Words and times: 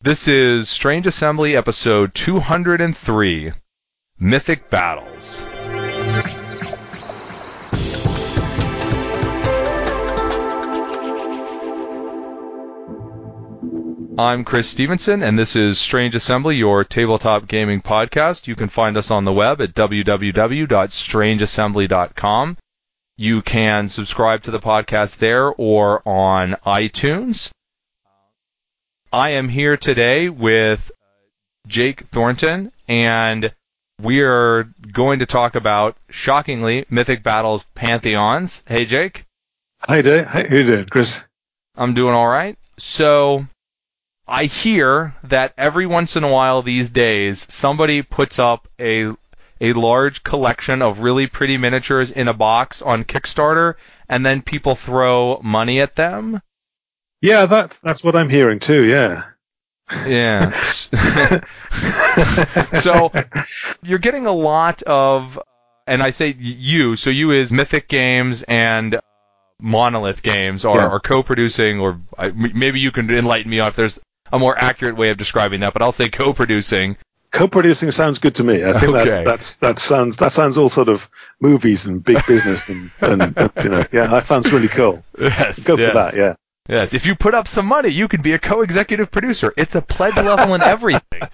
This 0.00 0.28
is 0.28 0.68
Strange 0.68 1.08
Assembly 1.08 1.56
episode 1.56 2.14
203 2.14 3.50
Mythic 4.20 4.70
Battles. 4.70 5.42
I'm 14.16 14.44
Chris 14.44 14.68
Stevenson, 14.68 15.24
and 15.24 15.36
this 15.36 15.56
is 15.56 15.80
Strange 15.80 16.14
Assembly, 16.14 16.54
your 16.54 16.84
tabletop 16.84 17.48
gaming 17.48 17.82
podcast. 17.82 18.46
You 18.46 18.54
can 18.54 18.68
find 18.68 18.96
us 18.96 19.10
on 19.10 19.24
the 19.24 19.32
web 19.32 19.60
at 19.60 19.74
www.strangeassembly.com. 19.74 22.56
You 23.16 23.42
can 23.42 23.88
subscribe 23.88 24.44
to 24.44 24.52
the 24.52 24.60
podcast 24.60 25.16
there 25.16 25.48
or 25.48 26.08
on 26.08 26.52
iTunes. 26.64 27.50
I 29.12 29.30
am 29.30 29.48
here 29.48 29.78
today 29.78 30.28
with 30.28 30.90
uh, 30.90 31.04
Jake 31.66 32.00
Thornton, 32.08 32.70
and 32.88 33.50
we 34.02 34.20
are 34.20 34.64
going 34.92 35.20
to 35.20 35.26
talk 35.26 35.54
about, 35.54 35.96
shockingly, 36.10 36.84
Mythic 36.90 37.22
Battles 37.22 37.64
Pantheons. 37.74 38.62
Hey, 38.66 38.84
Jake. 38.84 39.24
Hi, 39.80 40.02
Dave. 40.02 40.26
How 40.26 40.40
you 40.40 40.62
doing, 40.64 40.84
Chris? 40.84 41.24
I'm 41.74 41.94
doing 41.94 42.14
all 42.14 42.28
right. 42.28 42.58
So, 42.76 43.46
I 44.26 44.44
hear 44.44 45.14
that 45.22 45.54
every 45.56 45.86
once 45.86 46.14
in 46.16 46.22
a 46.22 46.30
while 46.30 46.60
these 46.60 46.90
days, 46.90 47.46
somebody 47.48 48.02
puts 48.02 48.38
up 48.38 48.68
a 48.78 49.14
a 49.60 49.72
large 49.72 50.22
collection 50.22 50.82
of 50.82 51.00
really 51.00 51.26
pretty 51.26 51.56
miniatures 51.56 52.10
in 52.10 52.28
a 52.28 52.34
box 52.34 52.82
on 52.82 53.04
Kickstarter, 53.04 53.74
and 54.08 54.24
then 54.24 54.42
people 54.42 54.74
throw 54.74 55.40
money 55.42 55.80
at 55.80 55.96
them. 55.96 56.42
Yeah, 57.20 57.46
that's 57.46 57.78
that's 57.80 58.04
what 58.04 58.14
I'm 58.16 58.28
hearing 58.28 58.58
too. 58.58 58.84
Yeah. 58.84 59.24
Yeah. 60.06 60.50
so 62.74 63.10
you're 63.82 63.98
getting 63.98 64.26
a 64.26 64.32
lot 64.32 64.82
of, 64.82 65.38
uh, 65.38 65.42
and 65.86 66.02
I 66.02 66.10
say 66.10 66.34
you, 66.38 66.96
so 66.96 67.10
you 67.10 67.30
is 67.32 67.52
Mythic 67.52 67.88
Games 67.88 68.42
and 68.42 68.96
uh, 68.96 69.00
Monolith 69.60 70.22
Games 70.22 70.64
are, 70.64 70.76
Yeah. 70.76 70.88
are 70.88 71.00
co-producing, 71.00 71.80
or 71.80 72.00
I- 72.18 72.28
maybe 72.30 72.80
you 72.80 72.90
can 72.92 73.10
enlighten 73.10 73.50
me 73.50 73.60
on 73.60 73.68
if 73.68 73.76
there's 73.76 73.98
a 74.30 74.38
more 74.38 74.56
accurate 74.58 74.96
way 74.96 75.10
of 75.10 75.16
describing 75.16 75.60
that, 75.60 75.72
but 75.72 75.80
I'll 75.82 75.92
say 75.92 76.10
co-producing. 76.10 76.96
Co-producing 77.30 77.90
sounds 77.90 78.18
good 78.18 78.34
to 78.36 78.44
me. 78.44 78.64
I 78.64 78.78
think 78.78 78.94
Okay. 78.94 79.08
that 79.10 79.24
that's 79.24 79.56
that 79.56 79.78
sounds 79.78 80.16
that 80.18 80.32
sounds 80.32 80.56
all 80.56 80.68
sort 80.70 80.88
of 80.88 81.08
movies 81.40 81.84
and 81.86 82.02
big 82.02 82.24
business 82.26 82.68
and, 82.68 82.90
and, 83.00 83.22
and 83.22 83.52
you 83.62 83.68
know 83.70 83.84
yeah 83.92 84.06
that 84.06 84.24
sounds 84.24 84.50
really 84.52 84.68
cool. 84.68 85.04
Yes. 85.20 85.64
Go 85.66 85.76
yes. 85.76 85.88
for 85.88 85.94
that. 85.94 86.16
Yeah. 86.16 86.34
Yes. 86.68 86.92
If 86.94 87.06
you 87.06 87.14
put 87.14 87.34
up 87.34 87.48
some 87.48 87.66
money, 87.66 87.88
you 87.88 88.08
can 88.08 88.20
be 88.22 88.32
a 88.32 88.38
co-executive 88.38 89.10
producer. 89.10 89.52
It's 89.56 89.74
a 89.74 89.80
pledge 89.82 90.16
level 90.16 90.54
and 90.54 90.62
everything. 90.62 91.22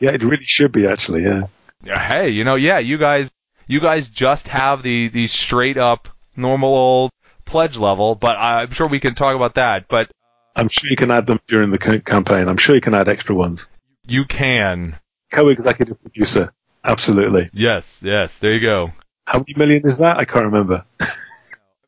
Yeah, 0.00 0.10
it 0.12 0.24
really 0.24 0.44
should 0.44 0.72
be 0.72 0.86
actually. 0.86 1.22
Yeah. 1.24 1.42
Yeah, 1.84 1.98
hey, 2.00 2.30
you 2.30 2.42
know, 2.42 2.54
yeah, 2.54 2.78
you 2.78 2.96
guys, 2.98 3.30
you 3.68 3.78
guys 3.80 4.08
just 4.08 4.48
have 4.48 4.82
the 4.82 5.08
the 5.08 5.26
straight 5.26 5.76
up 5.76 6.08
normal 6.36 6.74
old 6.74 7.10
pledge 7.44 7.76
level, 7.76 8.14
but 8.14 8.36
I'm 8.38 8.70
sure 8.70 8.86
we 8.88 8.98
can 8.98 9.14
talk 9.14 9.36
about 9.36 9.54
that. 9.56 9.86
But 9.88 10.10
I'm 10.56 10.68
sure 10.68 10.88
you 10.90 10.96
can 10.96 11.10
add 11.10 11.26
them 11.26 11.38
during 11.46 11.70
the 11.70 11.78
campaign. 11.78 12.48
I'm 12.48 12.56
sure 12.56 12.74
you 12.74 12.80
can 12.80 12.94
add 12.94 13.08
extra 13.08 13.34
ones. 13.34 13.68
you 14.06 14.24
can, 14.24 14.98
Co-executive 15.30 16.00
producer. 16.00 16.52
Absolutely. 16.82 17.50
yes, 17.52 18.02
yes, 18.02 18.38
there 18.38 18.54
you 18.54 18.60
go. 18.60 18.90
How 19.26 19.38
many 19.38 19.54
million 19.56 19.86
is 19.86 19.98
that? 19.98 20.16
I 20.18 20.24
can't 20.24 20.46
remember. 20.46 20.84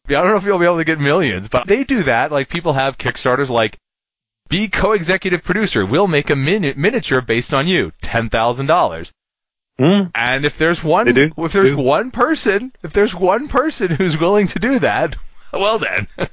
Yeah, 0.08 0.20
I 0.20 0.22
don't 0.22 0.32
know 0.32 0.36
if 0.38 0.44
you'll 0.44 0.58
be 0.58 0.64
able 0.64 0.78
to 0.78 0.84
get 0.84 1.00
millions, 1.00 1.48
but 1.48 1.66
they 1.66 1.84
do 1.84 2.02
that. 2.04 2.30
Like 2.32 2.48
people 2.48 2.72
have 2.74 2.98
Kickstarters 2.98 3.50
like. 3.50 3.76
Be 4.48 4.68
co-executive 4.68 5.42
producer. 5.42 5.84
We'll 5.84 6.06
make 6.06 6.30
a 6.30 6.36
mini- 6.36 6.74
miniature 6.74 7.20
based 7.20 7.52
on 7.52 7.66
you. 7.66 7.92
Ten 8.00 8.28
thousand 8.28 8.66
dollars. 8.66 9.10
Hmm? 9.76 10.04
And 10.14 10.44
if 10.44 10.56
there's 10.56 10.82
one, 10.84 11.12
do. 11.12 11.32
if 11.36 11.52
there's 11.52 11.70
Do. 11.70 11.76
one 11.76 12.10
person, 12.12 12.72
if 12.84 12.92
there's 12.92 13.12
one 13.14 13.48
person 13.48 13.90
who's 13.90 14.16
willing 14.18 14.46
to 14.48 14.58
do 14.60 14.78
that, 14.78 15.16
well 15.52 15.78
then, 15.80 16.06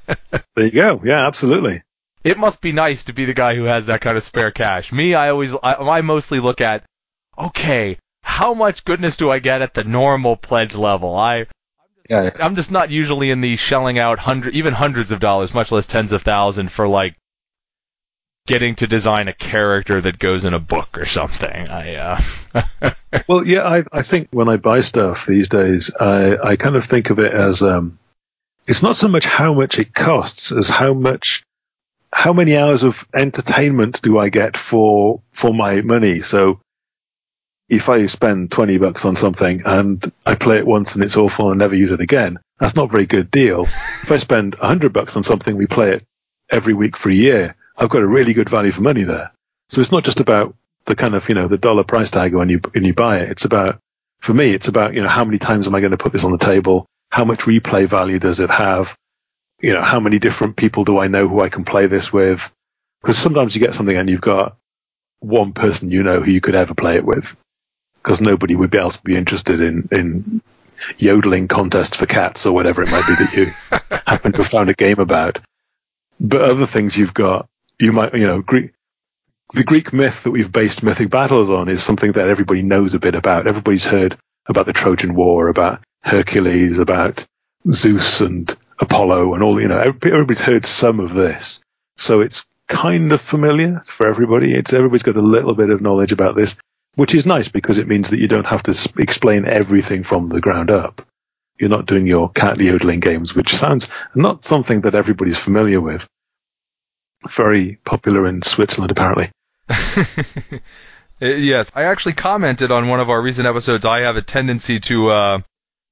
There 0.56 0.66
you 0.66 0.72
go. 0.72 1.02
Yeah, 1.04 1.26
absolutely. 1.26 1.82
it 2.24 2.38
must 2.38 2.62
be 2.62 2.72
nice 2.72 3.06
to 3.06 3.14
be 3.14 3.26
the 3.26 3.34
guy 3.34 3.56
who 3.56 3.64
has 3.64 3.88
that 3.88 4.02
kind 4.02 4.16
of 4.16 4.24
spare 4.24 4.52
cash. 4.52 4.92
Me, 4.94 5.16
I 5.16 5.30
always, 5.32 5.54
I, 5.64 5.74
I 5.74 6.02
mostly 6.02 6.40
look 6.40 6.62
at, 6.62 6.84
okay, 7.38 7.98
how 8.22 8.54
much 8.54 8.86
goodness 8.86 9.18
do 9.18 9.30
I 9.32 9.40
get 9.40 9.62
at 9.64 9.74
the 9.74 9.84
normal 9.84 10.38
pledge 10.38 10.76
level? 10.76 11.18
I, 11.18 11.48
Yeah. 12.10 12.32
I'm 12.36 12.56
just 12.56 12.72
not 12.72 12.90
usually 12.90 13.32
in 13.32 13.42
the 13.42 13.56
shelling 13.56 13.98
out 13.98 14.20
hundred, 14.20 14.56
even 14.56 14.74
hundreds 14.74 15.12
of 15.12 15.20
dollars, 15.20 15.54
much 15.54 15.72
less 15.72 15.86
tens 15.86 16.12
of 16.12 16.22
thousands 16.22 16.72
for 16.72 16.88
like 16.88 17.16
getting 18.46 18.76
to 18.76 18.88
design 18.88 19.30
a 19.30 19.34
character 19.34 20.02
that 20.02 20.20
goes 20.20 20.44
in 20.44 20.54
a 20.54 20.60
book 20.60 20.98
or 20.98 21.06
something. 21.06 21.70
I, 21.70 21.96
uh, 21.96 22.92
Well, 23.28 23.46
yeah, 23.46 23.64
I, 23.64 23.84
I 23.92 24.02
think 24.02 24.30
when 24.32 24.50
I 24.50 24.58
buy 24.58 24.82
stuff 24.82 25.26
these 25.26 25.48
days, 25.48 25.92
I, 26.00 26.36
I 26.38 26.56
kind 26.56 26.76
of 26.76 26.86
think 26.86 27.10
of 27.10 27.20
it 27.20 27.32
as 27.32 27.62
um, 27.62 28.00
it's 28.68 28.82
not 28.82 28.98
so 28.98 29.08
much 29.08 29.26
how 29.26 29.54
much 29.54 29.80
it 29.80 29.94
costs 29.94 30.52
as 30.52 30.68
how 30.68 30.94
much, 30.94 31.44
how 32.12 32.34
many 32.34 32.58
hours 32.58 32.84
of 32.84 33.08
entertainment 33.14 34.02
do 34.02 34.18
I 34.18 34.30
get 34.30 34.58
for 34.58 35.22
for 35.32 35.54
my 35.54 35.82
money. 35.82 36.22
So 36.22 36.60
if 37.70 37.90
I 37.90 38.06
spend 38.08 38.52
twenty 38.52 38.78
bucks 38.78 39.06
on 39.06 39.16
something 39.16 39.64
and 39.66 40.12
I 40.26 40.36
play 40.36 40.58
it 40.58 40.68
once 40.68 40.96
and 40.96 41.04
it's 41.04 41.18
awful 41.18 41.50
and 41.50 41.60
never 41.60 41.76
use 41.76 41.92
it 41.92 42.02
again, 42.02 42.40
that's 42.60 42.76
not 42.76 42.90
a 42.90 42.92
very 42.92 43.06
good 43.06 43.32
deal. 43.32 43.64
if 43.64 44.12
I 44.12 44.18
spend 44.18 44.56
a 44.56 44.68
hundred 44.68 44.94
bucks 44.94 45.16
on 45.16 45.24
something, 45.24 45.56
we 45.56 45.68
play 45.68 45.92
it 45.92 46.06
every 46.52 46.74
week 46.74 46.98
for 46.98 47.10
a 47.10 47.14
year. 47.14 47.56
I've 47.78 47.90
got 47.90 48.04
a 48.04 48.08
really 48.08 48.34
good 48.34 48.50
value 48.50 48.72
for 48.72 48.82
money 48.82 49.04
there. 49.04 49.32
So 49.70 49.82
it's 49.82 49.92
not 49.92 50.04
just 50.04 50.20
about 50.20 50.56
the 50.86 50.96
kind 50.96 51.16
of, 51.16 51.28
you 51.30 51.36
know, 51.36 51.48
the 51.48 51.58
dollar 51.58 51.84
price 51.84 52.10
tag 52.10 52.34
when 52.34 52.50
you, 52.50 52.60
when 52.74 52.84
you 52.84 52.94
buy 52.94 53.20
it. 53.20 53.32
It's 53.32 53.46
about, 53.46 53.80
for 54.20 54.34
me, 54.34 54.54
it's 54.54 54.68
about, 54.68 54.94
you 54.94 55.02
know, 55.02 55.10
how 55.10 55.26
many 55.26 55.40
times 55.40 55.68
am 55.68 55.76
I 55.76 55.80
going 55.80 55.92
to 55.92 55.98
put 55.98 56.14
this 56.14 56.24
on 56.24 56.32
the 56.32 56.38
table? 56.38 56.86
How 57.10 57.26
much 57.26 57.40
replay 57.40 57.88
value 57.88 58.20
does 58.20 58.40
it 58.40 58.50
have? 58.50 58.96
You 59.62 59.74
know, 59.74 59.82
how 59.82 60.00
many 60.00 60.20
different 60.20 60.56
people 60.56 60.84
do 60.84 61.00
I 61.00 61.08
know 61.08 61.28
who 61.28 61.42
I 61.42 61.50
can 61.50 61.64
play 61.64 61.88
this 61.88 62.12
with? 62.12 62.52
Because 63.02 63.18
sometimes 63.18 63.56
you 63.56 63.62
get 63.62 63.76
something 63.76 63.96
and 63.96 64.10
you've 64.10 64.22
got 64.22 64.58
one 65.20 65.54
person 65.54 65.90
you 65.90 66.04
know 66.04 66.22
who 66.22 66.32
you 66.32 66.42
could 66.42 66.56
ever 66.56 66.74
play 66.74 66.96
it 66.98 67.06
with. 67.06 67.36
Because 68.04 68.22
nobody 68.22 68.56
would 68.56 68.72
be 68.72 68.78
else 68.78 68.98
be 68.98 69.16
interested 69.16 69.62
in, 69.62 69.88
in 69.92 70.42
yodeling 70.98 71.48
contest 71.48 71.96
for 71.96 72.06
cats 72.06 72.46
or 72.46 72.54
whatever 72.54 72.84
it 72.84 72.92
might 72.92 73.08
be 73.08 73.16
that 73.16 73.34
you 73.34 73.46
happen 74.06 74.34
to 74.34 74.40
have 74.40 74.52
found 74.52 74.70
a 74.70 74.74
game 74.74 75.00
about. 75.00 75.40
But 76.20 76.42
other 76.42 76.66
things 76.66 76.98
you've 76.98 77.14
got, 77.14 77.48
you 77.80 77.92
might, 77.92 78.14
you 78.14 78.28
know, 78.28 78.42
Greek, 78.42 78.74
the 79.54 79.64
Greek 79.64 79.94
myth 79.94 80.24
that 80.24 80.32
we've 80.32 80.52
based 80.52 80.84
mythic 80.84 81.10
battles 81.10 81.50
on 81.50 81.70
is 81.70 81.84
something 81.84 82.12
that 82.14 82.28
everybody 82.28 82.62
knows 82.62 82.94
a 82.94 83.00
bit 83.00 83.16
about. 83.16 83.48
Everybody's 83.48 83.86
heard 83.86 84.18
about 84.46 84.66
the 84.66 84.74
Trojan 84.74 85.16
War, 85.16 85.48
about 85.48 85.82
Hercules, 86.02 86.78
about 86.78 87.26
Zeus 87.72 88.22
and 88.22 88.56
Apollo 88.80 89.34
and 89.34 89.44
all, 89.44 89.62
you 89.62 89.68
know, 89.68 89.80
everybody's 89.80 90.42
heard 90.42 90.66
some 90.66 91.00
of 91.00 91.14
this. 91.14 91.62
So 91.98 92.22
it's 92.22 92.46
kind 92.68 93.12
of 93.12 93.22
familiar 93.22 93.84
for 93.86 94.08
everybody. 94.08 94.54
It's 94.54 94.74
everybody's 94.74 95.04
got 95.04 95.18
a 95.18 95.22
little 95.22 95.56
bit 95.56 95.70
of 95.70 95.82
knowledge 95.82 96.12
about 96.12 96.36
this, 96.36 96.56
which 96.96 97.16
is 97.16 97.26
nice 97.26 97.48
because 97.48 97.78
it 97.78 97.88
means 97.88 98.10
that 98.10 98.20
you 98.20 98.28
don't 98.28 98.46
have 98.46 98.64
to 98.64 98.92
explain 98.98 99.46
everything 99.46 100.04
from 100.04 100.30
the 100.30 100.42
ground 100.42 100.70
up. 100.70 101.06
You're 101.60 101.70
not 101.70 101.86
doing 101.86 102.08
your 102.08 102.30
cat 102.30 102.60
yodeling 102.60 103.00
games, 103.00 103.36
which 103.36 103.56
sounds 103.56 103.88
not 104.16 104.44
something 104.44 104.82
that 104.82 104.96
everybody's 104.96 105.38
familiar 105.38 105.80
with. 105.80 106.06
Very 107.30 107.80
popular 107.86 108.28
in 108.28 108.42
Switzerland, 108.42 108.92
apparently. 108.92 109.30
Uh, 111.22 111.28
yes, 111.28 111.72
I 111.76 111.84
actually 111.84 112.14
commented 112.14 112.72
on 112.72 112.90
one 112.90 113.00
of 113.00 113.10
our 113.10 113.22
recent 113.22 113.48
episodes. 113.48 113.86
I 113.86 114.02
have 114.02 114.18
a 114.18 114.22
tendency 114.22 114.80
to 114.82 115.10
uh, 115.10 115.40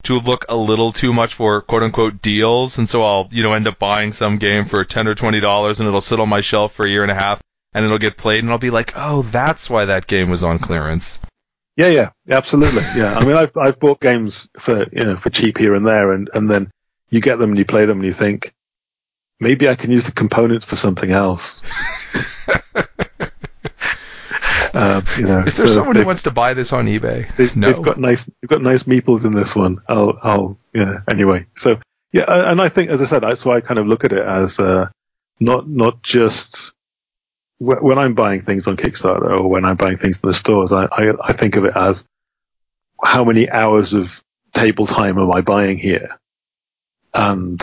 to 0.04 0.20
look 0.20 0.46
a 0.50 0.56
little 0.56 0.92
too 0.92 1.14
much 1.14 1.36
for 1.36 1.62
quote 1.62 1.84
unquote 1.84 2.22
deals, 2.22 2.78
and 2.78 2.90
so 2.90 3.04
I'll 3.04 3.30
you 3.32 3.44
know 3.44 3.54
end 3.54 3.68
up 3.68 3.80
buying 3.80 4.12
some 4.14 4.40
game 4.40 4.66
for 4.66 4.84
ten 4.84 5.08
or 5.08 5.16
twenty 5.16 5.40
dollars, 5.40 5.80
and 5.80 5.88
it'll 5.88 6.02
sit 6.02 6.20
on 6.20 6.28
my 6.28 6.42
shelf 6.42 6.74
for 6.74 6.86
a 6.86 6.90
year 6.90 7.04
and 7.04 7.12
a 7.12 7.16
half, 7.16 7.40
and 7.74 7.86
it'll 7.86 7.98
get 7.98 8.18
played, 8.18 8.44
and 8.44 8.52
I'll 8.52 8.58
be 8.58 8.70
like, 8.70 8.94
oh, 8.96 9.22
that's 9.23 9.70
why 9.70 9.85
that 9.85 10.08
game 10.08 10.29
was 10.29 10.44
on 10.44 10.59
clearance. 10.59 11.20
Yeah, 11.78 11.88
yeah, 11.88 12.09
absolutely. 12.29 12.84
Yeah, 12.96 13.16
I 13.16 13.26
mean, 13.26 13.38
I've 13.38 13.56
I've 13.58 13.79
bought 13.79 14.00
games 14.00 14.50
for 14.59 14.85
you 14.91 15.03
know 15.06 15.18
for 15.18 15.29
cheap 15.29 15.58
here 15.58 15.73
and 15.73 15.85
there, 15.85 16.12
and 16.12 16.29
and 16.34 16.50
then 16.50 16.72
you 17.09 17.22
get 17.22 17.40
them 17.40 17.52
and 17.52 17.59
you 17.59 17.66
play 17.66 17.85
them 17.85 18.00
and 18.00 18.06
you 18.06 18.14
think 18.14 18.53
maybe 19.40 19.68
I 19.68 19.76
can 19.76 19.91
use 19.91 20.06
the 20.06 20.12
components 20.12 20.64
for 20.64 20.76
something 20.76 21.12
else. 21.12 21.62
um, 24.73 25.03
you 25.18 25.26
know, 25.26 25.40
Is 25.46 25.58
there 25.58 25.68
so 25.68 25.73
someone 25.73 25.96
who 25.96 26.06
wants 26.06 26.23
to 26.23 26.32
buy 26.32 26.53
this 26.53 26.72
on 26.72 26.85
eBay? 26.85 27.35
They've, 27.35 27.56
no. 27.56 27.72
they've 27.72 27.82
got 27.82 28.00
nice, 28.00 28.23
they've 28.23 28.50
got 28.50 28.62
nice 28.62 28.84
meeples 28.84 29.26
in 29.26 29.34
this 29.34 29.56
one. 29.56 29.82
I'll, 29.88 30.18
I'll, 30.22 30.58
yeah. 30.73 31.00
Anyway, 31.09 31.47
so 31.56 31.79
yeah, 32.12 32.26
and 32.28 32.62
I 32.62 32.70
think, 32.70 32.90
as 32.90 33.02
I 33.02 33.06
said, 33.06 33.23
that's 33.23 33.46
why 33.46 33.58
I 33.58 33.62
kind 33.62 33.79
of 33.79 33.88
look 33.88 34.03
at 34.06 34.14
it 34.14 34.23
as 34.23 34.59
uh, 34.59 34.90
not 35.40 35.68
not 35.68 36.02
just 36.03 36.73
when 37.61 37.99
I'm 37.99 38.16
buying 38.16 38.41
things 38.41 38.66
on 38.66 38.75
Kickstarter 38.75 39.40
or 39.40 39.47
when 39.47 39.66
I'm 39.66 39.75
buying 39.75 39.97
things 39.97 40.19
in 40.23 40.28
the 40.28 40.34
stores. 40.34 40.72
I, 40.72 40.85
I, 40.85 41.11
I 41.25 41.34
think 41.34 41.58
of 41.58 41.66
it 41.66 41.78
as 41.78 42.03
how 43.03 43.23
many 43.23 43.47
hours 43.52 43.93
of 43.93 44.19
table 44.52 44.87
time 44.87 45.19
am 45.19 45.31
I 45.31 45.41
buying 45.41 45.78
here? 45.78 46.19
And 47.13 47.61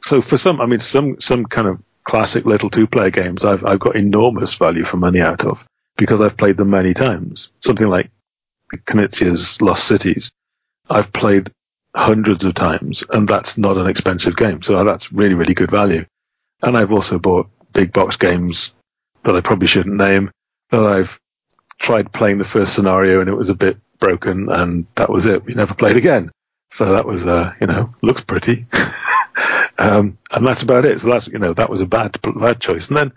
so 0.00 0.22
for 0.22 0.38
some, 0.38 0.62
I 0.62 0.66
mean, 0.66 0.80
some 0.80 1.20
some 1.20 1.44
kind 1.44 1.68
of 1.68 1.82
classic 2.04 2.46
little 2.46 2.70
two-player 2.70 3.10
games 3.10 3.44
I've, 3.44 3.64
I've 3.66 3.80
got 3.80 3.96
enormous 3.96 4.54
value 4.54 4.84
for 4.84 4.96
money 4.96 5.20
out 5.20 5.44
of 5.44 5.66
because 5.96 6.22
I've 6.22 6.38
played 6.38 6.56
them 6.56 6.70
many 6.70 6.94
times. 6.94 7.52
Something 7.60 7.88
like 7.88 8.10
Knizia's 8.72 9.60
Lost 9.60 9.86
Cities. 9.86 10.32
I've 10.88 11.12
played 11.12 11.50
hundreds 11.94 12.44
of 12.44 12.54
times 12.54 13.04
and 13.10 13.28
that's 13.28 13.58
not 13.58 13.76
an 13.76 13.88
expensive 13.88 14.36
game. 14.36 14.62
So 14.62 14.84
that's 14.84 15.12
really, 15.12 15.34
really 15.34 15.54
good 15.54 15.70
value. 15.70 16.06
And 16.62 16.78
I've 16.78 16.92
also 16.92 17.18
bought 17.18 17.50
big 17.72 17.92
box 17.92 18.16
games 18.16 18.72
that 19.24 19.36
I 19.36 19.40
probably 19.40 19.66
shouldn't 19.66 19.96
name 19.96 20.30
that 20.70 20.84
I've 20.84 21.20
tried 21.78 22.12
playing 22.12 22.38
the 22.38 22.44
first 22.44 22.74
scenario 22.74 23.20
and 23.20 23.28
it 23.28 23.34
was 23.34 23.48
a 23.48 23.54
bit 23.54 23.78
broken 23.98 24.48
and 24.48 24.86
that 24.94 25.10
was 25.10 25.26
it. 25.26 25.44
We 25.44 25.54
never 25.54 25.74
played 25.74 25.96
again. 25.96 26.30
So 26.70 26.92
that 26.92 27.06
was, 27.06 27.24
uh, 27.24 27.52
you 27.60 27.66
know, 27.66 27.94
looks 28.02 28.22
pretty. 28.22 28.66
um, 29.78 30.18
and 30.32 30.46
that's 30.46 30.62
about 30.62 30.84
it. 30.84 31.00
So 31.00 31.10
that's, 31.10 31.28
you 31.28 31.38
know, 31.38 31.52
that 31.52 31.70
was 31.70 31.80
a 31.80 31.86
bad, 31.86 32.18
bad 32.22 32.60
choice. 32.60 32.88
And 32.88 32.96
then, 32.96 33.12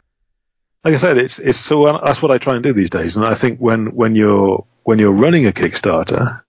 like 0.84 0.94
I 0.94 0.98
said, 0.98 1.18
it's, 1.18 1.40
it's 1.40 1.58
so 1.58 2.00
that's 2.04 2.22
what 2.22 2.32
I 2.32 2.38
try 2.38 2.56
and 2.56 2.64
do 2.64 2.74
these 2.74 2.90
days. 2.90 3.16
And 3.16 3.26
I 3.26 3.34
think 3.34 3.60
when, 3.60 3.96
when 3.96 4.16
you're, 4.16 4.66
when 4.84 5.00
you're 5.00 5.12
running 5.12 5.48
a 5.48 5.52
Kickstarter, 5.52 6.42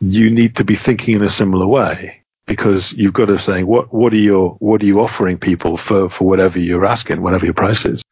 you 0.00 0.30
need 0.30 0.56
to 0.56 0.64
be 0.64 0.74
thinking 0.74 1.16
in 1.16 1.22
a 1.22 1.30
similar 1.30 1.66
way 1.66 2.22
because 2.46 2.92
you've 2.92 3.12
got 3.12 3.26
to 3.26 3.38
say 3.38 3.62
what, 3.62 3.92
what 3.92 4.12
are 4.12 4.16
your, 4.16 4.52
what 4.58 4.82
are 4.82 4.86
you 4.86 5.00
offering 5.00 5.38
people 5.38 5.76
for, 5.76 6.08
for 6.08 6.26
whatever 6.26 6.58
you're 6.58 6.86
asking, 6.86 7.22
whatever 7.22 7.44
your 7.44 7.54
price 7.54 7.84
is. 7.84 8.02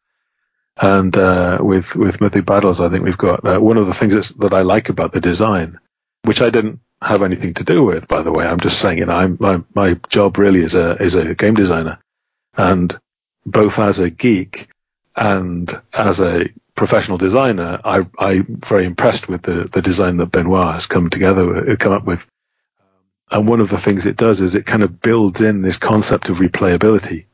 And 0.79 1.15
uh, 1.17 1.57
with 1.61 1.95
with 1.95 2.21
Mythic 2.21 2.45
Battles, 2.45 2.79
I 2.79 2.89
think 2.89 3.03
we've 3.03 3.17
got 3.17 3.43
uh, 3.45 3.59
one 3.59 3.77
of 3.77 3.87
the 3.87 3.93
things 3.93 4.29
that 4.29 4.53
I 4.53 4.61
like 4.61 4.89
about 4.89 5.11
the 5.11 5.21
design, 5.21 5.79
which 6.23 6.41
I 6.41 6.51
didn't 6.51 6.79
have 7.01 7.23
anything 7.23 7.55
to 7.55 7.63
do 7.63 7.83
with, 7.83 8.07
by 8.07 8.21
the 8.21 8.31
way. 8.31 8.45
I'm 8.45 8.59
just 8.59 8.79
saying, 8.79 8.99
you 8.99 9.05
know, 9.05 9.15
I'm, 9.15 9.37
my 9.39 9.61
my 9.73 9.93
job 10.09 10.37
really 10.37 10.63
is 10.63 10.75
a 10.75 11.01
is 11.01 11.15
a 11.15 11.33
game 11.33 11.55
designer, 11.55 11.97
and 12.55 12.97
both 13.45 13.79
as 13.79 13.99
a 13.99 14.11
geek 14.11 14.69
and 15.15 15.81
as 15.93 16.19
a 16.19 16.49
professional 16.75 17.17
designer, 17.17 17.79
I 17.83 18.05
I'm 18.19 18.59
very 18.63 18.85
impressed 18.85 19.27
with 19.27 19.41
the 19.41 19.67
the 19.71 19.81
design 19.81 20.17
that 20.17 20.31
Benoit 20.31 20.75
has 20.75 20.85
come 20.85 21.09
together 21.09 21.75
come 21.77 21.93
up 21.93 22.05
with. 22.05 22.25
And 23.29 23.47
one 23.47 23.59
of 23.59 23.69
the 23.69 23.77
things 23.79 24.05
it 24.05 24.15
does 24.15 24.39
is 24.39 24.55
it 24.55 24.65
kind 24.65 24.83
of 24.83 25.01
builds 25.01 25.41
in 25.41 25.61
this 25.61 25.77
concept 25.77 26.29
of 26.29 26.37
replayability, 26.37 27.25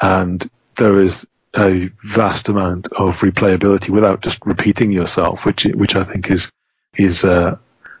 and 0.00 0.50
there 0.76 1.00
is 1.00 1.26
a 1.56 1.90
vast 2.02 2.48
amount 2.48 2.88
of 2.92 3.18
replayability 3.20 3.90
without 3.90 4.22
just 4.22 4.44
repeating 4.44 4.92
yourself, 4.92 5.44
which 5.44 5.64
which 5.64 5.96
I 5.96 6.04
think 6.04 6.30
is 6.30 6.50
is 6.96 7.24
uh, 7.24 7.56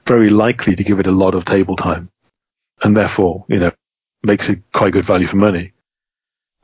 very 0.06 0.30
likely 0.30 0.76
to 0.76 0.84
give 0.84 1.00
it 1.00 1.06
a 1.06 1.12
lot 1.12 1.34
of 1.34 1.44
table 1.44 1.76
time, 1.76 2.10
and 2.82 2.96
therefore 2.96 3.44
you 3.48 3.58
know 3.58 3.72
makes 4.22 4.48
it 4.48 4.62
quite 4.72 4.92
good 4.92 5.04
value 5.04 5.26
for 5.26 5.36
money. 5.36 5.72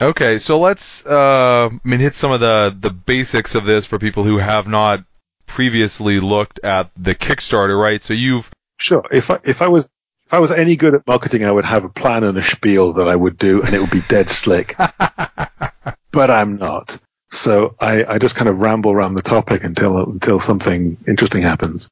Okay, 0.03 0.39
so 0.39 0.59
let's 0.59 1.05
uh, 1.05 1.69
I 1.71 1.89
mean 1.89 2.01
hit 2.01 2.15
some 2.15 2.33
of 2.33 2.41
the 2.41 2.75
the 2.79 2.91
basics 2.91 3.55
of 3.55 3.65
this 3.65 3.87
for 3.87 3.99
people 3.99 4.25
who 4.25 4.39
have 4.39 4.67
not 4.67 5.05
previously 5.47 6.21
looked 6.21 6.61
at 6.65 6.91
the 6.97 7.15
Kickstarter, 7.15 7.81
right? 7.81 8.03
So 8.03 8.15
you've 8.15 8.51
sure 8.79 9.05
if 9.11 9.31
I 9.31 9.39
if 9.45 9.63
I 9.63 9.69
was 9.69 9.93
if 10.27 10.35
I 10.35 10.39
was 10.39 10.51
any 10.51 10.77
good 10.77 10.95
at 10.95 11.07
marketing, 11.07 11.45
I 11.45 11.51
would 11.51 11.65
have 11.65 11.85
a 11.85 11.89
plan 11.89 12.25
and 12.25 12.39
a 12.39 12.43
spiel 12.43 12.95
that 12.95 13.09
I 13.09 13.17
would 13.17 13.37
do, 13.37 13.63
and 13.63 13.75
it 13.75 13.81
would 13.81 13.91
be 13.91 14.03
dead 14.09 14.31
slick. 14.31 14.77
but 16.11 16.31
I'm 16.31 16.57
not. 16.57 16.99
So 17.31 17.77
I, 17.79 18.05
I 18.05 18.19
just 18.19 18.35
kind 18.35 18.49
of 18.49 18.59
ramble 18.59 18.91
around 18.91 19.15
the 19.15 19.23
topic 19.23 19.63
until 19.65 19.99
until 19.99 20.41
something 20.41 20.97
interesting 21.07 21.43
happens. 21.43 21.89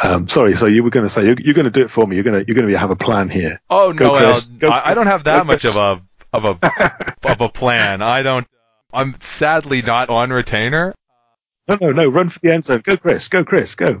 Um, 0.00 0.28
sorry, 0.28 0.54
so 0.54 0.66
you 0.66 0.82
were 0.82 0.90
going 0.90 1.06
to 1.06 1.12
say 1.12 1.24
you're, 1.26 1.36
you're 1.38 1.54
going 1.54 1.64
to 1.66 1.70
do 1.70 1.82
it 1.82 1.90
for 1.90 2.06
me. 2.06 2.16
You're 2.16 2.24
going 2.24 2.40
to 2.40 2.46
you're 2.46 2.54
going 2.54 2.70
to 2.70 2.78
have 2.78 2.90
a 2.90 2.96
plan 2.96 3.28
here. 3.28 3.60
Oh 3.68 3.92
Go 3.92 4.18
no, 4.18 4.38
Go, 4.58 4.68
I, 4.68 4.90
I, 4.90 4.94
don't 4.94 5.06
have 5.06 5.24
that 5.24 5.46
much 5.46 5.64
of 5.64 5.76
a 5.76 6.02
of 6.32 6.44
a 6.44 6.56
of 7.24 7.40
a 7.40 7.48
plan. 7.48 8.02
I 8.02 8.22
don't. 8.22 8.46
I'm 8.92 9.16
sadly 9.20 9.80
not 9.80 10.10
on 10.10 10.30
retainer. 10.30 10.94
No, 11.68 11.78
no, 11.80 11.92
no. 11.92 12.08
Run 12.08 12.28
for 12.28 12.40
the 12.40 12.52
end 12.52 12.64
zone. 12.64 12.82
Go, 12.84 12.96
Chris. 12.96 13.28
Go, 13.28 13.44
Chris. 13.44 13.74
Go. 13.74 13.98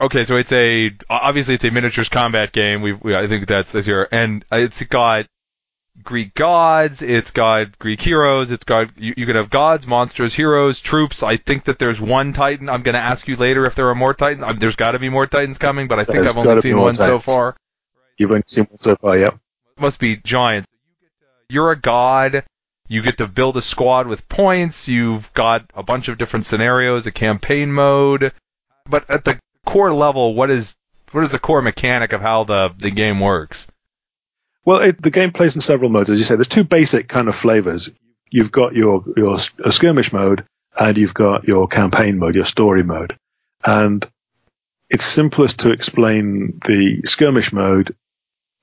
okay, 0.00 0.24
so 0.24 0.36
it's 0.36 0.52
a 0.52 0.90
obviously 1.08 1.54
it's 1.54 1.64
a 1.64 1.70
miniatures 1.70 2.10
combat 2.10 2.52
game. 2.52 2.82
We, 2.82 2.92
we 2.92 3.14
I 3.16 3.26
think 3.28 3.46
that's 3.46 3.70
this 3.70 3.86
year, 3.86 4.08
and 4.10 4.44
it's 4.50 4.82
got 4.84 5.26
Greek 6.02 6.34
gods, 6.34 7.02
it's 7.02 7.30
got 7.30 7.78
Greek 7.78 8.00
heroes, 8.00 8.50
it's 8.50 8.64
got 8.64 8.96
you, 8.98 9.14
you 9.16 9.26
can 9.26 9.36
have 9.36 9.50
gods, 9.50 9.86
monsters, 9.86 10.34
heroes, 10.34 10.80
troops. 10.80 11.22
I 11.22 11.36
think 11.36 11.64
that 11.64 11.78
there's 11.78 12.00
one 12.00 12.32
Titan. 12.32 12.68
I'm 12.68 12.82
going 12.82 12.94
to 12.94 13.00
ask 13.00 13.28
you 13.28 13.36
later 13.36 13.66
if 13.66 13.74
there 13.74 13.88
are 13.88 13.94
more 13.94 14.14
Titans. 14.14 14.58
There's 14.58 14.76
got 14.76 14.92
to 14.92 14.98
be 14.98 15.10
more 15.10 15.26
Titans 15.26 15.58
coming, 15.58 15.88
but 15.88 15.98
I 15.98 16.04
think 16.04 16.18
there's 16.18 16.30
I've 16.30 16.38
only 16.38 16.60
seen 16.60 16.78
one 16.78 16.94
Titans. 16.94 17.06
so 17.06 17.18
far. 17.18 17.56
You've 18.18 18.30
only 18.30 18.42
seen 18.46 18.64
one 18.64 18.80
so 18.80 18.96
far, 18.96 19.18
yep. 19.18 19.38
Must 19.78 20.00
be 20.00 20.16
giants. 20.16 20.66
You're 21.48 21.72
a 21.72 21.76
god. 21.76 22.44
You 22.88 23.02
get 23.02 23.18
to 23.18 23.26
build 23.26 23.56
a 23.56 23.62
squad 23.62 24.06
with 24.06 24.28
points. 24.28 24.88
You've 24.88 25.32
got 25.34 25.70
a 25.74 25.82
bunch 25.82 26.08
of 26.08 26.18
different 26.18 26.46
scenarios, 26.46 27.06
a 27.06 27.12
campaign 27.12 27.72
mode. 27.72 28.32
But 28.88 29.08
at 29.08 29.24
the 29.24 29.38
core 29.66 29.92
level, 29.92 30.34
what 30.34 30.50
is 30.50 30.74
what 31.12 31.24
is 31.24 31.30
the 31.30 31.38
core 31.38 31.62
mechanic 31.62 32.12
of 32.12 32.20
how 32.20 32.44
the 32.44 32.74
the 32.76 32.90
game 32.90 33.20
works? 33.20 33.66
Well, 34.64 34.80
it, 34.80 35.02
the 35.02 35.10
game 35.10 35.32
plays 35.32 35.54
in 35.54 35.60
several 35.60 35.90
modes, 35.90 36.10
as 36.10 36.18
you 36.18 36.24
say. 36.24 36.36
There's 36.36 36.48
two 36.48 36.64
basic 36.64 37.08
kind 37.08 37.28
of 37.28 37.34
flavors. 37.34 37.90
You've 38.30 38.52
got 38.52 38.74
your 38.74 39.04
your 39.16 39.38
skirmish 39.38 40.12
mode, 40.12 40.44
and 40.78 40.96
you've 40.96 41.14
got 41.14 41.44
your 41.44 41.66
campaign 41.68 42.18
mode, 42.18 42.34
your 42.34 42.44
story 42.44 42.82
mode. 42.82 43.16
And 43.64 44.06
it's 44.88 45.04
simplest 45.04 45.60
to 45.60 45.72
explain 45.72 46.60
the 46.64 47.02
skirmish 47.04 47.52
mode, 47.52 47.96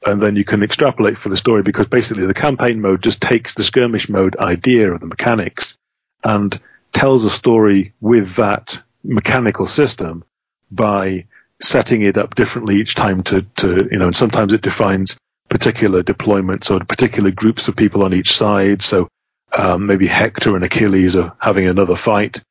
and 0.05 0.21
then 0.21 0.35
you 0.35 0.45
can 0.45 0.63
extrapolate 0.63 1.17
for 1.17 1.29
the 1.29 1.37
story 1.37 1.63
because 1.63 1.87
basically 1.87 2.25
the 2.25 2.33
campaign 2.33 2.81
mode 2.81 3.03
just 3.03 3.21
takes 3.21 3.53
the 3.53 3.63
skirmish 3.63 4.09
mode 4.09 4.37
idea 4.37 4.91
of 4.91 5.01
the 5.01 5.07
mechanics 5.07 5.77
and 6.23 6.59
tells 6.93 7.25
a 7.25 7.29
story 7.29 7.93
with 7.99 8.35
that 8.35 8.81
mechanical 9.03 9.67
system 9.67 10.23
by 10.71 11.25
setting 11.61 12.01
it 12.01 12.17
up 12.17 12.35
differently 12.35 12.75
each 12.75 12.95
time 12.95 13.23
to, 13.23 13.41
to 13.57 13.87
you 13.91 13.97
know, 13.97 14.07
and 14.07 14.15
sometimes 14.15 14.53
it 14.53 14.61
defines 14.61 15.17
particular 15.49 16.03
deployments 16.03 16.69
or 16.71 16.83
particular 16.85 17.31
groups 17.31 17.67
of 17.67 17.75
people 17.75 18.03
on 18.03 18.13
each 18.13 18.33
side. 18.33 18.81
So 18.81 19.09
um, 19.51 19.87
maybe 19.87 20.07
Hector 20.07 20.55
and 20.55 20.63
Achilles 20.63 21.15
are 21.15 21.35
having 21.39 21.67
another 21.67 21.95
fight 21.95 22.41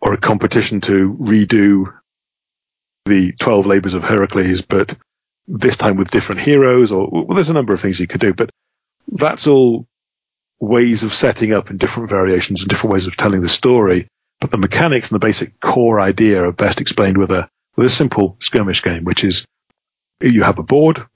or 0.00 0.14
a 0.14 0.18
competition 0.18 0.80
to 0.82 1.14
redo 1.14 1.92
the 3.04 3.32
12 3.32 3.66
labors 3.66 3.94
of 3.94 4.02
Heracles, 4.02 4.62
but 4.62 4.96
this 5.46 5.76
time 5.76 5.96
with 5.96 6.10
different 6.10 6.40
heroes 6.40 6.90
or 6.90 7.08
well, 7.10 7.34
there's 7.34 7.50
a 7.50 7.54
number 7.54 7.72
of 7.72 7.80
things 7.80 8.00
you 8.00 8.06
could 8.06 8.20
do, 8.20 8.34
but 8.34 8.50
that's 9.08 9.46
all 9.46 9.86
ways 10.58 11.02
of 11.02 11.14
setting 11.14 11.52
up 11.52 11.70
and 11.70 11.78
different 11.78 12.08
variations 12.08 12.60
and 12.62 12.68
different 12.68 12.92
ways 12.92 13.06
of 13.06 13.16
telling 13.16 13.42
the 13.42 13.48
story. 13.48 14.08
But 14.40 14.50
the 14.50 14.58
mechanics 14.58 15.10
and 15.10 15.16
the 15.16 15.26
basic 15.26 15.60
core 15.60 16.00
idea 16.00 16.42
are 16.42 16.52
best 16.52 16.80
explained 16.80 17.16
with 17.16 17.30
a, 17.30 17.48
with 17.76 17.86
a 17.86 17.90
simple 17.90 18.36
skirmish 18.40 18.82
game, 18.82 19.04
which 19.04 19.24
is 19.24 19.46
you 20.20 20.42
have 20.42 20.58
a 20.58 20.62
board 20.62 21.06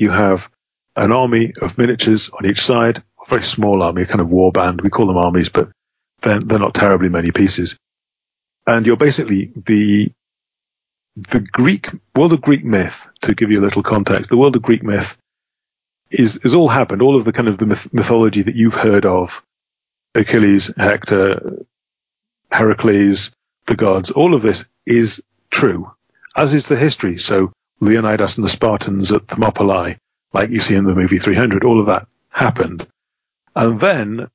you 0.00 0.10
have 0.10 0.50
an 0.96 1.12
army 1.12 1.52
of 1.60 1.78
miniatures 1.78 2.30
on 2.30 2.46
each 2.46 2.62
side, 2.62 2.98
a 2.98 3.28
very 3.28 3.44
small 3.44 3.82
army, 3.82 4.02
a 4.02 4.06
kind 4.06 4.20
of 4.20 4.28
war 4.28 4.52
band. 4.52 4.80
We 4.80 4.90
call 4.90 5.06
them 5.06 5.16
armies, 5.16 5.48
but 5.48 5.70
they're, 6.22 6.40
they're 6.40 6.58
not 6.58 6.74
terribly 6.74 7.08
many 7.08 7.30
pieces. 7.30 7.76
And 8.66 8.86
you're 8.86 8.96
basically 8.96 9.52
the 9.56 10.12
the 11.16 11.40
Greek 11.40 11.88
world 12.16 12.32
of 12.32 12.40
Greek 12.40 12.64
myth. 12.64 13.08
To 13.22 13.34
give 13.34 13.50
you 13.50 13.60
a 13.60 13.62
little 13.66 13.82
context, 13.82 14.30
the 14.30 14.36
world 14.36 14.56
of 14.56 14.62
Greek 14.62 14.82
myth 14.82 15.16
is 16.10 16.38
is 16.38 16.54
all 16.54 16.68
happened. 16.68 17.02
All 17.02 17.16
of 17.16 17.24
the 17.24 17.32
kind 17.32 17.48
of 17.48 17.58
the 17.58 17.66
myth- 17.66 17.92
mythology 17.92 18.42
that 18.42 18.54
you've 18.54 18.74
heard 18.74 19.06
of, 19.06 19.42
Achilles, 20.14 20.70
Hector, 20.76 21.64
Heracles, 22.50 23.30
the 23.66 23.76
gods. 23.76 24.10
All 24.10 24.34
of 24.34 24.42
this 24.42 24.64
is 24.86 25.22
true, 25.50 25.90
as 26.36 26.54
is 26.54 26.66
the 26.66 26.76
history. 26.76 27.18
So 27.18 27.52
Leonidas 27.80 28.36
and 28.36 28.44
the 28.44 28.50
Spartans 28.50 29.10
at 29.12 29.26
Thermopylae, 29.26 29.96
like 30.32 30.50
you 30.50 30.60
see 30.60 30.74
in 30.74 30.84
the 30.84 30.94
movie 30.94 31.18
300, 31.18 31.64
all 31.64 31.80
of 31.80 31.86
that 31.86 32.06
happened. 32.28 32.86
And 33.56 33.80
then 33.80 34.28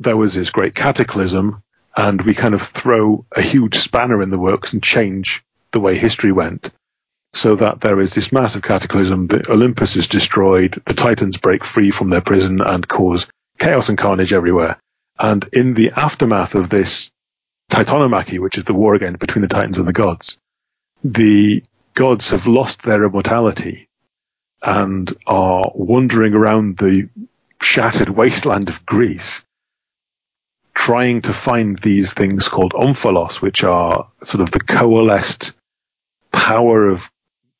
there 0.00 0.16
was 0.16 0.34
this 0.34 0.50
great 0.50 0.74
cataclysm, 0.74 1.62
and 1.96 2.22
we 2.22 2.34
kind 2.34 2.54
of 2.54 2.62
throw 2.62 3.24
a 3.32 3.42
huge 3.42 3.78
spanner 3.78 4.22
in 4.22 4.30
the 4.30 4.38
works 4.38 4.72
and 4.72 4.82
change 4.82 5.42
the 5.72 5.80
way 5.80 5.96
history 5.96 6.32
went. 6.32 6.70
So 7.34 7.56
that 7.56 7.80
there 7.80 8.00
is 8.00 8.14
this 8.14 8.32
massive 8.32 8.62
cataclysm, 8.62 9.26
the 9.26 9.50
Olympus 9.50 9.96
is 9.96 10.06
destroyed, 10.06 10.80
the 10.86 10.94
Titans 10.94 11.36
break 11.36 11.64
free 11.64 11.90
from 11.90 12.08
their 12.08 12.22
prison 12.22 12.60
and 12.60 12.86
cause 12.86 13.26
chaos 13.58 13.88
and 13.88 13.98
carnage 13.98 14.32
everywhere. 14.32 14.78
And 15.18 15.46
in 15.52 15.74
the 15.74 15.92
aftermath 15.96 16.54
of 16.54 16.70
this 16.70 17.10
Titanomachy, 17.70 18.38
which 18.38 18.56
is 18.56 18.64
the 18.64 18.72
war 18.72 18.94
again 18.94 19.14
between 19.14 19.42
the 19.42 19.48
Titans 19.48 19.78
and 19.78 19.86
the 19.86 19.92
gods, 19.92 20.38
the 21.04 21.62
gods 21.98 22.30
have 22.30 22.46
lost 22.46 22.82
their 22.82 23.02
immortality 23.02 23.88
and 24.62 25.12
are 25.26 25.72
wandering 25.74 26.32
around 26.32 26.78
the 26.78 27.08
shattered 27.60 28.08
wasteland 28.08 28.68
of 28.68 28.86
Greece, 28.86 29.44
trying 30.74 31.22
to 31.22 31.32
find 31.32 31.76
these 31.76 32.14
things 32.14 32.46
called 32.46 32.72
omphalos, 32.72 33.42
which 33.42 33.64
are 33.64 34.08
sort 34.22 34.42
of 34.42 34.52
the 34.52 34.60
coalesced 34.60 35.50
power 36.30 36.88
of 36.88 37.10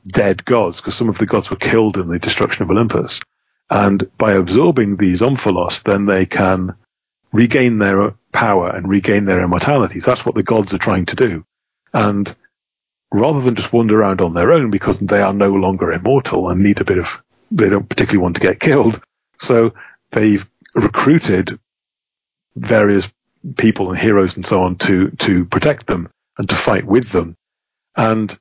dead 0.05 0.45
gods, 0.45 0.77
because 0.77 0.95
some 0.95 1.09
of 1.09 1.19
the 1.19 1.27
gods 1.27 1.51
were 1.51 1.57
killed 1.57 1.99
in 1.99 2.07
the 2.07 2.21
destruction 2.21 2.63
of 2.63 2.71
Olympus. 2.71 3.21
And 3.69 4.09
by 4.19 4.35
absorbing 4.35 4.95
these 4.95 5.21
omphalos, 5.21 5.83
then 5.83 6.07
they 6.07 6.27
can 6.27 6.77
regain 7.33 7.79
their 7.79 8.15
power 8.31 8.71
and 8.71 8.89
regain 8.89 9.25
their 9.25 9.43
immortality. 9.43 9.99
So 9.99 10.13
That's 10.13 10.25
what 10.25 10.37
the 10.37 10.45
gods 10.45 10.73
are 10.75 10.79
trying 10.79 11.07
to 11.07 11.17
do. 11.17 11.45
And 11.93 12.33
rather 13.11 13.41
than 13.41 13.55
just 13.55 13.73
wander 13.73 14.01
around 14.01 14.21
on 14.21 14.35
their 14.35 14.53
own 14.53 14.71
because 14.71 14.99
they 14.99 15.23
are 15.23 15.33
no 15.33 15.53
longer 15.55 15.93
immortal 15.93 16.49
and 16.49 16.63
need 16.63 16.81
a 16.81 16.85
bit 16.85 16.99
of, 16.99 17.23
they 17.51 17.69
don't 17.69 17.89
particularly 17.89 18.23
want 18.23 18.37
to 18.37 18.43
get 18.43 18.61
killed. 18.61 19.01
So 19.39 19.75
they've 20.11 20.49
recruited 20.75 21.59
various 22.55 23.09
people 23.57 23.91
and 23.91 23.99
heroes 23.99 24.37
and 24.37 24.47
so 24.47 24.63
on 24.63 24.77
to, 24.77 25.11
to 25.11 25.45
protect 25.47 25.87
them 25.87 26.11
and 26.37 26.49
to 26.49 26.55
fight 26.55 26.85
with 26.85 27.11
them. 27.11 27.37
And 27.97 28.37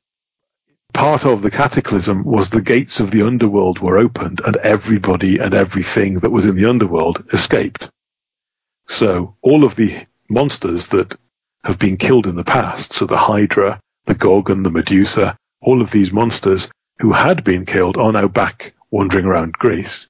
part 0.94 1.26
of 1.26 1.42
the 1.42 1.52
cataclysm 1.52 2.24
was 2.24 2.50
the 2.50 2.62
gates 2.62 3.00
of 3.00 3.12
the 3.12 3.22
underworld 3.22 3.80
were 3.80 3.98
opened 3.98 4.42
and 4.44 4.58
everybody 4.58 5.38
and 5.40 5.54
everything 5.54 6.16
that 6.20 6.32
was 6.32 6.46
in 6.46 6.56
the 6.56 6.66
underworld 6.66 7.26
escaped. 7.32 7.90
So 8.88 9.36
all 9.42 9.64
of 9.64 9.76
the 9.76 9.98
monsters 10.30 10.88
that 10.88 11.16
have 11.64 11.80
been 11.80 11.98
killed 11.98 12.28
in 12.28 12.36
the 12.36 12.44
past, 12.44 12.94
so 12.94 13.06
the 13.06 13.18
Hydra, 13.18 13.80
the 14.08 14.16
Gorgon, 14.16 14.64
the 14.64 14.72
Medusa, 14.72 15.38
all 15.62 15.82
of 15.82 15.92
these 15.92 16.12
monsters 16.12 16.70
who 17.00 17.12
had 17.12 17.44
been 17.44 17.66
killed 17.66 17.98
are 17.98 18.12
now 18.12 18.28
back 18.28 18.74
wandering 18.90 19.26
around 19.26 19.54
Greece. 19.54 20.08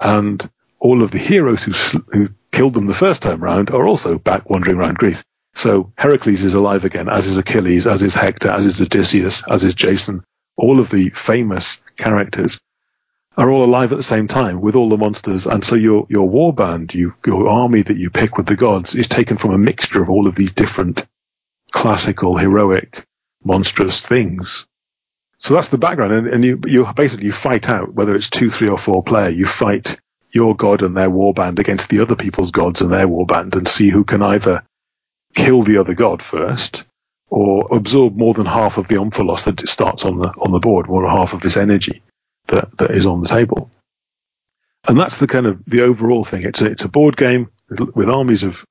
And 0.00 0.48
all 0.78 1.02
of 1.02 1.10
the 1.10 1.18
heroes 1.18 1.64
who, 1.64 1.72
who 2.12 2.28
killed 2.52 2.74
them 2.74 2.86
the 2.86 2.94
first 2.94 3.22
time 3.22 3.42
round 3.42 3.70
are 3.70 3.86
also 3.86 4.18
back 4.18 4.48
wandering 4.48 4.76
around 4.76 4.98
Greece. 4.98 5.22
So 5.52 5.92
Heracles 5.96 6.42
is 6.42 6.54
alive 6.54 6.84
again, 6.84 7.08
as 7.08 7.26
is 7.26 7.36
Achilles, 7.36 7.86
as 7.86 8.02
is 8.02 8.14
Hector, 8.14 8.50
as 8.50 8.66
is 8.66 8.80
Odysseus, 8.80 9.42
as 9.48 9.64
is 9.64 9.74
Jason. 9.74 10.24
All 10.56 10.80
of 10.80 10.90
the 10.90 11.10
famous 11.10 11.80
characters 11.96 12.60
are 13.36 13.50
all 13.50 13.64
alive 13.64 13.92
at 13.92 13.96
the 13.96 14.04
same 14.04 14.28
time 14.28 14.60
with 14.60 14.76
all 14.76 14.88
the 14.88 14.96
monsters. 14.96 15.46
And 15.46 15.64
so 15.64 15.74
your, 15.74 16.06
your 16.08 16.28
war 16.28 16.52
band, 16.52 16.94
you, 16.94 17.14
your 17.26 17.48
army 17.48 17.82
that 17.82 17.96
you 17.96 18.10
pick 18.10 18.36
with 18.36 18.46
the 18.46 18.56
gods 18.56 18.94
is 18.94 19.08
taken 19.08 19.36
from 19.36 19.52
a 19.52 19.58
mixture 19.58 20.02
of 20.02 20.10
all 20.10 20.28
of 20.28 20.36
these 20.36 20.52
different 20.52 21.04
classical, 21.72 22.36
heroic, 22.36 23.04
monstrous 23.44 24.00
things. 24.00 24.66
So 25.38 25.54
that's 25.54 25.68
the 25.68 25.78
background. 25.78 26.12
And, 26.12 26.26
and 26.26 26.44
you, 26.44 26.60
you 26.66 26.86
basically 26.94 27.26
you 27.26 27.32
fight 27.32 27.68
out, 27.68 27.92
whether 27.92 28.14
it's 28.14 28.30
two, 28.30 28.50
three 28.50 28.68
or 28.68 28.78
four 28.78 29.02
player, 29.02 29.28
you 29.28 29.46
fight 29.46 29.98
your 30.32 30.56
god 30.56 30.82
and 30.82 30.96
their 30.96 31.10
warband 31.10 31.58
against 31.58 31.88
the 31.88 32.00
other 32.00 32.16
people's 32.16 32.50
gods 32.50 32.80
and 32.80 32.92
their 32.92 33.06
warband 33.06 33.54
and 33.54 33.68
see 33.68 33.88
who 33.88 34.04
can 34.04 34.22
either 34.22 34.64
kill 35.34 35.62
the 35.62 35.76
other 35.76 35.94
god 35.94 36.22
first 36.22 36.84
or 37.28 37.68
absorb 37.70 38.16
more 38.16 38.34
than 38.34 38.46
half 38.46 38.78
of 38.78 38.88
the 38.88 38.96
omphalos 38.96 39.44
that 39.44 39.68
starts 39.68 40.04
on 40.04 40.18
the 40.18 40.28
on 40.28 40.52
the 40.52 40.58
board, 40.58 40.88
more 40.88 41.02
than 41.02 41.10
half 41.10 41.32
of 41.32 41.40
this 41.40 41.56
energy 41.56 42.02
that, 42.46 42.76
that 42.78 42.90
is 42.90 43.06
on 43.06 43.20
the 43.20 43.28
table. 43.28 43.70
And 44.86 44.98
that's 44.98 45.18
the 45.18 45.26
kind 45.26 45.46
of 45.46 45.64
the 45.64 45.82
overall 45.82 46.24
thing. 46.24 46.42
It's 46.42 46.60
a, 46.60 46.66
it's 46.66 46.84
a 46.84 46.88
board 46.88 47.16
game 47.16 47.50
with, 47.68 47.80
with 47.96 48.08
armies 48.08 48.42
of 48.42 48.64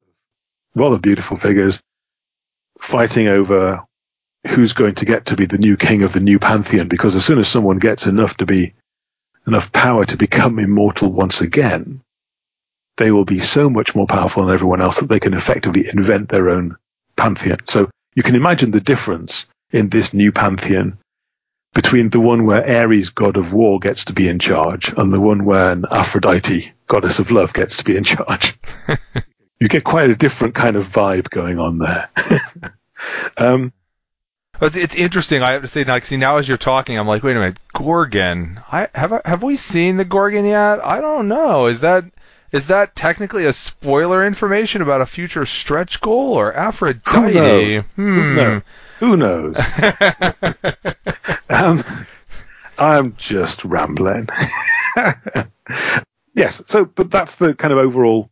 rather 0.75 1.00
beautiful 1.00 1.38
figures 1.38 1.82
fighting 2.80 3.27
over 3.27 3.84
who's 4.48 4.74
going 4.74 4.96
to 4.96 5.06
get 5.06 5.28
to 5.28 5.36
be 5.36 5.46
the 5.46 5.58
new 5.58 5.78
king 5.78 6.04
of 6.04 6.14
the 6.14 6.20
new 6.20 6.40
pantheon 6.40 6.88
because 6.88 7.16
as 7.16 7.26
soon 7.26 7.40
as 7.40 7.48
someone 7.48 7.78
gets 7.78 8.06
enough 8.06 8.36
to 8.38 8.46
be 8.46 8.74
enough 9.48 9.72
power 9.72 10.06
to 10.06 10.18
become 10.18 10.60
immortal 10.60 11.12
once 11.12 11.42
again, 11.42 12.02
they 12.98 13.12
will 13.12 13.26
be 13.26 13.40
so 13.40 13.70
much 13.70 13.96
more 13.96 14.08
powerful 14.08 14.46
than 14.46 14.54
everyone 14.54 14.82
else 14.82 15.00
that 15.00 15.10
they 15.10 15.20
can 15.20 15.34
effectively 15.34 15.90
invent 15.90 16.30
their 16.30 16.50
own 16.50 16.76
pantheon. 17.16 17.58
So 17.66 17.90
you 18.16 18.24
can 18.24 18.36
imagine 18.36 18.72
the 18.72 18.82
difference 18.82 19.48
in 19.72 19.90
this 19.90 20.14
new 20.14 20.32
pantheon 20.32 20.98
between 21.74 22.10
the 22.10 22.20
one 22.20 22.46
where 22.46 22.68
Ares, 22.68 23.10
god 23.10 23.38
of 23.38 23.52
war, 23.52 23.80
gets 23.80 24.06
to 24.06 24.14
be 24.14 24.28
in 24.30 24.38
charge 24.40 24.94
and 24.96 25.12
the 25.12 25.20
one 25.20 25.44
where 25.44 25.72
an 25.72 25.86
Aphrodite, 25.90 26.72
goddess 26.86 27.18
of 27.18 27.32
love, 27.32 27.54
gets 27.54 27.78
to 27.78 27.84
be 27.84 27.98
in 27.98 28.04
charge. 28.04 28.58
you 29.60 29.68
get 29.68 29.84
quite 29.84 30.12
a 30.12 30.16
different 30.16 30.54
kind 30.54 30.76
of 30.76 30.88
vibe 30.88 31.30
going 31.30 31.58
on 31.58 31.80
there. 31.80 32.10
um, 33.38 33.74
it's, 34.65 34.75
it's 34.75 34.96
interesting. 34.96 35.41
I 35.41 35.51
have 35.53 35.62
to 35.62 35.67
say, 35.67 35.84
like, 35.84 36.05
see, 36.05 36.17
now 36.17 36.38
as 36.38 36.48
you're 36.48 36.58
talking, 36.58 36.98
I'm 36.98 37.08
like, 37.08 37.24
wait 37.24 37.36
a 37.36 37.39
minute, 37.39 37.58
Gorgon. 37.74 38.60
I 38.72 38.88
have 38.93 39.22
have 39.25 39.43
we 39.43 39.55
seen 39.55 39.98
the 39.98 40.05
Gorgon 40.05 40.46
yet? 40.46 40.86
I 40.86 41.01
don't 41.01 41.27
know. 41.27 41.67
Is 41.67 41.82
that 41.82 42.05
is 42.51 42.67
that 42.67 42.96
technically 42.96 43.46
a 43.46 43.53
spoiler 43.53 44.25
information 44.25 44.82
about 44.84 45.01
a 45.01 45.08
future 45.08 45.46
stretch 45.46 46.00
goal 46.01 46.34
or 46.34 46.53
Aphrodite? 46.53 47.03
Who 47.12 47.34
knows? 47.34 47.86
Hmm. 47.96 48.58
Who 49.00 49.17
knows? 49.17 49.58
um, 51.50 51.84
I'm 52.77 53.15
just 53.17 53.65
rambling. 53.65 54.29
yes. 56.34 56.62
So, 56.65 56.86
but 56.86 57.10
that's 57.10 57.36
the 57.36 57.55
kind 57.55 57.74
of 57.74 57.79
overall 57.79 58.29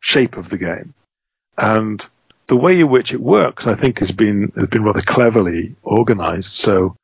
shape 0.00 0.36
of 0.36 0.50
the 0.50 0.58
game, 0.58 0.92
and 1.56 2.06
the 2.46 2.56
way 2.56 2.80
in 2.80 2.88
which 2.88 3.12
it 3.12 3.20
works, 3.20 3.66
I 3.66 3.74
think, 3.74 3.98
has 4.00 4.10
been 4.10 4.52
has 4.56 4.68
been 4.68 4.84
rather 4.84 5.00
cleverly 5.00 5.76
organized. 5.82 6.50
So 6.50 6.96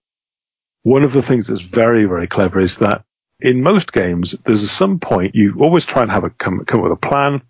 one 0.82 1.04
of 1.04 1.12
the 1.12 1.22
things 1.22 1.46
that's 1.46 1.60
very 1.60 2.04
very 2.04 2.26
clever 2.26 2.60
is 2.60 2.78
that 2.78 3.02
in 3.40 3.62
most 3.62 3.92
games, 3.92 4.34
there's 4.44 4.68
some 4.70 4.98
point 4.98 5.34
you 5.34 5.56
always 5.60 5.84
try 5.84 6.02
and 6.02 6.10
have 6.10 6.24
a 6.24 6.30
come, 6.30 6.64
come 6.64 6.80
up 6.80 6.84
with 6.84 6.92
a 6.92 6.96
plan. 6.96 7.42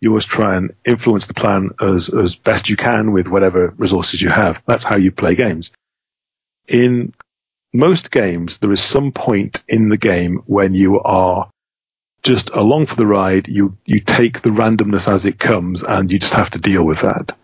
You 0.00 0.10
always 0.10 0.24
try 0.24 0.56
and 0.56 0.74
influence 0.84 1.26
the 1.26 1.34
plan 1.34 1.70
as 1.80 2.08
as 2.08 2.34
best 2.34 2.68
you 2.68 2.76
can 2.76 3.12
with 3.12 3.28
whatever 3.28 3.74
resources 3.76 4.20
you 4.20 4.30
have. 4.30 4.62
That's 4.66 4.84
how 4.84 4.96
you 4.96 5.12
play 5.12 5.34
games. 5.34 5.72
In 6.68 7.14
most 7.72 8.10
games, 8.10 8.58
there 8.58 8.72
is 8.72 8.82
some 8.82 9.12
point 9.12 9.62
in 9.68 9.88
the 9.88 9.96
game 9.96 10.42
when 10.46 10.74
you 10.74 11.00
are 11.00 11.50
just 12.22 12.50
along 12.50 12.86
for 12.86 12.96
the 12.96 13.06
ride. 13.06 13.48
You 13.48 13.76
you 13.84 14.00
take 14.00 14.40
the 14.40 14.50
randomness 14.50 15.10
as 15.10 15.24
it 15.24 15.38
comes, 15.38 15.82
and 15.82 16.10
you 16.10 16.18
just 16.18 16.34
have 16.34 16.50
to 16.50 16.58
deal 16.58 16.84
with 16.84 17.00
that. 17.00 17.36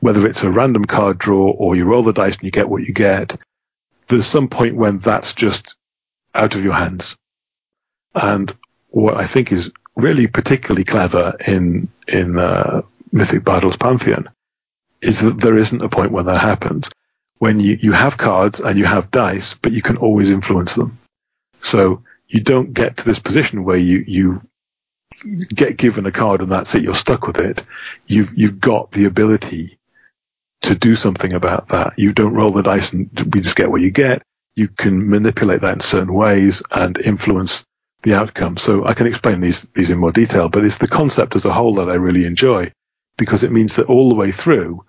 Whether 0.00 0.26
it's 0.26 0.42
a 0.42 0.50
random 0.50 0.84
card 0.84 1.18
draw 1.18 1.50
or 1.50 1.76
you 1.76 1.84
roll 1.84 2.02
the 2.02 2.12
dice 2.12 2.34
and 2.34 2.44
you 2.44 2.50
get 2.50 2.68
what 2.68 2.82
you 2.82 2.94
get, 2.94 3.38
there's 4.08 4.26
some 4.26 4.48
point 4.48 4.76
when 4.76 4.98
that's 4.98 5.34
just 5.34 5.74
out 6.34 6.54
of 6.54 6.64
your 6.64 6.72
hands. 6.72 7.16
And 8.14 8.54
what 8.88 9.16
I 9.16 9.26
think 9.26 9.52
is 9.52 9.70
really 9.96 10.26
particularly 10.26 10.84
clever 10.84 11.36
in 11.46 11.88
in 12.08 12.38
uh, 12.38 12.82
Mythic 13.12 13.44
Battles 13.44 13.76
Pantheon 13.76 14.28
is 15.00 15.20
that 15.20 15.38
there 15.38 15.56
isn't 15.56 15.82
a 15.82 15.88
point 15.88 16.12
when 16.12 16.26
that 16.26 16.38
happens. 16.38 16.88
When 17.38 17.58
you, 17.58 17.78
you 17.80 17.92
have 17.92 18.18
cards 18.18 18.60
and 18.60 18.78
you 18.78 18.84
have 18.84 19.10
dice, 19.10 19.54
but 19.54 19.72
you 19.72 19.80
can 19.80 19.96
always 19.96 20.30
influence 20.30 20.74
them. 20.74 20.98
So 21.60 22.02
you 22.30 22.40
don't 22.40 22.72
get 22.72 22.98
to 22.98 23.04
this 23.04 23.18
position 23.18 23.64
where 23.64 23.76
you, 23.76 24.04
you 24.06 24.42
get 25.52 25.76
given 25.76 26.06
a 26.06 26.12
card 26.12 26.40
and 26.40 26.50
that's 26.50 26.74
it, 26.76 26.82
you're 26.82 26.94
stuck 26.94 27.26
with 27.26 27.38
it. 27.38 27.62
You've, 28.06 28.32
you've 28.38 28.60
got 28.60 28.92
the 28.92 29.06
ability 29.06 29.78
to 30.62 30.76
do 30.76 30.94
something 30.94 31.32
about 31.32 31.68
that. 31.68 31.98
You 31.98 32.12
don't 32.12 32.34
roll 32.34 32.52
the 32.52 32.62
dice 32.62 32.92
and 32.92 33.10
we 33.34 33.40
just 33.40 33.56
get 33.56 33.70
what 33.70 33.80
you 33.80 33.90
get. 33.90 34.22
You 34.54 34.68
can 34.68 35.10
manipulate 35.10 35.62
that 35.62 35.74
in 35.74 35.80
certain 35.80 36.14
ways 36.14 36.62
and 36.70 36.96
influence 36.98 37.64
the 38.02 38.14
outcome. 38.14 38.56
So 38.56 38.86
I 38.86 38.94
can 38.94 39.08
explain 39.08 39.40
these, 39.40 39.64
these 39.74 39.90
in 39.90 39.98
more 39.98 40.12
detail, 40.12 40.48
but 40.48 40.64
it's 40.64 40.78
the 40.78 40.86
concept 40.86 41.34
as 41.34 41.44
a 41.44 41.52
whole 41.52 41.74
that 41.76 41.90
I 41.90 41.94
really 41.94 42.26
enjoy 42.26 42.70
because 43.16 43.42
it 43.42 43.52
means 43.52 43.74
that 43.76 43.86
all 43.86 44.08
the 44.08 44.14
way 44.14 44.30
through, 44.30 44.84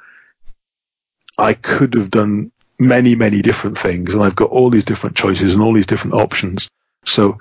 I 1.39 1.55
could 1.55 1.95
have 1.95 2.11
done 2.11 2.51
many, 2.77 3.15
many 3.15 3.41
different 3.41 3.79
things 3.79 4.13
and 4.13 4.23
I've 4.23 4.35
got 4.35 4.51
all 4.51 4.69
these 4.69 4.85
different 4.85 5.15
choices 5.15 5.55
and 5.55 5.63
all 5.63 5.73
these 5.73 5.87
different 5.87 6.13
options. 6.13 6.69
So 7.05 7.39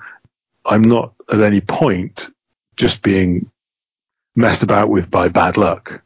I'm 0.65 0.81
not 0.81 1.13
at 1.31 1.41
any 1.41 1.61
point 1.61 2.29
just 2.75 3.01
being 3.01 3.51
messed 4.35 4.63
about 4.63 4.89
with 4.89 5.09
by 5.09 5.27
bad 5.27 5.57
luck. 5.57 6.01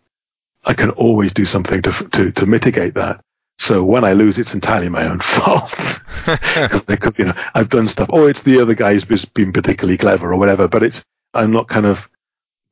I 0.66 0.74
can 0.74 0.90
always 0.92 1.34
do 1.34 1.46
something 1.46 1.82
to, 1.84 1.92
to, 1.92 2.32
to 2.32 2.46
mitigate 2.46 2.96
that. 2.96 3.22
So 3.58 3.84
when 3.84 4.04
I 4.04 4.14
lose, 4.14 4.38
it's 4.38 4.54
entirely 4.54 4.90
my 4.90 5.08
own 5.08 5.20
fault 5.22 6.02
because 6.88 7.18
you 7.20 7.26
know 7.26 7.36
I've 7.54 7.70
done 7.70 7.88
stuff. 7.88 8.10
Oh, 8.12 8.28
it's 8.28 8.42
the 8.42 8.62
other 8.62 8.74
guy 8.74 8.94
who's 8.94 9.26
been 9.26 9.54
particularly 9.54 9.98
clever 9.98 10.32
or 10.32 10.38
whatever. 10.38 10.68
But 10.68 10.84
it's 10.84 11.04
I'm 11.34 11.52
not 11.52 11.68
kind 11.68 11.86
of 11.86 12.10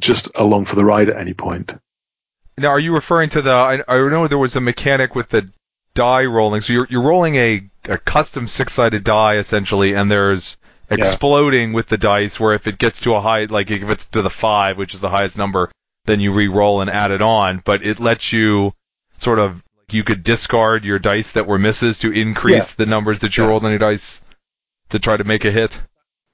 just 0.02 0.30
along 0.36 0.66
for 0.66 0.76
the 0.76 0.84
ride 0.84 1.10
at 1.10 1.18
any 1.18 1.34
point. 1.34 1.74
Now, 2.58 2.70
are 2.70 2.80
you 2.80 2.94
referring 2.94 3.30
to 3.30 3.42
the? 3.42 3.52
I, 3.52 3.84
I 3.88 4.10
know 4.10 4.28
there 4.28 4.38
was 4.38 4.56
a 4.56 4.62
mechanic 4.62 5.16
with 5.16 5.30
the 5.30 5.50
die 5.94 6.26
rolling. 6.26 6.62
So 6.62 6.74
you're 6.74 6.88
you're 6.90 7.04
rolling 7.04 7.36
a, 7.36 7.64
a 7.86 7.98
custom 7.98 8.48
six 8.48 8.74
sided 8.74 9.04
die 9.04 9.38
essentially, 9.38 9.94
and 9.94 10.12
there's 10.12 10.58
exploding 10.90 11.70
yeah. 11.70 11.76
with 11.76 11.88
the 11.88 11.98
dice. 11.98 12.40
Where 12.40 12.54
if 12.54 12.68
it 12.68 12.78
gets 12.78 13.02
to 13.02 13.16
a 13.16 13.22
high, 13.22 13.46
like 13.46 13.72
if 13.72 13.90
it's 13.90 14.06
to 14.10 14.22
the 14.22 14.30
five, 14.30 14.78
which 14.78 14.94
is 14.94 15.00
the 15.00 15.10
highest 15.10 15.38
number, 15.38 15.72
then 16.06 16.20
you 16.20 16.32
re-roll 16.34 16.82
and 16.82 16.90
add 16.90 17.12
it 17.12 17.22
on. 17.22 17.62
But 17.64 17.86
it 17.86 18.00
lets 18.00 18.34
you 18.34 18.74
sort 19.18 19.40
of 19.40 19.64
you 19.90 20.04
could 20.04 20.24
discard 20.24 20.86
your 20.86 21.00
dice 21.00 21.32
that 21.32 21.48
were 21.48 21.60
misses 21.60 22.00
to 22.00 22.12
increase 22.12 22.72
yeah. 22.72 22.76
the 22.78 22.86
numbers 22.86 23.20
that 23.20 23.38
you 23.38 23.44
yeah. 23.44 23.50
rolled 23.50 23.66
on 23.66 23.72
your 23.72 23.80
dice 23.80 24.22
to 24.90 25.00
try 25.00 25.18
to 25.18 25.24
make 25.24 25.46
a 25.46 25.52
hit. 25.52 25.82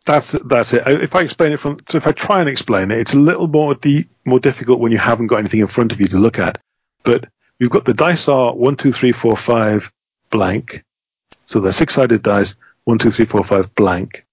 That's 0.06 0.32
that's 0.32 0.74
it. 0.74 0.84
If 0.88 1.16
I 1.16 1.22
explain 1.22 1.52
it 1.52 1.60
from, 1.60 1.78
so 1.88 1.98
if 1.98 2.08
I 2.08 2.14
try 2.14 2.40
and 2.40 2.50
explain 2.50 2.90
it, 2.92 3.00
it's 3.00 3.14
a 3.14 3.20
little 3.20 3.48
more 3.48 3.76
the 3.76 4.06
more 4.26 4.40
difficult 4.40 4.80
when 4.80 4.92
you 4.92 4.98
haven't 4.98 5.28
got 5.28 5.38
anything 5.38 5.60
in 5.60 5.68
front 5.68 5.92
of 5.92 6.00
you 6.00 6.08
to 6.08 6.18
look 6.18 6.40
at. 6.40 6.60
But 7.04 7.26
we've 7.60 7.70
got 7.70 7.86
the 7.86 7.94
dice 7.94 8.28
are 8.28 8.54
one, 8.54 8.76
two, 8.76 8.92
three, 8.92 9.12
four, 9.12 9.38
five, 9.38 9.92
blank. 10.30 10.84
So 11.46 11.60
they're 11.60 11.72
six-sided 11.72 12.24
dice, 12.24 12.56
one, 12.86 12.98
two, 12.98 13.12
three, 13.12 13.26
four, 13.26 13.44
five, 13.44 13.74
blank. 13.76 14.26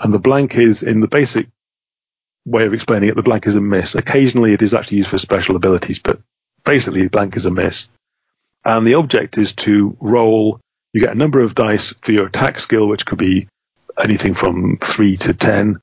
And 0.00 0.12
the 0.12 0.18
blank 0.18 0.56
is, 0.56 0.82
in 0.82 1.00
the 1.00 1.08
basic 1.08 1.48
way 2.44 2.66
of 2.66 2.74
explaining 2.74 3.08
it, 3.08 3.16
the 3.16 3.22
blank 3.22 3.46
is 3.46 3.56
a 3.56 3.60
miss. 3.60 3.94
Occasionally 3.94 4.52
it 4.52 4.62
is 4.62 4.74
actually 4.74 4.98
used 4.98 5.10
for 5.10 5.18
special 5.18 5.56
abilities, 5.56 5.98
but 5.98 6.20
basically 6.64 7.08
blank 7.08 7.36
is 7.36 7.46
a 7.46 7.50
miss. 7.50 7.88
And 8.64 8.86
the 8.86 8.94
object 8.94 9.38
is 9.38 9.52
to 9.52 9.96
roll, 10.00 10.60
you 10.92 11.00
get 11.00 11.12
a 11.12 11.18
number 11.18 11.40
of 11.40 11.54
dice 11.54 11.94
for 12.02 12.12
your 12.12 12.26
attack 12.26 12.58
skill, 12.58 12.88
which 12.88 13.06
could 13.06 13.18
be 13.18 13.48
anything 14.00 14.34
from 14.34 14.76
three 14.78 15.16
to 15.16 15.32
ten, 15.32 15.80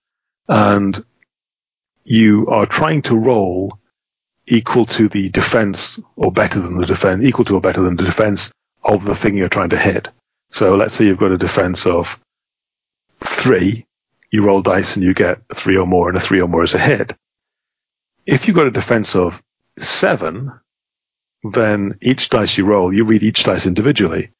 and 0.47 1.03
you 2.03 2.47
are 2.47 2.65
trying 2.65 3.01
to 3.03 3.17
roll 3.17 3.79
equal 4.45 4.85
to 4.85 5.07
the 5.07 5.29
defense 5.29 5.99
or 6.15 6.31
better 6.31 6.59
than 6.59 6.77
the 6.77 6.85
defense, 6.85 7.23
equal 7.23 7.45
to 7.45 7.55
or 7.55 7.61
better 7.61 7.81
than 7.81 7.95
the 7.95 8.03
defense 8.03 8.51
of 8.83 9.05
the 9.05 9.15
thing 9.15 9.37
you're 9.37 9.49
trying 9.49 9.69
to 9.69 9.77
hit. 9.77 10.09
So 10.49 10.75
let's 10.75 10.93
say 10.93 11.05
you've 11.05 11.17
got 11.17 11.31
a 11.31 11.37
defense 11.37 11.85
of 11.85 12.19
three, 13.21 13.85
you 14.33 14.43
roll 14.43 14.63
dice 14.63 14.95
and 14.95 15.05
you 15.05 15.13
get 15.13 15.41
a 15.51 15.53
three 15.53 15.77
or 15.77 15.85
more, 15.85 16.09
and 16.09 16.17
a 16.17 16.19
three 16.19 16.41
or 16.41 16.47
more 16.47 16.63
is 16.63 16.73
a 16.73 16.79
hit. 16.79 17.13
If 18.25 18.47
you've 18.47 18.55
got 18.55 18.65
a 18.65 18.71
defense 18.71 19.15
of 19.15 19.39
seven, 19.77 20.51
then 21.43 21.99
each 22.01 22.29
dice 22.29 22.57
you 22.57 22.65
roll, 22.65 22.91
you 22.91 23.05
read 23.05 23.21
each 23.21 23.43
dice 23.43 23.67
individually. 23.67 24.31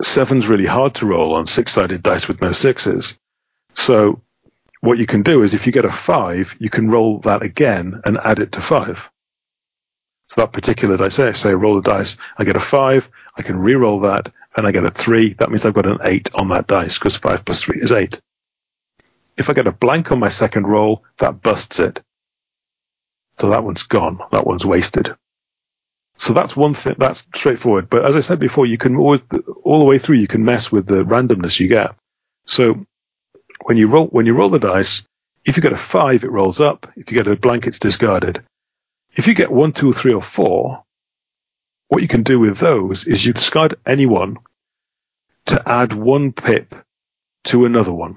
Seven's 0.00 0.48
really 0.48 0.64
hard 0.64 0.94
to 0.94 1.06
roll 1.06 1.34
on 1.34 1.44
six-sided 1.44 2.02
dice 2.02 2.26
with 2.26 2.40
no 2.40 2.52
sixes. 2.52 3.18
So 3.74 4.22
what 4.80 4.96
you 4.96 5.04
can 5.04 5.22
do 5.22 5.42
is 5.42 5.52
if 5.52 5.66
you 5.66 5.72
get 5.72 5.84
a 5.84 5.92
five, 5.92 6.56
you 6.58 6.70
can 6.70 6.88
roll 6.88 7.18
that 7.20 7.42
again 7.42 8.00
and 8.06 8.16
add 8.16 8.38
it 8.38 8.52
to 8.52 8.62
five. 8.62 9.10
So 10.28 10.40
that 10.40 10.54
particular 10.54 10.96
dice, 10.96 11.18
I 11.18 11.32
say 11.32 11.52
roll 11.52 11.76
a 11.76 11.82
dice, 11.82 12.16
I 12.38 12.44
get 12.44 12.56
a 12.56 12.60
five, 12.60 13.10
I 13.36 13.42
can 13.42 13.58
re-roll 13.58 14.00
that, 14.00 14.32
and 14.56 14.66
I 14.66 14.72
get 14.72 14.84
a 14.84 14.90
three. 14.90 15.34
That 15.34 15.50
means 15.50 15.66
I've 15.66 15.74
got 15.74 15.84
an 15.84 15.98
eight 16.02 16.30
on 16.34 16.48
that 16.48 16.66
dice 16.66 16.96
because 16.98 17.16
five 17.16 17.44
plus 17.44 17.60
three 17.60 17.82
is 17.82 17.92
eight. 17.92 18.18
If 19.38 19.48
I 19.48 19.54
get 19.54 19.68
a 19.68 19.72
blank 19.72 20.12
on 20.12 20.18
my 20.18 20.28
second 20.28 20.66
roll, 20.66 21.04
that 21.18 21.40
busts 21.42 21.78
it. 21.78 22.02
So 23.38 23.50
that 23.50 23.64
one's 23.64 23.84
gone. 23.84 24.18
That 24.32 24.46
one's 24.46 24.66
wasted. 24.66 25.14
So 26.16 26.32
that's 26.32 26.56
one 26.56 26.74
thing. 26.74 26.96
That's 26.98 27.20
straightforward. 27.34 27.88
But 27.88 28.04
as 28.04 28.16
I 28.16 28.20
said 28.20 28.40
before, 28.40 28.66
you 28.66 28.76
can 28.76 28.96
always, 28.96 29.20
all 29.62 29.78
the 29.78 29.84
way 29.84 29.98
through, 29.98 30.16
you 30.16 30.26
can 30.26 30.44
mess 30.44 30.72
with 30.72 30.86
the 30.86 31.04
randomness 31.04 31.60
you 31.60 31.68
get. 31.68 31.94
So 32.44 32.84
when 33.62 33.76
you 33.76 33.86
roll 33.88 34.06
when 34.06 34.26
you 34.26 34.34
roll 34.34 34.48
the 34.48 34.58
dice, 34.58 35.04
if 35.44 35.56
you 35.56 35.62
get 35.62 35.72
a 35.72 35.76
five, 35.76 36.24
it 36.24 36.32
rolls 36.32 36.60
up. 36.60 36.90
If 36.96 37.12
you 37.12 37.22
get 37.22 37.30
a 37.30 37.36
blank, 37.36 37.68
it's 37.68 37.78
discarded. 37.78 38.42
If 39.14 39.28
you 39.28 39.34
get 39.34 39.52
one, 39.52 39.72
two, 39.72 39.92
three, 39.92 40.12
or 40.12 40.22
four, 40.22 40.82
what 41.88 42.02
you 42.02 42.08
can 42.08 42.24
do 42.24 42.40
with 42.40 42.58
those 42.58 43.06
is 43.06 43.24
you 43.24 43.32
discard 43.32 43.76
any 43.86 44.06
one 44.06 44.38
to 45.46 45.62
add 45.68 45.92
one 45.92 46.32
pip 46.32 46.74
to 47.44 47.64
another 47.64 47.92
one. 47.92 48.16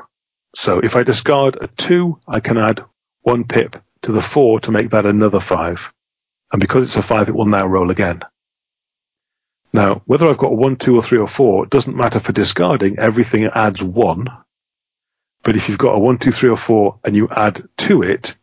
So 0.55 0.79
if 0.79 0.95
I 0.95 1.03
discard 1.03 1.57
a 1.61 1.67
two, 1.67 2.19
I 2.27 2.39
can 2.39 2.57
add 2.57 2.83
one 3.21 3.45
pip 3.45 3.77
to 4.03 4.11
the 4.11 4.21
four 4.21 4.59
to 4.61 4.71
make 4.71 4.89
that 4.89 5.05
another 5.05 5.39
five. 5.39 5.93
And 6.51 6.59
because 6.59 6.83
it's 6.83 6.95
a 6.97 7.01
five, 7.01 7.29
it 7.29 7.35
will 7.35 7.45
now 7.45 7.65
roll 7.67 7.91
again. 7.91 8.21
Now, 9.73 10.01
whether 10.05 10.27
I've 10.27 10.37
got 10.37 10.51
a 10.51 10.55
one, 10.55 10.75
two, 10.75 10.97
or 10.97 11.01
three, 11.01 11.19
or 11.19 11.27
four, 11.27 11.63
it 11.63 11.69
doesn't 11.69 11.95
matter 11.95 12.19
for 12.19 12.33
discarding. 12.33 12.99
Everything 12.99 13.45
adds 13.45 13.81
one. 13.81 14.27
But 15.43 15.55
if 15.55 15.69
you've 15.69 15.77
got 15.77 15.95
a 15.95 15.99
one, 15.99 16.17
two, 16.17 16.31
three, 16.31 16.49
or 16.49 16.57
four 16.57 16.99
and 17.05 17.15
you 17.15 17.29
add 17.29 17.63
to 17.77 18.03
it, 18.03 18.35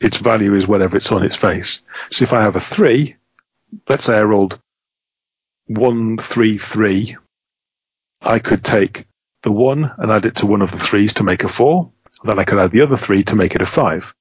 its 0.00 0.16
value 0.16 0.54
is 0.54 0.66
whatever 0.66 0.96
it's 0.96 1.12
on 1.12 1.24
its 1.24 1.36
face. 1.36 1.80
So 2.10 2.24
if 2.24 2.32
I 2.32 2.42
have 2.42 2.56
a 2.56 2.60
three, 2.60 3.16
let's 3.88 4.04
say 4.04 4.16
I 4.16 4.22
rolled 4.22 4.60
one, 5.66 6.18
three, 6.18 6.58
three, 6.58 7.16
I 8.20 8.40
could 8.40 8.64
take 8.64 9.06
the 9.42 9.52
one 9.52 9.92
and 9.98 10.10
add 10.10 10.26
it 10.26 10.36
to 10.36 10.46
one 10.46 10.62
of 10.62 10.72
the 10.72 10.78
threes 10.78 11.14
to 11.14 11.24
make 11.24 11.44
a 11.44 11.48
four. 11.48 11.92
Then 12.24 12.38
I 12.38 12.44
could 12.44 12.58
add 12.58 12.72
the 12.72 12.82
other 12.82 12.96
three 12.96 13.22
to 13.24 13.36
make 13.36 13.54
it 13.54 13.62
a 13.62 13.66
five. 13.66 14.14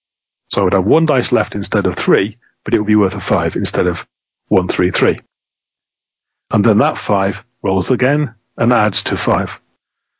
So 0.51 0.61
I 0.61 0.63
would 0.63 0.73
have 0.73 0.87
one 0.87 1.05
dice 1.05 1.31
left 1.31 1.55
instead 1.55 1.87
of 1.87 1.95
three, 1.95 2.37
but 2.63 2.73
it 2.73 2.79
would 2.79 2.87
be 2.87 2.95
worth 2.95 3.15
a 3.15 3.19
five 3.19 3.55
instead 3.55 3.87
of 3.87 4.07
one, 4.47 4.67
three, 4.67 4.91
three. 4.91 5.19
And 6.51 6.63
then 6.63 6.77
that 6.77 6.97
five 6.97 7.45
rolls 7.61 7.91
again 7.91 8.35
and 8.55 8.71
adds 8.71 9.03
to 9.05 9.17
five. 9.17 9.59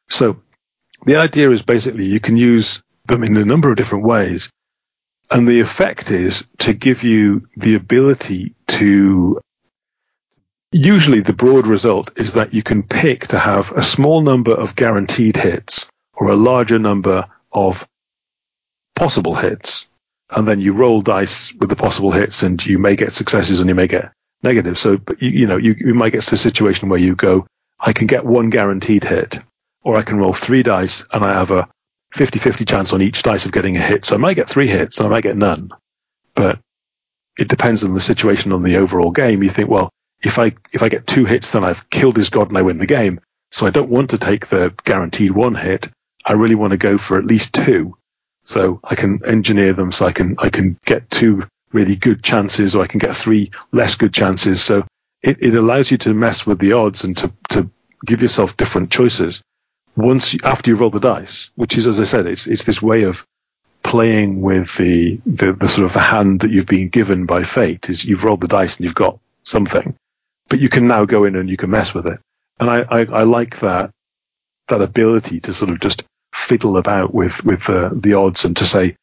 So 0.10 0.42
the 1.06 1.18
idea 1.18 1.52
is 1.52 1.62
basically 1.62 2.06
you 2.06 2.20
can 2.20 2.38
use 2.38 2.82
them 3.06 3.24
in 3.24 3.38
a 3.38 3.46
number 3.46 3.70
of 3.70 3.78
different 3.78 4.06
ways. 4.06 4.50
And 5.30 5.48
the 5.48 5.60
effect 5.60 6.12
is 6.12 6.46
to 6.60 6.74
give 6.74 7.04
you 7.04 7.42
the 7.56 7.76
ability 7.76 8.56
to 8.68 9.40
usually 10.72 11.22
the 11.22 11.34
broad 11.34 11.68
result 11.68 12.12
is 12.18 12.34
that 12.34 12.54
you 12.54 12.64
can 12.64 12.84
pick 12.84 13.28
to 13.28 13.40
have 13.40 13.72
a 13.72 13.84
small 13.84 14.22
number 14.22 14.52
of 14.52 14.76
guaranteed 14.76 15.38
hits 15.38 15.88
or 16.14 16.30
a 16.30 16.36
larger 16.36 16.80
number 16.80 17.26
of 17.52 17.88
possible 18.96 19.36
hits. 19.36 19.86
And 20.30 20.48
then 20.48 20.60
you 20.60 20.74
roll 20.74 21.02
dice 21.02 21.54
with 21.54 21.70
the 21.70 21.76
possible 21.76 22.12
hits 22.12 22.44
and 22.44 22.64
you 22.66 22.80
may 22.80 22.96
get 22.96 23.14
successes 23.14 23.60
and 23.60 23.70
you 23.70 23.76
may 23.76 23.88
get 23.88 24.12
negatives. 24.44 24.82
So, 24.82 25.00
you, 25.20 25.30
you 25.30 25.48
know, 25.48 25.58
you, 25.58 25.76
you 25.78 25.94
might 25.94 26.12
get 26.12 26.24
to 26.24 26.36
a 26.36 26.38
situation 26.38 26.90
where 26.90 27.00
you 27.00 27.16
go, 27.16 27.48
I 27.80 27.94
can 27.94 28.08
get 28.08 28.26
one 28.26 28.50
guaranteed 28.50 29.04
hit 29.04 29.40
or 29.84 29.98
I 29.98 30.02
can 30.02 30.18
roll 30.18 30.34
three 30.34 30.64
dice 30.64 31.06
and 31.14 31.24
I 31.24 31.34
have 31.34 31.52
a 31.52 31.70
50-50 32.14 32.68
chance 32.68 32.92
on 32.92 33.02
each 33.02 33.24
dice 33.24 33.46
of 33.46 33.54
getting 33.54 33.78
a 33.78 33.82
hit. 33.82 34.06
So 34.06 34.16
I 34.16 34.18
might 34.18 34.36
get 34.36 34.50
three 34.50 34.68
hits 34.68 34.98
and 34.98 35.08
I 35.08 35.10
might 35.10 35.24
get 35.24 35.38
none. 35.38 35.72
But 36.36 36.60
it 37.40 37.48
depends 37.48 37.84
on 37.84 37.94
the 37.94 38.02
situation 38.02 38.52
on 38.52 38.64
the 38.64 38.78
overall 38.78 39.12
game. 39.12 39.44
You 39.44 39.50
think, 39.50 39.70
well, 39.70 39.92
if 40.24 40.40
I 40.40 40.54
if 40.74 40.84
I 40.84 40.90
get 40.90 41.08
two 41.08 41.26
hits, 41.26 41.52
then 41.52 41.64
I've 41.64 41.90
killed 41.90 42.18
his 42.18 42.30
god 42.30 42.50
and 42.50 42.58
I 42.58 42.62
win 42.64 42.78
the 42.78 42.86
game. 42.86 43.20
So 43.52 43.66
I 43.66 43.70
don't 43.70 43.90
want 43.90 44.10
to 44.12 44.18
take 44.18 44.48
the 44.48 44.74
guaranteed 44.84 45.32
one 45.32 45.56
hit. 45.56 45.90
I 46.26 46.34
really 46.34 46.56
want 46.56 46.72
to 46.72 46.78
go 46.78 46.98
for 46.98 47.18
at 47.18 47.26
least 47.26 47.54
two. 47.54 47.98
So 48.44 48.80
I 48.84 48.96
can 48.96 49.22
engineer 49.26 49.74
them 49.74 49.92
so 49.92 50.06
I 50.06 50.12
can 50.12 50.36
I 50.40 50.50
can 50.50 50.78
get 50.86 51.10
two 51.10 51.44
really 51.72 51.96
good 51.96 52.24
chances 52.24 52.76
or 52.76 52.84
I 52.84 52.88
can 52.88 53.00
get 53.00 53.16
three 53.16 53.52
less 53.72 53.96
good 53.96 54.14
chances. 54.14 54.64
So 54.64 54.86
it, 55.22 55.42
it 55.42 55.56
allows 55.56 55.92
you 55.92 55.98
to 56.00 56.14
mess 56.14 56.46
with 56.46 56.60
the 56.60 56.74
odds 56.74 57.04
and 57.04 57.16
to, 57.18 57.32
to 57.50 57.70
give 58.06 58.22
yourself 58.22 58.56
different 58.56 58.92
choices 58.92 59.42
once 59.98 60.34
you, 60.34 60.40
after 60.44 60.70
you 60.70 60.78
roll 60.78 60.92
the 60.92 61.00
dice, 61.00 61.50
which 61.56 61.78
is 61.78 61.88
as 61.88 62.00
I 62.00 62.06
said, 62.06 62.28
it's 62.28 62.48
it's 62.48 62.64
this 62.64 62.82
way 62.82 63.04
of 63.04 63.26
playing 63.84 64.42
with 64.42 64.76
the, 64.78 65.20
the, 65.26 65.54
the 65.54 65.68
sort 65.68 65.86
of 65.86 65.94
the 65.94 66.00
hand 66.00 66.42
that 66.42 66.52
you've 66.52 66.68
been 66.68 66.90
given 66.90 67.26
by 67.26 67.44
fate. 67.44 67.90
Is 67.90 68.06
you've 68.06 68.24
rolled 68.24 68.42
the 68.42 68.48
dice 68.48 68.78
and 68.78 68.86
you've 68.86 68.94
got 68.96 69.20
something, 69.44 69.96
but 70.50 70.60
you 70.60 70.70
can 70.70 70.88
now 70.88 71.06
go 71.06 71.26
in 71.26 71.36
and 71.36 71.50
you 71.50 71.58
can 71.58 71.70
mess 71.70 71.94
with 71.94 72.08
it. 72.08 72.20
And 72.60 72.70
I, 72.70 72.82
I, 72.82 73.00
I 73.06 73.24
like 73.24 73.60
that, 73.60 73.92
that 74.68 74.82
ability 74.82 75.42
to 75.42 75.54
sort 75.54 75.72
of 75.72 75.80
just 75.80 76.04
fiddle 76.34 76.78
about 76.78 77.14
with, 77.14 77.44
with 77.44 77.70
uh, 77.70 77.90
the 77.94 78.14
odds 78.14 78.46
and 78.46 78.56
to 78.58 78.66
say, 78.66 78.96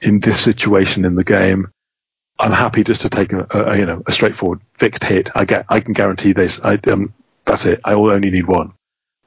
in 0.00 0.20
this 0.20 0.40
situation 0.40 1.04
in 1.04 1.14
the 1.14 1.24
game, 1.24 1.70
I'm 2.38 2.52
happy 2.52 2.82
just 2.82 3.02
to 3.02 3.08
take 3.08 3.32
a, 3.32 3.46
a, 3.50 3.78
you 3.78 3.86
know, 3.86 4.02
a 4.06 4.12
straightforward 4.12 4.60
fixed 4.74 5.04
hit. 5.04 5.30
I 5.34 5.44
get, 5.44 5.66
I 5.68 5.80
can 5.80 5.92
guarantee 5.92 6.32
this. 6.32 6.60
I, 6.60 6.74
um, 6.90 7.14
that's 7.44 7.66
it. 7.66 7.80
I 7.84 7.94
will 7.94 8.10
only 8.10 8.30
need 8.30 8.46
one. 8.46 8.72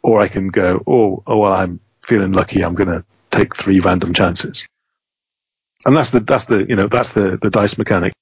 Or 0.04 0.20
I 0.20 0.28
can 0.28 0.50
go, 0.50 0.84
oh, 0.86 1.24
oh, 1.26 1.38
well, 1.38 1.54
I'm 1.54 1.80
feeling 2.04 2.34
lucky. 2.34 2.64
I'm 2.64 2.76
going 2.76 2.90
to 2.90 3.06
take 3.32 3.56
three 3.56 3.80
random 3.80 4.14
chances. 4.14 4.68
And 5.86 5.96
that's 5.96 6.10
the, 6.10 6.20
that's 6.20 6.46
the, 6.46 6.66
you 6.68 6.76
know, 6.76 6.88
that's 6.88 7.14
the, 7.14 7.38
the 7.42 7.50
dice 7.50 7.78
mechanic 7.78 8.14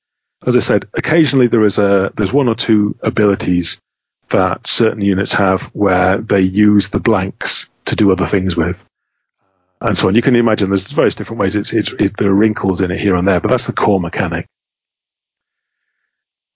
as 0.46 0.56
I 0.56 0.60
said, 0.60 0.88
occasionally 0.94 1.48
there 1.48 1.64
is 1.64 1.78
a 1.78 2.12
there's 2.16 2.34
one 2.34 2.48
or 2.48 2.56
two 2.56 2.96
abilities 3.02 3.80
that 4.30 4.68
certain 4.68 5.02
units 5.02 5.34
have 5.34 5.64
where 5.74 6.18
they 6.18 6.42
use 6.42 6.90
the 6.90 7.00
blanks 7.00 7.70
to 7.86 7.96
do 7.96 8.12
other 8.12 8.26
things 8.26 8.56
with, 8.56 8.86
and 9.82 9.98
so 9.98 10.08
on. 10.08 10.16
You 10.16 10.22
can 10.22 10.36
imagine 10.36 10.70
there's 10.70 10.92
various 10.92 11.16
different 11.16 11.40
ways. 11.40 11.56
It's, 11.56 11.74
it's 11.74 11.92
it, 11.94 12.18
there 12.18 12.30
are 12.30 12.34
wrinkles 12.34 12.82
in 12.82 12.92
it 12.92 13.00
here 13.00 13.16
and 13.16 13.28
there, 13.28 13.40
but 13.40 13.50
that's 13.50 13.68
the 13.68 13.74
core 13.74 14.00
mechanic. 14.00 14.48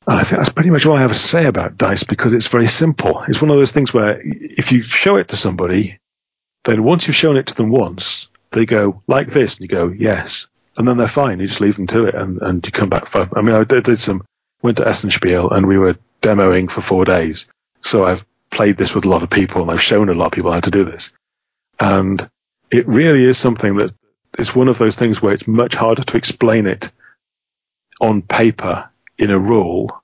And 0.08 0.18
I 0.18 0.24
think 0.24 0.38
that's 0.38 0.54
pretty 0.54 0.70
much 0.70 0.86
all 0.86 0.96
I 0.96 1.02
have 1.02 1.12
to 1.12 1.20
say 1.20 1.46
about 1.46 1.78
dice 1.78 2.04
because 2.04 2.34
it's 2.34 2.48
very 2.48 2.68
simple. 2.68 3.24
It's 3.28 3.42
one 3.42 3.52
of 3.52 3.58
those 3.58 3.74
things 3.74 3.94
where 3.94 4.22
if 4.24 4.72
you 4.72 4.82
show 4.82 5.18
it 5.18 5.30
to 5.30 5.38
somebody, 5.38 6.00
then 6.64 6.84
once 6.84 7.08
you've 7.08 7.16
shown 7.16 7.36
it 7.36 7.48
to 7.48 7.56
them 7.56 7.70
once, 7.70 8.30
they 8.52 8.66
go 8.66 9.04
like 9.08 9.28
this, 9.28 9.56
and 9.56 9.62
you 9.62 9.68
go 9.68 9.90
yes, 9.90 10.48
and 10.78 10.88
then 10.88 10.98
they're 10.98 11.08
fine. 11.08 11.40
You 11.40 11.48
just 11.48 11.62
leave 11.62 11.76
them 11.76 11.88
to 11.88 12.06
it, 12.06 12.16
and, 12.16 12.42
and 12.42 12.66
you 12.66 12.72
come 12.72 12.90
back. 12.90 13.08
For, 13.08 13.30
I 13.36 13.42
mean, 13.42 13.56
I 13.56 13.64
did, 13.64 13.84
did 13.84 14.00
some 14.00 14.24
went 14.62 14.78
to 14.78 14.84
Essenspiel, 14.84 15.52
and 15.52 15.68
we 15.68 15.78
were 15.78 15.98
demoing 16.22 16.70
for 16.70 16.82
four 16.82 17.06
days. 17.06 17.46
So 17.82 18.06
I've 18.06 18.26
played 18.50 18.78
this 18.78 18.94
with 18.94 19.06
a 19.06 19.10
lot 19.10 19.24
of 19.24 19.30
people, 19.30 19.62
and 19.62 19.72
I've 19.72 19.82
shown 19.82 20.10
a 20.10 20.14
lot 20.14 20.28
of 20.28 20.32
people 20.32 20.52
how 20.52 20.60
to 20.60 20.72
do 20.72 20.84
this. 20.84 21.12
And 21.80 22.28
it 22.72 22.88
really 22.88 23.24
is 23.24 23.38
something 23.38 23.76
that 23.78 23.96
it's 24.38 24.56
one 24.56 24.68
of 24.68 24.78
those 24.78 24.96
things 24.96 25.22
where 25.22 25.34
it's 25.34 25.48
much 25.48 25.74
harder 25.76 26.04
to 26.04 26.18
explain 26.18 26.66
it 26.66 26.92
on 28.02 28.22
paper 28.22 28.90
in 29.18 29.32
a 29.32 29.40
rule 29.40 30.02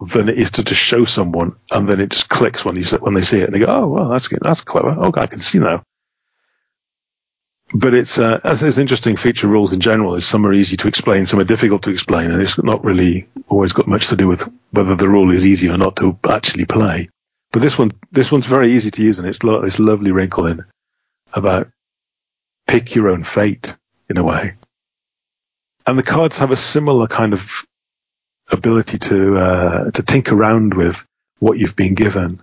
than 0.00 0.28
it 0.28 0.38
is 0.38 0.52
to 0.52 0.64
just 0.64 0.80
show 0.80 1.04
someone, 1.04 1.56
and 1.70 1.88
then 1.88 2.00
it 2.00 2.10
just 2.10 2.28
clicks 2.28 2.64
when 2.64 2.76
you 2.76 2.84
when 2.98 3.14
they 3.14 3.22
see 3.22 3.40
it, 3.40 3.44
and 3.44 3.54
they 3.54 3.58
go, 3.58 3.66
"Oh, 3.66 3.86
well, 3.86 4.08
that's 4.10 4.28
that's 4.28 4.60
clever. 4.60 4.90
Okay, 4.90 5.20
I 5.20 5.26
can 5.26 5.40
see 5.40 5.58
now." 5.58 5.82
But 7.74 7.94
it's 7.94 8.18
uh, 8.18 8.40
as 8.44 8.62
is 8.62 8.78
interesting 8.78 9.16
feature 9.16 9.48
rules 9.48 9.72
in 9.72 9.80
general 9.80 10.14
is 10.14 10.26
some 10.26 10.46
are 10.46 10.52
easy 10.52 10.76
to 10.76 10.88
explain, 10.88 11.26
some 11.26 11.40
are 11.40 11.44
difficult 11.44 11.82
to 11.82 11.90
explain, 11.90 12.30
and 12.30 12.40
it's 12.40 12.62
not 12.62 12.84
really 12.84 13.28
always 13.48 13.72
got 13.72 13.88
much 13.88 14.08
to 14.08 14.16
do 14.16 14.28
with 14.28 14.48
whether 14.70 14.94
the 14.94 15.08
rule 15.08 15.32
is 15.32 15.46
easy 15.46 15.68
or 15.68 15.76
not 15.76 15.96
to 15.96 16.18
actually 16.28 16.64
play. 16.64 17.08
But 17.52 17.62
this 17.62 17.78
one, 17.78 17.92
this 18.12 18.30
one's 18.30 18.46
very 18.46 18.72
easy 18.72 18.90
to 18.90 19.02
use, 19.02 19.18
and 19.18 19.26
it's 19.26 19.42
lo- 19.42 19.62
this 19.62 19.78
lovely 19.78 20.12
wrinkle 20.12 20.46
in 20.46 20.64
about 21.32 21.68
pick 22.66 22.94
your 22.94 23.08
own 23.08 23.24
fate 23.24 23.74
in 24.08 24.16
a 24.16 24.24
way. 24.24 24.54
And 25.86 25.98
the 25.98 26.02
cards 26.02 26.38
have 26.38 26.50
a 26.50 26.56
similar 26.56 27.06
kind 27.06 27.32
of 27.32 27.64
ability 28.50 28.98
to 28.98 29.36
uh, 29.36 29.90
to 29.90 30.02
tinker 30.02 30.34
around 30.34 30.74
with 30.74 31.04
what 31.38 31.58
you've 31.58 31.76
been 31.76 31.94
given. 31.94 32.42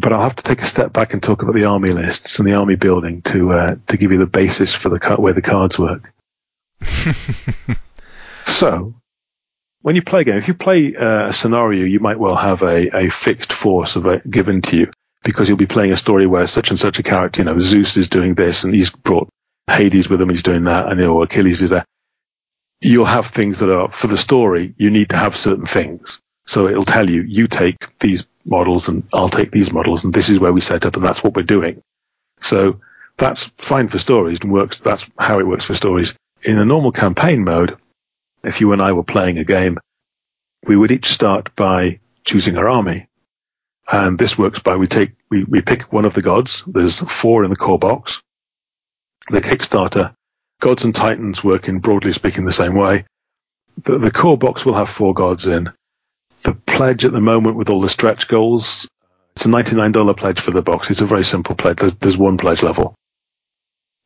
But 0.00 0.12
I'll 0.12 0.22
have 0.22 0.36
to 0.36 0.42
take 0.42 0.62
a 0.62 0.66
step 0.66 0.92
back 0.92 1.12
and 1.12 1.22
talk 1.22 1.42
about 1.42 1.54
the 1.54 1.66
army 1.66 1.90
lists 1.90 2.38
and 2.38 2.48
the 2.48 2.54
army 2.54 2.76
building 2.76 3.22
to 3.22 3.52
uh, 3.52 3.76
to 3.88 3.96
give 3.96 4.12
you 4.12 4.18
the 4.18 4.26
basis 4.26 4.74
for 4.74 4.88
the 4.88 5.16
where 5.16 5.34
the 5.34 5.42
cards 5.42 5.78
work. 5.78 6.12
so, 8.44 8.94
when 9.82 9.96
you 9.96 10.02
play 10.02 10.22
a 10.22 10.24
game, 10.24 10.38
if 10.38 10.48
you 10.48 10.54
play 10.54 10.96
uh, 10.96 11.28
a 11.28 11.32
scenario, 11.32 11.84
you 11.84 12.00
might 12.00 12.18
well 12.18 12.36
have 12.36 12.62
a, 12.62 12.96
a 12.96 13.10
fixed 13.10 13.52
force 13.52 13.96
of 13.96 14.06
a, 14.06 14.20
given 14.20 14.62
to 14.62 14.76
you 14.76 14.90
because 15.22 15.48
you'll 15.48 15.58
be 15.58 15.66
playing 15.66 15.92
a 15.92 15.96
story 15.96 16.26
where 16.26 16.46
such 16.46 16.70
and 16.70 16.78
such 16.78 16.98
a 16.98 17.02
character, 17.02 17.40
you 17.40 17.44
know, 17.44 17.60
Zeus 17.60 17.96
is 17.96 18.08
doing 18.08 18.34
this 18.34 18.64
and 18.64 18.74
he's 18.74 18.90
brought 18.90 19.28
Hades 19.66 20.08
with 20.08 20.20
him, 20.20 20.30
he's 20.30 20.42
doing 20.42 20.64
that, 20.64 20.88
and 20.88 20.98
know, 20.98 21.22
Achilles 21.22 21.62
is 21.62 21.70
there. 21.70 21.84
You'll 22.80 23.04
have 23.04 23.26
things 23.26 23.58
that 23.58 23.70
are 23.70 23.90
for 23.90 24.06
the 24.06 24.16
story. 24.16 24.74
You 24.78 24.90
need 24.90 25.10
to 25.10 25.16
have 25.16 25.36
certain 25.36 25.66
things. 25.66 26.20
So 26.46 26.66
it'll 26.66 26.84
tell 26.84 27.08
you, 27.08 27.22
you 27.22 27.46
take 27.46 27.98
these 27.98 28.26
models 28.50 28.88
and 28.88 29.04
I'll 29.14 29.28
take 29.28 29.50
these 29.50 29.72
models 29.72 30.04
and 30.04 30.12
this 30.12 30.28
is 30.28 30.38
where 30.38 30.52
we 30.52 30.60
set 30.60 30.84
up 30.84 30.96
and 30.96 31.04
that's 31.04 31.22
what 31.22 31.34
we're 31.34 31.42
doing. 31.42 31.82
So 32.40 32.80
that's 33.16 33.44
fine 33.44 33.88
for 33.88 33.98
stories 33.98 34.40
and 34.40 34.52
works. 34.52 34.78
That's 34.78 35.06
how 35.18 35.38
it 35.38 35.46
works 35.46 35.64
for 35.64 35.74
stories. 35.74 36.14
In 36.42 36.58
a 36.58 36.64
normal 36.64 36.92
campaign 36.92 37.44
mode, 37.44 37.76
if 38.42 38.60
you 38.60 38.72
and 38.72 38.80
I 38.80 38.92
were 38.92 39.04
playing 39.04 39.38
a 39.38 39.44
game, 39.44 39.78
we 40.66 40.76
would 40.76 40.90
each 40.90 41.06
start 41.06 41.54
by 41.54 42.00
choosing 42.24 42.56
our 42.56 42.68
army. 42.68 43.08
And 43.90 44.18
this 44.18 44.38
works 44.38 44.60
by 44.60 44.76
we 44.76 44.86
take, 44.86 45.12
we, 45.30 45.44
we 45.44 45.62
pick 45.62 45.92
one 45.92 46.04
of 46.04 46.14
the 46.14 46.22
gods. 46.22 46.62
There's 46.66 46.98
four 46.98 47.44
in 47.44 47.50
the 47.50 47.56
core 47.56 47.78
box. 47.78 48.22
The 49.28 49.40
Kickstarter, 49.40 50.14
gods 50.60 50.84
and 50.84 50.94
titans 50.94 51.42
work 51.42 51.68
in 51.68 51.80
broadly 51.80 52.12
speaking 52.12 52.44
the 52.44 52.52
same 52.52 52.74
way. 52.74 53.04
The, 53.84 53.98
the 53.98 54.10
core 54.10 54.38
box 54.38 54.64
will 54.64 54.74
have 54.74 54.88
four 54.88 55.14
gods 55.14 55.46
in. 55.46 55.70
Pledge 56.80 57.04
at 57.04 57.12
the 57.12 57.20
moment 57.20 57.58
with 57.58 57.68
all 57.68 57.82
the 57.82 57.90
stretch 57.90 58.26
goals, 58.26 58.88
it's 59.36 59.44
a 59.44 59.50
$99 59.50 60.16
pledge 60.16 60.40
for 60.40 60.50
the 60.50 60.62
box. 60.62 60.90
It's 60.90 61.02
a 61.02 61.04
very 61.04 61.24
simple 61.24 61.54
pledge. 61.54 61.76
There's, 61.76 61.94
there's 61.96 62.16
one 62.16 62.38
pledge 62.38 62.62
level. 62.62 62.94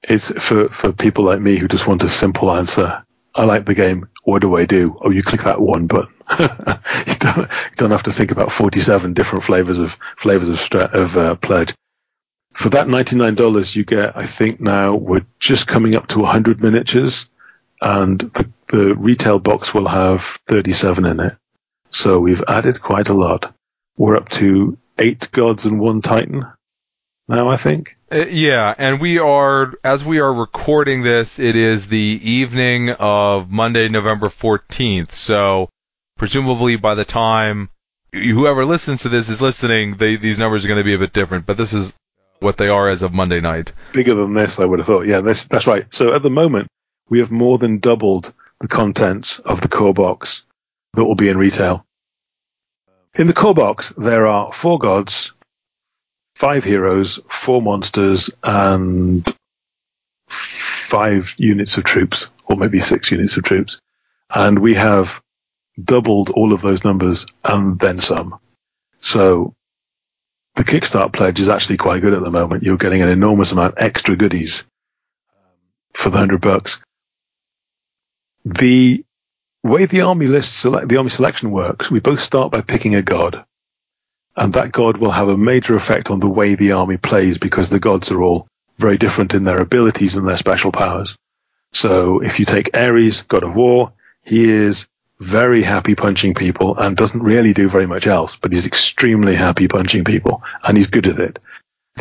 It's 0.03 0.33
for, 0.43 0.69
for 0.71 0.93
people 0.93 1.23
like 1.23 1.41
me 1.41 1.55
who 1.55 1.69
just 1.69 1.87
want 1.87 2.03
a 2.03 2.11
simple 2.11 2.51
answer. 2.51 3.05
I 3.33 3.45
like 3.45 3.65
the 3.65 3.77
game. 3.77 4.09
What 4.25 4.41
do 4.41 4.57
I 4.57 4.65
do? 4.65 4.99
Oh, 5.01 5.11
you 5.11 5.23
click 5.23 5.43
that 5.43 5.61
one 5.61 5.87
button. 5.87 6.13
you, 6.41 7.15
don't, 7.21 7.49
you 7.49 7.77
don't 7.77 7.93
have 7.93 8.03
to 8.03 8.13
think 8.13 8.33
about 8.33 8.51
47 8.51 9.15
different 9.15 9.45
flavors 9.45 9.79
of 9.79 9.97
flavors 10.17 10.49
of, 10.49 10.75
of 10.75 11.17
uh, 11.17 11.35
pledge. 11.37 11.73
For 12.55 12.71
that 12.71 12.89
$99, 12.89 13.77
you 13.77 13.85
get, 13.85 14.17
I 14.17 14.27
think 14.27 14.61
now 14.61 14.97
we're 14.97 15.27
just 15.39 15.69
coming 15.69 15.95
up 15.95 16.09
to 16.09 16.19
100 16.19 16.61
miniatures 16.61 17.31
and 17.81 18.19
the, 18.19 18.51
the 18.67 18.97
retail 18.97 19.39
box 19.39 19.73
will 19.73 19.87
have 19.87 20.23
37 20.49 21.07
in 21.07 21.21
it. 21.21 21.37
So 21.95 22.19
we've 22.19 22.43
added 22.49 22.83
quite 22.83 23.09
a 23.09 23.15
lot. 23.15 23.55
We're 23.97 24.17
up 24.17 24.29
to 24.31 24.77
eight 24.99 25.31
gods 25.31 25.65
and 25.65 25.79
one 25.79 26.03
titan 26.03 26.45
now, 27.29 27.49
I 27.49 27.57
think. 27.57 27.97
Uh, 28.11 28.27
yeah, 28.27 28.75
and 28.77 29.01
we 29.01 29.21
are, 29.21 29.75
as 29.85 30.05
we 30.05 30.19
are 30.19 30.35
recording 30.35 31.05
this, 31.05 31.39
it 31.39 31.55
is 31.55 31.87
the 31.87 32.21
evening 32.23 32.91
of 32.91 33.49
Monday, 33.49 33.89
November 33.89 34.27
14th. 34.27 35.13
So, 35.13 35.69
presumably 36.19 36.75
by 36.75 36.97
the 36.97 37.05
time 37.05 37.71
whoever 38.13 38.65
listens 38.65 39.03
to 39.03 39.09
this 39.09 39.29
is 39.29 39.41
listening, 39.41 39.97
they, 39.97 40.17
these 40.17 40.39
numbers 40.39 40.65
are 40.65 40.69
going 40.69 40.79
to 40.79 40.85
be 40.85 40.95
a 40.95 40.99
bit 40.99 41.13
different, 41.13 41.47
but 41.47 41.57
this 41.57 41.73
is 41.73 41.93
what 42.41 42.57
they 42.57 42.69
are 42.69 42.89
as 42.89 43.03
of 43.03 43.15
Monday 43.15 43.41
night. 43.41 43.71
Bigger 43.93 44.15
than 44.15 44.35
this, 44.35 44.59
I 44.59 44.65
would 44.65 44.81
have 44.81 44.87
thought. 44.87 45.07
Yeah, 45.07 45.21
this, 45.21 45.47
that's 45.47 45.69
right. 45.69 45.87
So 45.95 46.13
at 46.13 46.25
the 46.25 46.29
moment, 46.31 46.67
we 47.09 47.21
have 47.21 47.31
more 47.31 47.57
than 47.57 47.79
doubled 47.79 48.35
the 48.61 48.69
contents 48.69 49.39
of 49.39 49.61
the 49.61 49.69
core 49.69 49.95
box 49.95 50.43
that 50.95 51.05
will 51.05 51.15
be 51.15 51.29
in 51.29 51.39
retail. 51.39 51.85
In 53.17 53.27
the 53.27 53.33
core 53.33 53.55
box, 53.55 53.93
there 53.97 54.27
are 54.27 54.53
four 54.53 54.79
gods, 54.79 55.33
five 56.35 56.65
heroes, 56.65 57.21
four 57.29 57.63
monsters, 57.63 58.31
and 58.43 59.33
five 60.29 61.35
units 61.39 61.77
of 61.77 61.85
troops, 61.85 62.27
or 62.47 62.57
maybe 62.57 62.81
six 62.81 63.11
units 63.11 63.37
of 63.37 63.45
troops. 63.45 63.81
And 64.31 64.59
we 64.59 64.75
have 64.75 65.23
doubled 65.83 66.31
all 66.31 66.53
of 66.53 66.61
those 66.61 66.85
numbers 66.85 67.27
and 67.45 67.79
then 67.79 67.99
some. 67.99 68.39
So 69.01 69.55
the 70.55 70.65
Kickstart 70.65 71.13
pledge 71.13 71.41
is 71.41 71.49
actually 71.49 71.77
quite 71.77 72.03
good 72.03 72.15
at 72.15 72.23
the 72.23 72.31
moment. 72.31 72.63
You're 72.63 72.77
getting 72.77 73.03
an 73.03 73.09
enormous 73.09 73.53
amount 73.53 73.75
extra 73.77 74.17
goodies 74.17 74.65
um, 75.31 75.53
for 75.93 76.11
the 76.11 76.19
hundred 76.19 76.41
bucks. 76.41 76.81
The 78.45 79.05
way 79.65 79.87
the 79.87 80.03
army 80.03 80.27
list 80.27 80.63
the 80.63 80.97
army 80.97 81.11
selection 81.11 81.51
works, 81.51 81.91
we 81.91 81.99
both 81.99 82.21
start 82.21 82.53
by 82.53 82.61
picking 82.61 82.95
a 82.95 83.03
god 83.03 83.45
and 84.37 84.53
that 84.55 84.73
god 84.73 84.97
will 84.97 85.11
have 85.11 85.29
a 85.29 85.37
major 85.37 85.75
effect 85.77 86.11
on 86.11 86.21
the 86.21 86.29
way 86.29 86.55
the 86.55 86.73
army 86.73 86.97
plays 86.97 87.39
because 87.39 87.69
the 87.69 87.81
gods 87.81 88.11
are 88.11 88.23
all 88.23 88.47
very 88.77 88.99
different 88.99 89.35
in 89.35 89.45
their 89.45 89.61
abilities 89.61 90.17
and 90.17 90.27
their 90.27 90.37
special 90.37 90.73
powers. 90.73 91.17
So 91.73 92.21
if 92.21 92.41
you 92.41 92.45
take 92.45 92.77
Ares, 92.77 93.23
god 93.23 93.45
of 93.45 93.55
war, 93.55 93.93
he 94.23 94.51
is 94.51 94.87
very 95.21 95.63
happy 95.63 95.95
punching 95.95 96.35
people 96.35 96.77
and 96.77 96.97
doesn't 96.97 97.23
really 97.23 97.53
do 97.53 97.69
very 97.69 97.87
much 97.87 98.07
else, 98.07 98.37
but 98.37 98.53
he's 98.53 98.67
extremely 98.67 99.37
happy 99.37 99.69
punching 99.69 100.05
people 100.05 100.43
and 100.63 100.77
he's 100.77 100.89
good 100.89 101.07
at 101.07 101.21
it. 101.21 101.39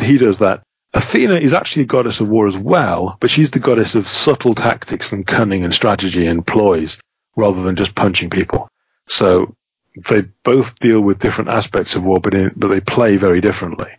He 0.00 0.18
does 0.18 0.38
that. 0.40 0.62
Athena 0.92 1.34
is 1.34 1.54
actually 1.54 1.82
a 1.82 1.86
goddess 1.86 2.20
of 2.20 2.28
war 2.28 2.46
as 2.46 2.56
well, 2.56 3.16
but 3.20 3.30
she's 3.30 3.50
the 3.52 3.58
goddess 3.60 3.94
of 3.94 4.08
subtle 4.08 4.54
tactics 4.54 5.12
and 5.12 5.26
cunning 5.26 5.64
and 5.64 5.74
strategy 5.74 6.26
and 6.26 6.46
ploys 6.46 6.98
rather 7.36 7.62
than 7.62 7.76
just 7.76 7.94
punching 7.94 8.30
people. 8.30 8.68
So 9.06 9.54
they 9.96 10.22
both 10.42 10.78
deal 10.78 11.00
with 11.00 11.18
different 11.18 11.50
aspects 11.50 11.94
of 11.94 12.04
war, 12.04 12.20
but, 12.20 12.34
in, 12.34 12.52
but 12.56 12.68
they 12.68 12.80
play 12.80 13.16
very 13.16 13.40
differently. 13.40 13.90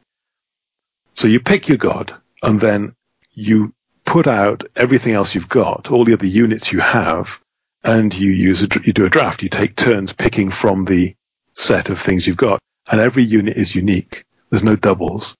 So 1.13 1.27
you 1.27 1.39
pick 1.39 1.67
your 1.67 1.77
god, 1.77 2.13
and 2.43 2.59
then 2.59 2.95
you 3.33 3.73
put 4.03 4.27
out 4.27 4.63
everything 4.75 5.13
else 5.13 5.33
you've 5.33 5.49
got, 5.49 5.91
all 5.91 6.05
the 6.05 6.13
other 6.13 6.27
units 6.27 6.71
you 6.71 6.79
have, 6.79 7.39
and 7.83 8.13
you 8.13 8.31
use 8.31 8.61
a, 8.63 8.67
you 8.83 8.93
do 8.93 9.05
a 9.05 9.09
draft. 9.09 9.43
You 9.43 9.49
take 9.49 9.75
turns 9.75 10.11
picking 10.11 10.49
from 10.49 10.83
the 10.83 11.15
set 11.53 11.89
of 11.89 11.99
things 11.99 12.27
you've 12.27 12.37
got, 12.37 12.59
and 12.91 12.99
every 12.99 13.23
unit 13.23 13.57
is 13.57 13.75
unique. 13.75 14.25
There's 14.49 14.63
no 14.63 14.75
doubles. 14.75 15.35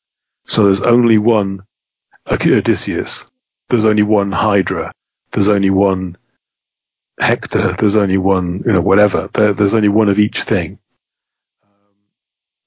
So 0.45 0.65
there's 0.65 0.81
only 0.81 1.17
one 1.17 1.63
Odysseus. 2.27 3.25
There's 3.69 3.86
only 3.86 4.03
one 4.03 4.31
Hydra. 4.31 4.91
There's 5.31 5.49
only 5.49 5.69
one 5.69 6.17
Hector, 7.19 7.73
there's 7.73 7.95
only 7.95 8.17
one, 8.17 8.63
you 8.65 8.73
know, 8.73 8.82
whatever. 8.82 9.30
There, 9.34 9.54
there's 9.54 9.73
only 9.73 9.89
one 9.89 10.10
of 10.10 10.19
each 10.19 10.43
thing. 10.43 10.80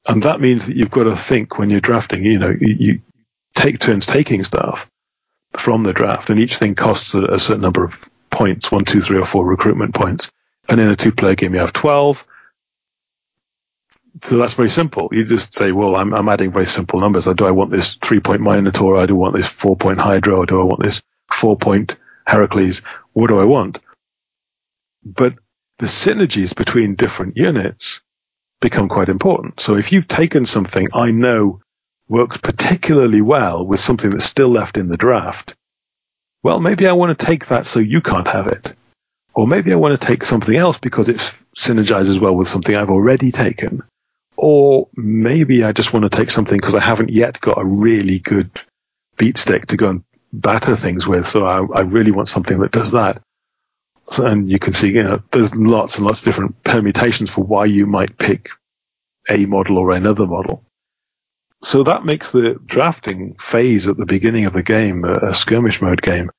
And 0.07 0.23
that 0.23 0.41
means 0.41 0.67
that 0.67 0.77
you've 0.77 0.91
got 0.91 1.05
to 1.05 1.17
think 1.17 1.59
when 1.59 1.69
you're 1.69 1.81
drafting, 1.81 2.25
you 2.25 2.39
know, 2.39 2.55
you, 2.59 3.03
take 3.55 3.79
turns 3.81 4.07
taking 4.07 4.45
stuff 4.45 4.89
from 5.53 5.83
the 5.83 5.93
draft 5.93 6.31
and 6.31 6.39
each 6.39 6.57
thing 6.59 6.75
costs 6.75 7.15
a, 7.15 7.25
a, 7.25 7.41
certain 7.41 7.63
number 7.63 7.83
of 7.83 7.99
points, 8.31 8.71
one, 8.71 8.85
two, 8.85 9.01
three 9.01 9.19
or 9.19 9.25
four 9.25 9.45
recruitment 9.45 9.95
points. 9.95 10.31
And 10.69 10.81
in 10.81 10.89
a 10.89 10.97
two 10.97 11.13
player 11.13 11.35
game, 11.35 11.55
you 11.55 11.61
have 11.61 11.73
12. 11.73 12.25
So 14.25 14.37
that's 14.37 14.55
very 14.55 14.71
simple. 14.71 15.09
You 15.13 15.25
just 15.25 15.55
say, 15.55 15.73
well, 15.73 15.97
I'm, 15.97 16.15
I'm 16.15 16.29
adding 16.29 16.53
very 16.53 16.67
simple 16.67 17.01
numbers. 17.01 17.25
Do 17.25 17.47
I 17.47 17.51
want 17.51 17.71
this 17.71 17.95
three 17.95 18.21
point 18.21 18.43
Minotaur? 18.43 18.97
I 18.97 19.07
do 19.07 19.15
want 19.15 19.35
this 19.35 19.49
four 19.49 19.77
point 19.77 19.99
Hydra 19.99 20.39
or 20.39 20.47
do 20.47 20.61
I 20.61 20.65
want 20.65 20.83
this 20.83 21.03
four 21.31 21.57
point 21.57 21.97
Heracles? 22.27 22.83
What 23.13 23.29
do 23.29 23.39
I 23.39 23.45
want? 23.45 23.81
But 25.15 25.35
the 25.79 25.87
synergies 25.87 26.55
between 26.55 26.95
different 26.95 27.37
units 27.37 28.01
become 28.61 28.89
quite 28.89 29.09
important. 29.09 29.61
So 29.61 29.77
if 29.77 29.93
you've 29.93 30.09
taken 30.09 30.45
something 30.47 30.87
I 30.93 31.11
know 31.13 31.61
works 32.09 32.39
particularly 32.39 33.21
well 33.21 33.65
with 33.65 33.81
something 33.81 34.11
that's 34.11 34.25
still 34.25 34.49
left 34.49 34.77
in 34.77 34.89
the 34.89 34.97
draft, 34.97 35.55
well, 36.43 36.61
maybe 36.61 36.87
I 36.87 36.93
want 36.93 37.17
to 37.19 37.27
take 37.27 37.47
that 37.47 37.67
so 37.67 37.81
you 37.81 38.01
can't 38.01 38.27
have 38.27 38.49
it. 38.49 38.75
Or 39.35 39.47
maybe 39.47 39.73
I 39.73 39.77
want 39.77 39.99
to 39.99 40.07
take 40.07 40.25
something 40.25 40.57
else 40.57 40.79
because 40.79 41.09
it 41.09 41.19
synergizes 41.57 42.21
well 42.21 42.35
with 42.35 42.49
something 42.49 42.75
I've 42.75 42.91
already 42.91 43.31
taken. 43.31 43.83
Or 44.37 44.89
maybe 44.97 45.65
I 45.65 45.73
just 45.73 45.93
want 45.93 46.11
to 46.11 46.17
take 46.17 46.31
something 46.31 46.57
because 46.57 46.75
I 46.75 46.81
haven't 46.81 47.11
yet 47.11 47.41
got 47.41 47.61
a 47.61 47.65
really 47.65 48.19
good 48.19 48.51
beat 49.17 49.37
stick 49.37 49.67
to 49.67 49.77
go 49.77 49.91
and 49.91 50.05
batter 50.33 50.77
things 50.77 51.07
with. 51.07 51.27
So 51.27 51.47
I, 51.47 51.65
I 51.73 51.81
really 51.83 52.11
want 52.11 52.29
something 52.29 52.59
that 52.61 52.73
does 52.73 52.93
that 52.93 53.23
and 54.17 54.51
you 54.51 54.59
can 54.59 54.73
see, 54.73 54.89
you 54.89 55.03
know, 55.03 55.23
there's 55.31 55.55
lots 55.55 55.97
and 55.97 56.07
lots 56.07 56.21
of 56.21 56.25
different 56.25 56.63
permutations 56.65 57.31
for 57.31 57.45
why 57.45 57.67
you 57.67 57.87
might 57.87 58.17
pick 58.17 58.51
a 59.29 59.45
model 59.45 59.79
or 59.79 59.93
another 59.93 60.27
model. 60.27 60.65
So 61.61 61.83
that 61.83 62.05
makes 62.05 62.31
the 62.31 62.55
drafting 62.65 63.35
phase 63.35 63.89
at 63.89 63.97
the 63.97 64.07
beginning 64.07 64.47
of 64.47 64.53
the 64.53 64.63
game, 64.63 65.05
a, 65.05 65.35
skirmish 65.35 65.83
mode 65.83 66.01
game, 66.01 66.31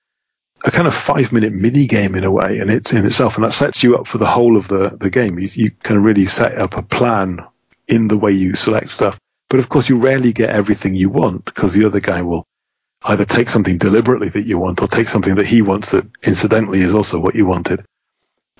a 0.63 0.71
kind 0.71 0.87
of 0.87 0.95
five 0.95 1.31
minute 1.31 1.53
mini 1.53 1.87
game 1.87 2.15
in 2.15 2.23
a 2.23 2.31
way, 2.31 2.59
and 2.59 2.71
it's 2.71 2.93
in 2.93 3.05
itself, 3.05 3.35
and 3.35 3.43
that 3.43 3.51
sets 3.51 3.83
you 3.83 3.97
up 3.97 4.07
for 4.07 4.17
the 4.17 4.25
whole 4.25 4.55
of 4.55 4.67
the, 4.67 4.97
the 4.99 5.09
game. 5.09 5.37
You, 5.37 5.49
you 5.51 5.71
can 5.71 6.01
really 6.01 6.25
set 6.25 6.57
up 6.57 6.77
a 6.77 6.81
plan 6.81 7.45
in 7.87 8.07
the 8.07 8.17
way 8.17 8.31
you 8.31 8.55
select 8.55 8.89
stuff. 8.89 9.19
But 9.49 9.59
of 9.59 9.67
course, 9.67 9.89
you 9.89 9.97
rarely 9.97 10.31
get 10.31 10.51
everything 10.51 10.95
you 10.95 11.09
want 11.09 11.45
because 11.45 11.73
the 11.73 11.85
other 11.85 11.99
guy 11.99 12.21
will 12.21 12.45
either 13.03 13.25
take 13.25 13.49
something 13.49 13.77
deliberately 13.77 14.29
that 14.29 14.45
you 14.45 14.57
want 14.57 14.81
or 14.81 14.87
take 14.87 15.09
something 15.09 15.35
that 15.35 15.45
he 15.45 15.61
wants 15.61 15.91
that 15.91 16.05
incidentally 16.23 16.81
is 16.81 16.93
also 16.93 17.19
what 17.19 17.35
you 17.35 17.45
wanted. 17.45 17.85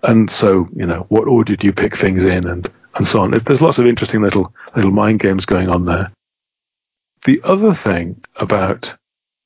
And 0.02 0.30
so, 0.30 0.67
you 0.73 0.86
know, 0.86 1.06
what 1.10 1.28
order 1.28 1.56
do 1.56 1.67
you 1.67 1.73
pick 1.73 1.95
things 1.95 2.23
in 2.23 2.47
and, 2.47 2.69
and 2.95 3.08
so 3.08 3.21
on. 3.21 3.32
There's 3.32 3.62
lots 3.62 3.80
of 3.80 3.86
interesting 3.86 4.21
little, 4.21 4.54
little 4.75 4.91
mind 4.91 5.19
games 5.19 5.45
going 5.45 5.67
on 5.67 5.86
there. 5.86 6.12
The 7.25 7.41
other 7.43 7.73
thing 7.73 8.23
about 8.38 8.95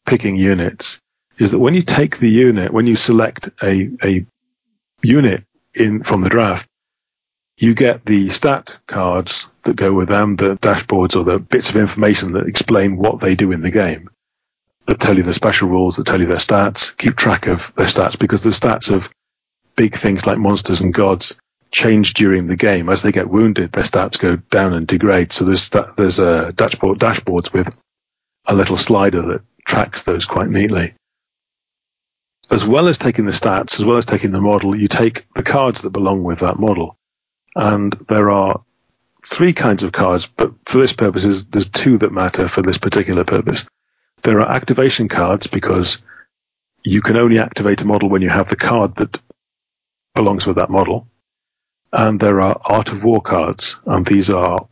picking 0.05 0.35
units 0.35 0.99
is 1.39 1.51
that 1.51 1.59
when 1.59 1.73
you 1.73 1.81
take 1.81 2.19
the 2.19 2.29
unit, 2.29 2.71
when 2.71 2.85
you 2.85 2.95
select 2.95 3.49
a, 3.63 3.89
a 4.03 4.25
unit 5.01 5.43
in 5.73 6.03
from 6.03 6.21
the 6.21 6.29
draft, 6.29 6.67
you 7.57 7.73
get 7.73 8.05
the 8.05 8.29
stat 8.29 8.77
cards 8.87 9.47
that 9.63 9.75
go 9.75 9.93
with 9.93 10.09
them, 10.09 10.35
the 10.35 10.55
dashboards 10.57 11.15
or 11.15 11.23
the 11.23 11.39
bits 11.39 11.69
of 11.69 11.77
information 11.77 12.33
that 12.33 12.47
explain 12.47 12.97
what 12.97 13.19
they 13.19 13.35
do 13.35 13.51
in 13.51 13.61
the 13.61 13.71
game, 13.71 14.09
that 14.85 14.99
tell 14.99 15.15
you 15.17 15.23
the 15.23 15.33
special 15.33 15.69
rules, 15.69 15.95
that 15.95 16.05
tell 16.05 16.19
you 16.19 16.27
their 16.27 16.37
stats, 16.37 16.95
keep 16.97 17.15
track 17.15 17.47
of 17.47 17.73
their 17.75 17.85
stats, 17.85 18.17
because 18.17 18.43
the 18.43 18.49
stats 18.49 18.93
of 18.93 19.09
big 19.75 19.95
things 19.95 20.25
like 20.25 20.37
monsters 20.37 20.81
and 20.81 20.93
gods 20.93 21.35
change 21.71 22.13
during 22.13 22.47
the 22.47 22.55
game. 22.55 22.89
As 22.89 23.01
they 23.01 23.11
get 23.11 23.29
wounded, 23.29 23.71
their 23.71 23.83
stats 23.83 24.19
go 24.19 24.35
down 24.35 24.73
and 24.73 24.85
degrade. 24.85 25.33
So 25.33 25.45
there's 25.45 25.69
there's 25.97 26.19
a 26.19 26.53
dashboard 26.53 26.99
dashboards 26.99 27.51
with 27.51 27.75
a 28.45 28.55
little 28.55 28.77
slider 28.77 29.21
that 29.21 29.41
tracks 29.65 30.03
those 30.03 30.25
quite 30.25 30.49
neatly. 30.49 30.93
As 32.51 32.65
well 32.65 32.87
as 32.87 32.97
taking 32.97 33.25
the 33.25 33.31
stats, 33.31 33.79
as 33.79 33.85
well 33.85 33.97
as 33.97 34.05
taking 34.05 34.31
the 34.31 34.41
model, 34.41 34.75
you 34.75 34.87
take 34.87 35.25
the 35.33 35.43
cards 35.43 35.81
that 35.81 35.89
belong 35.89 36.23
with 36.23 36.39
that 36.39 36.59
model. 36.59 36.97
And 37.55 37.93
there 38.07 38.29
are 38.29 38.61
three 39.25 39.53
kinds 39.53 39.83
of 39.83 39.91
cards, 39.91 40.27
but 40.27 40.53
for 40.65 40.79
this 40.79 40.93
purpose, 40.93 41.43
there's 41.45 41.69
two 41.69 41.97
that 41.99 42.11
matter 42.11 42.49
for 42.49 42.61
this 42.61 42.77
particular 42.77 43.23
purpose. 43.23 43.65
There 44.23 44.39
are 44.41 44.49
activation 44.49 45.07
cards 45.07 45.47
because 45.47 45.97
you 46.83 47.01
can 47.01 47.17
only 47.17 47.39
activate 47.39 47.81
a 47.81 47.85
model 47.85 48.09
when 48.09 48.21
you 48.21 48.29
have 48.29 48.49
the 48.49 48.55
card 48.55 48.95
that 48.95 49.21
belongs 50.15 50.45
with 50.45 50.57
that 50.57 50.69
model. 50.69 51.07
And 51.91 52.19
there 52.19 52.41
are 52.41 52.59
Art 52.63 52.89
of 52.89 53.03
War 53.03 53.21
cards, 53.21 53.75
and 53.85 54.05
these 54.05 54.29
are 54.29 54.67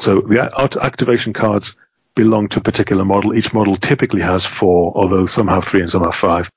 so 0.00 0.20
the 0.20 0.52
art 0.56 0.76
activation 0.76 1.32
cards 1.32 1.76
belong 2.14 2.48
to 2.48 2.60
a 2.60 2.62
particular 2.62 3.04
model. 3.04 3.34
Each 3.34 3.52
model 3.52 3.76
typically 3.76 4.22
has 4.22 4.44
four, 4.44 4.92
although 4.96 5.26
some 5.26 5.48
have 5.48 5.64
three 5.64 5.80
and 5.80 5.90
some 5.90 6.02
have 6.02 6.14
five. 6.14 6.50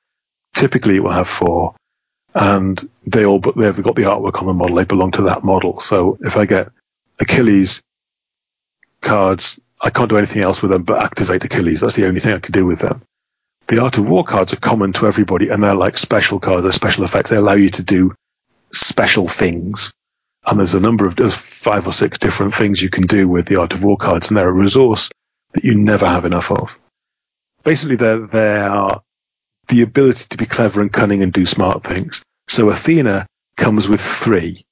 Typically, 0.56 0.96
it 0.96 1.04
will 1.04 1.12
have 1.12 1.28
four, 1.28 1.76
and 2.34 2.90
they 3.06 3.26
all 3.26 3.40
but 3.40 3.58
they've 3.58 3.84
got 3.84 3.96
the 3.96 4.04
artwork 4.04 4.40
on 4.40 4.48
the 4.48 4.54
model. 4.54 4.78
They 4.78 4.86
belong 4.86 5.12
to 5.12 5.24
that 5.24 5.44
model. 5.44 5.82
So 5.82 6.18
if 6.22 6.38
I 6.38 6.46
get 6.46 6.70
Achilles 7.20 7.82
cards, 9.02 9.60
I 9.82 9.90
can't 9.90 10.10
do 10.10 10.18
anything 10.18 10.42
else 10.42 10.62
with 10.62 10.72
them 10.72 10.84
but 10.84 11.04
activate 11.04 11.44
Achilles. 11.44 11.82
That's 11.82 11.96
the 11.96 12.08
only 12.08 12.20
thing 12.20 12.34
I 12.34 12.40
can 12.40 12.54
do 12.54 12.66
with 12.66 12.80
them. 12.80 13.02
The 13.68 13.82
Art 13.82 13.98
of 13.98 14.08
War 14.08 14.24
cards 14.24 14.54
are 14.54 14.58
common 14.58 14.94
to 14.94 15.08
everybody, 15.08 15.50
and 15.50 15.64
they're 15.64 15.76
like 15.76 15.98
special 15.98 16.40
cards. 16.40 16.64
They're 16.64 16.72
special 16.72 17.04
effects. 17.04 17.32
They 17.32 17.38
allow 17.38 17.54
you 17.54 17.72
to 17.72 17.84
do 17.84 18.14
special 18.72 19.28
things. 19.28 19.92
And 20.46 20.60
there's 20.60 20.76
a 20.76 20.80
number 20.80 21.08
of, 21.08 21.16
there's 21.16 21.34
five 21.34 21.88
or 21.88 21.94
six 21.94 22.20
different 22.20 22.54
things 22.54 22.82
you 22.82 22.90
can 22.90 23.08
do 23.08 23.28
with 23.28 23.48
the 23.48 23.56
Art 23.56 23.74
of 23.74 23.84
War 23.84 23.98
cards, 23.98 24.28
and 24.28 24.38
they're 24.38 24.48
a 24.48 24.54
resource 24.54 25.10
that 25.54 25.64
you 25.64 25.76
never 25.76 26.06
have 26.06 26.26
enough 26.26 26.52
of. 26.52 26.78
Basically, 27.64 27.96
they're, 27.96 28.20
they 28.20 28.58
are 28.58 28.94
uh, 28.94 29.00
the 29.68 29.82
ability 29.82 30.26
to 30.30 30.38
be 30.38 30.46
clever 30.46 30.82
and 30.82 30.94
cunning 30.94 31.24
and 31.24 31.34
do 31.34 31.48
smart 31.48 31.84
things. 31.84 32.22
So 32.48 32.70
Athena 32.70 33.26
comes 33.58 33.88
with 33.88 34.02
three, 34.02 34.64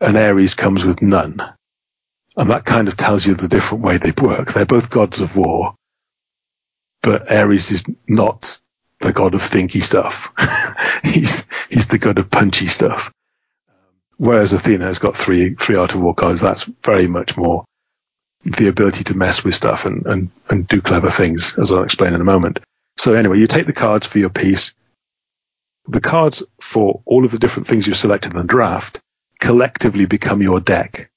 and 0.00 0.16
Ares 0.16 0.54
comes 0.54 0.84
with 0.84 1.00
none. 1.00 1.40
And 2.38 2.50
that 2.50 2.64
kind 2.64 2.88
of 2.88 2.96
tells 2.96 3.26
you 3.26 3.34
the 3.34 3.48
different 3.48 3.84
way 3.84 3.98
they 3.98 4.12
work. 4.12 4.52
They're 4.52 4.64
both 4.64 4.90
gods 4.90 5.20
of 5.20 5.36
war, 5.36 5.74
but 7.02 7.30
Ares 7.30 7.70
is 7.72 7.84
not 8.06 8.58
the 9.00 9.12
god 9.12 9.34
of 9.34 9.42
thinky 9.42 9.82
stuff. 9.82 10.32
he's 11.04 11.46
he's 11.68 11.88
the 11.88 11.98
god 11.98 12.18
of 12.18 12.30
punchy 12.30 12.68
stuff. 12.68 13.12
Whereas 14.18 14.52
Athena 14.52 14.86
has 14.86 15.00
got 15.00 15.16
three 15.16 15.54
three 15.54 15.76
art 15.76 15.94
of 15.94 16.00
war 16.00 16.14
cards. 16.14 16.40
That's 16.40 16.62
very 16.62 17.08
much 17.08 17.36
more 17.36 17.64
the 18.44 18.68
ability 18.68 19.04
to 19.04 19.16
mess 19.16 19.42
with 19.44 19.54
stuff 19.54 19.84
and, 19.84 20.06
and, 20.06 20.30
and 20.48 20.68
do 20.68 20.80
clever 20.80 21.10
things, 21.10 21.58
as 21.58 21.72
I'll 21.72 21.82
explain 21.82 22.14
in 22.14 22.20
a 22.20 22.24
moment. 22.24 22.60
So 22.96 23.14
anyway, 23.14 23.38
you 23.38 23.48
take 23.48 23.66
the 23.66 23.72
cards 23.72 24.06
for 24.06 24.20
your 24.20 24.30
piece. 24.30 24.74
The 25.88 26.00
cards 26.00 26.42
for 26.60 27.02
all 27.04 27.24
of 27.24 27.32
the 27.32 27.38
different 27.38 27.66
things 27.66 27.86
you've 27.86 27.96
selected 27.96 28.32
in 28.32 28.38
the 28.38 28.44
draft 28.44 29.00
collectively 29.40 30.06
become 30.06 30.42
your 30.42 30.60
deck. 30.60 31.07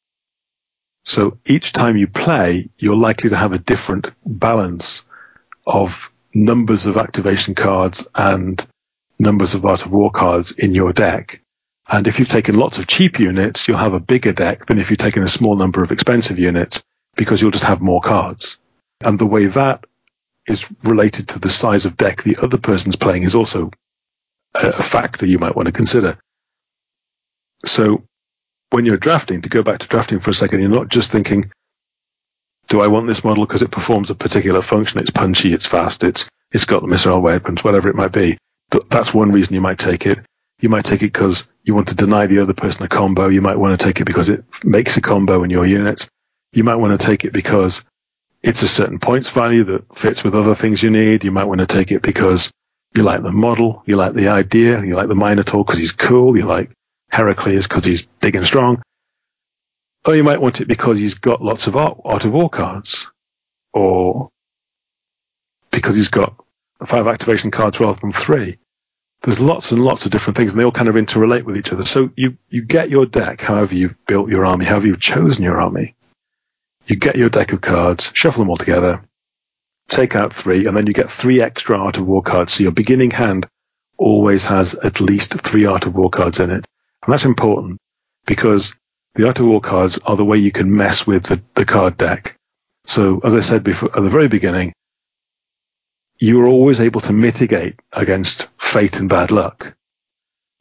So 1.03 1.39
each 1.45 1.73
time 1.73 1.97
you 1.97 2.07
play, 2.07 2.69
you're 2.77 2.95
likely 2.95 3.29
to 3.31 3.37
have 3.37 3.53
a 3.53 3.57
different 3.57 4.11
balance 4.25 5.03
of 5.65 6.11
numbers 6.33 6.85
of 6.85 6.97
activation 6.97 7.55
cards 7.55 8.05
and 8.15 8.65
numbers 9.19 9.53
of 9.53 9.65
Art 9.65 9.85
of 9.85 9.91
War 9.91 10.11
cards 10.11 10.51
in 10.51 10.73
your 10.73 10.93
deck. 10.93 11.41
And 11.89 12.07
if 12.07 12.19
you've 12.19 12.29
taken 12.29 12.55
lots 12.55 12.77
of 12.77 12.87
cheap 12.87 13.19
units, 13.19 13.67
you'll 13.67 13.77
have 13.77 13.93
a 13.93 13.99
bigger 13.99 14.31
deck 14.31 14.65
than 14.65 14.79
if 14.79 14.89
you've 14.89 14.99
taken 14.99 15.23
a 15.23 15.27
small 15.27 15.55
number 15.55 15.83
of 15.83 15.91
expensive 15.91 16.39
units 16.39 16.83
because 17.15 17.41
you'll 17.41 17.51
just 17.51 17.65
have 17.65 17.81
more 17.81 18.01
cards. 18.01 18.57
And 19.03 19.19
the 19.19 19.25
way 19.25 19.47
that 19.47 19.83
is 20.47 20.65
related 20.83 21.29
to 21.29 21.39
the 21.39 21.49
size 21.49 21.85
of 21.85 21.97
deck 21.97 22.23
the 22.23 22.37
other 22.41 22.57
person's 22.57 22.95
playing 22.95 23.23
is 23.23 23.35
also 23.35 23.71
a 24.53 24.83
factor 24.83 25.25
you 25.25 25.39
might 25.39 25.55
want 25.55 25.67
to 25.67 25.71
consider. 25.71 26.17
So 27.65 28.03
when 28.71 28.85
you're 28.85 28.97
drafting, 28.97 29.41
to 29.41 29.49
go 29.49 29.63
back 29.63 29.79
to 29.79 29.87
drafting 29.87 30.19
for 30.19 30.31
a 30.31 30.33
second, 30.33 30.61
you're 30.61 30.69
not 30.69 30.89
just 30.89 31.11
thinking, 31.11 31.51
do 32.69 32.81
I 32.81 32.87
want 32.87 33.07
this 33.07 33.23
model 33.23 33.45
because 33.45 33.61
it 33.61 33.71
performs 33.71 34.09
a 34.09 34.15
particular 34.15 34.61
function? 34.61 34.99
It's 34.99 35.11
punchy, 35.11 35.53
it's 35.53 35.65
fast, 35.65 36.03
it's 36.03 36.27
it's 36.51 36.65
got 36.65 36.81
the 36.81 36.87
missile 36.87 37.21
weapons, 37.21 37.63
whatever 37.63 37.89
it 37.89 37.95
might 37.95 38.11
be. 38.11 38.37
That's 38.89 39.13
one 39.13 39.31
reason 39.31 39.53
you 39.53 39.61
might 39.61 39.79
take 39.79 40.05
it. 40.05 40.19
You 40.59 40.69
might 40.69 40.85
take 40.85 41.01
it 41.01 41.13
because 41.13 41.47
you 41.63 41.75
want 41.75 41.89
to 41.89 41.95
deny 41.95 42.27
the 42.27 42.39
other 42.39 42.53
person 42.53 42.83
a 42.83 42.87
combo. 42.87 43.27
You 43.27 43.41
might 43.41 43.57
want 43.57 43.79
to 43.79 43.85
take 43.85 43.99
it 43.99 44.05
because 44.05 44.29
it 44.29 44.43
makes 44.63 44.97
a 44.97 45.01
combo 45.01 45.43
in 45.43 45.49
your 45.49 45.65
unit. 45.65 46.07
You 46.53 46.63
might 46.63 46.75
want 46.75 46.99
to 46.99 47.05
take 47.05 47.25
it 47.25 47.33
because 47.33 47.83
it's 48.41 48.61
a 48.61 48.67
certain 48.67 48.99
points 48.99 49.29
value 49.29 49.63
that 49.65 49.97
fits 49.97 50.23
with 50.23 50.35
other 50.35 50.55
things 50.55 50.81
you 50.81 50.91
need. 50.91 51.23
You 51.23 51.31
might 51.31 51.45
want 51.45 51.59
to 51.59 51.67
take 51.67 51.91
it 51.91 52.01
because 52.01 52.51
you 52.95 53.03
like 53.03 53.23
the 53.23 53.31
model, 53.31 53.83
you 53.85 53.95
like 53.95 54.13
the 54.13 54.29
idea, 54.29 54.83
you 54.83 54.95
like 54.95 55.07
the 55.07 55.15
Minotaur 55.15 55.63
because 55.63 55.79
he's 55.79 55.93
cool, 55.93 56.37
you 56.37 56.43
like 56.43 56.71
Heracles 57.11 57.67
because 57.67 57.85
he's 57.85 58.01
big 58.01 58.35
and 58.35 58.45
strong. 58.45 58.81
Or 60.05 60.15
you 60.15 60.23
might 60.23 60.41
want 60.41 60.61
it 60.61 60.67
because 60.67 60.97
he's 60.97 61.13
got 61.13 61.43
lots 61.43 61.67
of 61.67 61.75
art, 61.75 61.99
art 62.03 62.25
of 62.25 62.31
war 62.31 62.49
cards. 62.49 63.07
Or 63.73 64.29
because 65.69 65.95
he's 65.95 66.09
got 66.09 66.35
five 66.85 67.07
activation 67.07 67.51
cards 67.51 67.79
rather 67.79 67.99
than 67.99 68.11
three. 68.11 68.57
There's 69.21 69.39
lots 69.39 69.71
and 69.71 69.83
lots 69.83 70.05
of 70.05 70.11
different 70.11 70.37
things 70.37 70.51
and 70.51 70.59
they 70.59 70.65
all 70.65 70.71
kind 70.71 70.89
of 70.89 70.95
interrelate 70.95 71.43
with 71.43 71.57
each 71.57 71.71
other. 71.71 71.85
So 71.85 72.09
you, 72.15 72.37
you 72.49 72.63
get 72.63 72.89
your 72.89 73.05
deck, 73.05 73.41
however 73.41 73.75
you've 73.75 74.05
built 74.07 74.29
your 74.29 74.45
army, 74.45 74.65
however 74.65 74.87
you've 74.87 74.99
chosen 74.99 75.43
your 75.43 75.61
army 75.61 75.95
you 76.91 76.95
get 76.95 77.15
your 77.15 77.29
deck 77.29 77.53
of 77.53 77.61
cards, 77.61 78.11
shuffle 78.13 78.43
them 78.43 78.49
all 78.49 78.57
together, 78.57 79.01
take 79.87 80.15
out 80.15 80.33
three, 80.33 80.67
and 80.67 80.75
then 80.75 80.87
you 80.87 80.93
get 80.93 81.09
three 81.09 81.41
extra 81.41 81.79
Art 81.79 81.97
of 81.97 82.05
War 82.05 82.21
cards. 82.21 82.53
So 82.53 82.63
your 82.63 82.71
beginning 82.71 83.11
hand 83.11 83.47
always 83.97 84.45
has 84.45 84.75
at 84.75 84.99
least 84.99 85.33
three 85.33 85.65
Art 85.65 85.85
of 85.85 85.95
War 85.95 86.09
cards 86.09 86.39
in 86.39 86.49
it. 86.51 86.65
And 87.03 87.13
that's 87.13 87.25
important 87.25 87.79
because 88.25 88.73
the 89.15 89.27
Art 89.27 89.39
of 89.39 89.45
War 89.45 89.61
cards 89.61 89.99
are 90.05 90.15
the 90.15 90.25
way 90.25 90.37
you 90.37 90.51
can 90.51 90.75
mess 90.75 91.05
with 91.05 91.23
the, 91.23 91.41
the 91.55 91.65
card 91.65 91.97
deck. 91.97 92.37
So 92.85 93.19
as 93.23 93.35
I 93.35 93.41
said 93.41 93.63
before 93.63 93.95
at 93.95 94.03
the 94.03 94.09
very 94.09 94.27
beginning, 94.27 94.73
you 96.19 96.39
are 96.41 96.47
always 96.47 96.79
able 96.79 97.01
to 97.01 97.13
mitigate 97.13 97.79
against 97.91 98.47
fate 98.57 98.99
and 98.99 99.09
bad 99.09 99.31
luck. 99.31 99.75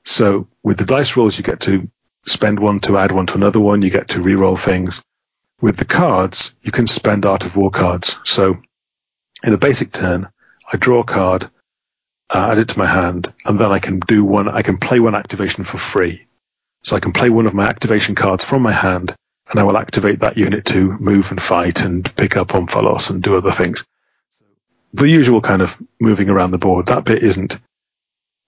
So 0.05 0.48
with 0.62 0.79
the 0.79 0.87
dice 0.87 1.16
rolls, 1.16 1.37
you 1.37 1.44
get 1.44 1.61
to 1.61 1.88
spend 2.26 2.59
one 2.59 2.81
to 2.81 2.96
add 2.96 3.12
one 3.12 3.26
to 3.26 3.35
another 3.35 3.61
one. 3.61 3.83
You 3.83 3.90
get 3.90 4.09
to 4.09 4.22
re-roll 4.22 4.57
things 4.57 5.03
with 5.61 5.76
the 5.76 5.85
cards, 5.85 6.55
you 6.62 6.72
can 6.72 6.87
spend 6.87 7.26
Art 7.26 7.44
of 7.44 7.57
War 7.57 7.70
cards. 7.70 8.16
So 8.24 8.59
in 9.44 9.53
a 9.53 9.59
basic 9.59 9.92
turn, 9.92 10.29
I 10.72 10.76
draw 10.76 11.00
a 11.00 11.05
card, 11.05 11.50
uh, 12.31 12.48
add 12.50 12.59
it 12.59 12.68
to 12.68 12.79
my 12.79 12.87
hand, 12.87 13.33
and 13.44 13.59
then 13.59 13.70
I 13.70 13.79
can 13.79 14.00
do 14.00 14.24
one, 14.24 14.48
I 14.48 14.62
can 14.62 14.79
play 14.79 15.00
one 15.00 15.14
activation 15.14 15.64
for 15.64 15.79
free. 15.79 16.26
So 16.83 16.97
I 16.97 17.01
can 17.01 17.12
play 17.12 17.31
one 17.31 17.47
of 17.47 17.55
my 17.55 17.66
activation 17.66 18.14
cards 18.14 18.45
from 18.45 18.62
my 18.62 18.73
hand, 18.73 19.14
and 19.49 19.61
I 19.61 19.64
will 19.64 19.77
activate 19.77 20.21
that 20.21 20.38
unit 20.38 20.64
to 20.66 20.99
move 20.99 21.31
and 21.31 21.40
fight 21.40 21.81
and 21.83 22.05
pick 22.16 22.37
up 22.37 22.49
Omphalos 22.49 23.11
and 23.11 23.23
do 23.23 23.37
other 23.37 23.53
things. 23.53 23.85
The 24.93 25.09
usual 25.09 25.40
kind 25.40 25.62
of 25.62 25.77
moving 26.01 26.31
around 26.31 26.51
the 26.51 26.59
board. 26.59 26.87
That 26.87 27.05
bit 27.05 27.23
isn't 27.23 27.59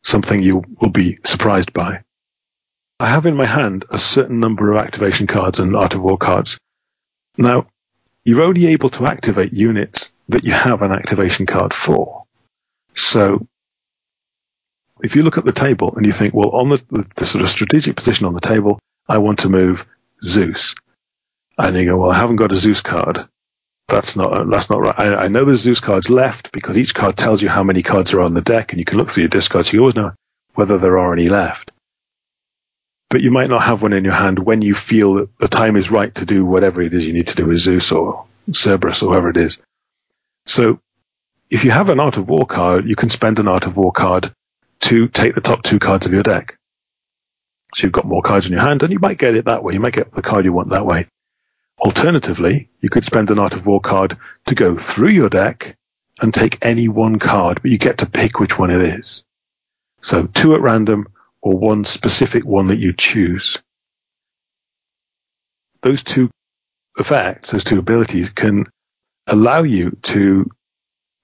something 0.03 0.43
you 0.43 0.65
will 0.81 0.91
be 0.91 1.19
surprised 1.25 1.73
by. 1.73 2.03
I 2.99 3.07
have 3.07 3.27
in 3.27 3.37
my 3.37 3.47
hand 3.47 3.85
a 3.91 3.99
certain 3.99 4.41
number 4.41 4.73
of 4.73 4.83
activation 4.83 5.27
cards 5.27 5.61
and 5.61 5.77
Art 5.77 5.95
of 5.95 6.03
War 6.03 6.17
cards, 6.17 6.59
now, 7.39 7.67
you're 8.25 8.43
only 8.43 8.67
able 8.67 8.91
to 8.91 9.07
activate 9.07 9.53
units 9.53 10.13
that 10.29 10.45
you 10.45 10.53
have 10.53 10.83
an 10.83 10.93
activation 10.93 11.47
card 11.47 11.73
for. 11.73 12.25
So, 12.95 13.47
if 15.01 15.17
you 15.17 15.23
look 15.23 15.39
at 15.39 15.45
the 15.45 15.53
table 15.53 15.95
and 15.97 16.05
you 16.05 16.13
think, 16.13 16.35
well, 16.35 16.51
on 16.51 16.69
the, 16.69 17.07
the, 17.17 17.27
sort 17.27 17.43
of 17.43 17.51
strategic 17.51 17.97
position 17.97 18.27
on 18.27 18.35
the 18.35 18.41
table, 18.41 18.79
I 19.09 19.19
want 19.19 19.41
to 19.41 19.49
move 19.49 19.87
Zeus. 20.23 20.75
And 21.59 21.77
you 21.77 21.87
go, 21.87 21.97
well, 21.97 22.11
I 22.11 22.19
haven't 22.19 22.37
got 22.37 22.53
a 22.53 22.57
Zeus 22.57 22.81
card. 22.81 23.27
that's 23.89 24.17
not 24.17 24.49
that's 24.49 24.71
not 24.71 24.81
right. 24.81 24.99
I, 24.99 25.15
I, 25.25 25.29
know 25.29 25.45
there's 25.45 25.61
Zeus 25.61 25.81
cards 25.81 26.09
left 26.09 26.53
because 26.53 26.79
each 26.79 26.95
card 26.95 27.17
tells 27.17 27.43
you 27.43 27.49
how 27.49 27.63
many 27.63 27.83
cards 27.83 28.13
are 28.13 28.23
on 28.23 28.35
the 28.35 28.41
deck, 28.41 28.73
and 28.73 28.79
you 28.79 28.85
can 28.85 28.99
look 28.99 29.11
through 29.11 29.23
your 29.23 29.29
discards. 29.29 29.71
So 29.71 29.75
you 29.75 29.81
always 29.81 29.97
know 29.97 30.13
whether 30.55 30.79
there 30.79 30.99
are 30.99 31.13
any 31.13 31.29
left. 31.29 31.73
But 33.11 33.21
you 33.21 33.31
might 33.31 33.51
not 33.51 33.63
have 33.63 33.83
one 33.83 33.93
in 33.93 34.05
your 34.05 34.15
hand 34.15 34.39
when 34.39 34.63
you 34.63 34.75
feel 34.75 35.15
that 35.15 35.39
the 35.39 35.49
time 35.49 35.77
is 35.77 35.91
right 35.91 36.15
to 36.15 36.25
do 36.25 36.47
whatever 36.47 36.81
it 36.81 36.95
is 36.95 37.07
you 37.07 37.13
need 37.13 37.27
to 37.27 37.35
do 37.35 37.47
with 37.47 37.59
Zeus 37.59 37.93
or 37.93 38.25
Cerberus 38.51 39.03
or 39.03 39.11
whoever 39.11 39.29
it 39.29 39.37
is. 39.37 39.59
So 40.47 40.81
if 41.51 41.65
you 41.65 41.71
have 41.71 41.91
an 41.91 42.01
Art 42.01 42.17
of 42.17 42.29
War 42.29 42.47
card, 42.47 42.87
you 42.87 42.97
can 42.97 43.11
spend 43.11 43.39
an 43.39 43.49
Art 43.49 43.67
of 43.67 43.77
War 43.77 43.93
card 43.93 44.33
to 44.83 45.09
take 45.09 45.35
the 45.35 45.41
top 45.41 45.63
two 45.63 45.79
cards 45.79 46.07
of 46.07 46.13
your 46.13 46.23
deck. 46.23 46.59
So 47.75 47.85
you've 47.85 47.93
got 47.93 48.05
more 48.05 48.23
cards 48.23 48.47
in 48.47 48.53
your 48.53 48.61
hand, 48.61 48.83
and 48.83 48.93
you 48.93 48.99
might 48.99 49.19
get 49.19 49.35
it 49.35 49.47
that 49.47 49.65
way. 49.65 49.73
You 49.73 49.81
might 49.81 49.95
get 49.95 50.13
the 50.13 50.23
card 50.23 50.45
you 50.45 50.53
want 50.53 50.71
that 50.71 50.87
way. 50.87 51.07
Alternatively, 51.79 52.69
you 52.81 52.91
could 52.91 53.05
spend 53.05 53.31
an 53.31 53.39
Art 53.39 53.55
of 53.55 53.67
War 53.67 53.81
card 53.81 54.19
to 54.47 54.55
go 54.55 54.77
through 54.77 55.11
your 55.11 55.31
deck 55.31 55.77
and 56.21 56.33
take 56.33 56.65
any 56.65 56.89
one 56.89 57.19
card, 57.19 57.63
but 57.63 57.71
you 57.71 57.79
get 57.79 57.99
to 57.99 58.07
pick 58.07 58.39
which 58.39 58.59
one 58.59 58.71
it 58.71 58.83
is. 58.83 59.25
So 60.03 60.27
two 60.27 60.55
at 60.55 60.61
random 60.61 61.07
or 61.41 61.57
one 61.57 61.85
specific 61.85 62.45
one 62.45 62.69
that 62.69 62.79
you 62.79 62.93
choose. 62.93 63.59
Those 65.81 66.03
two 66.03 66.31
effects, 66.99 67.51
those 67.51 67.65
two 67.65 67.79
abilities 67.79 68.31
can 68.31 68.67
allow 69.27 69.63
you 69.63 69.97
to 70.03 70.51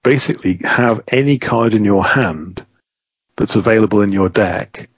basically 0.03 0.59
have 0.63 1.01
any 1.09 1.37
card 1.37 1.73
in 1.73 1.85
your 1.85 2.03
hand 2.03 2.65
that's 3.39 3.55
available 3.55 4.01
in 4.01 4.11
your 4.11 4.27
deck 4.27 4.89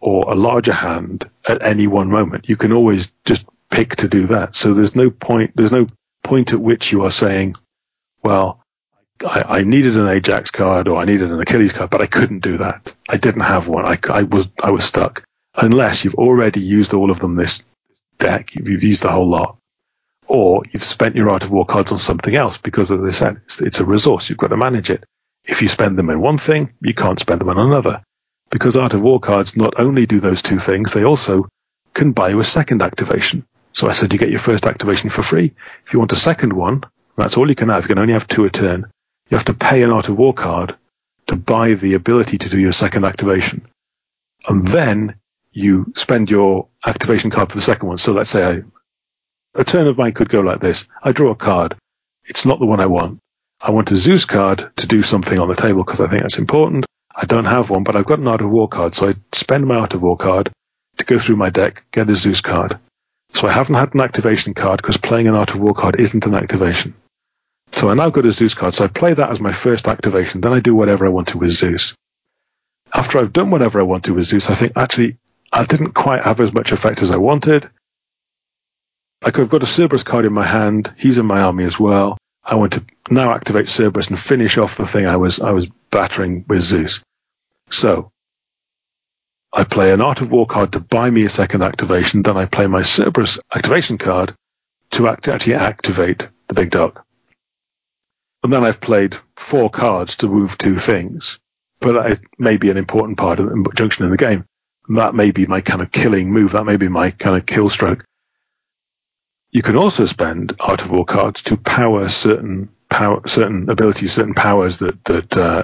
or 0.00 0.24
a 0.32 0.34
larger 0.34 0.72
hand 0.72 1.28
at 1.46 1.62
any 1.62 1.86
one 1.86 2.08
moment. 2.08 2.48
You 2.48 2.56
can 2.56 2.72
always 2.72 3.12
just 3.26 3.44
pick 3.70 3.96
to 3.96 4.08
do 4.08 4.26
that. 4.28 4.56
So 4.56 4.72
there's 4.72 4.96
no 4.96 5.10
point, 5.10 5.52
there's 5.54 5.70
no 5.70 5.86
point 6.22 6.54
at 6.54 6.60
which 6.60 6.90
you 6.90 7.04
are 7.04 7.10
saying, 7.10 7.56
well, 8.22 8.58
I, 9.24 9.58
I, 9.58 9.64
needed 9.64 9.98
an 9.98 10.08
Ajax 10.08 10.50
card 10.50 10.88
or 10.88 10.96
I 10.96 11.04
needed 11.04 11.30
an 11.30 11.40
Achilles 11.40 11.72
card, 11.72 11.90
but 11.90 12.00
I 12.00 12.06
couldn't 12.06 12.40
do 12.40 12.56
that. 12.56 12.94
I 13.10 13.18
didn't 13.18 13.42
have 13.42 13.68
one. 13.68 13.84
I, 13.86 13.98
I 14.10 14.22
was, 14.22 14.48
I 14.62 14.70
was 14.70 14.84
stuck 14.84 15.22
unless 15.54 16.04
you've 16.04 16.14
already 16.14 16.60
used 16.60 16.94
all 16.94 17.10
of 17.10 17.18
them 17.18 17.36
this 17.36 17.62
deck. 18.18 18.54
You've 18.54 18.82
used 18.82 19.02
the 19.02 19.10
whole 19.10 19.28
lot 19.28 19.58
or 20.26 20.62
you've 20.72 20.84
spent 20.84 21.16
your 21.16 21.30
Art 21.30 21.44
of 21.44 21.50
War 21.50 21.66
cards 21.66 21.92
on 21.92 21.98
something 21.98 22.34
else 22.34 22.56
because, 22.56 22.90
as 22.90 23.00
I 23.02 23.10
said, 23.10 23.42
it's, 23.44 23.60
it's 23.60 23.80
a 23.80 23.84
resource. 23.84 24.30
You've 24.30 24.38
got 24.38 24.48
to 24.48 24.56
manage 24.56 24.88
it. 24.88 25.04
If 25.44 25.62
you 25.62 25.68
spend 25.68 25.98
them 25.98 26.10
in 26.10 26.20
one 26.20 26.38
thing, 26.38 26.72
you 26.80 26.94
can't 26.94 27.20
spend 27.20 27.40
them 27.40 27.50
on 27.50 27.58
another. 27.58 28.02
Because 28.50 28.76
Art 28.76 28.94
of 28.94 29.02
War 29.02 29.20
cards 29.20 29.56
not 29.56 29.78
only 29.78 30.06
do 30.06 30.20
those 30.20 30.42
two 30.42 30.58
things, 30.58 30.92
they 30.92 31.04
also 31.04 31.48
can 31.92 32.12
buy 32.12 32.30
you 32.30 32.40
a 32.40 32.44
second 32.44 32.82
activation. 32.82 33.46
So 33.72 33.88
I 33.88 33.92
said 33.92 34.12
you 34.12 34.18
get 34.18 34.30
your 34.30 34.38
first 34.38 34.66
activation 34.66 35.10
for 35.10 35.22
free. 35.22 35.52
If 35.86 35.92
you 35.92 35.98
want 35.98 36.12
a 36.12 36.16
second 36.16 36.52
one, 36.52 36.84
that's 37.16 37.36
all 37.36 37.48
you 37.48 37.54
can 37.54 37.68
have. 37.68 37.84
You 37.84 37.88
can 37.88 37.98
only 37.98 38.12
have 38.12 38.28
two 38.28 38.44
a 38.44 38.50
turn. 38.50 38.86
You 39.28 39.36
have 39.36 39.46
to 39.46 39.54
pay 39.54 39.82
an 39.82 39.90
Art 39.90 40.08
of 40.08 40.16
War 40.16 40.32
card 40.32 40.76
to 41.26 41.36
buy 41.36 41.74
the 41.74 41.94
ability 41.94 42.38
to 42.38 42.48
do 42.48 42.60
your 42.60 42.72
second 42.72 43.04
activation. 43.04 43.66
And 44.46 44.66
then 44.66 45.16
you 45.52 45.92
spend 45.96 46.30
your 46.30 46.68
activation 46.84 47.30
card 47.30 47.50
for 47.50 47.56
the 47.56 47.62
second 47.62 47.88
one. 47.88 47.96
So 47.96 48.12
let's 48.12 48.30
say 48.30 48.44
I, 48.44 48.62
a 49.54 49.64
turn 49.64 49.86
of 49.86 49.96
mine 49.96 50.12
could 50.12 50.28
go 50.28 50.40
like 50.40 50.60
this. 50.60 50.86
I 51.02 51.12
draw 51.12 51.30
a 51.30 51.36
card. 51.36 51.76
It's 52.26 52.44
not 52.44 52.58
the 52.58 52.66
one 52.66 52.80
I 52.80 52.86
want. 52.86 53.20
I 53.64 53.70
want 53.70 53.90
a 53.92 53.96
Zeus 53.96 54.26
card 54.26 54.70
to 54.76 54.86
do 54.86 55.00
something 55.00 55.38
on 55.38 55.48
the 55.48 55.54
table 55.54 55.84
because 55.84 56.02
I 56.02 56.06
think 56.06 56.20
that's 56.20 56.36
important. 56.36 56.84
I 57.16 57.24
don't 57.24 57.46
have 57.46 57.70
one, 57.70 57.82
but 57.82 57.96
I've 57.96 58.04
got 58.04 58.18
an 58.18 58.28
Art 58.28 58.42
of 58.42 58.50
War 58.50 58.68
card, 58.68 58.92
so 58.94 59.08
I 59.08 59.14
spend 59.32 59.66
my 59.66 59.76
Art 59.76 59.94
of 59.94 60.02
War 60.02 60.18
card 60.18 60.52
to 60.98 61.04
go 61.06 61.18
through 61.18 61.36
my 61.36 61.48
deck, 61.48 61.86
get 61.90 62.10
a 62.10 62.14
Zeus 62.14 62.42
card. 62.42 62.78
So 63.30 63.48
I 63.48 63.52
haven't 63.52 63.76
had 63.76 63.94
an 63.94 64.02
activation 64.02 64.52
card 64.52 64.82
because 64.82 64.98
playing 64.98 65.28
an 65.28 65.34
Art 65.34 65.54
of 65.54 65.60
War 65.60 65.72
card 65.72 65.98
isn't 65.98 66.26
an 66.26 66.34
activation. 66.34 66.92
So 67.72 67.88
I 67.88 67.94
now 67.94 68.10
got 68.10 68.26
a 68.26 68.32
Zeus 68.32 68.52
card, 68.52 68.74
so 68.74 68.84
I 68.84 68.88
play 68.88 69.14
that 69.14 69.30
as 69.30 69.40
my 69.40 69.52
first 69.52 69.88
activation, 69.88 70.42
then 70.42 70.52
I 70.52 70.60
do 70.60 70.74
whatever 70.74 71.06
I 71.06 71.10
want 71.10 71.28
to 71.28 71.38
with 71.38 71.52
Zeus. 71.52 71.94
After 72.94 73.18
I've 73.18 73.32
done 73.32 73.48
whatever 73.48 73.80
I 73.80 73.84
want 73.84 74.04
to 74.04 74.14
with 74.14 74.26
Zeus, 74.26 74.50
I 74.50 74.54
think 74.54 74.72
actually 74.76 75.16
I 75.50 75.64
didn't 75.64 75.94
quite 75.94 76.22
have 76.22 76.38
as 76.40 76.52
much 76.52 76.70
effect 76.70 77.00
as 77.00 77.10
I 77.10 77.16
wanted. 77.16 77.70
Like 79.22 79.38
I've 79.38 79.48
got 79.48 79.62
a 79.62 79.66
Cerberus 79.66 80.02
card 80.02 80.26
in 80.26 80.34
my 80.34 80.44
hand. 80.44 80.92
He's 80.98 81.16
in 81.16 81.24
my 81.24 81.40
army 81.40 81.64
as 81.64 81.80
well. 81.80 82.18
I 82.44 82.56
want 82.56 82.74
to 82.74 82.84
now 83.10 83.32
activate 83.32 83.68
Cerberus 83.68 84.08
and 84.08 84.18
finish 84.18 84.58
off 84.58 84.76
the 84.76 84.86
thing 84.86 85.06
I 85.06 85.16
was 85.16 85.40
I 85.40 85.52
was 85.52 85.66
battering 85.90 86.44
with 86.46 86.62
Zeus. 86.62 87.00
So 87.70 88.12
I 89.52 89.64
play 89.64 89.92
an 89.92 90.00
Art 90.00 90.20
of 90.20 90.30
War 90.30 90.46
card 90.46 90.72
to 90.72 90.80
buy 90.80 91.10
me 91.10 91.24
a 91.24 91.30
second 91.30 91.62
activation. 91.62 92.22
Then 92.22 92.36
I 92.36 92.44
play 92.44 92.66
my 92.66 92.82
Cerberus 92.82 93.38
activation 93.54 93.98
card 93.98 94.34
to 94.90 95.08
act, 95.08 95.28
actually 95.28 95.54
activate 95.54 96.28
the 96.48 96.54
big 96.54 96.70
dog. 96.70 97.00
And 98.42 98.52
then 98.52 98.64
I've 98.64 98.80
played 98.80 99.16
four 99.36 99.70
cards 99.70 100.16
to 100.16 100.28
move 100.28 100.58
two 100.58 100.78
things. 100.78 101.38
But 101.80 102.10
it 102.10 102.20
may 102.38 102.56
be 102.56 102.70
an 102.70 102.76
important 102.76 103.16
part 103.16 103.38
of 103.38 103.48
the 103.48 103.70
junction 103.74 104.04
in 104.04 104.10
the 104.10 104.16
game. 104.16 104.44
that 104.88 105.14
may 105.14 105.30
be 105.30 105.46
my 105.46 105.60
kind 105.60 105.80
of 105.80 105.90
killing 105.92 106.30
move. 106.30 106.52
That 106.52 106.66
may 106.66 106.76
be 106.76 106.88
my 106.88 107.10
kind 107.10 107.36
of 107.36 107.46
kill 107.46 107.70
stroke. 107.70 108.04
You 109.54 109.62
can 109.62 109.76
also 109.76 110.04
spend 110.04 110.56
Art 110.58 110.82
of 110.82 110.90
War 110.90 111.04
cards 111.04 111.42
to 111.42 111.56
power 111.56 112.08
certain 112.08 112.70
power, 112.90 113.22
certain 113.26 113.70
abilities, 113.70 114.12
certain 114.12 114.34
powers 114.34 114.78
that 114.78 115.02
that 115.04 115.36
uh, 115.36 115.62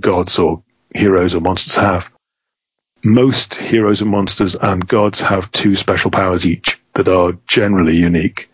gods 0.00 0.38
or 0.38 0.62
heroes 0.94 1.34
or 1.34 1.42
monsters 1.42 1.76
have. 1.76 2.10
Most 3.04 3.54
heroes 3.54 4.00
and 4.00 4.10
monsters 4.10 4.54
and 4.54 4.88
gods 4.88 5.20
have 5.20 5.52
two 5.52 5.76
special 5.76 6.10
powers 6.10 6.46
each 6.46 6.80
that 6.94 7.08
are 7.08 7.36
generally 7.46 7.96
unique, 7.96 8.48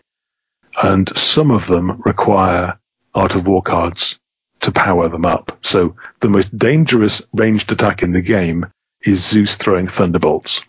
and 0.83 1.07
some 1.17 1.51
of 1.51 1.65
them 1.65 2.01
require 2.05 2.77
Art 3.15 3.35
of 3.35 3.47
War 3.47 3.61
cards 3.61 4.19
to 4.59 4.73
power 4.73 5.07
them 5.07 5.25
up. 5.25 5.57
So 5.61 5.95
the 6.19 6.27
most 6.27 6.57
dangerous 6.57 7.21
ranged 7.31 7.71
attack 7.71 8.03
in 8.03 8.11
the 8.11 8.21
game 8.21 8.65
is 9.01 9.25
Zeus 9.25 9.55
throwing 9.55 9.87
thunderbolts. 9.87 10.65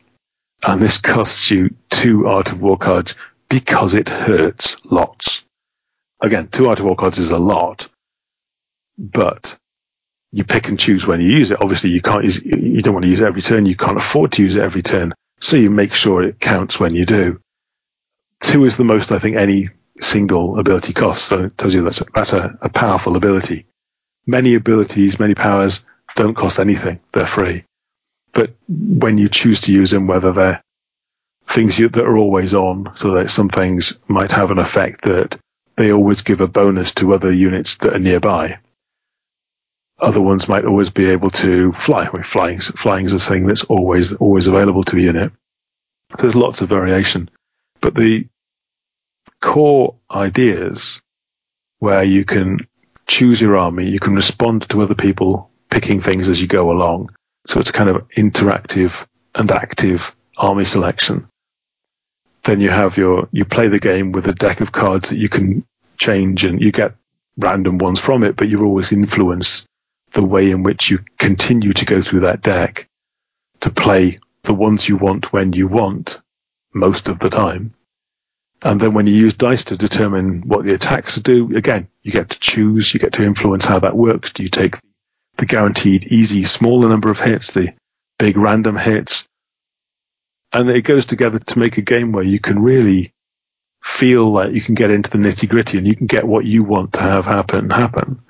And 0.63 0.81
this 0.81 0.99
costs 0.99 1.51
you 1.51 1.75
two 1.89 2.29
Art 2.29 2.53
of 2.53 2.61
War 2.61 2.77
cards 2.77 3.15
because 3.51 3.93
it 3.95 4.09
hurts 4.09 4.79
lots. 4.85 5.45
Again, 6.23 6.49
two 6.49 6.69
Art 6.69 6.79
of 6.79 6.87
War 6.87 6.97
cards 6.97 7.19
is 7.19 7.31
a 7.31 7.39
lot, 7.39 7.91
but 8.97 9.59
you 10.33 10.45
pick 10.45 10.69
and 10.69 10.79
choose 10.79 11.07
when 11.07 11.21
you 11.21 11.29
use 11.29 11.51
it. 11.51 11.61
Obviously, 11.61 11.91
you 11.91 12.01
can't 12.01 12.25
use, 12.25 12.43
you 12.43 12.81
don't 12.81 12.95
want 12.95 13.05
to 13.05 13.11
use 13.11 13.21
it 13.21 13.27
every 13.27 13.43
turn. 13.43 13.67
You 13.67 13.77
can't 13.77 13.99
afford 13.99 14.33
to 14.33 14.43
use 14.43 14.55
it 14.55 14.63
every 14.63 14.83
turn. 14.83 15.13
So 15.41 15.57
you 15.57 15.71
make 15.71 15.93
sure 15.93 16.23
it 16.23 16.39
counts 16.39 16.79
when 16.79 16.95
you 16.95 17.05
do. 17.05 17.41
Two 18.41 18.65
is 18.65 18.77
the 18.77 18.85
most 18.85 19.13
I 19.13 19.19
think 19.19 19.37
any 19.37 19.71
single 20.01 20.59
ability 20.59 20.93
costs. 20.93 21.27
So 21.27 21.45
it 21.45 21.59
tells 21.59 21.75
you 21.75 21.83
that's 21.83 22.01
a, 22.01 22.07
that's 22.15 22.33
a, 22.33 22.57
a 22.63 22.69
powerful 22.69 23.17
ability. 23.17 23.67
Many 24.27 24.55
abilities, 24.55 25.19
many 25.19 25.35
powers 25.35 25.85
don't 26.15 26.35
cost 26.35 26.61
anything. 26.61 27.01
They're 27.13 27.27
free. 27.27 27.65
But 28.33 28.55
when 28.69 29.19
you 29.19 29.29
choose 29.29 29.63
to 29.63 29.73
use 29.73 29.91
them, 29.91 30.07
whether 30.07 30.33
they're 30.33 30.63
things 31.51 31.79
you, 31.79 31.89
that 31.89 32.05
are 32.05 32.17
always 32.17 32.55
on, 32.55 32.97
so 32.97 33.13
that 33.13 33.31
some 33.31 33.49
things 33.49 33.99
might 34.07 34.31
have 34.31 34.51
an 34.51 34.59
effect 34.59 35.03
that 35.03 35.37
they 35.77 35.93
always 35.93 36.23
give 36.23 36.41
a 36.41 36.47
bonus 36.47 36.93
to 36.93 37.13
other 37.13 37.33
units 37.33 37.77
that 37.79 37.95
are 37.95 37.99
nearby. 37.99 38.59
Other 39.99 40.21
ones 40.21 40.49
might 40.49 40.65
always 40.65 40.91
be 40.91 41.11
able 41.11 41.31
to 41.31 41.73
fly. 41.73 42.07
I 42.07 42.13
mean, 42.13 42.23
flying, 42.23 42.61
flying 42.61 43.07
is 43.07 43.13
a 43.13 43.19
thing 43.19 43.47
that's 43.47 43.65
always 43.65 44.13
always 44.13 44.47
available 44.47 44.85
to 44.85 44.97
a 44.97 45.01
unit. 45.01 45.33
So 46.17 46.23
there's 46.23 46.35
lots 46.35 46.61
of 46.61 46.69
variation, 46.69 47.29
but 47.81 47.95
the 47.95 48.27
core 49.41 49.97
ideas 50.11 51.03
where 51.79 52.03
you 52.03 52.25
can 52.25 52.67
choose 53.07 53.41
your 53.41 53.57
army, 53.57 53.89
you 53.89 54.01
can 54.01 54.15
respond 54.15 54.69
to 54.69 54.83
other 54.83 54.95
people 54.95 55.51
picking 55.69 56.01
things 56.01 56.29
as 56.29 56.41
you 56.41 56.47
go 56.47 56.71
along. 56.71 57.11
So 57.47 57.59
it's 57.59 57.71
a 57.71 57.75
kind 57.75 57.91
of 57.91 58.07
interactive 58.09 59.07
and 59.35 59.51
active 59.51 60.15
army 60.37 60.65
selection 60.65 61.29
then 62.43 62.61
you 62.61 62.71
have 62.71 62.97
your 62.97 63.29
you 63.33 63.45
play 63.45 63.69
the 63.69 63.81
game 63.81 64.13
with 64.13 64.27
a 64.27 64.35
deck 64.35 64.61
of 64.61 64.73
cards 64.73 65.11
that 65.11 65.19
you 65.19 65.29
can 65.29 65.65
change 65.99 66.45
and 66.45 66.61
you 66.61 66.73
get 66.73 66.95
random 67.37 67.79
ones 67.79 68.01
from 68.01 68.25
it, 68.25 68.37
but 68.37 68.49
you 68.49 68.65
always 68.65 68.93
influence 68.93 69.65
the 70.13 70.25
way 70.25 70.51
in 70.51 70.63
which 70.63 70.91
you 70.91 70.99
continue 71.19 71.73
to 71.73 71.85
go 71.85 72.03
through 72.03 72.21
that 72.21 72.43
deck 72.43 72.89
to 73.61 73.71
play 73.71 74.19
the 74.43 74.55
ones 74.55 74.89
you 74.89 74.97
want 74.97 75.33
when 75.33 75.53
you 75.53 75.69
want 75.69 76.21
most 76.73 77.09
of 77.09 77.19
the 77.19 77.29
time. 77.29 77.71
And 78.63 78.81
then 78.81 78.93
when 78.93 79.07
you 79.07 79.15
use 79.15 79.35
dice 79.35 79.65
to 79.65 79.77
determine 79.77 80.43
what 80.43 80.65
the 80.65 80.75
attacks 80.75 81.17
do, 81.17 81.57
again, 81.57 81.89
you 82.03 82.13
get 82.13 82.31
to 82.31 82.41
choose, 82.41 82.93
you 82.93 83.01
get 83.01 83.15
to 83.15 83.25
influence 83.25 83.65
how 83.65 83.79
that 83.79 83.97
works. 83.97 84.33
Do 84.33 84.43
you 84.43 84.51
take 84.51 84.77
the 85.37 85.47
guaranteed 85.47 86.05
easy 86.07 86.45
smaller 86.45 86.89
number 86.89 87.11
of 87.11 87.19
hits, 87.19 87.53
the 87.53 87.73
big 88.19 88.37
random 88.37 88.77
hits? 88.77 89.27
And 90.53 90.71
it 90.71 90.83
goes 90.83 91.07
together 91.07 91.39
to 91.39 91.59
make 91.59 91.79
a 91.79 91.83
game 91.83 92.13
where 92.13 92.25
you 92.25 92.41
can 92.41 92.61
really 92.61 93.13
feel 93.83 94.31
like 94.31 94.53
you 94.53 94.61
can 94.61 94.75
get 94.75 94.91
into 94.91 95.11
the 95.11 95.19
nitty 95.19 95.49
gritty 95.49 95.79
and 95.79 95.87
you 95.87 95.97
can 95.97 96.07
get 96.07 96.27
what 96.27 96.45
you 96.45 96.63
want 96.63 96.93
to 96.95 97.01
have 97.01 97.25
happen 97.25 97.71
happen. 97.71 98.21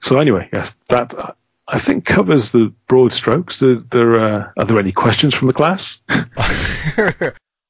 So 0.00 0.18
anyway, 0.18 0.48
yes, 0.52 0.70
that 0.88 1.36
I 1.66 1.78
think 1.78 2.04
covers 2.04 2.52
the 2.52 2.72
broad 2.88 3.12
strokes. 3.12 3.60
There, 3.60 3.76
there 3.76 4.18
uh, 4.18 4.50
are 4.58 4.64
there 4.64 4.78
any 4.78 4.92
questions 4.92 5.34
from 5.34 5.48
the 5.48 5.54
class? 5.54 5.98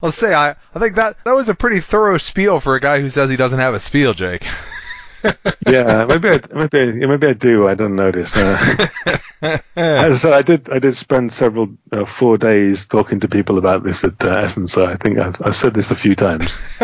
Let's 0.03 0.17
say 0.17 0.35
I, 0.35 0.51
I 0.75 0.79
think 0.79 0.97
that 0.97 1.17
that 1.25 1.35
was 1.35 1.49
a 1.49 1.55
pretty 1.55 1.81
thorough 1.81 2.19
spiel 2.19 2.61
for 2.61 2.75
a 2.75 2.81
guy 2.81 3.01
who 3.01 3.09
says 3.09 3.31
he 3.31 3.37
doesn't 3.37 3.61
have 3.61 3.75
a 3.75 3.81
spiel, 3.81 4.13
Jake. 4.13 4.45
Yeah, 5.67 6.05
maybe 6.05 6.29
I, 6.29 6.41
maybe 6.55 6.81
I, 6.81 7.07
maybe 7.07 7.27
I 7.27 7.33
do. 7.33 7.67
I 7.69 7.75
don't 7.75 7.97
notice. 7.97 8.37
Uh, 8.37 8.87
as 9.77 10.25
I 10.25 10.39
I 10.39 10.43
did, 10.43 10.71
I 10.71 10.79
did 10.79 10.97
spend 10.97 11.33
several 11.33 11.77
uh, 11.91 12.05
four 12.05 12.37
days 12.39 12.87
talking 12.87 13.21
to 13.21 13.29
people 13.29 13.59
about 13.59 13.83
this 13.83 14.05
at 14.05 14.23
uh, 14.25 14.31
Essen. 14.31 14.67
So 14.67 14.85
I 14.87 14.97
think 14.97 15.19
I've, 15.19 15.41
I've 15.43 15.57
said 15.57 15.75
this 15.75 15.91
a 15.91 15.95
few 15.95 16.15
times. 16.15 16.59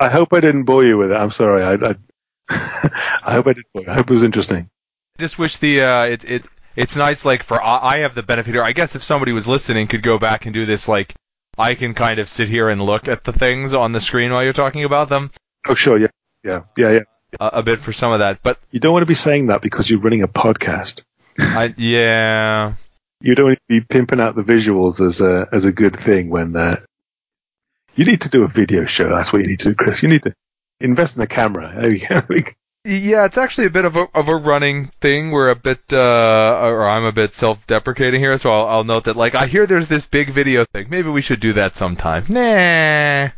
I 0.00 0.08
hope 0.08 0.32
I 0.32 0.40
didn't 0.40 0.64
bore 0.64 0.82
you 0.84 0.96
with 0.96 1.10
it. 1.12 1.16
I'm 1.16 1.30
sorry. 1.30 1.62
I, 1.62 1.74
I, 1.74 1.94
I 3.22 3.34
hope 3.34 3.46
I 3.48 3.52
did. 3.52 3.64
I 3.86 3.94
hope 3.94 4.10
it 4.10 4.14
was 4.14 4.22
interesting. 4.22 4.70
I 5.18 5.22
just 5.22 5.38
wish 5.38 5.58
the 5.58 5.82
uh, 5.82 6.04
it 6.04 6.24
it 6.24 6.44
it's 6.76 6.96
nice. 6.96 7.24
Like 7.26 7.42
for 7.42 7.62
I 7.62 7.98
have 7.98 8.14
the 8.14 8.22
benefit 8.22 8.54
here. 8.54 8.62
I 8.62 8.72
guess 8.72 8.96
if 8.96 9.02
somebody 9.02 9.32
was 9.32 9.46
listening, 9.46 9.86
could 9.86 10.02
go 10.02 10.18
back 10.18 10.46
and 10.46 10.54
do 10.54 10.64
this. 10.64 10.88
Like 10.88 11.14
I 11.58 11.74
can 11.74 11.92
kind 11.92 12.18
of 12.18 12.28
sit 12.28 12.48
here 12.48 12.70
and 12.70 12.80
look 12.82 13.06
at 13.06 13.24
the 13.24 13.32
things 13.32 13.74
on 13.74 13.92
the 13.92 14.00
screen 14.00 14.32
while 14.32 14.42
you're 14.42 14.54
talking 14.54 14.84
about 14.84 15.10
them. 15.10 15.30
Oh 15.68 15.74
sure, 15.74 15.98
yeah, 15.98 16.08
yeah, 16.44 16.62
yeah, 16.76 16.90
yeah. 16.90 17.00
A, 17.38 17.46
a 17.58 17.62
bit 17.62 17.78
for 17.78 17.92
some 17.92 18.12
of 18.12 18.18
that, 18.18 18.42
but 18.42 18.58
you 18.70 18.80
don't 18.80 18.92
want 18.92 19.02
to 19.02 19.06
be 19.06 19.14
saying 19.14 19.48
that 19.48 19.62
because 19.62 19.88
you're 19.88 20.00
running 20.00 20.22
a 20.22 20.28
podcast. 20.28 21.02
I 21.38 21.74
yeah. 21.76 22.74
You 23.20 23.34
don't 23.34 23.46
want 23.46 23.58
to 23.58 23.62
be 23.68 23.80
pimping 23.82 24.20
out 24.20 24.34
the 24.34 24.42
visuals 24.42 25.04
as 25.04 25.20
a 25.20 25.48
as 25.52 25.64
a 25.64 25.72
good 25.72 25.96
thing 25.96 26.30
when 26.30 26.56
uh, 26.56 26.76
you 27.94 28.04
need 28.04 28.22
to 28.22 28.28
do 28.28 28.44
a 28.44 28.48
video 28.48 28.84
show. 28.84 29.10
That's 29.10 29.32
what 29.32 29.42
you 29.42 29.48
need 29.48 29.60
to 29.60 29.70
do, 29.70 29.74
Chris. 29.74 30.02
You 30.02 30.08
need 30.08 30.22
to 30.22 30.34
invest 30.80 31.16
in 31.16 31.22
a 31.22 31.26
camera. 31.26 31.72
There 31.74 31.90
you 31.90 32.06
go. 32.06 32.22
Yeah, 32.82 33.26
it's 33.26 33.36
actually 33.36 33.66
a 33.66 33.70
bit 33.70 33.84
of 33.84 33.96
a 33.96 34.08
of 34.14 34.28
a 34.28 34.36
running 34.36 34.86
thing. 35.02 35.32
We're 35.32 35.50
a 35.50 35.54
bit, 35.54 35.80
uh, 35.92 36.60
or 36.62 36.88
I'm 36.88 37.04
a 37.04 37.12
bit 37.12 37.34
self-deprecating 37.34 38.18
here, 38.18 38.38
so 38.38 38.50
I'll, 38.50 38.66
I'll 38.68 38.84
note 38.84 39.04
that. 39.04 39.16
Like, 39.16 39.34
I 39.34 39.46
hear 39.46 39.66
there's 39.66 39.86
this 39.86 40.06
big 40.06 40.30
video 40.30 40.64
thing. 40.64 40.86
Maybe 40.88 41.10
we 41.10 41.20
should 41.20 41.40
do 41.40 41.52
that 41.52 41.76
sometime. 41.76 42.24
Nah. 42.30 43.28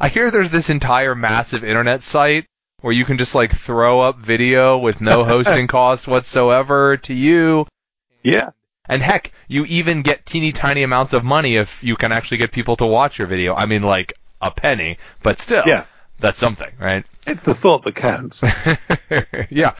I 0.00 0.08
hear 0.08 0.30
there's 0.30 0.50
this 0.50 0.70
entire 0.70 1.14
massive 1.14 1.64
internet 1.64 2.02
site 2.02 2.46
where 2.80 2.92
you 2.92 3.04
can 3.04 3.18
just 3.18 3.34
like 3.34 3.52
throw 3.52 4.00
up 4.00 4.18
video 4.18 4.78
with 4.78 5.00
no 5.00 5.24
hosting 5.32 5.66
cost 5.66 6.06
whatsoever 6.06 6.96
to 6.98 7.14
you. 7.14 7.66
Yeah. 8.22 8.50
And 8.86 9.00
heck, 9.02 9.32
you 9.48 9.64
even 9.64 10.02
get 10.02 10.26
teeny 10.26 10.52
tiny 10.52 10.82
amounts 10.82 11.12
of 11.14 11.24
money 11.24 11.56
if 11.56 11.82
you 11.82 11.96
can 11.96 12.12
actually 12.12 12.36
get 12.38 12.52
people 12.52 12.76
to 12.76 12.86
watch 12.86 13.18
your 13.18 13.28
video. 13.28 13.54
I 13.54 13.66
mean, 13.66 13.82
like 13.82 14.12
a 14.40 14.50
penny, 14.50 14.98
but 15.22 15.40
still. 15.40 15.62
Yeah 15.66 15.86
that's 16.18 16.38
something, 16.38 16.70
right? 16.78 17.04
It's 17.26 17.42
the 17.42 17.54
thought 17.54 17.82
that 17.84 17.94
counts. 17.94 18.42
yeah. 19.50 19.72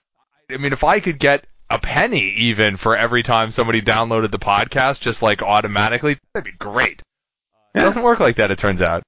I 0.50 0.56
mean, 0.56 0.72
if 0.72 0.84
I 0.84 1.00
could 1.00 1.18
get 1.18 1.46
a 1.70 1.78
penny 1.78 2.34
even 2.36 2.76
for 2.76 2.96
every 2.96 3.22
time 3.22 3.50
somebody 3.50 3.80
downloaded 3.80 4.30
the 4.30 4.38
podcast, 4.38 5.00
just 5.00 5.22
like 5.22 5.42
automatically, 5.42 6.18
that'd 6.32 6.44
be 6.44 6.56
great. 6.58 7.02
Yeah. 7.74 7.82
It 7.82 7.84
doesn't 7.84 8.02
work 8.02 8.20
like 8.20 8.36
that, 8.36 8.50
it 8.50 8.58
turns 8.58 8.82
out. 8.82 9.02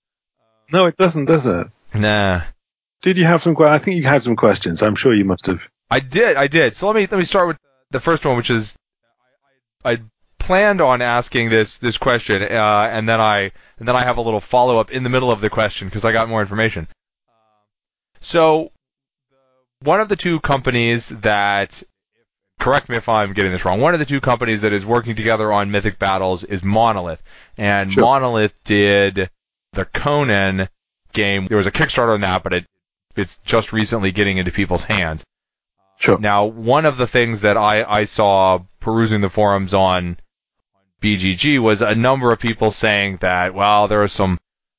No, 0.72 0.86
it 0.86 0.96
doesn't, 0.96 1.26
does 1.26 1.46
it? 1.46 1.68
Nah. 1.94 2.42
Did 3.02 3.18
you 3.18 3.24
have 3.24 3.42
some? 3.42 3.56
I 3.60 3.78
think 3.78 3.96
you 3.96 4.04
had 4.04 4.22
some 4.22 4.36
questions. 4.36 4.82
I'm 4.82 4.96
sure 4.96 5.14
you 5.14 5.24
must 5.24 5.46
have. 5.46 5.68
I 5.90 6.00
did. 6.00 6.36
I 6.36 6.48
did. 6.48 6.76
So 6.76 6.86
let 6.86 6.96
me 6.96 7.02
let 7.02 7.18
me 7.18 7.24
start 7.24 7.46
with 7.46 7.58
the 7.90 8.00
first 8.00 8.24
one, 8.24 8.36
which 8.36 8.50
is 8.50 8.74
I 9.84 10.00
planned 10.38 10.80
on 10.80 11.02
asking 11.02 11.50
this 11.50 11.76
this 11.76 11.98
question, 11.98 12.42
uh, 12.42 12.88
and 12.90 13.08
then 13.08 13.20
I 13.20 13.52
and 13.78 13.86
then 13.86 13.94
I 13.94 14.02
have 14.02 14.16
a 14.16 14.22
little 14.22 14.40
follow 14.40 14.78
up 14.78 14.90
in 14.90 15.02
the 15.02 15.08
middle 15.08 15.30
of 15.30 15.40
the 15.40 15.50
question 15.50 15.88
because 15.88 16.04
I 16.04 16.12
got 16.12 16.28
more 16.28 16.40
information. 16.40 16.88
So, 18.20 18.72
one 19.80 20.00
of 20.00 20.08
the 20.08 20.16
two 20.16 20.40
companies 20.40 21.08
that, 21.08 21.82
correct 22.58 22.88
me 22.88 22.96
if 22.96 23.08
I'm 23.08 23.34
getting 23.34 23.52
this 23.52 23.64
wrong, 23.64 23.80
one 23.80 23.92
of 23.92 24.00
the 24.00 24.06
two 24.06 24.20
companies 24.20 24.62
that 24.62 24.72
is 24.72 24.86
working 24.86 25.14
together 25.14 25.52
on 25.52 25.70
Mythic 25.70 25.98
Battles 25.98 26.42
is 26.42 26.64
Monolith. 26.64 27.22
And 27.58 27.92
sure. 27.92 28.02
Monolith 28.02 28.54
did 28.64 29.30
the 29.76 29.84
Conan 29.84 30.68
game. 31.12 31.46
There 31.46 31.56
was 31.56 31.66
a 31.66 31.72
Kickstarter 31.72 32.14
on 32.14 32.22
that, 32.22 32.42
but 32.42 32.52
it, 32.52 32.66
it's 33.14 33.38
just 33.38 33.72
recently 33.72 34.10
getting 34.10 34.38
into 34.38 34.50
people's 34.50 34.82
hands. 34.82 35.24
Sure. 35.98 36.18
Now, 36.18 36.44
one 36.44 36.84
of 36.84 36.96
the 36.98 37.06
things 37.06 37.40
that 37.40 37.56
I, 37.56 37.84
I 37.84 38.04
saw 38.04 38.60
perusing 38.80 39.20
the 39.20 39.30
forums 39.30 39.72
on 39.72 40.18
BGG 41.00 41.58
was 41.58 41.82
a 41.82 41.94
number 41.94 42.32
of 42.32 42.38
people 42.38 42.70
saying 42.70 43.18
that, 43.18 43.54
well, 43.54 43.88
there 43.88 44.02
are 44.02 44.08
some 44.08 44.38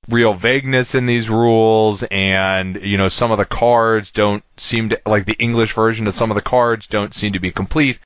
real 0.10 0.34
vagueness 0.34 0.96
in 0.96 1.06
these 1.06 1.30
rules 1.30 2.02
and 2.04 2.80
you 2.82 2.98
know 2.98 3.10
some 3.10 3.30
of 3.30 3.38
the 3.38 3.46
cards 3.46 4.12
don't 4.12 4.42
seem 4.56 4.88
to 4.88 5.02
like 5.06 5.26
the 5.26 5.36
English 5.38 5.74
version 5.74 6.08
of 6.08 6.14
some 6.14 6.32
of 6.32 6.36
the 6.36 6.42
cards 6.42 6.88
don't 6.88 7.14
seem 7.14 7.34
to 7.34 7.40
be 7.40 7.52
complete. 7.52 8.00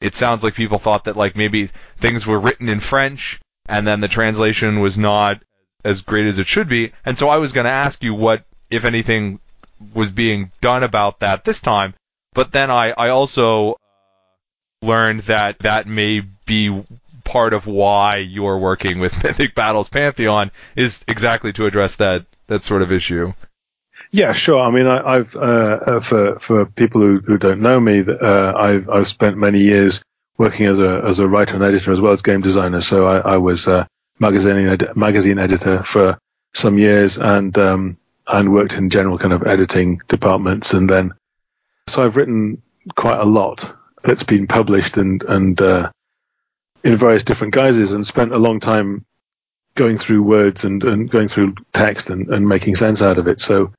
It 0.00 0.14
sounds 0.14 0.44
like 0.44 0.54
people 0.54 0.78
thought 0.78 1.04
that 1.04 1.16
like 1.16 1.36
maybe 1.36 1.68
things 1.98 2.26
were 2.26 2.38
written 2.38 2.68
in 2.68 2.78
French 2.78 3.40
and 3.66 3.86
then 3.86 4.00
the 4.00 4.08
translation 4.08 4.80
was 4.80 4.96
not 4.96 5.42
as 5.84 6.02
great 6.02 6.26
as 6.26 6.38
it 6.38 6.46
should 6.46 6.68
be. 6.68 6.92
And 7.04 7.18
so 7.18 7.28
I 7.28 7.38
was 7.38 7.52
going 7.52 7.64
to 7.64 7.70
ask 7.70 8.02
you 8.02 8.14
what 8.14 8.44
if 8.70 8.84
anything 8.84 9.40
was 9.94 10.10
being 10.10 10.50
done 10.60 10.82
about 10.82 11.20
that 11.20 11.44
this 11.44 11.60
time. 11.60 11.94
But 12.32 12.52
then 12.52 12.70
I 12.70 12.90
I 12.90 13.08
also 13.08 13.76
learned 14.82 15.20
that 15.20 15.58
that 15.60 15.86
may 15.86 16.20
be 16.46 16.82
part 17.24 17.52
of 17.52 17.66
why 17.66 18.16
you're 18.16 18.58
working 18.58 18.98
with 18.98 19.22
Mythic 19.24 19.54
Battles 19.54 19.88
Pantheon 19.88 20.50
is 20.76 21.04
exactly 21.08 21.52
to 21.54 21.66
address 21.66 21.96
that 21.96 22.24
that 22.46 22.62
sort 22.62 22.82
of 22.82 22.92
issue. 22.92 23.32
Yeah, 24.12 24.32
sure. 24.32 24.60
I 24.60 24.70
mean, 24.70 24.86
I, 24.86 25.18
have 25.18 25.36
uh, 25.36 25.38
uh, 25.38 26.00
for 26.00 26.38
for 26.40 26.66
people 26.66 27.00
who, 27.00 27.20
who 27.20 27.38
don't 27.38 27.60
know 27.60 27.78
me, 27.78 28.00
uh, 28.00 28.52
I've 28.56 28.88
I've 28.88 29.06
spent 29.06 29.36
many 29.36 29.60
years 29.60 30.02
working 30.36 30.66
as 30.66 30.78
a 30.78 31.02
as 31.06 31.18
a 31.20 31.28
writer 31.28 31.54
and 31.54 31.62
editor 31.62 31.92
as 31.92 32.00
well 32.00 32.12
as 32.12 32.22
game 32.22 32.40
designer. 32.40 32.80
So 32.80 33.06
I, 33.06 33.34
I 33.34 33.36
was 33.36 33.66
a 33.66 33.86
magazine 34.20 34.68
ed- 34.68 34.96
magazine 34.96 35.38
editor 35.38 35.82
for 35.82 36.18
some 36.54 36.78
years 36.78 37.16
and 37.18 37.56
um, 37.58 37.98
and 38.26 38.52
worked 38.52 38.74
in 38.74 38.90
general 38.90 39.18
kind 39.18 39.32
of 39.32 39.46
editing 39.46 40.00
departments, 40.06 40.72
and 40.72 40.88
then 40.88 41.14
so 41.88 42.04
I've 42.04 42.16
written 42.16 42.62
quite 42.94 43.18
a 43.18 43.24
lot 43.24 43.74
that's 44.02 44.22
been 44.22 44.46
published 44.46 44.96
and 44.96 45.22
and 45.24 45.60
uh, 45.60 45.90
in 46.84 46.96
various 46.96 47.24
different 47.24 47.54
guises 47.54 47.92
and 47.92 48.06
spent 48.06 48.32
a 48.32 48.38
long 48.38 48.60
time 48.60 49.04
going 49.74 49.98
through 49.98 50.22
words 50.22 50.64
and, 50.64 50.82
and 50.82 51.10
going 51.10 51.28
through 51.28 51.54
text 51.72 52.10
and, 52.10 52.28
and 52.28 52.48
making 52.48 52.74
sense 52.74 53.02
out 53.02 53.18
of 53.18 53.28
it. 53.28 53.40
So 53.40 53.72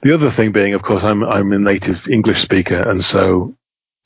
the 0.00 0.14
other 0.14 0.30
thing 0.30 0.52
being, 0.52 0.74
of 0.74 0.82
course, 0.82 1.04
I'm 1.04 1.22
I'm 1.24 1.52
a 1.52 1.58
native 1.58 2.08
English 2.08 2.40
speaker, 2.40 2.76
and 2.76 3.02
so 3.02 3.54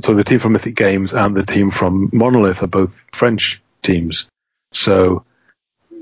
so 0.00 0.14
the 0.14 0.24
team 0.24 0.38
from 0.38 0.52
Mythic 0.52 0.74
Games 0.74 1.12
and 1.12 1.36
the 1.36 1.44
team 1.44 1.70
from 1.70 2.10
Monolith 2.12 2.62
are 2.62 2.68
both 2.68 2.92
French 3.12 3.62
teams. 3.82 4.26
So 4.74 5.24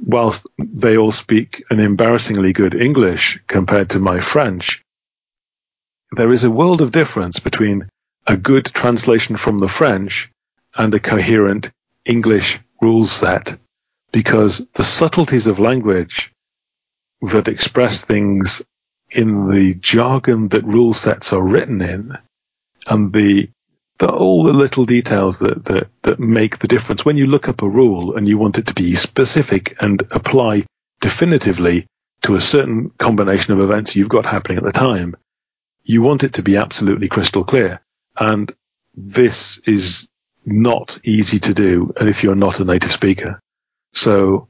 whilst 0.04 0.46
they 0.58 0.96
all 0.96 1.12
speak 1.12 1.64
an 1.70 1.78
embarrassingly 1.78 2.52
good 2.52 2.74
English 2.74 3.38
compared 3.46 3.90
to 3.90 4.00
my 4.00 4.20
French, 4.20 4.82
there 6.12 6.32
is 6.32 6.44
a 6.44 6.50
world 6.50 6.80
of 6.80 6.92
difference 6.92 7.38
between 7.38 7.88
a 8.26 8.36
good 8.36 8.66
translation 8.66 9.36
from 9.36 9.58
the 9.58 9.68
French 9.68 10.30
and 10.74 10.92
a 10.94 11.00
coherent 11.00 11.70
English 12.04 12.60
rule 12.80 13.06
set 13.06 13.58
because 14.12 14.64
the 14.74 14.84
subtleties 14.84 15.46
of 15.46 15.58
language 15.58 16.32
that 17.22 17.48
express 17.48 18.02
things 18.02 18.62
in 19.10 19.50
the 19.50 19.74
jargon 19.74 20.48
that 20.48 20.64
rule 20.64 20.94
sets 20.94 21.32
are 21.32 21.42
written 21.42 21.80
in 21.80 22.18
and 22.86 23.12
the, 23.12 23.48
the 24.02 24.10
all 24.10 24.42
the 24.42 24.52
little 24.52 24.84
details 24.84 25.38
that, 25.38 25.64
that, 25.64 25.88
that 26.02 26.18
make 26.18 26.58
the 26.58 26.66
difference. 26.66 27.04
When 27.04 27.16
you 27.16 27.28
look 27.28 27.48
up 27.48 27.62
a 27.62 27.68
rule 27.68 28.16
and 28.16 28.26
you 28.26 28.36
want 28.36 28.58
it 28.58 28.66
to 28.66 28.74
be 28.74 28.96
specific 28.96 29.76
and 29.80 30.02
apply 30.10 30.66
definitively 31.00 31.86
to 32.22 32.34
a 32.34 32.40
certain 32.40 32.90
combination 32.90 33.52
of 33.52 33.60
events 33.60 33.94
you've 33.94 34.08
got 34.08 34.26
happening 34.26 34.58
at 34.58 34.64
the 34.64 34.72
time, 34.72 35.14
you 35.84 36.02
want 36.02 36.24
it 36.24 36.34
to 36.34 36.42
be 36.42 36.56
absolutely 36.56 37.08
crystal 37.08 37.44
clear. 37.44 37.80
And 38.16 38.52
this 38.94 39.60
is 39.66 40.08
not 40.44 40.98
easy 41.04 41.38
to 41.38 41.54
do 41.54 41.92
And 41.96 42.08
if 42.08 42.24
you're 42.24 42.34
not 42.34 42.58
a 42.58 42.64
native 42.64 42.92
speaker. 42.92 43.40
So 43.92 44.48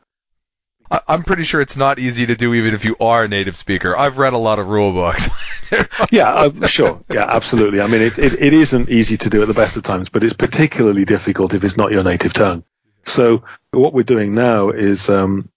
I'm 1.09 1.22
pretty 1.22 1.45
sure 1.45 1.61
it's 1.61 1.76
not 1.76 1.99
easy 1.99 2.26
to 2.26 2.36
do 2.36 2.53
even 2.55 2.74
if 2.74 2.84
you 2.84 2.97
are 3.01 3.24
a 3.24 3.28
native 3.28 3.57
speaker. 3.57 3.97
I've 3.97 4.18
read 4.18 4.32
a 4.32 4.38
lot 4.38 4.59
of 4.59 4.68
rule 4.68 4.93
books. 4.93 5.30
yeah, 6.11 6.28
uh, 6.28 6.66
sure. 6.66 7.03
Yeah, 7.11 7.24
absolutely. 7.26 7.80
I 7.80 7.86
mean, 7.86 8.03
it, 8.03 8.18
it, 8.18 8.34
it 8.34 8.53
isn't 8.53 8.90
easy 8.90 9.16
to 9.16 9.30
do 9.30 9.40
at 9.40 9.49
the 9.49 9.55
best 9.55 9.76
of 9.76 9.82
times, 9.84 10.11
but 10.11 10.22
it's 10.22 10.34
particularly 10.34 11.05
difficult 11.05 11.55
if 11.55 11.64
it's 11.64 11.76
not 11.76 11.93
your 11.93 12.05
native 12.05 12.34
tongue. 12.34 12.64
So 13.05 13.45
what 13.70 13.95
we're 13.95 14.03
doing 14.03 14.34
now 14.34 14.70
is, 14.70 15.09
um, 15.09 15.49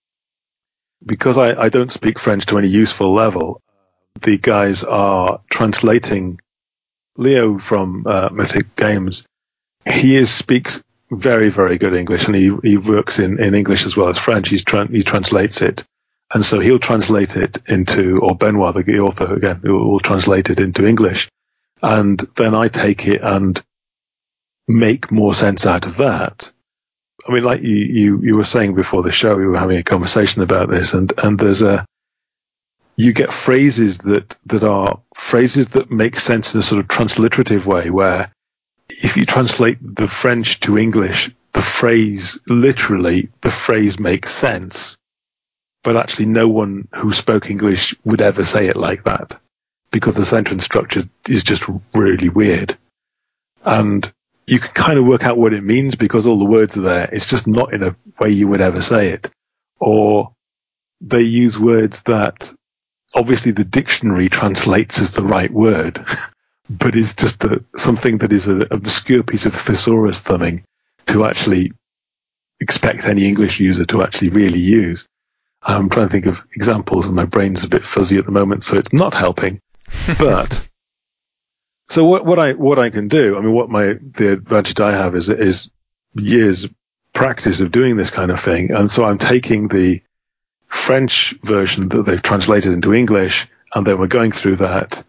because 1.05 1.37
I, 1.37 1.63
I 1.63 1.69
don't 1.69 1.91
speak 1.91 2.17
French 2.17 2.45
to 2.47 2.57
any 2.57 2.69
useful 2.69 3.13
level, 3.13 3.61
the 4.21 4.37
guys 4.37 4.83
are 4.83 5.41
translating 5.49 6.39
Leo 7.17 7.59
from 7.59 8.07
uh, 8.07 8.29
Mythic 8.31 8.75
Games 8.75 9.27
he 9.85 10.15
is 10.15 10.33
speaks 10.33 10.83
very 11.15 11.49
very 11.49 11.77
good 11.77 11.93
English, 11.93 12.25
and 12.25 12.35
he 12.35 12.55
he 12.63 12.77
works 12.77 13.19
in 13.19 13.39
in 13.39 13.55
English 13.55 13.85
as 13.85 13.97
well 13.97 14.09
as 14.09 14.17
French. 14.17 14.49
He's 14.49 14.63
tra- 14.63 14.87
he 14.87 15.03
translates 15.03 15.61
it, 15.61 15.83
and 16.33 16.45
so 16.45 16.59
he'll 16.59 16.79
translate 16.79 17.35
it 17.35 17.57
into 17.67 18.19
or 18.19 18.35
Benoit, 18.35 18.85
the 18.85 18.99
author 18.99 19.33
again, 19.33 19.61
will 19.63 19.99
translate 19.99 20.49
it 20.49 20.59
into 20.59 20.85
English, 20.85 21.29
and 21.81 22.19
then 22.35 22.53
I 22.55 22.67
take 22.67 23.07
it 23.07 23.21
and 23.21 23.61
make 24.67 25.11
more 25.11 25.33
sense 25.33 25.65
out 25.65 25.85
of 25.85 25.97
that. 25.97 26.51
I 27.27 27.31
mean, 27.31 27.43
like 27.43 27.61
you, 27.61 27.75
you, 27.75 28.21
you 28.21 28.35
were 28.35 28.43
saying 28.43 28.75
before 28.75 29.03
the 29.03 29.11
show, 29.11 29.35
we 29.35 29.47
were 29.47 29.57
having 29.57 29.77
a 29.77 29.83
conversation 29.83 30.41
about 30.41 30.69
this, 30.69 30.93
and, 30.93 31.11
and 31.17 31.39
there's 31.39 31.61
a, 31.61 31.85
you 32.95 33.13
get 33.13 33.33
phrases 33.33 33.97
that, 33.99 34.37
that 34.45 34.63
are 34.63 34.99
phrases 35.15 35.69
that 35.69 35.91
make 35.91 36.19
sense 36.19 36.53
in 36.53 36.59
a 36.59 36.63
sort 36.63 36.79
of 36.79 36.87
transliterative 36.87 37.65
way, 37.65 37.89
where 37.89 38.31
if 39.03 39.17
you 39.17 39.25
translate 39.25 39.77
the 39.81 40.07
French 40.07 40.59
to 40.61 40.77
English, 40.77 41.31
the 41.53 41.61
phrase 41.61 42.39
literally, 42.47 43.29
the 43.41 43.51
phrase 43.51 43.99
makes 43.99 44.31
sense, 44.31 44.97
but 45.83 45.95
actually 45.95 46.25
no 46.25 46.47
one 46.47 46.87
who 46.93 47.13
spoke 47.13 47.49
English 47.49 47.95
would 48.03 48.21
ever 48.21 48.43
say 48.43 48.67
it 48.67 48.75
like 48.75 49.05
that 49.05 49.39
because 49.91 50.15
the 50.15 50.25
sentence 50.25 50.65
structure 50.65 51.07
is 51.29 51.43
just 51.43 51.63
really 51.93 52.29
weird. 52.29 52.77
And 53.63 54.11
you 54.45 54.59
can 54.59 54.73
kind 54.73 54.99
of 54.99 55.05
work 55.05 55.23
out 55.23 55.37
what 55.37 55.53
it 55.53 55.63
means 55.63 55.95
because 55.95 56.25
all 56.25 56.37
the 56.37 56.45
words 56.45 56.77
are 56.77 56.81
there. 56.81 57.09
It's 57.11 57.27
just 57.27 57.47
not 57.47 57.73
in 57.73 57.83
a 57.83 57.95
way 58.19 58.29
you 58.29 58.47
would 58.47 58.61
ever 58.61 58.81
say 58.81 59.09
it. 59.09 59.29
Or 59.79 60.33
they 61.01 61.21
use 61.21 61.57
words 61.57 62.03
that 62.03 62.51
obviously 63.13 63.51
the 63.51 63.63
dictionary 63.63 64.29
translates 64.29 64.99
as 64.99 65.11
the 65.11 65.23
right 65.23 65.51
word, 65.51 66.05
but 66.69 66.95
is 66.95 67.13
just 67.13 67.43
a, 67.43 67.63
something 67.77 68.19
that 68.19 68.33
is 68.33 68.47
an 68.47 68.65
obscure 68.71 69.23
piece 69.23 69.45
of 69.45 69.53
thesaurus 69.53 70.19
thumbing 70.19 70.63
to 71.07 71.25
actually 71.25 71.71
expect 72.59 73.05
any 73.05 73.27
English 73.27 73.59
user 73.59 73.85
to 73.85 74.01
actually 74.01 74.29
really 74.29 74.59
use. 74.59 75.07
I'm 75.61 75.89
trying 75.89 76.07
to 76.07 76.11
think 76.11 76.25
of 76.25 76.45
examples 76.53 77.07
and 77.07 77.15
my 77.15 77.25
brain's 77.25 77.63
a 77.63 77.67
bit 77.67 77.83
fuzzy 77.83 78.17
at 78.17 78.25
the 78.25 78.31
moment, 78.31 78.63
so 78.63 78.77
it's 78.77 78.93
not 78.93 79.13
helping. 79.13 79.59
but 80.19 80.69
so 81.87 82.05
what, 82.05 82.25
what 82.25 82.39
I 82.39 82.53
what 82.53 82.79
I 82.79 82.89
can 82.89 83.07
do, 83.07 83.37
I 83.37 83.41
mean, 83.41 83.53
what 83.53 83.69
my 83.69 83.93
the 83.99 84.33
advantage 84.33 84.79
I 84.79 84.91
have 84.91 85.15
is 85.15 85.29
is 85.29 85.69
years 86.13 86.67
practice 87.13 87.61
of 87.61 87.71
doing 87.71 87.95
this 87.95 88.09
kind 88.09 88.31
of 88.31 88.39
thing, 88.39 88.71
and 88.71 88.89
so 88.89 89.05
I'm 89.05 89.17
taking 89.17 89.67
the 89.67 90.01
French 90.67 91.35
version 91.43 91.89
that 91.89 92.05
they've 92.05 92.21
translated 92.21 92.73
into 92.73 92.93
English, 92.93 93.47
and 93.73 93.85
then 93.85 93.99
we're 93.99 94.07
going 94.07 94.31
through 94.31 94.57
that 94.57 95.03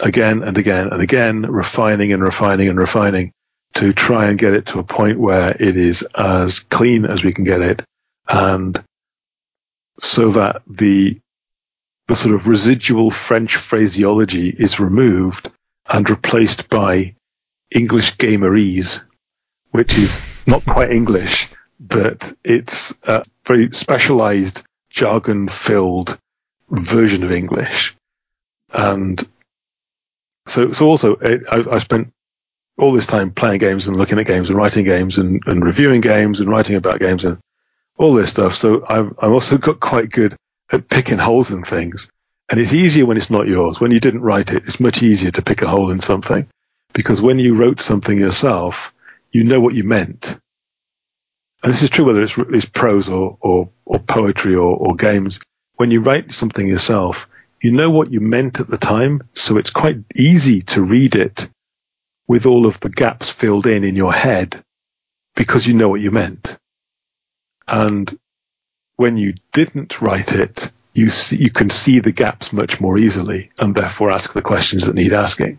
again 0.00 0.42
and 0.42 0.58
again 0.58 0.88
and 0.92 1.02
again, 1.02 1.42
refining 1.42 2.12
and 2.12 2.22
refining 2.22 2.68
and 2.68 2.78
refining 2.78 3.32
to 3.74 3.92
try 3.92 4.26
and 4.26 4.38
get 4.38 4.54
it 4.54 4.66
to 4.66 4.78
a 4.78 4.84
point 4.84 5.18
where 5.18 5.56
it 5.58 5.76
is 5.76 6.02
as 6.14 6.60
clean 6.60 7.04
as 7.04 7.24
we 7.24 7.32
can 7.32 7.44
get 7.44 7.60
it, 7.60 7.82
and 8.28 8.82
so 9.98 10.30
that 10.30 10.62
the 10.66 11.18
the 12.06 12.16
sort 12.16 12.34
of 12.34 12.48
residual 12.48 13.10
French 13.10 13.56
phraseology 13.56 14.48
is 14.48 14.78
removed 14.78 15.50
and 15.88 16.08
replaced 16.08 16.68
by 16.68 17.14
English 17.70 18.16
gamerese, 18.16 19.02
which 19.70 19.96
is 19.96 20.20
not 20.46 20.64
quite 20.64 20.90
English, 20.90 21.48
but 21.80 22.34
it's 22.44 22.94
a 23.04 23.24
very 23.46 23.70
specialized 23.72 24.62
jargon 24.90 25.48
filled 25.48 26.18
version 26.70 27.22
of 27.24 27.32
English. 27.32 27.94
And 28.72 29.26
so, 30.46 30.72
so 30.72 30.86
also 30.86 31.16
it, 31.16 31.42
I, 31.50 31.64
I, 31.70 31.78
spent 31.78 32.12
all 32.76 32.92
this 32.92 33.06
time 33.06 33.30
playing 33.30 33.58
games 33.58 33.88
and 33.88 33.96
looking 33.96 34.18
at 34.18 34.26
games 34.26 34.48
and 34.48 34.58
writing 34.58 34.84
games 34.84 35.18
and, 35.18 35.42
and 35.46 35.64
reviewing 35.64 36.00
games 36.00 36.40
and 36.40 36.50
writing 36.50 36.76
about 36.76 37.00
games 37.00 37.24
and 37.24 37.38
all 37.96 38.14
this 38.14 38.30
stuff. 38.30 38.54
So 38.54 38.84
I've, 38.88 39.14
I've 39.20 39.32
also 39.32 39.58
got 39.58 39.80
quite 39.80 40.10
good 40.10 40.36
at 40.70 40.88
picking 40.88 41.18
holes 41.18 41.50
in 41.50 41.62
things. 41.62 42.10
And 42.50 42.60
it's 42.60 42.74
easier 42.74 43.06
when 43.06 43.16
it's 43.16 43.30
not 43.30 43.46
yours. 43.46 43.80
When 43.80 43.90
you 43.90 44.00
didn't 44.00 44.22
write 44.22 44.52
it, 44.52 44.64
it's 44.66 44.80
much 44.80 45.02
easier 45.02 45.30
to 45.30 45.42
pick 45.42 45.62
a 45.62 45.68
hole 45.68 45.90
in 45.90 46.00
something 46.00 46.46
because 46.92 47.22
when 47.22 47.38
you 47.38 47.54
wrote 47.54 47.80
something 47.80 48.18
yourself, 48.18 48.92
you 49.32 49.44
know 49.44 49.60
what 49.60 49.74
you 49.74 49.84
meant. 49.84 50.38
And 51.62 51.72
this 51.72 51.82
is 51.82 51.90
true 51.90 52.04
whether 52.04 52.22
it's, 52.22 52.36
it's 52.36 52.66
prose 52.66 53.08
or, 53.08 53.38
or, 53.40 53.70
or 53.86 53.98
poetry 53.98 54.54
or, 54.54 54.76
or 54.76 54.94
games. 54.94 55.40
When 55.76 55.90
you 55.90 56.00
write 56.00 56.32
something 56.32 56.66
yourself, 56.66 57.28
you 57.64 57.72
know 57.72 57.88
what 57.88 58.12
you 58.12 58.20
meant 58.20 58.60
at 58.60 58.68
the 58.68 58.76
time. 58.76 59.22
So 59.32 59.56
it's 59.56 59.70
quite 59.70 59.96
easy 60.14 60.60
to 60.74 60.82
read 60.82 61.14
it 61.14 61.48
with 62.28 62.44
all 62.44 62.66
of 62.66 62.78
the 62.80 62.90
gaps 62.90 63.30
filled 63.30 63.66
in 63.66 63.84
in 63.84 63.96
your 63.96 64.12
head 64.12 64.62
because 65.34 65.66
you 65.66 65.72
know 65.72 65.88
what 65.88 66.02
you 66.02 66.10
meant. 66.10 66.58
And 67.66 68.18
when 68.96 69.16
you 69.16 69.32
didn't 69.54 70.02
write 70.02 70.32
it, 70.32 70.70
you 70.92 71.08
see, 71.08 71.36
you 71.36 71.48
can 71.50 71.70
see 71.70 72.00
the 72.00 72.12
gaps 72.12 72.52
much 72.52 72.82
more 72.82 72.98
easily 72.98 73.50
and 73.58 73.74
therefore 73.74 74.12
ask 74.12 74.34
the 74.34 74.42
questions 74.42 74.84
that 74.84 74.94
need 74.94 75.14
asking 75.14 75.58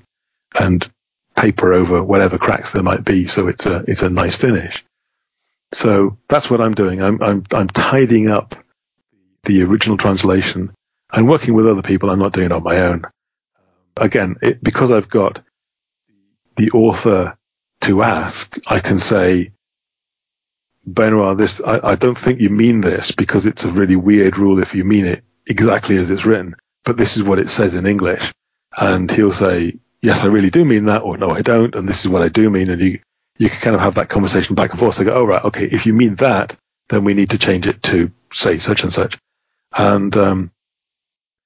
and 0.60 0.88
paper 1.36 1.74
over 1.74 2.03
whatever 2.03 2.38
cracks 2.38 2.72
there 2.72 2.84
might 2.84 3.03
be. 3.03 3.26
So 3.26 3.47
it's 3.47 3.66
a, 3.66 3.84
it's 3.88 4.03
a 4.03 4.12
nice 4.12 4.36
finish. 4.36 4.86
So 5.72 6.20
that's 6.30 6.51
what 6.51 6.62
I'm 6.62 6.76
doing. 6.76 7.01
I'm, 7.01 7.20
I'm, 7.24 7.43
I'm 7.51 7.68
tidying 7.68 8.30
up 8.30 8.53
the 9.45 9.64
original 9.64 9.97
translation. 9.97 10.72
I'm 11.16 11.28
working 11.28 11.53
with 11.53 11.66
other 11.66 11.82
people. 11.82 12.09
I'm 12.09 12.20
not 12.20 12.34
doing 12.34 12.47
it 12.47 12.51
on 12.51 12.63
my 12.63 12.82
own. 12.82 13.05
Again, 13.95 14.36
it, 14.41 14.61
because 14.61 14.91
I've 14.91 15.09
got 15.09 15.39
the 16.57 16.72
author 16.72 17.38
to 17.82 18.03
ask, 18.03 18.57
I 18.68 18.82
can 18.82 18.99
say, 18.99 19.51
Benoit, 20.86 21.38
this, 21.38 21.61
I, 21.61 21.91
I 21.91 21.95
don't 21.95 22.18
think 22.18 22.41
you 22.41 22.49
mean 22.49 22.82
this 22.82 23.11
because 23.11 23.45
it's 23.45 23.63
a 23.63 23.70
really 23.70 23.95
weird 23.95 24.38
rule 24.38 24.59
if 24.59 24.76
you 24.76 24.84
mean 24.84 25.05
it 25.05 25.24
exactly 25.47 25.95
as 25.95 26.11
it's 26.11 26.26
written, 26.26 26.55
but 26.84 26.97
this 26.97 27.16
is 27.16 27.24
what 27.24 27.39
it 27.39 27.49
says 27.49 27.76
in 27.76 27.86
English. 27.86 28.34
And 28.78 29.09
he'll 29.09 29.32
say, 29.32 29.76
yes, 30.01 30.20
I 30.20 30.26
really 30.26 30.49
do 30.49 30.66
mean 30.66 30.86
that, 30.86 31.01
or 31.01 31.18
no, 31.18 31.30
I 31.30 31.41
don't, 31.41 31.76
and 31.76 31.88
this 31.88 32.03
is 32.03 32.09
what 32.09 32.24
I 32.24 32.28
do 32.28 32.49
mean. 32.49 32.70
And 32.70 32.82
you, 32.82 32.99
you 33.38 33.49
can 33.49 33.61
kind 33.61 33.76
of 33.76 33.82
have 33.82 33.95
that 33.95 34.09
conversation 34.09 34.53
back 34.53 34.72
and 34.72 34.80
forth. 34.80 34.99
I 34.99 35.05
go, 35.05 35.13
oh, 35.13 35.26
right, 35.26 35.45
okay, 35.45 35.63
if 35.66 35.86
you 35.86 35.93
mean 35.93 36.16
that, 36.16 36.57
then 36.89 37.05
we 37.05 37.13
need 37.13 37.30
to 37.30 37.38
change 37.38 37.68
it 37.68 37.82
to 37.84 38.11
say 38.34 38.57
such 38.59 38.84
and 38.84 38.91
such. 38.91 39.18
And, 39.74 40.16
um, 40.18 40.51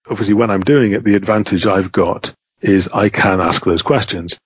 obviously 0.10 0.34
when 0.34 0.52
I'm 0.52 0.62
doing 0.62 0.92
it, 0.94 1.04
the 1.04 1.16
advantage 1.16 1.66
I've 1.66 1.92
got 1.92 2.34
is 2.62 2.88
I 2.90 3.10
can 3.10 3.40
ask 3.40 3.64
those 3.64 3.82
questions. 3.82 4.38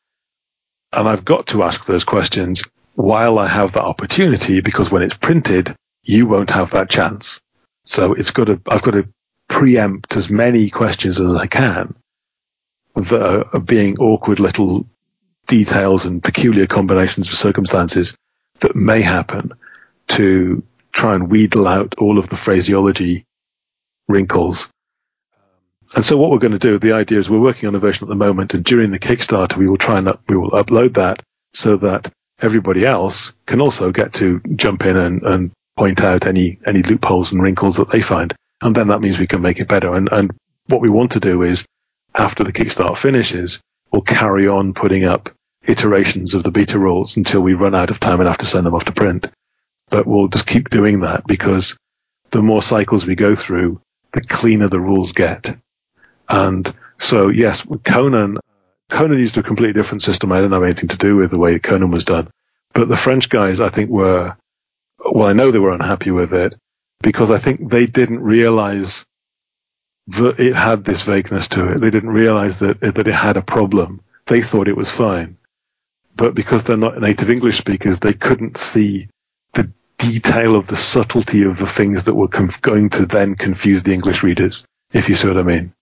And 0.92 1.08
I've 1.08 1.26
got 1.26 1.48
to 1.48 1.64
ask 1.64 1.86
those 1.86 2.04
questions 2.04 2.62
while 2.96 3.40
I 3.40 3.48
have 3.48 3.74
that 3.74 3.84
opportunity 3.84 4.62
because 4.62 4.92
when 4.92 5.02
it's 5.02 5.18
printed, 5.18 5.76
you 6.04 6.28
won't 6.28 6.52
have 6.52 6.72
that 6.72 6.90
chance. 6.90 7.40
So 7.86 8.14
it's 8.14 8.32
got 8.32 8.46
to, 8.46 8.62
I've 8.70 8.84
got 8.84 8.92
to 8.92 9.08
preempt 9.48 10.16
as 10.16 10.30
many 10.30 10.70
questions 10.70 11.20
as 11.20 11.34
I 11.34 11.48
can 11.48 11.96
that 12.96 13.48
are 13.54 13.60
being 13.60 13.98
awkward 14.00 14.40
little 14.40 14.86
details 15.48 16.06
and 16.06 16.24
peculiar 16.24 16.68
combinations 16.68 17.28
of 17.28 17.36
circumstances 17.36 18.16
that 18.60 18.76
may 18.76 19.02
happen 19.02 19.52
to 20.10 20.64
try 20.92 21.16
and 21.16 21.30
wheedle 21.30 21.68
out 21.68 21.96
all 21.98 22.20
of 22.20 22.30
the 22.30 22.38
phraseology 22.38 23.26
wrinkles. 24.08 24.70
And 25.96 26.06
so 26.06 26.18
what 26.18 26.32
we're 26.32 26.40
going 26.40 26.54
to 26.54 26.60
do, 26.60 26.80
the 26.80 26.94
idea 26.94 27.20
is 27.20 27.30
we're 27.30 27.40
working 27.40 27.68
on 27.68 27.76
a 27.76 27.80
version 27.80 28.06
at 28.06 28.10
the 28.10 28.16
moment 28.16 28.54
and 28.54 28.64
during 28.64 28.92
the 28.92 29.00
Kickstarter 29.00 29.58
we 29.58 29.68
will 29.68 29.78
try 29.78 30.00
and 30.00 30.08
up, 30.08 30.22
we 30.28 30.38
will 30.38 30.52
upload 30.52 30.96
that 30.96 31.22
so 31.54 31.78
that 31.78 32.12
everybody 32.42 32.86
else 32.86 33.32
can 33.46 33.62
also 33.62 33.92
get 33.92 34.14
to 34.14 34.42
jump 34.56 34.86
in 34.86 34.98
and, 34.98 35.22
and 35.24 35.52
point 35.78 36.02
out 36.02 36.26
any, 36.26 36.60
any 36.66 36.82
loopholes 36.82 37.32
and 37.32 37.42
wrinkles 37.42 37.78
that 37.78 37.92
they 37.92 38.02
find. 38.02 38.34
And 38.62 38.76
then 38.76 38.88
that 38.88 39.02
means 39.02 39.20
we 39.20 39.28
can 39.28 39.42
make 39.42 39.60
it 39.60 39.68
better. 39.68 39.94
And, 39.94 40.10
and 40.12 40.32
what 40.68 40.82
we 40.82 40.90
want 40.90 41.12
to 41.12 41.20
do 41.20 41.44
is 41.44 41.66
after 42.16 42.44
the 42.44 42.54
Kickstart 42.54 42.98
finishes, 42.98 43.60
we'll 43.92 44.02
carry 44.02 44.48
on 44.48 44.74
putting 44.74 45.04
up 45.04 45.30
iterations 45.66 46.34
of 46.34 46.44
the 46.44 46.52
beta 46.52 46.78
rules 46.80 47.18
until 47.18 47.42
we 47.42 47.54
run 47.54 47.76
out 47.76 47.92
of 47.92 48.00
time 48.00 48.20
and 48.20 48.28
have 48.28 48.40
to 48.40 48.46
send 48.46 48.66
them 48.66 48.74
off 48.74 48.86
to 48.86 48.92
print. 48.92 49.28
But 49.90 50.08
we'll 50.08 50.28
just 50.28 50.48
keep 50.48 50.70
doing 50.70 51.02
that 51.02 51.26
because 51.28 51.78
the 52.32 52.42
more 52.42 52.64
cycles 52.64 53.06
we 53.06 53.16
go 53.16 53.36
through, 53.36 53.80
the 54.12 54.22
cleaner 54.22 54.68
the 54.68 54.80
rules 54.80 55.12
get. 55.12 55.56
And 56.30 56.74
so, 56.98 57.30
yes, 57.30 57.66
Conan 57.84 58.38
Conan 58.90 59.18
used 59.18 59.38
a 59.38 59.44
completely 59.44 59.74
different 59.74 60.04
system. 60.04 60.32
I 60.32 60.38
didn't 60.38 60.52
have 60.52 60.64
anything 60.64 60.90
to 60.90 60.98
do 60.98 61.16
with 61.16 61.32
the 61.32 61.38
way 61.38 61.58
Conan 61.58 61.90
was 61.92 62.06
done. 62.06 62.30
But 62.74 62.90
the 62.90 62.98
French 62.98 63.28
guys, 63.28 63.60
I 63.60 63.70
think, 63.70 63.90
were, 63.90 64.36
well, 65.04 65.28
I 65.28 65.34
know 65.34 65.52
they 65.52 65.60
were 65.60 65.74
unhappy 65.74 66.12
with 66.12 66.34
it 66.34 66.56
because 67.02 67.32
I 67.32 67.38
think 67.38 67.70
they 67.70 67.88
didn't 67.88 68.22
realize 68.22 69.06
that 70.08 70.40
it 70.40 70.56
had 70.56 70.84
this 70.84 71.02
vagueness 71.02 71.48
to 71.50 71.72
it. 71.72 71.82
They 71.82 71.90
didn't 71.90 72.10
realize 72.12 72.60
that, 72.60 72.82
that 72.82 73.08
it 73.08 73.14
had 73.14 73.38
a 73.38 73.42
problem. 73.42 74.02
They 74.28 74.42
thought 74.42 74.68
it 74.68 74.78
was 74.78 74.92
fine. 74.92 75.38
But 76.16 76.36
because 76.36 76.64
they're 76.64 76.78
not 76.78 77.02
native 77.02 77.30
English 77.30 77.58
speakers, 77.58 78.00
they 78.00 78.14
couldn't 78.14 78.58
see 78.58 79.10
the 79.54 79.72
detail 79.98 80.56
of 80.56 80.68
the 80.68 80.78
subtlety 80.78 81.44
of 81.44 81.58
the 81.58 81.68
things 81.68 82.04
that 82.04 82.14
were 82.14 82.28
conf- 82.28 82.62
going 82.62 82.90
to 82.90 83.06
then 83.06 83.36
confuse 83.36 83.82
the 83.82 83.94
English 83.94 84.22
readers, 84.22 84.66
if 84.92 85.10
you 85.10 85.16
see 85.16 85.28
what 85.28 85.38
I 85.38 85.44
mean 85.44 85.74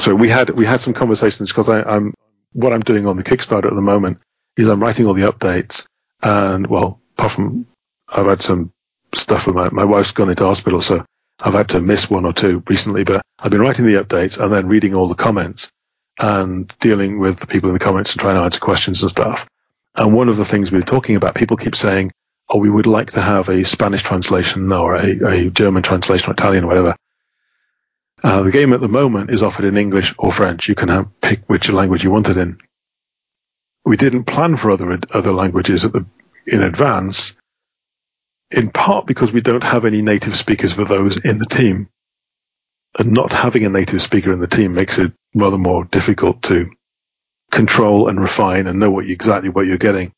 so 0.00 0.14
we 0.14 0.28
had 0.28 0.50
we 0.50 0.66
had 0.66 0.80
some 0.80 0.94
conversations 0.94 1.50
because 1.50 1.68
I'm 1.68 2.14
what 2.52 2.72
I'm 2.72 2.80
doing 2.80 3.06
on 3.06 3.16
the 3.16 3.24
Kickstarter 3.24 3.66
at 3.66 3.74
the 3.74 3.80
moment 3.80 4.18
is 4.56 4.68
I'm 4.68 4.82
writing 4.82 5.06
all 5.06 5.14
the 5.14 5.30
updates 5.30 5.86
and 6.22 6.66
well, 6.66 7.00
apart 7.16 7.32
from 7.32 7.66
I've 8.08 8.26
had 8.26 8.42
some 8.42 8.72
stuff 9.14 9.46
with 9.46 9.72
my 9.72 9.84
wife's 9.84 10.12
gone 10.12 10.30
into 10.30 10.44
hospital, 10.44 10.80
so 10.80 11.04
I've 11.42 11.54
had 11.54 11.70
to 11.70 11.80
miss 11.80 12.08
one 12.08 12.24
or 12.24 12.32
two 12.32 12.62
recently, 12.68 13.04
but 13.04 13.22
I've 13.40 13.50
been 13.50 13.60
writing 13.60 13.86
the 13.86 14.02
updates 14.02 14.42
and 14.42 14.52
then 14.52 14.68
reading 14.68 14.94
all 14.94 15.08
the 15.08 15.14
comments 15.14 15.68
and 16.18 16.72
dealing 16.80 17.18
with 17.18 17.40
the 17.40 17.46
people 17.46 17.70
in 17.70 17.74
the 17.74 17.80
comments 17.80 18.12
and 18.12 18.20
trying 18.20 18.36
to 18.36 18.42
answer 18.42 18.60
questions 18.60 19.02
and 19.02 19.10
stuff. 19.10 19.46
And 19.96 20.14
one 20.14 20.28
of 20.28 20.36
the 20.36 20.44
things 20.44 20.70
we 20.70 20.78
are 20.78 20.82
talking 20.82 21.16
about, 21.16 21.34
people 21.34 21.56
keep 21.56 21.74
saying, 21.74 22.12
oh, 22.48 22.58
we 22.58 22.70
would 22.70 22.86
like 22.86 23.12
to 23.12 23.20
have 23.20 23.48
a 23.48 23.64
Spanish 23.64 24.02
translation 24.02 24.70
or 24.72 24.96
a, 24.96 25.26
a 25.26 25.50
German 25.50 25.82
translation 25.82 26.30
or 26.30 26.32
Italian 26.32 26.64
or 26.64 26.68
whatever. 26.68 26.96
Uh, 28.24 28.40
the 28.42 28.50
game 28.50 28.72
at 28.72 28.80
the 28.80 28.88
moment 28.88 29.28
is 29.28 29.42
offered 29.42 29.66
in 29.66 29.76
English 29.76 30.14
or 30.16 30.32
French. 30.32 30.66
You 30.66 30.74
can 30.74 30.88
have, 30.88 31.20
pick 31.20 31.42
which 31.46 31.68
language 31.68 32.02
you 32.02 32.10
want 32.10 32.30
it 32.30 32.38
in. 32.38 32.56
We 33.84 33.98
didn't 33.98 34.24
plan 34.24 34.56
for 34.56 34.70
other 34.70 34.98
other 35.10 35.32
languages 35.32 35.82
the 35.82 36.06
in 36.46 36.62
advance, 36.62 37.36
in 38.50 38.70
part 38.70 39.04
because 39.06 39.30
we 39.30 39.42
don't 39.42 39.62
have 39.62 39.84
any 39.84 40.00
native 40.00 40.36
speakers 40.38 40.72
for 40.72 40.86
those 40.86 41.18
in 41.18 41.36
the 41.36 41.44
team, 41.44 41.90
and 42.98 43.12
not 43.12 43.34
having 43.34 43.66
a 43.66 43.68
native 43.68 44.00
speaker 44.00 44.32
in 44.32 44.40
the 44.40 44.46
team 44.46 44.72
makes 44.72 44.96
it 44.96 45.12
rather 45.34 45.58
more 45.58 45.84
difficult 45.84 46.40
to 46.44 46.70
control 47.50 48.08
and 48.08 48.18
refine 48.18 48.66
and 48.66 48.78
know 48.78 48.90
what 48.90 49.04
you, 49.04 49.12
exactly 49.12 49.50
what 49.50 49.66
you're 49.66 49.76
getting. 49.76 50.12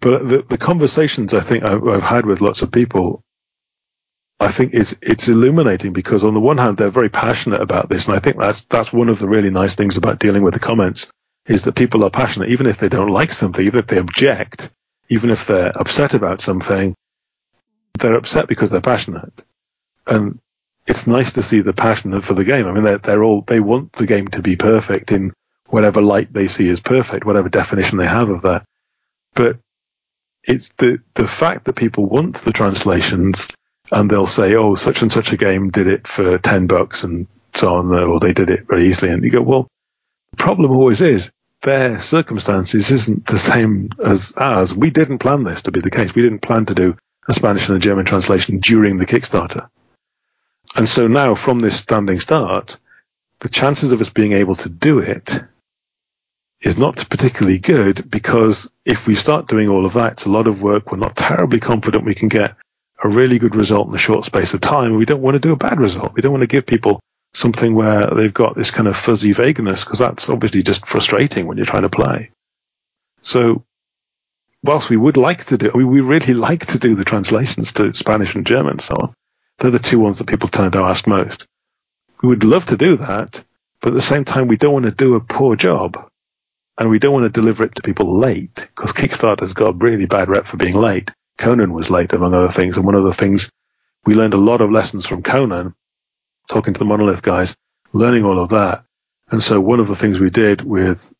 But 0.00 0.28
the, 0.28 0.42
the 0.42 0.58
conversations 0.58 1.32
I 1.32 1.40
think 1.40 1.64
I've, 1.64 1.88
I've 1.88 2.02
had 2.02 2.26
with 2.26 2.42
lots 2.42 2.60
of 2.60 2.70
people, 2.70 3.24
I 4.42 4.50
think 4.50 4.74
it's 4.74 4.94
it's 5.00 5.28
illuminating 5.28 5.92
because 5.92 6.24
on 6.24 6.34
the 6.34 6.40
one 6.40 6.58
hand 6.58 6.76
they're 6.76 6.88
very 6.88 7.08
passionate 7.08 7.60
about 7.60 7.88
this, 7.88 8.06
and 8.06 8.16
I 8.16 8.18
think 8.18 8.38
that's 8.38 8.62
that's 8.64 8.92
one 8.92 9.08
of 9.08 9.20
the 9.20 9.28
really 9.28 9.50
nice 9.50 9.76
things 9.76 9.96
about 9.96 10.18
dealing 10.18 10.42
with 10.42 10.54
the 10.54 10.60
comments 10.60 11.06
is 11.46 11.64
that 11.64 11.76
people 11.76 12.04
are 12.04 12.10
passionate, 12.10 12.50
even 12.50 12.66
if 12.66 12.78
they 12.78 12.88
don't 12.88 13.10
like 13.10 13.32
something, 13.32 13.64
even 13.64 13.78
if 13.78 13.86
they 13.86 13.98
object, 13.98 14.70
even 15.08 15.30
if 15.30 15.46
they're 15.46 15.76
upset 15.78 16.14
about 16.14 16.40
something, 16.40 16.94
they're 17.98 18.14
upset 18.14 18.48
because 18.48 18.70
they're 18.70 18.80
passionate, 18.80 19.32
and 20.08 20.40
it's 20.88 21.06
nice 21.06 21.34
to 21.34 21.42
see 21.42 21.60
the 21.60 21.72
passion 21.72 22.20
for 22.20 22.34
the 22.34 22.44
game. 22.44 22.66
I 22.66 22.72
mean, 22.72 22.82
they're, 22.82 22.98
they're 22.98 23.22
all 23.22 23.42
they 23.42 23.60
want 23.60 23.92
the 23.92 24.06
game 24.06 24.26
to 24.28 24.42
be 24.42 24.56
perfect 24.56 25.12
in 25.12 25.32
whatever 25.66 26.02
light 26.02 26.32
they 26.32 26.48
see 26.48 26.68
as 26.68 26.80
perfect, 26.80 27.24
whatever 27.24 27.48
definition 27.48 27.98
they 27.98 28.06
have 28.08 28.28
of 28.28 28.42
that. 28.42 28.64
But 29.34 29.58
it's 30.42 30.70
the 30.78 30.98
the 31.14 31.28
fact 31.28 31.66
that 31.66 31.74
people 31.74 32.06
want 32.06 32.36
the 32.38 32.52
translations 32.52 33.46
and 33.92 34.10
they'll 34.10 34.26
say, 34.26 34.54
"Oh, 34.54 34.74
such 34.74 35.02
and 35.02 35.12
such 35.12 35.32
a 35.32 35.36
game 35.36 35.70
did 35.70 35.86
it 35.86 36.08
for 36.08 36.38
ten 36.38 36.66
bucks," 36.66 37.04
and 37.04 37.26
so 37.54 37.74
on, 37.74 37.92
or 37.92 38.18
they 38.18 38.32
did 38.32 38.50
it 38.50 38.66
very 38.66 38.86
easily, 38.86 39.12
and 39.12 39.22
you 39.22 39.30
go, 39.30 39.42
"Well, 39.42 39.68
the 40.32 40.38
problem 40.38 40.72
always 40.72 41.00
is 41.02 41.30
their 41.60 42.00
circumstances 42.00 42.90
isn't 42.90 43.26
the 43.26 43.38
same 43.38 43.90
as 44.02 44.32
ours. 44.36 44.74
We 44.74 44.90
didn't 44.90 45.18
plan 45.18 45.44
this 45.44 45.62
to 45.62 45.70
be 45.70 45.80
the 45.80 45.90
case. 45.90 46.14
We 46.14 46.22
didn't 46.22 46.40
plan 46.40 46.66
to 46.66 46.74
do 46.74 46.96
a 47.28 47.32
Spanish 47.32 47.68
and 47.68 47.76
a 47.76 47.80
German 47.80 48.06
translation 48.06 48.58
during 48.58 48.96
the 48.96 49.06
Kickstarter, 49.06 49.68
and 50.74 50.88
so 50.88 51.06
now 51.06 51.34
from 51.34 51.60
this 51.60 51.76
standing 51.76 52.18
start, 52.18 52.78
the 53.40 53.50
chances 53.50 53.92
of 53.92 54.00
us 54.00 54.10
being 54.10 54.32
able 54.32 54.54
to 54.56 54.70
do 54.70 55.00
it 55.00 55.42
is 56.62 56.78
not 56.78 57.08
particularly 57.10 57.58
good 57.58 58.08
because 58.10 58.70
if 58.84 59.06
we 59.06 59.16
start 59.16 59.48
doing 59.48 59.68
all 59.68 59.84
of 59.84 59.94
that, 59.94 60.12
it's 60.12 60.26
a 60.26 60.30
lot 60.30 60.46
of 60.46 60.62
work. 60.62 60.90
We're 60.90 60.98
not 60.98 61.16
terribly 61.16 61.60
confident 61.60 62.04
we 62.04 62.14
can 62.14 62.28
get 62.28 62.56
a 63.02 63.08
really 63.08 63.38
good 63.38 63.56
result 63.56 63.88
in 63.88 63.94
a 63.94 63.98
short 63.98 64.24
space 64.24 64.54
of 64.54 64.60
time. 64.60 64.96
We 64.96 65.04
don't 65.04 65.22
want 65.22 65.34
to 65.34 65.40
do 65.40 65.52
a 65.52 65.56
bad 65.56 65.80
result. 65.80 66.14
We 66.14 66.22
don't 66.22 66.32
want 66.32 66.42
to 66.42 66.48
give 66.48 66.66
people 66.66 67.00
something 67.34 67.74
where 67.74 68.06
they've 68.06 68.32
got 68.32 68.54
this 68.54 68.70
kind 68.70 68.86
of 68.86 68.96
fuzzy 68.96 69.32
vagueness 69.32 69.84
because 69.84 69.98
that's 69.98 70.28
obviously 70.28 70.62
just 70.62 70.86
frustrating 70.86 71.46
when 71.46 71.56
you're 71.56 71.66
trying 71.66 71.82
to 71.82 71.88
play. 71.88 72.30
So 73.22 73.64
whilst 74.62 74.90
we 74.90 74.96
would 74.96 75.16
like 75.16 75.44
to 75.46 75.58
do, 75.58 75.70
I 75.72 75.78
mean, 75.78 75.88
we 75.88 76.00
really 76.00 76.34
like 76.34 76.66
to 76.66 76.78
do 76.78 76.94
the 76.94 77.04
translations 77.04 77.72
to 77.72 77.94
Spanish 77.94 78.34
and 78.34 78.46
German 78.46 78.72
and 78.72 78.82
so 78.82 78.94
on. 78.94 79.14
They're 79.58 79.70
the 79.70 79.78
two 79.78 79.98
ones 79.98 80.18
that 80.18 80.28
people 80.28 80.48
tend 80.48 80.72
to 80.72 80.80
ask 80.80 81.06
most. 81.06 81.46
We 82.22 82.28
would 82.28 82.44
love 82.44 82.66
to 82.66 82.76
do 82.76 82.96
that, 82.96 83.42
but 83.80 83.88
at 83.88 83.94
the 83.94 84.02
same 84.02 84.24
time, 84.24 84.46
we 84.46 84.56
don't 84.56 84.72
want 84.72 84.84
to 84.84 84.92
do 84.92 85.14
a 85.14 85.20
poor 85.20 85.56
job 85.56 86.08
and 86.78 86.88
we 86.88 86.98
don't 86.98 87.12
want 87.12 87.24
to 87.24 87.40
deliver 87.40 87.64
it 87.64 87.74
to 87.74 87.82
people 87.82 88.18
late 88.18 88.54
because 88.54 88.92
Kickstarter's 88.92 89.52
got 89.52 89.70
a 89.70 89.76
really 89.76 90.06
bad 90.06 90.28
rep 90.28 90.46
for 90.46 90.56
being 90.56 90.76
late. 90.76 91.10
Conan 91.42 91.72
was 91.72 91.90
late, 91.90 92.12
among 92.12 92.34
other 92.34 92.52
things, 92.52 92.76
and 92.76 92.86
one 92.86 92.94
of 92.94 93.02
the 93.02 93.12
things 93.12 93.50
we 94.04 94.14
learned 94.14 94.34
a 94.34 94.36
lot 94.38 94.60
of 94.60 94.70
lessons 94.70 95.06
from 95.06 95.24
Conan, 95.24 95.74
talking 96.48 96.72
to 96.72 96.78
the 96.78 96.84
Monolith 96.84 97.22
guys, 97.22 97.56
learning 97.92 98.24
all 98.24 98.38
of 98.38 98.50
that. 98.50 98.84
And 99.28 99.42
so 99.42 99.60
one 99.60 99.80
of 99.80 99.88
the 99.88 99.96
things 99.96 100.20
we 100.20 100.30
did 100.30 100.62
with 100.62 101.12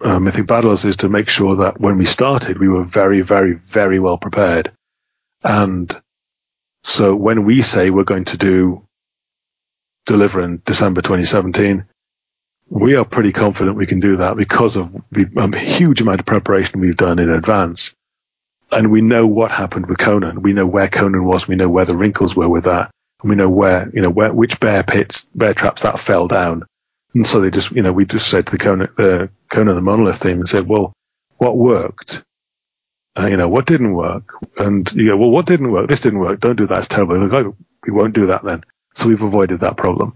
uh, 0.00 0.18
Mythic 0.18 0.48
Battles 0.48 0.84
is 0.84 0.96
to 0.98 1.08
make 1.08 1.28
sure 1.28 1.56
that 1.56 1.80
when 1.80 1.96
we 1.96 2.06
started, 2.06 2.58
we 2.58 2.68
were 2.68 2.82
very, 2.82 3.20
very, 3.20 3.52
very 3.52 4.00
well 4.00 4.18
prepared. 4.18 4.72
And 5.44 5.94
so 6.82 7.14
when 7.14 7.44
we 7.44 7.62
say 7.62 7.90
we're 7.90 8.02
going 8.02 8.24
to 8.26 8.36
do 8.36 8.84
deliver 10.06 10.42
in 10.42 10.60
December 10.66 11.02
2017, 11.02 11.84
we 12.68 12.96
are 12.96 13.04
pretty 13.04 13.30
confident 13.30 13.76
we 13.76 13.86
can 13.86 14.00
do 14.00 14.16
that 14.16 14.36
because 14.36 14.74
of 14.74 14.92
the 15.12 15.28
um, 15.36 15.52
huge 15.52 16.00
amount 16.00 16.18
of 16.18 16.26
preparation 16.26 16.80
we've 16.80 16.96
done 16.96 17.20
in 17.20 17.30
advance. 17.30 17.94
And 18.72 18.90
we 18.90 19.02
know 19.02 19.26
what 19.26 19.50
happened 19.50 19.86
with 19.86 19.98
Conan. 19.98 20.42
We 20.42 20.52
know 20.54 20.66
where 20.66 20.88
Conan 20.88 21.24
was. 21.24 21.46
We 21.46 21.56
know 21.56 21.68
where 21.68 21.84
the 21.84 21.96
wrinkles 21.96 22.34
were 22.34 22.48
with 22.48 22.64
that. 22.64 22.90
And 23.22 23.30
we 23.30 23.36
know 23.36 23.50
where, 23.50 23.90
you 23.92 24.02
know, 24.02 24.10
where, 24.10 24.32
which 24.32 24.58
bear 24.60 24.82
pits, 24.82 25.26
bear 25.34 25.54
traps 25.54 25.82
that 25.82 26.00
fell 26.00 26.26
down. 26.26 26.64
And 27.14 27.26
so 27.26 27.40
they 27.40 27.50
just, 27.50 27.70
you 27.70 27.82
know, 27.82 27.92
we 27.92 28.06
just 28.06 28.28
said 28.28 28.46
to 28.46 28.52
the 28.52 28.58
Conan, 28.58 28.88
uh, 28.98 29.26
Conan 29.50 29.74
the 29.74 29.82
Monolith 29.82 30.22
team 30.22 30.38
and 30.38 30.48
said, 30.48 30.66
well, 30.66 30.92
what 31.36 31.56
worked? 31.56 32.22
Uh, 33.18 33.26
you 33.26 33.36
know, 33.36 33.48
what 33.48 33.66
didn't 33.66 33.92
work? 33.92 34.32
And 34.56 34.90
you 34.94 35.08
go, 35.08 35.16
well, 35.18 35.30
what 35.30 35.44
didn't 35.46 35.70
work? 35.70 35.88
This 35.88 36.00
didn't 36.00 36.20
work. 36.20 36.40
Don't 36.40 36.56
do 36.56 36.66
that. 36.66 36.78
It's 36.78 36.88
terrible. 36.88 37.22
Oh, 37.34 37.54
we 37.86 37.92
won't 37.92 38.14
do 38.14 38.26
that 38.28 38.42
then. 38.42 38.64
So 38.94 39.08
we've 39.08 39.22
avoided 39.22 39.60
that 39.60 39.76
problem. 39.76 40.14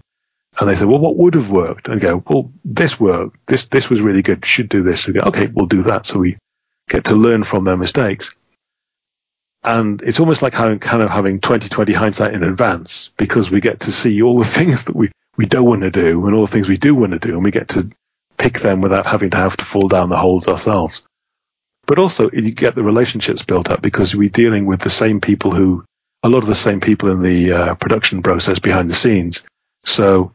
And 0.59 0.67
they 0.67 0.75
said, 0.75 0.87
well, 0.87 0.99
what 0.99 1.17
would 1.17 1.35
have 1.35 1.51
worked? 1.51 1.87
And 1.87 2.01
go, 2.01 2.23
well, 2.27 2.51
this 2.65 2.99
worked. 2.99 3.45
This, 3.45 3.65
this 3.65 3.89
was 3.89 4.01
really 4.01 4.23
good. 4.23 4.39
You 4.39 4.47
should 4.47 4.69
do 4.69 4.81
this. 4.81 5.05
We 5.05 5.13
go, 5.13 5.27
okay, 5.27 5.45
we'll 5.45 5.67
do 5.67 5.83
that. 5.83 6.07
So 6.07 6.17
we 6.19 6.37
get 6.89 7.05
to 7.05 7.15
learn 7.15 7.43
from 7.43 7.63
their 7.63 7.77
mistakes. 7.77 8.33
And 9.63 10.01
it's 10.01 10.19
almost 10.19 10.41
like 10.41 10.53
having, 10.53 10.79
kind 10.79 11.03
of 11.03 11.09
having 11.09 11.39
2020 11.39 11.93
hindsight 11.93 12.33
in 12.33 12.43
advance 12.43 13.11
because 13.17 13.51
we 13.51 13.59
get 13.59 13.81
to 13.81 13.91
see 13.91 14.21
all 14.21 14.39
the 14.39 14.45
things 14.57 14.85
that 14.85 14.95
we, 14.95 15.11
we 15.35 15.45
don't 15.45 15.65
want 15.65 15.81
to 15.81 15.91
do 15.91 16.25
and 16.25 16.35
all 16.35 16.45
the 16.45 16.51
things 16.51 16.69
we 16.69 16.77
do 16.77 16.95
want 16.95 17.13
to 17.13 17.19
do. 17.19 17.33
And 17.33 17.43
we 17.43 17.51
get 17.51 17.69
to 17.69 17.89
pick 18.37 18.59
them 18.59 18.81
without 18.81 19.05
having 19.05 19.31
to 19.31 19.37
have 19.37 19.57
to 19.57 19.65
fall 19.65 19.87
down 19.87 20.09
the 20.09 20.17
holes 20.17 20.47
ourselves. 20.47 21.01
But 21.85 21.99
also 21.99 22.29
you 22.31 22.51
get 22.51 22.75
the 22.75 22.83
relationships 22.83 23.43
built 23.43 23.69
up 23.69 23.81
because 23.81 24.15
we're 24.15 24.29
dealing 24.29 24.65
with 24.65 24.81
the 24.81 24.89
same 24.89 25.21
people 25.21 25.51
who, 25.51 25.85
a 26.21 26.29
lot 26.29 26.39
of 26.39 26.47
the 26.47 26.55
same 26.55 26.81
people 26.81 27.11
in 27.11 27.21
the 27.21 27.51
uh, 27.53 27.75
production 27.75 28.21
process 28.21 28.59
behind 28.59 28.89
the 28.89 28.95
scenes. 28.95 29.43
So 29.83 30.33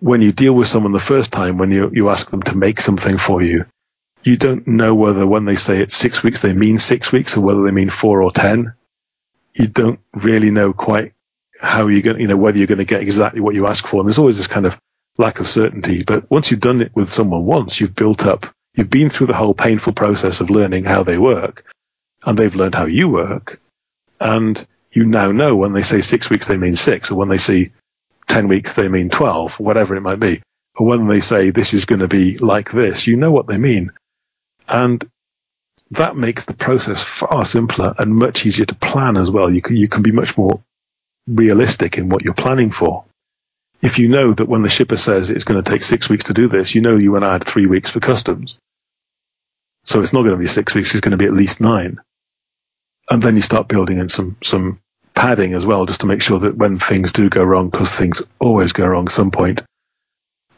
when 0.00 0.22
you 0.22 0.32
deal 0.32 0.54
with 0.54 0.68
someone 0.68 0.92
the 0.92 1.00
first 1.00 1.32
time, 1.32 1.58
when 1.58 1.70
you, 1.70 1.90
you 1.92 2.10
ask 2.10 2.30
them 2.30 2.42
to 2.44 2.56
make 2.56 2.80
something 2.80 3.18
for 3.18 3.42
you, 3.42 3.66
you 4.26 4.36
don't 4.36 4.66
know 4.66 4.92
whether 4.92 5.24
when 5.24 5.44
they 5.44 5.54
say 5.54 5.80
it's 5.80 5.96
six 5.96 6.24
weeks, 6.24 6.42
they 6.42 6.52
mean 6.52 6.80
six 6.80 7.12
weeks 7.12 7.36
or 7.36 7.42
whether 7.42 7.62
they 7.62 7.70
mean 7.70 7.90
four 7.90 8.22
or 8.22 8.32
10. 8.32 8.74
You 9.54 9.68
don't 9.68 10.00
really 10.14 10.50
know 10.50 10.72
quite 10.72 11.12
how 11.60 11.86
you're 11.86 12.02
going, 12.02 12.16
to, 12.16 12.22
you 12.22 12.28
know, 12.28 12.36
whether 12.36 12.58
you're 12.58 12.66
going 12.66 12.78
to 12.78 12.84
get 12.84 13.02
exactly 13.02 13.40
what 13.40 13.54
you 13.54 13.68
ask 13.68 13.86
for. 13.86 14.00
And 14.00 14.08
there's 14.08 14.18
always 14.18 14.36
this 14.36 14.48
kind 14.48 14.66
of 14.66 14.80
lack 15.16 15.38
of 15.38 15.48
certainty. 15.48 16.02
But 16.02 16.28
once 16.28 16.50
you've 16.50 16.58
done 16.58 16.82
it 16.82 16.90
with 16.92 17.08
someone 17.08 17.44
once, 17.44 17.80
you've 17.80 17.94
built 17.94 18.26
up, 18.26 18.46
you've 18.74 18.90
been 18.90 19.10
through 19.10 19.28
the 19.28 19.34
whole 19.34 19.54
painful 19.54 19.92
process 19.92 20.40
of 20.40 20.50
learning 20.50 20.82
how 20.82 21.04
they 21.04 21.18
work 21.18 21.64
and 22.26 22.36
they've 22.36 22.56
learned 22.56 22.74
how 22.74 22.86
you 22.86 23.08
work. 23.08 23.60
And 24.20 24.66
you 24.90 25.04
now 25.04 25.30
know 25.30 25.54
when 25.54 25.72
they 25.72 25.84
say 25.84 26.00
six 26.00 26.28
weeks, 26.28 26.48
they 26.48 26.56
mean 26.56 26.74
six, 26.74 27.12
or 27.12 27.14
when 27.14 27.28
they 27.28 27.38
say 27.38 27.70
10 28.26 28.48
weeks, 28.48 28.74
they 28.74 28.88
mean 28.88 29.08
12, 29.08 29.60
whatever 29.60 29.94
it 29.94 30.00
might 30.00 30.18
be. 30.18 30.42
Or 30.74 30.84
when 30.84 31.06
they 31.06 31.20
say 31.20 31.50
this 31.50 31.74
is 31.74 31.84
going 31.84 32.00
to 32.00 32.08
be 32.08 32.38
like 32.38 32.72
this, 32.72 33.06
you 33.06 33.16
know 33.16 33.30
what 33.30 33.46
they 33.46 33.56
mean. 33.56 33.92
And 34.68 35.04
that 35.92 36.16
makes 36.16 36.44
the 36.44 36.54
process 36.54 37.02
far 37.02 37.44
simpler 37.44 37.94
and 37.98 38.14
much 38.14 38.44
easier 38.44 38.66
to 38.66 38.74
plan 38.74 39.16
as 39.16 39.30
well. 39.30 39.52
You 39.52 39.62
can, 39.62 39.76
you 39.76 39.88
can 39.88 40.02
be 40.02 40.12
much 40.12 40.36
more 40.36 40.60
realistic 41.26 41.98
in 41.98 42.08
what 42.08 42.22
you're 42.22 42.34
planning 42.34 42.70
for. 42.70 43.04
If 43.82 43.98
you 43.98 44.08
know 44.08 44.32
that 44.32 44.48
when 44.48 44.62
the 44.62 44.68
shipper 44.68 44.96
says 44.96 45.30
it's 45.30 45.44
going 45.44 45.62
to 45.62 45.70
take 45.70 45.82
six 45.82 46.08
weeks 46.08 46.24
to 46.24 46.34
do 46.34 46.48
this, 46.48 46.74
you 46.74 46.80
know 46.80 46.96
you 46.96 47.12
want 47.12 47.24
to 47.24 47.28
add 47.28 47.44
three 47.44 47.66
weeks 47.66 47.90
for 47.90 48.00
customs. 48.00 48.58
So 49.84 50.02
it's 50.02 50.12
not 50.12 50.22
going 50.22 50.32
to 50.32 50.42
be 50.42 50.48
six 50.48 50.74
weeks, 50.74 50.92
it's 50.92 51.00
going 51.00 51.12
to 51.12 51.16
be 51.16 51.26
at 51.26 51.32
least 51.32 51.60
nine. 51.60 52.00
And 53.08 53.22
then 53.22 53.36
you 53.36 53.42
start 53.42 53.68
building 53.68 53.98
in 53.98 54.08
some, 54.08 54.36
some 54.42 54.80
padding 55.14 55.54
as 55.54 55.64
well, 55.64 55.86
just 55.86 56.00
to 56.00 56.06
make 56.06 56.22
sure 56.22 56.40
that 56.40 56.56
when 56.56 56.78
things 56.78 57.12
do 57.12 57.28
go 57.28 57.44
wrong, 57.44 57.70
because 57.70 57.94
things 57.94 58.20
always 58.40 58.72
go 58.72 58.86
wrong 58.86 59.06
at 59.06 59.12
some 59.12 59.30
point, 59.30 59.62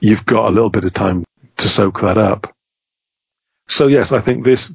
you've 0.01 0.25
got 0.25 0.49
a 0.49 0.55
little 0.55 0.71
bit 0.71 0.85
of 0.85 0.95
time 0.95 1.25
to 1.59 1.69
soak 1.69 2.01
that 2.01 2.17
up. 2.17 2.55
So 3.69 3.87
yes, 3.87 4.13
I 4.13 4.21
think 4.21 4.45
this, 4.45 4.75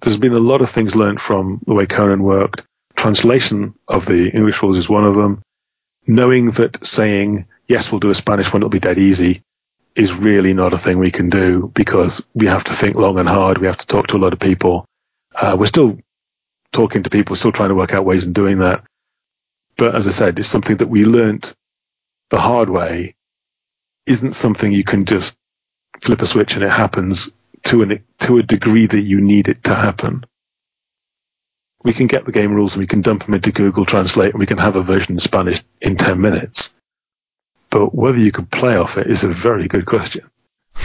there's 0.00 0.16
been 0.16 0.32
a 0.32 0.38
lot 0.38 0.62
of 0.62 0.70
things 0.70 0.96
learned 0.96 1.20
from 1.20 1.60
the 1.66 1.74
way 1.74 1.86
Conan 1.86 2.22
worked. 2.22 2.62
Translation 2.96 3.74
of 3.86 4.06
the 4.06 4.30
English 4.30 4.62
rules 4.62 4.78
is 4.78 4.88
one 4.88 5.04
of 5.04 5.14
them. 5.14 5.42
Knowing 6.06 6.52
that 6.52 6.84
saying, 6.84 7.46
yes, 7.68 7.92
we'll 7.92 8.00
do 8.00 8.10
a 8.10 8.14
Spanish 8.14 8.52
one, 8.52 8.62
it'll 8.62 8.70
be 8.70 8.80
dead 8.80 8.98
easy, 8.98 9.42
is 9.94 10.12
really 10.12 10.54
not 10.54 10.72
a 10.72 10.78
thing 10.78 10.98
we 10.98 11.10
can 11.10 11.28
do 11.28 11.70
because 11.74 12.24
we 12.34 12.46
have 12.46 12.64
to 12.64 12.72
think 12.72 12.96
long 12.96 13.18
and 13.18 13.28
hard. 13.28 13.58
We 13.58 13.66
have 13.66 13.78
to 13.78 13.86
talk 13.86 14.08
to 14.08 14.16
a 14.16 14.18
lot 14.24 14.32
of 14.32 14.40
people. 14.40 14.86
Uh, 15.34 15.56
we're 15.58 15.66
still 15.66 15.98
talking 16.72 17.02
to 17.02 17.10
people, 17.10 17.36
still 17.36 17.52
trying 17.52 17.68
to 17.68 17.74
work 17.74 17.92
out 17.92 18.06
ways 18.06 18.26
of 18.26 18.32
doing 18.32 18.58
that. 18.60 18.82
But 19.76 19.94
as 19.94 20.08
I 20.08 20.10
said, 20.12 20.38
it's 20.38 20.48
something 20.48 20.78
that 20.78 20.88
we 20.88 21.04
learnt 21.04 21.54
the 22.30 22.40
hard 22.40 22.70
way. 22.70 23.14
Isn't 24.06 24.32
something 24.32 24.72
you 24.72 24.84
can 24.84 25.04
just 25.04 25.36
flip 26.00 26.22
a 26.22 26.26
switch 26.26 26.54
and 26.54 26.64
it 26.64 26.70
happens 26.70 27.30
to 27.64 27.82
an 27.82 28.04
to 28.20 28.38
a 28.38 28.42
degree 28.42 28.86
that 28.86 29.00
you 29.00 29.20
need 29.20 29.48
it 29.48 29.64
to 29.64 29.74
happen. 29.74 30.24
we 31.84 31.92
can 31.92 32.06
get 32.06 32.24
the 32.24 32.32
game 32.32 32.52
rules 32.52 32.74
and 32.74 32.80
we 32.80 32.86
can 32.86 33.02
dump 33.02 33.24
them 33.24 33.34
into 33.34 33.50
Google 33.50 33.84
Translate 33.84 34.32
and 34.32 34.40
we 34.40 34.46
can 34.46 34.58
have 34.58 34.76
a 34.76 34.82
version 34.82 35.14
in 35.14 35.18
Spanish 35.18 35.62
in 35.80 35.96
10 35.96 36.20
minutes. 36.20 36.72
But 37.70 37.94
whether 37.94 38.18
you 38.18 38.30
can 38.30 38.46
play 38.46 38.76
off 38.76 38.98
it 38.98 39.08
is 39.08 39.24
a 39.24 39.28
very 39.28 39.66
good 39.66 39.86
question. 39.86 40.24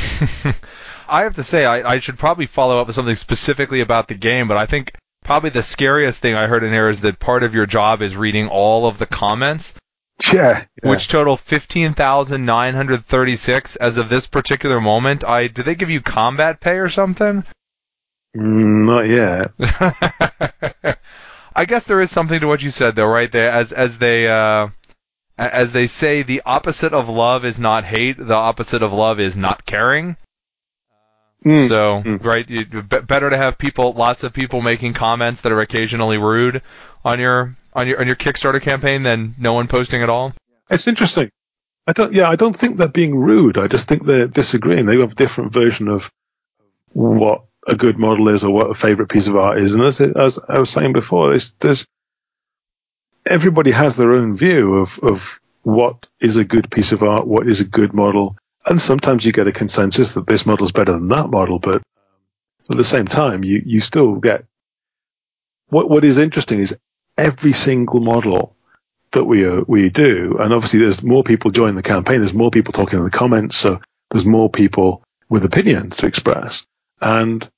I 1.10 1.24
have 1.24 1.36
to 1.36 1.44
say, 1.44 1.66
I, 1.66 1.88
I 1.88 2.00
should 2.00 2.18
probably 2.18 2.48
follow 2.48 2.80
up 2.80 2.88
with 2.88 2.96
something 2.96 3.16
specifically 3.16 3.82
about 3.82 4.08
the 4.08 4.16
game, 4.16 4.48
but 4.48 4.58
I 4.58 4.66
think 4.66 4.94
probably 5.24 5.52
the 5.52 5.64
scariest 5.64 6.20
thing 6.20 6.36
I 6.36 6.48
heard 6.48 6.64
in 6.64 6.74
here 6.74 6.90
is 6.90 7.02
that 7.02 7.20
part 7.20 7.44
of 7.44 7.54
your 7.54 7.66
job 7.66 8.02
is 8.02 8.18
reading 8.18 8.48
all 8.48 8.88
of 8.88 8.98
the 8.98 9.06
comments. 9.06 9.74
Yeah, 10.34 10.64
yeah. 10.84 10.90
Which 10.90 11.08
total 11.08 11.38
fifteen 11.38 11.94
thousand 11.94 12.46
nine 12.46 12.74
hundred 12.74 13.06
thirty-six 13.06 13.76
as 13.76 13.98
of 13.98 14.10
this 14.10 14.26
particular 14.26 14.82
moment. 14.82 15.24
I 15.24 15.48
did 15.48 15.66
they 15.66 15.76
give 15.76 15.90
you 15.90 16.02
combat 16.02 16.60
pay 16.60 16.78
or 16.78 16.90
something? 16.90 17.44
Mm, 18.36 18.86
not 18.86 19.08
yet. 19.08 20.98
I 21.58 21.66
guess 21.66 21.86
there 21.86 22.02
is 22.02 22.12
something 22.12 22.40
to 22.40 22.48
what 22.48 22.62
you 22.62 22.70
said, 22.70 22.96
though, 22.96 23.08
right? 23.08 23.32
There, 23.32 23.50
as 23.50 23.72
as 23.72 23.98
they 23.98 24.28
uh, 24.28 24.70
as 25.38 25.72
they 25.72 25.88
say, 25.88 26.22
the 26.22 26.44
opposite 26.46 26.94
of 26.94 27.10
love 27.10 27.46
is 27.46 27.60
not 27.60 27.84
hate. 27.84 28.18
The 28.18 28.36
opposite 28.36 28.84
of 28.84 28.94
love 28.94 29.20
is 29.20 29.36
not 29.36 29.66
caring. 29.66 30.18
Mm. 31.44 31.68
So, 31.68 32.02
mm. 32.04 32.24
right, 32.24 32.48
you, 32.48 32.66
b- 32.66 33.00
better 33.00 33.30
to 33.30 33.38
have 33.38 33.58
people, 33.58 33.94
lots 33.94 34.24
of 34.24 34.34
people 34.34 34.62
making 34.62 34.94
comments 34.94 35.42
that 35.42 35.52
are 35.52 35.62
occasionally 35.62 36.18
rude 36.18 36.62
on 37.04 37.20
your 37.20 37.56
on 37.78 37.88
your 37.88 38.02
on 38.02 38.08
your 38.08 38.16
Kickstarter 38.16 38.62
campaign 38.62 39.04
than 39.04 39.36
no 39.40 39.54
one 39.54 39.68
posting 39.68 40.02
at 40.04 40.10
all. 40.10 40.34
It's 40.70 40.88
interesting. 40.88 41.30
I 41.86 41.94
don't. 41.94 42.12
Yeah, 42.12 42.30
I 42.30 42.36
don't 42.36 42.58
think 42.58 42.76
they're 42.76 42.90
being 42.90 43.16
rude. 43.16 43.58
I 43.58 43.68
just 43.68 43.88
think 43.88 44.06
they're 44.06 44.28
disagreeing. 44.28 44.86
They 44.86 45.00
have 45.00 45.14
a 45.14 45.16
different 45.16 45.54
version 45.54 45.88
of 45.88 46.12
what 46.92 47.44
a 47.66 47.76
good 47.76 47.98
model 47.98 48.30
is 48.30 48.44
or 48.44 48.52
what 48.52 48.70
a 48.70 48.74
favorite 48.74 49.10
piece 49.10 49.28
of 49.28 49.36
art 49.36 49.60
is. 49.60 49.76
And 49.76 49.84
as, 49.84 50.02
as 50.02 50.40
I 50.50 50.60
was 50.60 50.70
saying 50.70 50.94
before, 50.94 51.32
there's, 51.32 51.52
there's 51.60 51.88
everybody 53.26 53.72
has 53.72 53.96
their 53.96 54.14
own 54.14 54.36
view 54.36 54.78
of, 54.78 55.00
of 55.00 55.40
what 55.64 56.08
is 56.20 56.38
a 56.38 56.46
good 56.46 56.72
piece 56.72 56.94
of 56.94 57.04
art, 57.04 57.28
what 57.28 57.48
is 57.48 57.60
a 57.60 57.66
good 57.66 57.94
model. 57.94 58.38
And 58.66 58.82
sometimes 58.82 59.24
you 59.26 59.32
get 59.32 59.48
a 59.48 59.52
consensus 59.52 60.14
that 60.14 60.28
this 60.28 60.46
model 60.46 60.66
is 60.66 60.72
better 60.72 60.94
than 60.94 61.10
that 61.10 61.30
model, 61.30 61.60
but 61.60 61.82
at 62.70 62.78
the 62.78 62.84
same 62.84 63.06
time, 63.06 63.44
you, 63.44 63.62
you 63.66 63.80
still 63.82 64.16
get 64.16 64.46
what, 65.70 65.90
what 65.90 66.06
is 66.06 66.18
interesting 66.18 66.60
is 66.60 66.76
every 67.18 67.54
single 67.54 68.00
model 68.00 68.56
that 69.12 69.24
we, 69.24 69.48
uh, 69.48 69.62
we 69.68 69.90
do. 69.90 70.38
And 70.40 70.54
obviously 70.54 70.80
there's 70.80 71.02
more 71.04 71.24
people 71.24 71.52
joining 71.52 71.76
the 71.76 71.84
campaign. 71.84 72.20
There's 72.20 72.34
more 72.34 72.52
people 72.52 72.74
talking 72.74 73.00
in 73.00 73.06
the 73.06 73.12
comments. 73.12 73.58
So 73.58 73.82
there's 74.12 74.26
more 74.26 74.50
people 74.50 75.04
with 75.30 75.46
opinions 75.46 75.98
to 75.98 76.06
express. 76.06 76.66
And 77.02 77.50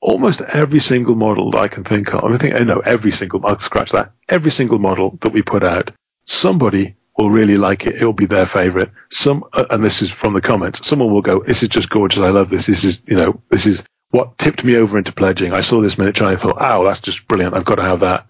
almost 0.00 0.40
every 0.40 0.80
single 0.80 1.14
model 1.14 1.50
that 1.50 1.58
I 1.58 1.68
can 1.68 1.84
think 1.84 2.14
of, 2.14 2.24
I 2.24 2.36
think, 2.38 2.54
I 2.54 2.60
know 2.60 2.80
every 2.80 3.12
single, 3.12 3.44
I'll 3.46 3.58
scratch 3.58 3.92
that, 3.92 4.12
every 4.28 4.50
single 4.50 4.78
model 4.78 5.18
that 5.20 5.32
we 5.32 5.42
put 5.42 5.62
out, 5.62 5.92
somebody 6.26 6.96
will 7.16 7.30
really 7.30 7.58
like 7.58 7.86
it. 7.86 7.96
It'll 7.96 8.12
be 8.12 8.26
their 8.26 8.46
favorite. 8.46 8.90
Some, 9.10 9.44
uh, 9.52 9.66
and 9.70 9.84
this 9.84 10.00
is 10.02 10.10
from 10.10 10.32
the 10.32 10.40
comments, 10.40 10.86
someone 10.86 11.12
will 11.12 11.22
go, 11.22 11.42
this 11.42 11.62
is 11.62 11.68
just 11.68 11.90
gorgeous. 11.90 12.22
I 12.22 12.30
love 12.30 12.48
this. 12.48 12.66
This 12.66 12.84
is, 12.84 13.02
you 13.06 13.16
know, 13.16 13.42
this 13.48 13.66
is 13.66 13.82
what 14.10 14.38
tipped 14.38 14.64
me 14.64 14.76
over 14.76 14.98
into 14.98 15.12
pledging. 15.12 15.52
I 15.52 15.60
saw 15.60 15.80
this 15.80 15.98
miniature 15.98 16.26
and 16.26 16.36
I 16.36 16.40
thought, 16.40 16.56
oh, 16.58 16.84
that's 16.84 17.00
just 17.00 17.28
brilliant. 17.28 17.54
I've 17.54 17.64
got 17.64 17.76
to 17.76 17.82
have 17.82 18.00
that. 18.00 18.26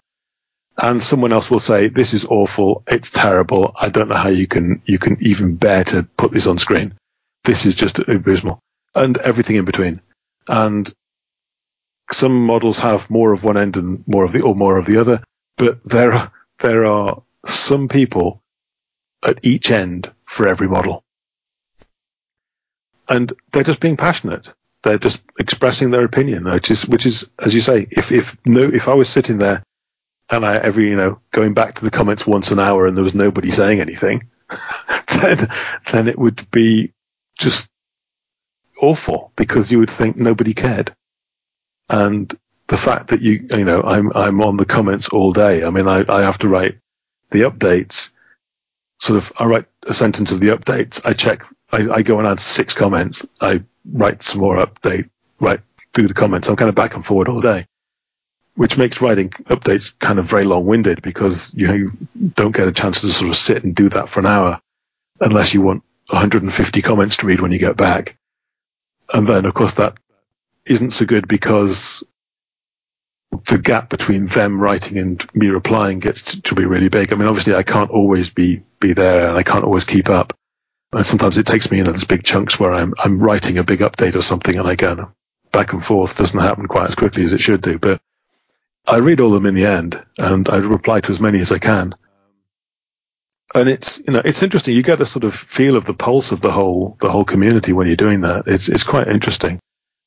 And 0.81 1.01
someone 1.01 1.31
else 1.31 1.51
will 1.51 1.59
say, 1.59 1.89
this 1.89 2.15
is 2.15 2.25
awful. 2.25 2.83
It's 2.87 3.11
terrible. 3.11 3.75
I 3.79 3.89
don't 3.89 4.09
know 4.09 4.15
how 4.15 4.29
you 4.29 4.47
can, 4.47 4.81
you 4.85 4.97
can 4.97 5.17
even 5.21 5.55
bear 5.55 5.83
to 5.85 6.03
put 6.03 6.31
this 6.31 6.47
on 6.47 6.57
screen. 6.57 6.95
This 7.43 7.67
is 7.67 7.75
just 7.75 7.99
abysmal 7.99 8.59
and 8.95 9.15
everything 9.19 9.57
in 9.57 9.65
between. 9.65 10.01
And 10.47 10.91
some 12.11 12.45
models 12.47 12.79
have 12.79 13.11
more 13.11 13.31
of 13.31 13.43
one 13.43 13.57
end 13.57 13.77
and 13.77 14.03
more 14.07 14.25
of 14.25 14.33
the 14.33 14.41
or 14.41 14.55
more 14.55 14.77
of 14.77 14.85
the 14.85 14.97
other, 14.97 15.23
but 15.57 15.83
there 15.85 16.13
are 16.13 16.31
there 16.59 16.85
are 16.85 17.21
some 17.45 17.87
people 17.87 18.41
at 19.23 19.45
each 19.45 19.71
end 19.71 20.11
for 20.25 20.47
every 20.47 20.67
model. 20.67 21.03
And 23.07 23.31
they're 23.51 23.63
just 23.63 23.79
being 23.79 23.97
passionate. 23.97 24.51
They're 24.83 24.97
just 24.97 25.21
expressing 25.39 25.91
their 25.91 26.03
opinion, 26.03 26.45
which 26.45 26.71
is, 26.71 26.87
which 26.87 27.05
is, 27.05 27.29
as 27.37 27.53
you 27.53 27.61
say, 27.61 27.87
if, 27.91 28.11
if 28.11 28.35
no, 28.45 28.61
if 28.61 28.87
I 28.87 28.95
was 28.95 29.09
sitting 29.09 29.37
there 29.37 29.63
and 30.31 30.45
I 30.45 30.57
every, 30.57 30.89
you 30.89 30.95
know, 30.95 31.19
going 31.31 31.53
back 31.53 31.75
to 31.75 31.83
the 31.83 31.91
comments 31.91 32.25
once 32.25 32.51
an 32.51 32.59
hour 32.59 32.87
and 32.87 32.95
there 32.95 33.03
was 33.03 33.15
nobody 33.15 33.51
saying 33.51 33.81
anything, 33.81 34.29
then, 35.21 35.47
then 35.91 36.07
it 36.07 36.17
would 36.17 36.49
be 36.51 36.93
just 37.37 37.69
awful 38.81 39.31
because 39.35 39.71
you 39.71 39.79
would 39.79 39.89
think 39.89 40.17
nobody 40.17 40.53
cared 40.53 40.95
and 41.91 42.35
the 42.67 42.77
fact 42.77 43.09
that 43.09 43.21
you 43.21 43.45
you 43.51 43.65
know 43.65 43.83
I'm 43.83 44.11
I'm 44.15 44.41
on 44.41 44.57
the 44.57 44.65
comments 44.65 45.09
all 45.09 45.33
day. 45.33 45.63
I 45.63 45.69
mean, 45.69 45.87
I, 45.87 46.05
I 46.07 46.21
have 46.21 46.39
to 46.39 46.47
write 46.47 46.79
the 47.29 47.41
updates. 47.41 48.11
Sort 48.99 49.17
of, 49.17 49.33
I 49.37 49.45
write 49.45 49.65
a 49.87 49.93
sentence 49.93 50.31
of 50.31 50.39
the 50.39 50.49
updates. 50.49 51.01
I 51.03 51.13
check. 51.13 51.43
I, 51.71 51.89
I 51.89 52.01
go 52.01 52.19
and 52.19 52.27
add 52.27 52.39
six 52.39 52.73
comments. 52.73 53.25
I 53.41 53.63
write 53.91 54.23
some 54.23 54.39
more 54.39 54.57
update. 54.57 55.09
Write 55.39 55.61
through 55.93 56.07
the 56.07 56.13
comments. 56.13 56.47
I'm 56.47 56.55
kind 56.55 56.69
of 56.69 56.75
back 56.75 56.95
and 56.95 57.05
forward 57.05 57.27
all 57.27 57.41
day, 57.41 57.67
which 58.61 58.77
makes 58.77 59.01
writing 59.01 59.27
updates 59.49 59.97
kind 59.97 60.19
of 60.19 60.25
very 60.25 60.43
long-winded 60.43 61.01
because 61.01 61.51
you, 61.55 61.93
don't 62.35 62.55
get 62.55 62.67
a 62.67 62.71
chance 62.71 63.01
to 63.01 63.09
sort 63.09 63.31
of 63.31 63.35
sit 63.35 63.63
and 63.63 63.73
do 63.73 63.89
that 63.89 64.07
for 64.07 64.19
an 64.19 64.27
hour 64.27 64.61
unless 65.19 65.51
you 65.51 65.61
want 65.63 65.81
150 66.09 66.83
comments 66.83 67.17
to 67.17 67.25
read 67.25 67.41
when 67.41 67.51
you 67.51 67.57
get 67.57 67.75
back. 67.75 68.19
And 69.11 69.25
then, 69.25 69.45
of 69.45 69.55
course, 69.55 69.73
that 69.73 69.97
isn't 70.63 70.91
so 70.91 71.07
good 71.07 71.27
because 71.27 72.03
the 73.47 73.57
gap 73.57 73.89
between 73.89 74.27
them 74.27 74.61
writing 74.61 74.99
and 74.99 75.27
me 75.33 75.47
replying 75.47 75.97
gets 75.97 76.39
to, 76.39 76.53
be 76.53 76.65
really 76.65 76.89
big. 76.89 77.11
I 77.11 77.15
mean, 77.15 77.27
obviously, 77.27 77.55
I 77.55 77.63
can't 77.63 77.89
always 77.89 78.29
be 78.29 78.61
be 78.79 78.93
there, 78.93 79.27
and 79.27 79.39
I 79.39 79.41
can't 79.41 79.63
always 79.63 79.85
keep 79.85 80.07
up. 80.07 80.37
And 80.93 81.03
sometimes 81.03 81.39
it 81.39 81.47
takes 81.47 81.71
me 81.71 81.79
in 81.79 81.85
those 81.85 82.03
big 82.03 82.23
chunks 82.23 82.59
where 82.59 82.73
I'm 82.73 82.93
I'm 82.99 83.19
writing 83.19 83.57
a 83.57 83.63
big 83.63 83.79
update 83.79 84.13
or 84.13 84.21
something, 84.21 84.55
and 84.55 84.67
I 84.67 84.75
go 84.75 85.11
back 85.51 85.73
and 85.73 85.83
forth. 85.83 86.15
Doesn't 86.15 86.39
happen 86.39 86.67
quite 86.67 86.89
as 86.89 86.95
quickly 86.95 87.23
as 87.23 87.33
it 87.33 87.41
should 87.41 87.63
do, 87.63 87.79
but 87.79 87.99
I 88.85 88.97
read 88.97 89.19
all 89.19 89.33
of 89.33 89.41
them 89.41 89.45
in 89.45 89.55
the 89.55 89.65
end, 89.65 90.01
and 90.17 90.49
I 90.49 90.57
reply 90.57 91.01
to 91.01 91.11
as 91.11 91.19
many 91.19 91.39
as 91.39 91.51
I 91.51 91.59
can. 91.59 91.95
And 93.53 93.67
it's 93.69 93.99
you 93.99 94.13
know 94.13 94.21
it's 94.23 94.43
interesting. 94.43 94.75
You 94.75 94.83
get 94.83 95.01
a 95.01 95.05
sort 95.05 95.23
of 95.25 95.35
feel 95.35 95.75
of 95.75 95.85
the 95.85 95.93
pulse 95.93 96.31
of 96.31 96.41
the 96.41 96.51
whole 96.51 96.97
the 96.99 97.11
whole 97.11 97.25
community 97.25 97.73
when 97.73 97.87
you're 97.87 97.95
doing 97.95 98.21
that. 98.21 98.47
It's 98.47 98.69
it's 98.69 98.83
quite 98.83 99.07
interesting 99.07 99.59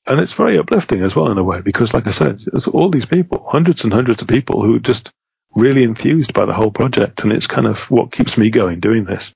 and 0.07 0.21
it's 0.21 0.35
very 0.35 0.59
uplifting 0.59 1.03
as 1.03 1.17
well 1.17 1.31
in 1.31 1.39
a 1.39 1.45
way 1.45 1.61
because, 1.61 1.95
like 1.95 2.07
I 2.07 2.11
said, 2.11 2.39
there's 2.39 2.69
all 2.69 2.91
these 2.91 3.07
people, 3.07 3.47
hundreds 3.49 3.85
and 3.85 3.93
hundreds 3.93 4.21
of 4.23 4.29
people 4.29 4.63
who 4.63 4.77
are 4.77 4.81
just 4.81 5.11
really 5.55 5.85
enthused 5.85 6.35
by 6.35 6.45
the 6.45 6.53
whole 6.53 6.71
project, 6.71 7.23
and 7.23 7.33
it's 7.33 7.47
kind 7.47 7.67
of 7.67 7.91
what 7.91 8.13
keeps 8.13 8.37
me 8.37 8.51
going 8.51 8.81
doing 8.81 9.05
this 9.05 9.33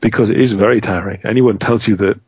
because 0.00 0.30
it 0.30 0.40
is 0.40 0.52
very 0.52 0.80
tiring. 0.80 1.20
Anyone 1.24 1.58
tells 1.58 1.86
you 1.86 1.96
that 1.96 2.20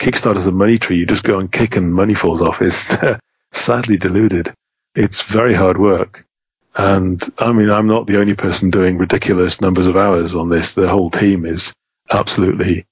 Kickstarter's 0.00 0.46
a 0.46 0.52
money 0.52 0.78
tree, 0.78 0.98
you 0.98 1.06
just 1.06 1.24
go 1.24 1.38
and 1.38 1.50
kick 1.50 1.76
and 1.76 1.94
money 1.94 2.14
falls 2.14 2.40
off 2.40 2.62
is 2.62 2.96
sadly 3.52 3.98
deluded. 3.98 4.52
It's 4.98 5.22
very 5.22 5.54
hard 5.54 5.78
work. 5.78 6.26
And 6.74 7.22
I 7.38 7.52
mean, 7.52 7.70
I'm 7.70 7.86
not 7.86 8.08
the 8.08 8.18
only 8.18 8.34
person 8.34 8.70
doing 8.70 8.98
ridiculous 8.98 9.60
numbers 9.60 9.86
of 9.86 9.96
hours 9.96 10.34
on 10.34 10.48
this. 10.48 10.74
The 10.74 10.88
whole 10.88 11.08
team 11.08 11.46
is 11.46 11.72
absolutely 12.10 12.84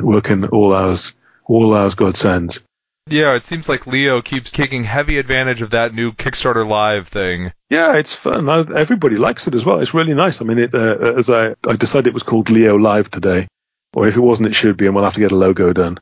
working 0.00 0.44
all 0.46 0.74
hours, 0.74 1.14
all 1.44 1.72
hours 1.72 1.94
God 1.94 2.16
sends. 2.16 2.60
Yeah, 3.08 3.34
it 3.34 3.44
seems 3.44 3.68
like 3.68 3.86
Leo 3.86 4.22
keeps 4.22 4.50
taking 4.50 4.82
heavy 4.82 5.18
advantage 5.18 5.62
of 5.62 5.70
that 5.70 5.94
new 5.94 6.10
Kickstarter 6.10 6.68
Live 6.68 7.06
thing. 7.06 7.52
Yeah, 7.70 7.94
it's 7.94 8.12
fun. 8.12 8.48
Everybody 8.48 9.14
likes 9.14 9.46
it 9.46 9.54
as 9.54 9.64
well. 9.64 9.78
It's 9.78 9.94
really 9.94 10.14
nice. 10.14 10.42
I 10.42 10.44
mean, 10.44 10.58
it, 10.58 10.74
uh, 10.74 11.14
as 11.16 11.30
I, 11.30 11.54
I 11.64 11.76
decided 11.76 12.08
it 12.08 12.14
was 12.14 12.24
called 12.24 12.50
Leo 12.50 12.76
Live 12.76 13.08
today, 13.08 13.46
or 13.94 14.08
if 14.08 14.16
it 14.16 14.20
wasn't, 14.20 14.48
it 14.48 14.54
should 14.56 14.76
be, 14.76 14.86
and 14.86 14.96
we'll 14.96 15.04
have 15.04 15.14
to 15.14 15.20
get 15.20 15.30
a 15.30 15.36
logo 15.36 15.72
done. 15.72 16.00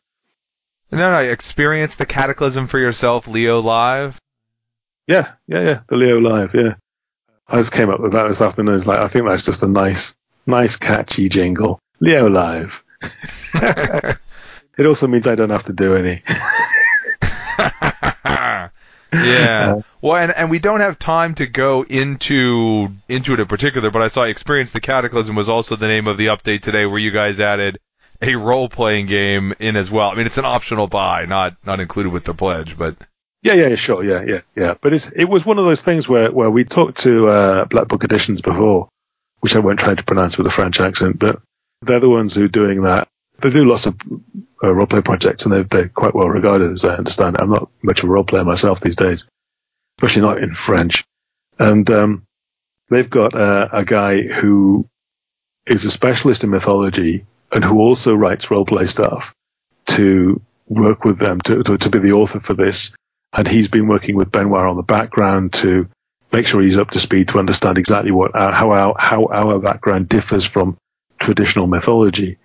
And 0.91 0.99
then 0.99 1.11
I 1.11 1.25
experienced 1.25 1.99
the 1.99 2.07
Cataclysm 2.07 2.67
for 2.67 2.79
yourself, 2.79 3.29
Leo 3.29 3.61
Live. 3.61 4.19
Yeah, 5.07 5.33
yeah, 5.47 5.61
yeah, 5.61 5.81
the 5.87 5.97
Leo 5.97 6.19
Live. 6.19 6.55
Yeah, 6.55 6.75
I 7.47 7.59
just 7.59 7.73
came 7.73 7.91
up 7.91 8.01
with 8.01 8.13
that 8.13 8.29
this 8.29 8.41
afternoon. 8.41 8.77
It's 8.77 8.87
like 8.87 8.99
I 8.99 9.09
think 9.09 9.27
that's 9.27 9.43
just 9.43 9.63
a 9.63 9.69
nice, 9.69 10.15
nice, 10.47 10.77
catchy 10.77 11.29
jingle. 11.29 11.79
Leo 12.01 12.29
Live. 12.29 12.83
it 13.55 14.87
also 14.87 15.07
means 15.07 15.27
I 15.27 15.35
don't 15.35 15.51
have 15.51 15.65
to 15.65 15.73
do 15.73 15.95
any. 15.95 16.23
yeah. 19.13 19.13
Uh, 19.13 19.81
well, 20.01 20.17
and, 20.17 20.33
and 20.37 20.51
we 20.51 20.59
don't 20.59 20.81
have 20.81 20.99
time 20.99 21.35
to 21.37 21.47
go 21.47 21.83
into 21.83 22.89
into 23.09 23.35
it 23.35 23.41
in 23.41 23.47
particular, 23.47 23.91
but 23.91 24.03
I 24.03 24.09
saw 24.09 24.25
Experience 24.25 24.71
the 24.71 24.81
Cataclysm 24.81 25.37
was 25.37 25.49
also 25.49 25.77
the 25.77 25.89
name 25.89 26.07
of 26.07 26.17
the 26.17 26.27
update 26.27 26.63
today, 26.63 26.87
where 26.87 26.99
you 26.99 27.11
guys 27.11 27.41
added 27.41 27.79
a 28.23 28.37
role 28.37 28.69
playing 28.69 29.07
game 29.07 29.53
in 29.59 29.77
as 29.77 29.91
well. 29.91 30.11
I 30.11 30.15
mean, 30.15 30.27
it's 30.27 30.39
an 30.39 30.45
optional 30.45 30.87
buy, 30.87 31.27
not 31.27 31.57
not 31.67 31.81
included 31.81 32.13
with 32.13 32.25
the 32.25 32.35
pledge, 32.35 32.79
but. 32.79 32.97
Yeah, 33.45 33.55
yeah, 33.55 33.75
sure, 33.77 34.03
yeah, 34.03 34.25
yeah, 34.27 34.41
yeah. 34.57 34.75
But 34.81 34.95
it's 34.95 35.11
it 35.11 35.27
was 35.27 35.45
one 35.47 35.59
of 35.59 35.67
those 35.67 35.83
things 35.83 36.09
where 36.09 36.33
where 36.33 36.51
we 36.51 36.65
talked 36.65 37.01
to 37.03 37.29
uh, 37.29 37.65
Black 37.67 37.89
Book 37.89 38.03
Editions 38.05 38.41
before, 38.43 38.89
which 39.41 39.55
I 39.55 39.61
won't 39.61 39.79
try 39.79 39.95
to 39.95 40.03
pronounce 40.05 40.39
with 40.39 40.47
a 40.47 40.51
French 40.51 40.81
accent, 40.81 41.19
but 41.19 41.41
they're 41.83 42.01
the 42.01 42.09
ones 42.09 42.35
who 42.35 42.47
are 42.47 42.49
doing 42.49 42.83
that. 42.85 43.09
They 43.41 43.51
do 43.51 43.67
lots 43.67 43.87
of 43.87 43.97
uh, 44.63 44.73
role 44.73 44.87
play 44.87 45.03
projects, 45.03 45.45
and 45.45 45.53
they're, 45.53 45.65
they're 45.65 45.89
quite 45.91 46.15
well 46.15 46.31
regarded, 46.31 46.73
as 46.73 46.87
I 46.87 46.97
understand. 46.97 47.37
I'm 47.39 47.51
not 47.51 47.71
much 47.83 48.03
of 48.03 48.09
a 48.09 48.13
role 48.13 48.25
player 48.25 48.45
myself 48.45 48.81
these 48.81 48.97
days, 48.97 49.29
especially 49.99 50.23
not 50.23 50.39
in 50.39 50.55
French. 50.55 51.05
and 51.59 51.89
um, 51.91 52.25
they've 52.91 53.11
got 53.11 53.35
a, 53.35 53.79
a 53.79 53.85
guy 53.85 54.23
who 54.23 54.89
is 55.67 55.85
a 55.85 55.91
specialist 55.91 56.45
in 56.45 56.51
mythology 56.51 57.27
and 57.53 57.65
who 57.65 57.79
also 57.81 58.15
writes 58.15 58.47
roleplay 58.47 58.89
stuff 58.89 59.35
to 59.87 60.41
work 60.69 61.05
with 61.05 61.19
them 61.19 61.41
to, 61.43 61.63
to, 61.63 61.79
to 61.79 61.91
be 61.91 61.99
the 62.01 62.13
author 62.13 62.41
for 62.41 62.55
this. 62.55 62.95
And 63.37 63.49
he's 63.49 63.69
been 63.69 63.89
working 63.89 64.15
with 64.15 64.31
Benoit 64.31 64.67
on 64.67 64.77
the 64.77 64.83
background 64.83 65.55
to 65.55 65.89
make 66.33 66.47
sure 66.47 66.63
he's 66.63 66.77
up 66.77 66.91
to 66.93 67.01
speed 67.01 67.29
to 67.29 67.39
understand 67.39 67.79
exactly 67.79 68.11
what 68.11 68.35
uh, 68.35 68.53
how 68.53 68.73
our 68.73 68.95
how 68.99 69.27
our 69.27 69.59
background 69.59 70.09
differs 70.09 70.45
from 70.45 70.77
traditional 71.19 71.67
mythology. 71.67 72.39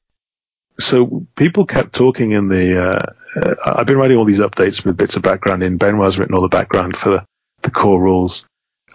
So 0.79 1.27
people 1.35 1.65
kept 1.65 1.93
talking 1.93 2.31
in 2.31 2.47
the. 2.47 2.89
Uh, 2.89 3.13
uh, 3.35 3.55
I've 3.63 3.85
been 3.85 3.97
writing 3.97 4.17
all 4.17 4.25
these 4.25 4.39
updates 4.39 4.83
with 4.83 4.97
bits 4.97 5.15
of 5.15 5.21
background 5.21 5.61
in. 5.61 5.77
Benoit's 5.77 6.17
written 6.17 6.35
all 6.35 6.41
the 6.41 6.47
background 6.47 6.97
for 6.97 7.09
the, 7.09 7.25
the 7.61 7.71
core 7.71 8.01
rules, 8.01 8.45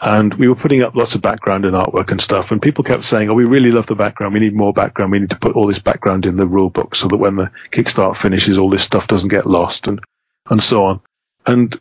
and 0.01 0.32
we 0.34 0.49
were 0.49 0.57
putting 0.57 0.82
up 0.82 0.97
lots 0.97 1.14
of 1.14 1.22
background 1.22 1.64
and 1.64 1.76
artwork 1.76 2.11
and 2.11 2.20
stuff. 2.20 2.51
And 2.51 2.62
people 2.62 2.84
kept 2.84 3.05
saying, 3.05 3.28
"Oh, 3.28 3.34
we 3.34 3.45
really 3.45 3.70
love 3.70 3.86
the 3.86 3.95
background. 3.95 4.34
We 4.34 4.40
need 4.40 4.55
more 4.55 4.72
background. 4.72 5.12
We 5.12 5.18
need 5.20 5.30
to 5.30 5.38
put 5.38 5.55
all 5.55 5.66
this 5.66 5.78
background 5.78 6.26
in 6.26 6.36
the 6.36 6.47
rule 6.47 6.70
book 6.70 6.95
so 6.95 7.09
that 7.09 7.16
when 7.16 7.36
the 7.36 7.51
Kickstart 7.70 8.16
finishes, 8.16 8.59
all 8.59 8.70
this 8.70 8.82
stuff 8.82 9.07
doesn't 9.07 9.28
get 9.28 9.47
lost 9.47 9.86
and 9.86 10.01
and 10.49 10.62
so 10.62 10.84
on." 10.86 11.01
And 11.47 11.78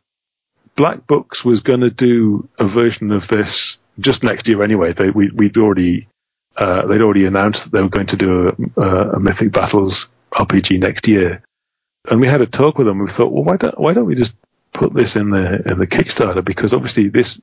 Black 0.75 1.05
Books 1.05 1.45
was 1.45 1.61
going 1.61 1.81
to 1.81 1.89
do 1.89 2.47
a 2.57 2.65
version 2.65 3.11
of 3.11 3.27
this 3.27 3.77
just 3.99 4.23
next 4.23 4.47
year 4.47 4.63
anyway. 4.63 4.93
They, 4.93 5.09
we, 5.09 5.29
would 5.29 5.57
already 5.57 6.07
uh, 6.55 6.85
they'd 6.85 7.01
already 7.01 7.25
announced 7.25 7.63
that 7.63 7.71
they 7.71 7.81
were 7.81 7.89
going 7.89 8.07
to 8.07 8.17
do 8.17 8.71
a, 8.77 8.81
a, 8.81 9.19
Mythic 9.19 9.51
Battles 9.51 10.07
RPG 10.31 10.79
next 10.79 11.07
year, 11.07 11.43
and 12.09 12.19
we 12.19 12.27
had 12.27 12.41
a 12.41 12.45
talk 12.45 12.77
with 12.77 12.87
them. 12.87 12.99
We 12.99 13.09
thought, 13.09 13.31
well, 13.31 13.43
why 13.43 13.57
don't 13.57 13.79
why 13.79 13.93
don't 13.93 14.05
we 14.05 14.15
just 14.15 14.35
put 14.71 14.93
this 14.93 15.15
in 15.15 15.29
the 15.29 15.67
in 15.69 15.79
the 15.79 15.87
Kickstarter 15.87 16.43
because 16.43 16.73
obviously 16.73 17.09
this 17.09 17.39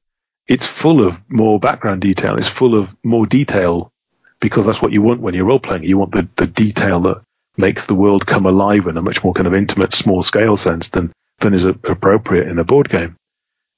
it's 0.46 0.66
full 0.66 1.04
of 1.04 1.20
more 1.28 1.60
background 1.60 2.02
detail. 2.02 2.36
It's 2.36 2.48
full 2.48 2.76
of 2.76 2.96
more 3.04 3.26
detail 3.26 3.92
because 4.40 4.66
that's 4.66 4.82
what 4.82 4.92
you 4.92 5.02
want 5.02 5.20
when 5.20 5.34
you're 5.34 5.44
role 5.44 5.60
playing. 5.60 5.84
You 5.84 5.98
want 5.98 6.12
the, 6.12 6.28
the 6.36 6.46
detail 6.46 7.00
that 7.02 7.22
makes 7.56 7.86
the 7.86 7.94
world 7.94 8.26
come 8.26 8.46
alive 8.46 8.86
in 8.86 8.96
a 8.96 9.02
much 9.02 9.22
more 9.22 9.32
kind 9.32 9.46
of 9.46 9.54
intimate, 9.54 9.94
small 9.94 10.22
scale 10.22 10.56
sense 10.56 10.88
than, 10.88 11.12
than 11.38 11.54
is 11.54 11.64
appropriate 11.64 12.48
in 12.48 12.58
a 12.58 12.64
board 12.64 12.88
game. 12.88 13.16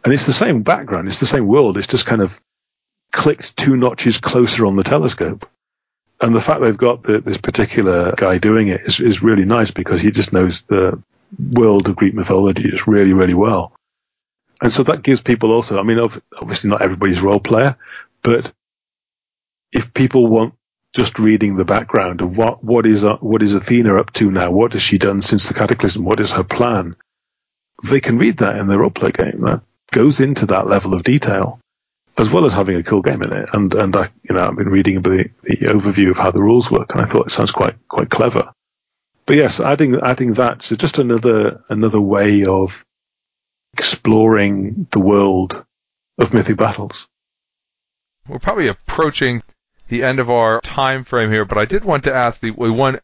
And 0.05 0.13
it's 0.13 0.27
the 0.27 0.33
same 0.33 0.63
background. 0.63 1.09
It's 1.09 1.21
the 1.21 1.27
same 1.27 1.47
world. 1.47 1.79
It's 1.79 1.87
just 1.87 2.07
kind 2.07 2.23
of 2.23 2.41
clicked 3.13 3.57
two 3.57 3.77
notches 3.77 4.19
closer 4.19 4.67
on 4.67 4.77
the 4.77 4.83
telescope. 4.83 5.49
And 6.21 6.35
the 6.35 6.41
fact 6.41 6.61
they've 6.61 6.77
got 6.77 7.03
the, 7.03 7.21
this 7.21 7.37
particular 7.37 8.13
guy 8.17 8.39
doing 8.39 8.69
it 8.69 8.83
is, 8.83 9.01
is 9.01 9.23
really 9.23 9.45
nice 9.45 9.71
because 9.71 10.01
he 10.01 10.11
just 10.11 10.33
knows 10.33 10.63
the 10.63 11.01
world 11.39 11.89
of 11.89 11.97
Greek 11.97 12.15
mythology 12.15 12.71
just 12.71 12.87
really, 12.87 13.13
really 13.13 13.35
well. 13.35 13.73
And 14.61 14.73
so 14.73 14.85
that 14.85 15.03
gives 15.03 15.21
people 15.21 15.51
also, 15.51 15.79
I 15.79 15.83
mean, 15.83 15.99
obviously 15.99 16.71
not 16.71 16.83
everybody's 16.83 17.21
role 17.21 17.41
player, 17.41 17.77
but 18.23 18.53
if 19.73 19.93
people 19.93 20.29
want 20.29 20.55
just 20.93 21.19
reading 21.19 21.57
the 21.57 21.65
background 21.65 22.21
of 22.21 22.37
what, 22.37 22.63
what 22.63 22.87
is, 22.87 23.05
what 23.21 23.43
is 23.43 23.55
Athena 23.55 23.99
up 23.99 24.13
to 24.13 24.31
now? 24.31 24.53
What 24.53 24.75
has 24.75 24.83
she 24.83 24.99
done 24.99 25.23
since 25.23 25.49
the 25.49 25.55
cataclysm? 25.55 26.05
What 26.05 26.21
is 26.21 26.31
her 26.33 26.45
plan? 26.45 26.95
They 27.83 28.01
can 28.01 28.19
read 28.19 28.37
that 28.39 28.57
in 28.59 28.69
their 28.69 28.79
role 28.79 28.91
play 28.91 29.11
game. 29.11 29.41
That 29.41 29.63
goes 29.93 30.21
into 30.21 30.47
that 30.47 30.67
level 30.67 30.95
of 30.95 31.05
detail 31.05 31.61
as 32.19 32.29
well 32.29 32.45
as 32.45 32.53
having 32.53 32.77
a 32.77 32.83
cool 32.83 33.01
game 33.01 33.23
in 33.23 33.33
it. 33.33 33.49
And, 33.53 33.73
and 33.75 33.97
I, 33.97 34.11
you 34.29 34.35
know, 34.35 34.43
I've 34.43 34.57
been 34.57 34.69
reading 34.69 35.01
the, 35.01 35.31
the 35.43 35.57
overview 35.57 36.11
of 36.11 36.19
how 36.19 36.31
the 36.31 36.43
rules 36.43 36.71
work 36.71 36.93
and 36.93 37.01
I 37.01 37.07
thought 37.07 37.27
it 37.27 37.31
sounds 37.31 37.51
quite, 37.51 37.77
quite 37.89 38.11
clever. 38.11 38.53
But 39.25 39.37
yes, 39.37 39.61
adding, 39.61 39.99
adding 40.01 40.35
that 40.35 40.61
to 40.63 40.77
just 40.77 40.99
another, 40.99 41.63
another 41.69 42.01
way 42.01 42.45
of 42.45 42.85
exploring 43.73 44.87
the 44.91 44.99
world 44.99 45.65
of 46.19 46.35
Mythic 46.35 46.57
Battles. 46.57 47.07
We're 48.29 48.39
probably 48.39 48.69
approaching 48.69 49.43
the 49.89 50.03
end 50.03 50.21
of 50.21 50.31
our 50.31 50.61
time 50.61 51.05
frame 51.05 51.31
here, 51.31 51.45
but 51.45 51.59
I 51.59 51.65
did 51.65 51.85
want 51.85 52.05
to 52.05 52.15
ask 52.15 52.41
the 52.41 52.51
one. 52.51 53.01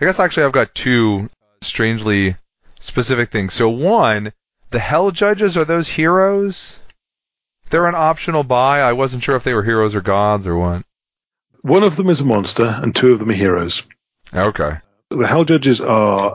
I 0.00 0.04
guess 0.04 0.18
actually 0.18 0.44
I've 0.44 0.52
got 0.52 0.74
two 0.74 1.28
strangely 1.60 2.36
specific 2.80 3.30
things. 3.30 3.54
So 3.54 3.68
one, 3.68 4.32
the 4.74 4.80
Hell 4.80 5.12
Judges 5.12 5.56
are 5.56 5.64
those 5.64 5.86
heroes? 5.86 6.80
They're 7.70 7.86
an 7.86 7.94
optional 7.94 8.42
buy. 8.42 8.80
I 8.80 8.92
wasn't 8.92 9.22
sure 9.22 9.36
if 9.36 9.44
they 9.44 9.54
were 9.54 9.62
heroes 9.62 9.94
or 9.94 10.00
gods 10.00 10.48
or 10.48 10.58
what. 10.58 10.82
One 11.62 11.84
of 11.84 11.94
them 11.94 12.10
is 12.10 12.20
a 12.20 12.24
monster, 12.24 12.66
and 12.82 12.94
two 12.94 13.12
of 13.12 13.20
them 13.20 13.30
are 13.30 13.34
heroes. 13.34 13.84
Okay. 14.34 14.78
The 15.10 15.26
Hell 15.28 15.44
Judges 15.44 15.80
are 15.80 16.34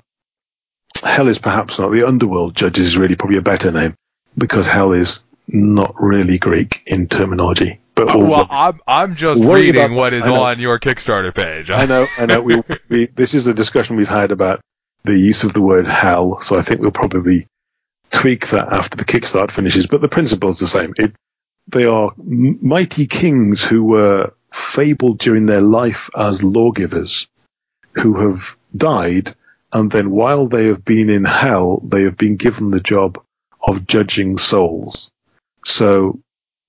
hell 1.03 1.27
is 1.27 1.37
perhaps 1.37 1.79
not 1.79 1.91
the 1.91 2.07
underworld 2.07 2.55
judges 2.55 2.87
is 2.87 2.97
really 2.97 3.15
probably 3.15 3.37
a 3.37 3.41
better 3.41 3.71
name 3.71 3.93
because 4.37 4.67
hell 4.67 4.93
is 4.93 5.19
not 5.49 5.93
really 6.01 6.37
Greek 6.37 6.81
in 6.85 7.07
terminology. 7.07 7.79
But 7.95 8.07
well, 8.07 8.47
I'm 8.49 8.79
I'm 8.87 9.15
just 9.15 9.43
reading 9.43 9.83
about, 9.83 9.97
what 9.97 10.13
is 10.13 10.25
on 10.25 10.59
your 10.59 10.79
Kickstarter 10.79 11.35
page. 11.35 11.69
I 11.71 11.85
know, 11.85 12.07
I 12.17 12.25
know. 12.25 12.41
We, 12.41 12.61
we 12.87 13.05
this 13.07 13.33
is 13.33 13.47
a 13.47 13.53
discussion 13.53 13.97
we've 13.97 14.07
had 14.07 14.31
about 14.31 14.61
the 15.03 15.17
use 15.17 15.43
of 15.43 15.51
the 15.51 15.61
word 15.61 15.87
hell, 15.87 16.39
so 16.41 16.57
I 16.57 16.61
think 16.61 16.79
we'll 16.79 16.91
probably 16.91 17.45
tweak 18.09 18.49
that 18.49 18.71
after 18.71 18.97
the 18.97 19.05
Kickstart 19.05 19.51
finishes. 19.51 19.87
But 19.87 20.01
the 20.01 20.09
principle 20.09 20.49
is 20.49 20.59
the 20.59 20.67
same. 20.67 20.93
It, 20.97 21.15
they 21.67 21.85
are 21.85 22.11
mighty 22.17 23.07
kings 23.07 23.63
who 23.63 23.83
were 23.83 24.33
fabled 24.51 25.19
during 25.19 25.45
their 25.45 25.61
life 25.61 26.09
as 26.17 26.43
lawgivers, 26.43 27.27
who 27.93 28.29
have 28.29 28.57
died 28.75 29.35
and 29.71 29.91
then 29.91 30.11
while 30.11 30.47
they 30.47 30.67
have 30.67 30.83
been 30.83 31.09
in 31.09 31.25
hell, 31.25 31.81
they 31.83 32.03
have 32.03 32.17
been 32.17 32.37
given 32.37 32.71
the 32.71 32.79
job 32.79 33.21
of 33.61 33.85
judging 33.85 34.37
souls. 34.37 35.11
So 35.65 36.19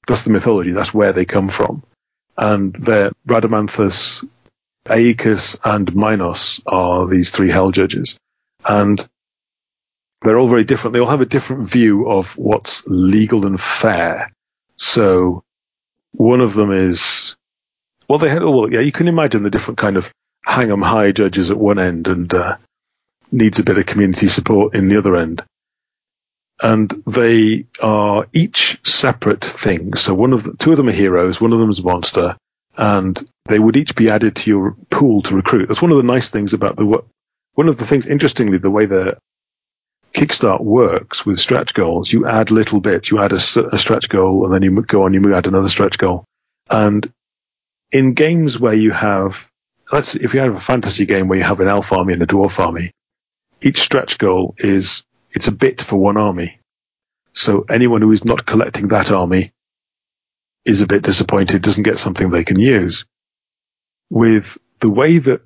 that's 0.07 0.22
the 0.22 0.30
mythology. 0.30 0.72
That's 0.72 0.93
where 0.93 1.12
they 1.12 1.24
come 1.24 1.49
from. 1.49 1.82
And 2.36 2.74
they're 2.74 3.12
Rhadamanthus, 3.26 4.28
Aeacus, 4.86 5.57
and 5.64 5.95
Minos 5.95 6.61
are 6.66 7.07
these 7.07 7.30
three 7.30 7.51
hell 7.51 7.70
judges. 7.70 8.18
And 8.64 9.07
they're 10.23 10.39
all 10.39 10.49
very 10.49 10.64
different. 10.64 10.93
They 10.93 11.01
all 11.01 11.09
have 11.09 11.21
a 11.21 11.27
different 11.27 11.68
view 11.68 12.09
of 12.09 12.37
what's 12.37 12.83
legal 12.87 13.47
and 13.47 13.61
fair. 13.61 14.31
So 14.77 15.43
one 16.12 16.41
of 16.41 16.55
them 16.55 16.73
is, 16.73 17.37
well, 18.09 18.18
they 18.18 18.29
had, 18.29 18.43
well, 18.43 18.73
yeah, 18.73 18.81
you 18.81 18.93
can 18.93 19.09
imagine 19.09 19.43
the 19.43 19.51
different 19.51 19.79
kind 19.79 19.97
of 19.97 20.11
hang 20.45 20.71
'em 20.71 20.83
high 20.83 21.12
judges 21.12 21.51
at 21.51 21.57
one 21.57 21.79
end 21.79 22.09
and, 22.09 22.33
uh, 22.35 22.57
needs 23.33 23.59
a 23.59 23.62
bit 23.62 23.79
of 23.79 23.87
community 23.87 24.29
support 24.29 24.75
in 24.75 24.89
the 24.89 24.97
other 24.99 25.16
end. 25.16 25.45
And 26.62 26.91
they 27.07 27.66
are 27.81 28.27
each 28.33 28.81
separate 28.85 29.45
things. 29.45 30.01
So 30.01 30.12
one 30.14 30.33
of 30.33 30.43
the, 30.43 30.55
two 30.55 30.73
of 30.73 30.77
them 30.77 30.89
are 30.89 30.93
heroes, 30.93 31.41
one 31.41 31.53
of 31.53 31.61
them 31.61 31.71
is 31.71 31.79
a 31.79 31.85
monster, 31.85 32.37
and 32.77 33.18
they 33.47 33.59
would 33.59 33.77
each 33.77 33.95
be 33.95 34.11
added 34.11 34.37
to 34.37 34.51
your 34.51 34.77
pool 34.91 35.23
to 35.23 35.35
recruit. 35.35 35.68
That's 35.68 35.81
one 35.81 35.91
of 35.91 35.97
the 35.97 36.03
nice 36.03 36.29
things 36.29 36.53
about 36.53 36.77
the, 36.77 37.03
one 37.55 37.68
of 37.68 37.77
the 37.79 37.87
things, 37.87 38.07
interestingly, 38.07 38.59
the 38.59 38.71
way 38.71 38.87
the 38.87 39.16
Kickstart 40.13 40.61
works 40.61 41.25
with 41.25 41.39
stretch 41.39 41.73
goals, 41.73 42.13
you 42.13 42.27
add 42.27 42.51
little 42.51 42.81
bits. 42.81 43.11
You 43.11 43.21
add 43.21 43.33
a, 43.33 43.37
a 43.37 43.79
stretch 43.79 44.09
goal 44.09 44.45
and 44.45 44.53
then 44.53 44.63
you 44.63 44.83
go 44.83 45.05
on, 45.05 45.15
you 45.15 45.35
add 45.35 45.47
another 45.47 45.69
stretch 45.69 45.99
goal. 45.99 46.25
And 46.69 47.13
in 47.93 48.15
games 48.15 48.59
where 48.59 48.75
you 48.75 48.91
have, 48.91 49.49
let's, 49.93 50.15
if 50.15 50.35
you 50.35 50.41
have 50.41 50.57
a 50.57 50.61
fantasy 50.61 51.07
game 51.07 51.29
where 51.29 51.39
you 51.39 51.45
have 51.45 51.61
an 51.61 51.69
elf 51.69 51.93
army 51.93 52.13
and 52.13 52.23
a 52.23 52.27
dwarf 52.27 52.59
army, 52.59 52.93
each 53.63 53.81
stretch 53.81 54.19
goal 54.19 54.55
is 54.59 55.05
it's 55.33 55.49
a 55.49 55.53
bit 55.53 55.81
for 55.81 55.97
one 55.97 56.17
army. 56.17 56.61
So 57.33 57.65
anyone 57.69 58.03
who 58.03 58.13
is 58.13 58.25
not 58.25 58.47
collecting 58.47 58.89
that 58.89 59.11
army 59.11 59.53
is 60.65 60.81
a 60.81 60.87
bit 60.87 61.03
disappointed, 61.03 61.63
doesn't 61.63 61.85
get 61.85 61.99
something 61.99 62.31
they 62.31 62.45
can 62.45 62.59
use. 62.59 63.07
With 64.11 64.59
the 64.81 64.91
way 64.91 65.19
that 65.19 65.43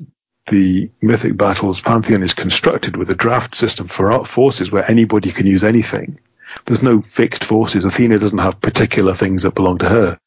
the 0.47 0.91
Mythic 1.01 1.37
Battles 1.37 1.81
Pantheon 1.81 2.23
is 2.23 2.35
constructed 2.35 2.97
with 2.97 3.11
a 3.11 3.15
draft 3.15 3.55
system 3.55 3.87
for 3.87 4.25
forces 4.25 4.71
where 4.71 4.89
anybody 4.91 5.33
can 5.33 5.47
use 5.47 5.65
anything. 5.65 6.19
There's 6.65 6.83
no 6.83 7.03
fixed 7.03 7.45
forces. 7.45 7.85
Athena 7.85 8.19
doesn't 8.19 8.39
have 8.39 8.61
particular 8.61 9.15
things 9.15 9.43
that 9.43 9.55
belong 9.55 9.79
to 9.79 9.89
her. 9.89 10.19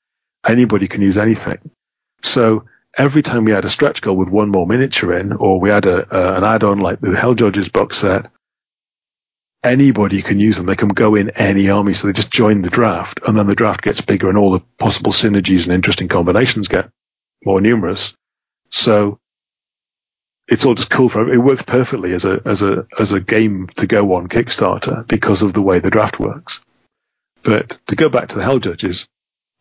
Anybody 0.45 0.87
can 0.87 1.01
use 1.01 1.17
anything. 1.17 1.59
So 2.23 2.65
every 2.97 3.21
time 3.21 3.45
we 3.45 3.53
add 3.53 3.65
a 3.65 3.69
stretch 3.69 4.01
goal 4.01 4.17
with 4.17 4.29
one 4.29 4.49
more 4.49 4.67
miniature 4.67 5.13
in, 5.13 5.33
or 5.33 5.59
we 5.59 5.71
add 5.71 5.85
a, 5.85 6.07
uh, 6.13 6.37
an 6.37 6.43
add-on 6.43 6.79
like 6.79 6.99
the 6.99 7.15
Hell 7.15 7.35
Judges 7.35 7.69
box 7.69 7.97
set, 7.97 8.29
anybody 9.63 10.21
can 10.21 10.39
use 10.39 10.57
them. 10.57 10.65
They 10.65 10.75
can 10.75 10.89
go 10.89 11.15
in 11.15 11.29
any 11.31 11.69
army, 11.69 11.93
so 11.93 12.07
they 12.07 12.13
just 12.13 12.31
join 12.31 12.61
the 12.61 12.69
draft, 12.69 13.19
and 13.25 13.37
then 13.37 13.47
the 13.47 13.55
draft 13.55 13.81
gets 13.81 14.01
bigger, 14.01 14.29
and 14.29 14.37
all 14.37 14.51
the 14.51 14.61
possible 14.79 15.11
synergies 15.11 15.63
and 15.63 15.73
interesting 15.73 16.07
combinations 16.07 16.67
get 16.67 16.89
more 17.45 17.61
numerous. 17.61 18.15
So 18.69 19.19
it's 20.47 20.65
all 20.65 20.75
just 20.75 20.89
cool 20.89 21.09
for 21.09 21.31
it 21.31 21.37
works 21.37 21.63
perfectly 21.63 22.13
as 22.13 22.25
a 22.25 22.41
as 22.45 22.61
a 22.61 22.87
as 22.97 23.11
a 23.11 23.19
game 23.19 23.67
to 23.67 23.87
go 23.87 24.13
on 24.13 24.27
Kickstarter 24.27 25.05
because 25.07 25.41
of 25.41 25.53
the 25.53 25.61
way 25.61 25.79
the 25.79 25.89
draft 25.89 26.19
works. 26.19 26.59
But 27.43 27.77
to 27.87 27.95
go 27.95 28.09
back 28.09 28.29
to 28.29 28.35
the 28.35 28.43
Hell 28.43 28.59
Judges, 28.59 29.07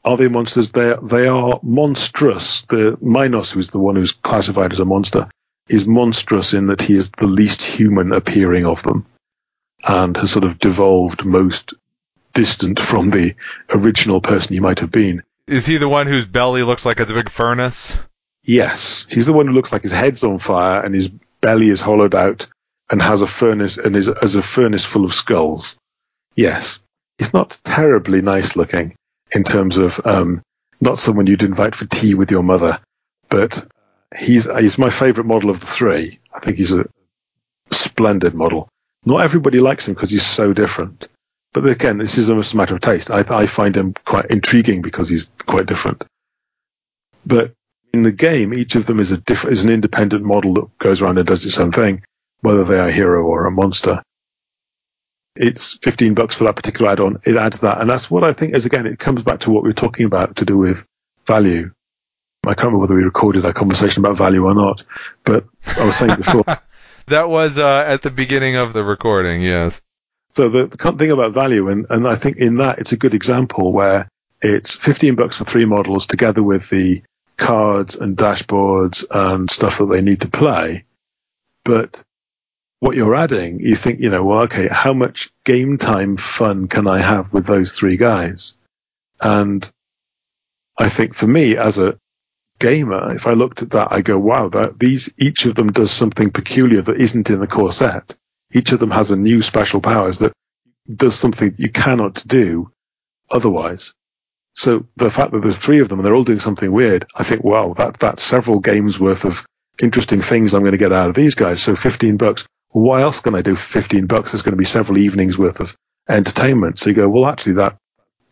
are 0.04 0.16
they 0.16 0.28
monsters? 0.28 0.70
They 0.70 0.94
they 1.02 1.26
are 1.26 1.60
monstrous. 1.62 2.62
The 2.62 2.96
Minos, 3.00 3.50
who's 3.50 3.70
the 3.70 3.78
one 3.78 3.96
who's 3.96 4.12
classified 4.12 4.72
as 4.72 4.80
a 4.80 4.84
monster, 4.84 5.28
is 5.68 5.86
monstrous 5.86 6.54
in 6.54 6.68
that 6.68 6.82
he 6.82 6.94
is 6.94 7.10
the 7.10 7.26
least 7.26 7.62
human 7.62 8.12
appearing 8.12 8.64
of 8.64 8.82
them, 8.82 9.06
and 9.86 10.16
has 10.16 10.30
sort 10.30 10.44
of 10.44 10.58
devolved 10.58 11.24
most 11.24 11.74
distant 12.32 12.78
from 12.78 13.10
the 13.10 13.34
original 13.72 14.20
person 14.20 14.54
you 14.54 14.60
might 14.60 14.80
have 14.80 14.90
been. 14.92 15.22
Is 15.46 15.66
he 15.66 15.78
the 15.78 15.88
one 15.88 16.06
whose 16.06 16.26
belly 16.26 16.62
looks 16.62 16.84
like 16.84 17.00
it's 17.00 17.10
a 17.10 17.14
big 17.14 17.30
furnace? 17.30 17.96
Yes, 18.46 19.06
he's 19.10 19.26
the 19.26 19.32
one 19.32 19.48
who 19.48 19.52
looks 19.52 19.72
like 19.72 19.82
his 19.82 19.90
head's 19.90 20.22
on 20.22 20.38
fire 20.38 20.80
and 20.80 20.94
his 20.94 21.08
belly 21.40 21.68
is 21.68 21.80
hollowed 21.80 22.14
out 22.14 22.46
and 22.88 23.02
has 23.02 23.20
a 23.20 23.26
furnace 23.26 23.76
and 23.76 23.96
is 23.96 24.08
as 24.08 24.36
a 24.36 24.42
furnace 24.42 24.84
full 24.84 25.04
of 25.04 25.12
skulls. 25.12 25.76
Yes, 26.36 26.78
he's 27.18 27.34
not 27.34 27.58
terribly 27.64 28.22
nice 28.22 28.54
looking 28.54 28.94
in 29.32 29.42
terms 29.42 29.78
of 29.78 30.00
um, 30.06 30.42
not 30.80 31.00
someone 31.00 31.26
you'd 31.26 31.42
invite 31.42 31.74
for 31.74 31.86
tea 31.86 32.14
with 32.14 32.30
your 32.30 32.44
mother, 32.44 32.78
but 33.28 33.66
he's 34.16 34.48
he's 34.60 34.78
my 34.78 34.90
favourite 34.90 35.26
model 35.26 35.50
of 35.50 35.58
the 35.58 35.66
three. 35.66 36.20
I 36.32 36.38
think 36.38 36.56
he's 36.56 36.72
a 36.72 36.86
splendid 37.72 38.32
model. 38.34 38.68
Not 39.04 39.22
everybody 39.22 39.58
likes 39.58 39.88
him 39.88 39.94
because 39.94 40.10
he's 40.10 40.24
so 40.24 40.52
different. 40.52 41.08
But 41.52 41.66
again, 41.66 41.98
this 41.98 42.16
is 42.16 42.30
almost 42.30 42.54
a 42.54 42.56
matter 42.58 42.76
of 42.76 42.80
taste. 42.80 43.10
I, 43.10 43.24
I 43.28 43.46
find 43.46 43.76
him 43.76 43.94
quite 44.04 44.26
intriguing 44.26 44.82
because 44.82 45.08
he's 45.08 45.32
quite 45.46 45.66
different. 45.66 46.04
But 47.24 47.55
in 47.96 48.02
the 48.02 48.12
game, 48.12 48.52
each 48.52 48.74
of 48.74 48.84
them 48.84 49.00
is 49.00 49.10
a 49.10 49.16
different, 49.16 49.54
is 49.54 49.64
an 49.64 49.70
independent 49.70 50.22
model 50.22 50.52
that 50.54 50.78
goes 50.78 51.00
around 51.00 51.16
and 51.16 51.26
does 51.26 51.46
its 51.46 51.58
own 51.58 51.72
thing, 51.72 52.02
whether 52.42 52.62
they 52.62 52.78
are 52.78 52.88
a 52.88 52.92
hero 52.92 53.24
or 53.24 53.46
a 53.46 53.50
monster. 53.50 54.02
It's 55.34 55.78
15 55.82 56.14
bucks 56.14 56.34
for 56.34 56.44
that 56.44 56.56
particular 56.56 56.90
add-on. 56.90 57.20
It 57.24 57.36
adds 57.36 57.60
that. 57.60 57.80
And 57.80 57.88
that's 57.88 58.10
what 58.10 58.22
I 58.22 58.34
think 58.34 58.54
is, 58.54 58.66
again, 58.66 58.86
it 58.86 58.98
comes 58.98 59.22
back 59.22 59.40
to 59.40 59.50
what 59.50 59.62
we 59.62 59.70
are 59.70 59.74
talking 59.84 60.04
about 60.04 60.36
to 60.36 60.44
do 60.44 60.58
with 60.58 60.86
value. 61.26 61.72
I 62.44 62.50
can't 62.50 62.66
remember 62.66 62.78
whether 62.80 62.94
we 62.94 63.02
recorded 63.02 63.42
that 63.44 63.54
conversation 63.54 64.04
about 64.04 64.16
value 64.16 64.44
or 64.44 64.54
not, 64.54 64.84
but 65.24 65.46
I 65.78 65.84
was 65.84 65.96
saying 65.96 66.16
before. 66.16 66.44
that 67.06 67.28
was 67.28 67.58
uh, 67.58 67.84
at 67.86 68.02
the 68.02 68.10
beginning 68.10 68.56
of 68.56 68.72
the 68.72 68.84
recording, 68.84 69.42
yes. 69.42 69.80
So 70.34 70.48
the, 70.50 70.66
the 70.66 70.92
thing 70.92 71.10
about 71.10 71.32
value, 71.32 71.70
and, 71.70 71.86
and 71.88 72.06
I 72.06 72.14
think 72.14 72.36
in 72.36 72.58
that 72.58 72.78
it's 72.78 72.92
a 72.92 72.96
good 72.96 73.14
example 73.14 73.72
where 73.72 74.08
it's 74.42 74.74
15 74.74 75.16
bucks 75.16 75.36
for 75.36 75.44
three 75.44 75.64
models 75.64 76.06
together 76.06 76.42
with 76.42 76.68
the 76.68 77.02
cards 77.36 77.96
and 77.96 78.16
dashboards 78.16 79.04
and 79.10 79.50
stuff 79.50 79.78
that 79.78 79.86
they 79.86 80.00
need 80.00 80.22
to 80.22 80.28
play. 80.28 80.84
But 81.64 82.02
what 82.80 82.96
you're 82.96 83.14
adding, 83.14 83.60
you 83.60 83.76
think, 83.76 84.00
you 84.00 84.10
know, 84.10 84.24
well, 84.24 84.42
okay, 84.42 84.68
how 84.68 84.92
much 84.92 85.30
game 85.44 85.78
time 85.78 86.16
fun 86.16 86.68
can 86.68 86.86
I 86.86 87.00
have 87.00 87.32
with 87.32 87.46
those 87.46 87.72
three 87.72 87.96
guys? 87.96 88.54
And 89.20 89.68
I 90.78 90.88
think 90.88 91.14
for 91.14 91.26
me 91.26 91.56
as 91.56 91.78
a 91.78 91.98
gamer, 92.58 93.14
if 93.14 93.26
I 93.26 93.32
looked 93.32 93.62
at 93.62 93.70
that, 93.70 93.88
I 93.92 94.02
go, 94.02 94.18
wow, 94.18 94.48
that 94.50 94.78
these, 94.78 95.10
each 95.18 95.46
of 95.46 95.54
them 95.54 95.72
does 95.72 95.90
something 95.90 96.30
peculiar 96.30 96.82
that 96.82 97.00
isn't 97.00 97.30
in 97.30 97.40
the 97.40 97.46
core 97.46 97.72
set. 97.72 98.14
Each 98.52 98.72
of 98.72 98.78
them 98.78 98.90
has 98.90 99.10
a 99.10 99.16
new 99.16 99.42
special 99.42 99.80
powers 99.80 100.18
that 100.18 100.32
does 100.88 101.18
something 101.18 101.54
you 101.58 101.70
cannot 101.70 102.22
do 102.26 102.70
otherwise. 103.30 103.92
So 104.56 104.86
the 104.96 105.10
fact 105.10 105.32
that 105.32 105.42
there's 105.42 105.58
three 105.58 105.80
of 105.80 105.88
them 105.90 105.98
and 105.98 106.06
they're 106.06 106.14
all 106.14 106.24
doing 106.24 106.40
something 106.40 106.72
weird, 106.72 107.06
I 107.14 107.24
think, 107.24 107.44
wow, 107.44 107.74
that, 107.74 107.98
that's 107.98 108.22
several 108.22 108.58
games 108.58 108.98
worth 108.98 109.24
of 109.26 109.46
interesting 109.82 110.22
things 110.22 110.54
I'm 110.54 110.62
going 110.62 110.72
to 110.72 110.78
get 110.78 110.94
out 110.94 111.10
of 111.10 111.14
these 111.14 111.34
guys. 111.34 111.62
So 111.62 111.76
15 111.76 112.16
bucks. 112.16 112.46
Why 112.70 113.02
else 113.02 113.20
can 113.20 113.34
I 113.34 113.42
do 113.42 113.54
15 113.54 114.06
bucks? 114.06 114.32
There's 114.32 114.42
going 114.42 114.54
to 114.54 114.58
be 114.58 114.64
several 114.64 114.96
evenings 114.96 115.36
worth 115.36 115.60
of 115.60 115.76
entertainment. 116.08 116.78
So 116.78 116.88
you 116.88 116.96
go, 116.96 117.08
well, 117.08 117.26
actually 117.26 117.54
that 117.54 117.76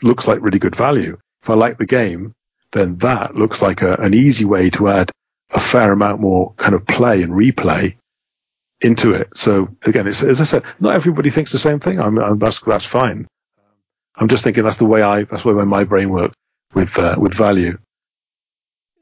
looks 0.02 0.26
like 0.26 0.40
really 0.40 0.58
good 0.58 0.76
value. 0.76 1.18
If 1.42 1.50
I 1.50 1.54
like 1.54 1.76
the 1.76 1.86
game, 1.86 2.32
then 2.72 2.96
that 2.98 3.34
looks 3.34 3.60
like 3.60 3.82
a, 3.82 3.92
an 3.92 4.14
easy 4.14 4.46
way 4.46 4.70
to 4.70 4.88
add 4.88 5.10
a 5.50 5.60
fair 5.60 5.92
amount 5.92 6.22
more 6.22 6.54
kind 6.54 6.74
of 6.74 6.86
play 6.86 7.22
and 7.22 7.34
replay 7.34 7.96
into 8.80 9.12
it. 9.12 9.28
So 9.36 9.76
again, 9.82 10.06
as 10.06 10.40
I 10.40 10.44
said, 10.44 10.64
not 10.80 10.94
everybody 10.94 11.28
thinks 11.28 11.52
the 11.52 11.58
same 11.58 11.80
thing. 11.80 12.00
I'm, 12.00 12.38
that's 12.38 12.60
that's 12.60 12.86
fine. 12.86 13.26
I'm 14.16 14.28
just 14.28 14.44
thinking 14.44 14.64
that's 14.64 14.76
the 14.76 14.84
way 14.84 15.02
I 15.02 15.24
that's 15.24 15.42
the 15.42 15.52
way 15.52 15.64
my 15.64 15.84
brain 15.84 16.10
works 16.10 16.34
with 16.72 16.98
uh, 16.98 17.16
with 17.18 17.34
value. 17.34 17.78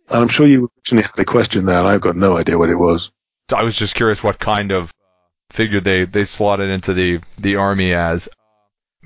And 0.09 0.23
I'm 0.23 0.29
sure 0.29 0.47
you 0.47 0.71
actually 0.79 1.03
had 1.03 1.19
a 1.19 1.25
question 1.25 1.65
there, 1.65 1.79
and 1.79 1.89
I've 1.89 2.01
got 2.01 2.17
no 2.17 2.37
idea 2.37 2.59
what 2.59 2.71
it 2.71 2.77
was. 2.77 3.11
I 3.55 3.63
was 3.63 3.77
just 3.77 3.95
curious 3.95 4.23
what 4.23 4.39
kind 4.39 4.73
of 4.73 4.93
figure 5.51 5.81
they 5.81 6.05
they 6.05 6.25
slotted 6.25 6.71
into 6.71 6.95
the 6.95 7.21
the 7.39 7.57
army 7.57 7.93
as. 7.95 8.29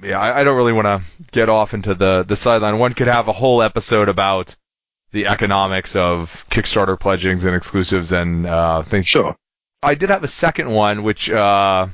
Yeah, 0.02 0.20
I, 0.20 0.40
I 0.40 0.44
don't 0.44 0.56
really 0.56 0.74
want 0.74 0.86
to 0.86 1.24
get 1.32 1.48
off 1.48 1.74
into 1.74 1.94
the 1.94 2.22
the 2.22 2.36
sideline. 2.36 2.78
One 2.78 2.92
could 2.92 3.08
have 3.08 3.28
a 3.28 3.32
whole 3.32 3.62
episode 3.62 4.08
about 4.08 4.54
the 5.12 5.26
economics 5.26 5.96
of 5.96 6.44
Kickstarter 6.50 6.98
pledgings 6.98 7.44
and 7.44 7.56
exclusives 7.56 8.12
and 8.12 8.46
uh, 8.46 8.82
things. 8.82 9.06
Sure. 9.06 9.34
I 9.82 9.94
did 9.94 10.10
have 10.10 10.24
a 10.24 10.28
second 10.28 10.70
one, 10.70 11.02
which 11.02 11.30
uh, 11.30 11.86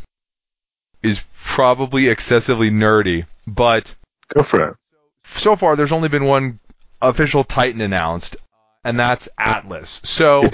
is 1.03 1.23
probably 1.45 2.09
excessively 2.09 2.71
nerdy, 2.71 3.27
but 3.47 3.95
Go 4.35 4.43
for 4.43 4.69
it. 4.69 4.77
So 5.25 5.57
far, 5.57 5.77
there's 5.77 5.93
only 5.93 6.09
been 6.09 6.25
one 6.25 6.59
official 7.01 7.45
Titan 7.45 7.81
announced, 7.81 8.37
and 8.85 8.99
that's 8.99 9.29
Atlas. 9.39 10.01
So 10.05 10.49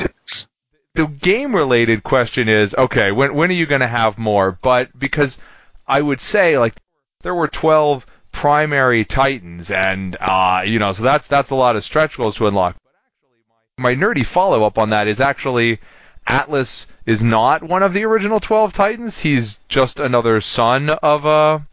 the 0.95 1.07
game 1.07 1.55
related 1.55 2.03
question 2.03 2.49
is, 2.49 2.75
okay, 2.75 3.13
when 3.13 3.35
when 3.35 3.51
are 3.51 3.55
you 3.55 3.67
going 3.67 3.81
to 3.81 3.87
have 3.87 4.19
more? 4.19 4.59
But 4.61 4.97
because 4.99 5.39
I 5.87 6.01
would 6.01 6.21
say 6.21 6.59
like 6.59 6.75
there 7.23 7.35
were 7.35 7.49
12 7.49 8.07
primary 8.33 9.05
Titans, 9.05 9.71
and 9.71 10.17
uh, 10.21 10.63
you 10.65 10.79
know, 10.79 10.93
so 10.93 11.03
that's 11.03 11.27
that's 11.27 11.51
a 11.51 11.55
lot 11.55 11.77
of 11.77 11.85
stretch 11.85 12.17
goals 12.17 12.37
to 12.37 12.47
unlock. 12.47 12.77
But 12.83 12.93
actually 13.07 13.39
my 13.79 13.95
my 13.95 14.07
nerdy 14.07 14.27
follow 14.27 14.65
up 14.65 14.79
on 14.79 14.91
that 14.91 15.09
is 15.09 15.21
actually 15.21 15.81
Atlas 16.27 16.87
is 17.07 17.23
not 17.23 17.63
one 17.63 17.83
of 17.83 17.95
the 17.95 18.05
original 18.05 18.41
12 18.41 18.73
Titans. 18.73 19.19
He's 19.19 19.59
just 19.69 19.99
another 19.99 20.41
son 20.41 20.91
of 20.91 21.25
a 21.25 21.67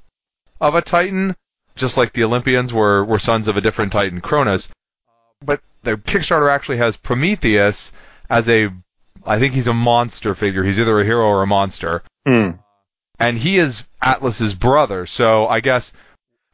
of 0.61 0.75
a 0.75 0.81
Titan 0.81 1.35
just 1.75 1.97
like 1.97 2.13
the 2.13 2.23
Olympians 2.23 2.73
were, 2.73 3.03
were 3.03 3.19
sons 3.19 3.47
of 3.47 3.57
a 3.57 3.61
different 3.61 3.91
titan, 3.91 4.21
Cronus. 4.21 4.69
But 5.43 5.61
the 5.83 5.97
Kickstarter 5.97 6.49
actually 6.49 6.77
has 6.77 6.97
Prometheus 6.97 7.91
as 8.29 8.49
a, 8.49 8.69
I 9.25 9.39
think 9.39 9.53
he's 9.53 9.67
a 9.67 9.73
monster 9.73 10.35
figure. 10.35 10.63
He's 10.63 10.79
either 10.79 10.99
a 10.99 11.05
hero 11.05 11.25
or 11.25 11.43
a 11.43 11.47
monster. 11.47 12.03
Mm. 12.27 12.59
And 13.19 13.37
he 13.37 13.57
is 13.57 13.83
Atlas's 14.01 14.53
brother. 14.53 15.05
So 15.05 15.47
I 15.47 15.59
guess, 15.59 15.91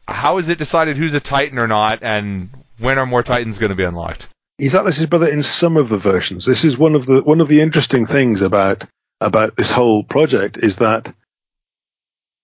how 0.08 0.38
is 0.38 0.50
it 0.50 0.58
decided 0.58 0.98
who's 0.98 1.14
a 1.14 1.20
titan 1.20 1.60
or 1.60 1.68
not, 1.68 2.00
and 2.02 2.50
when 2.80 2.98
are 2.98 3.06
more 3.06 3.24
titans 3.24 3.60
going 3.60 3.70
to 3.70 3.76
be 3.76 3.84
unlocked? 3.84 4.28
He's 4.58 4.76
Atlas's 4.76 5.08
brother 5.08 5.28
in 5.28 5.44
some 5.44 5.78
of 5.78 5.90
the 5.90 5.98
versions. 5.98 6.46
This 6.46 6.66
is 6.66 6.78
one 6.78 6.96
of 6.96 7.06
the 7.06 7.22
one 7.22 7.42
of 7.42 7.48
the 7.48 7.62
interesting 7.62 8.06
things 8.06 8.42
about 8.42 8.86
about 9.20 9.56
this 9.56 9.72
whole 9.72 10.04
project 10.04 10.58
is 10.58 10.78
that 10.78 11.14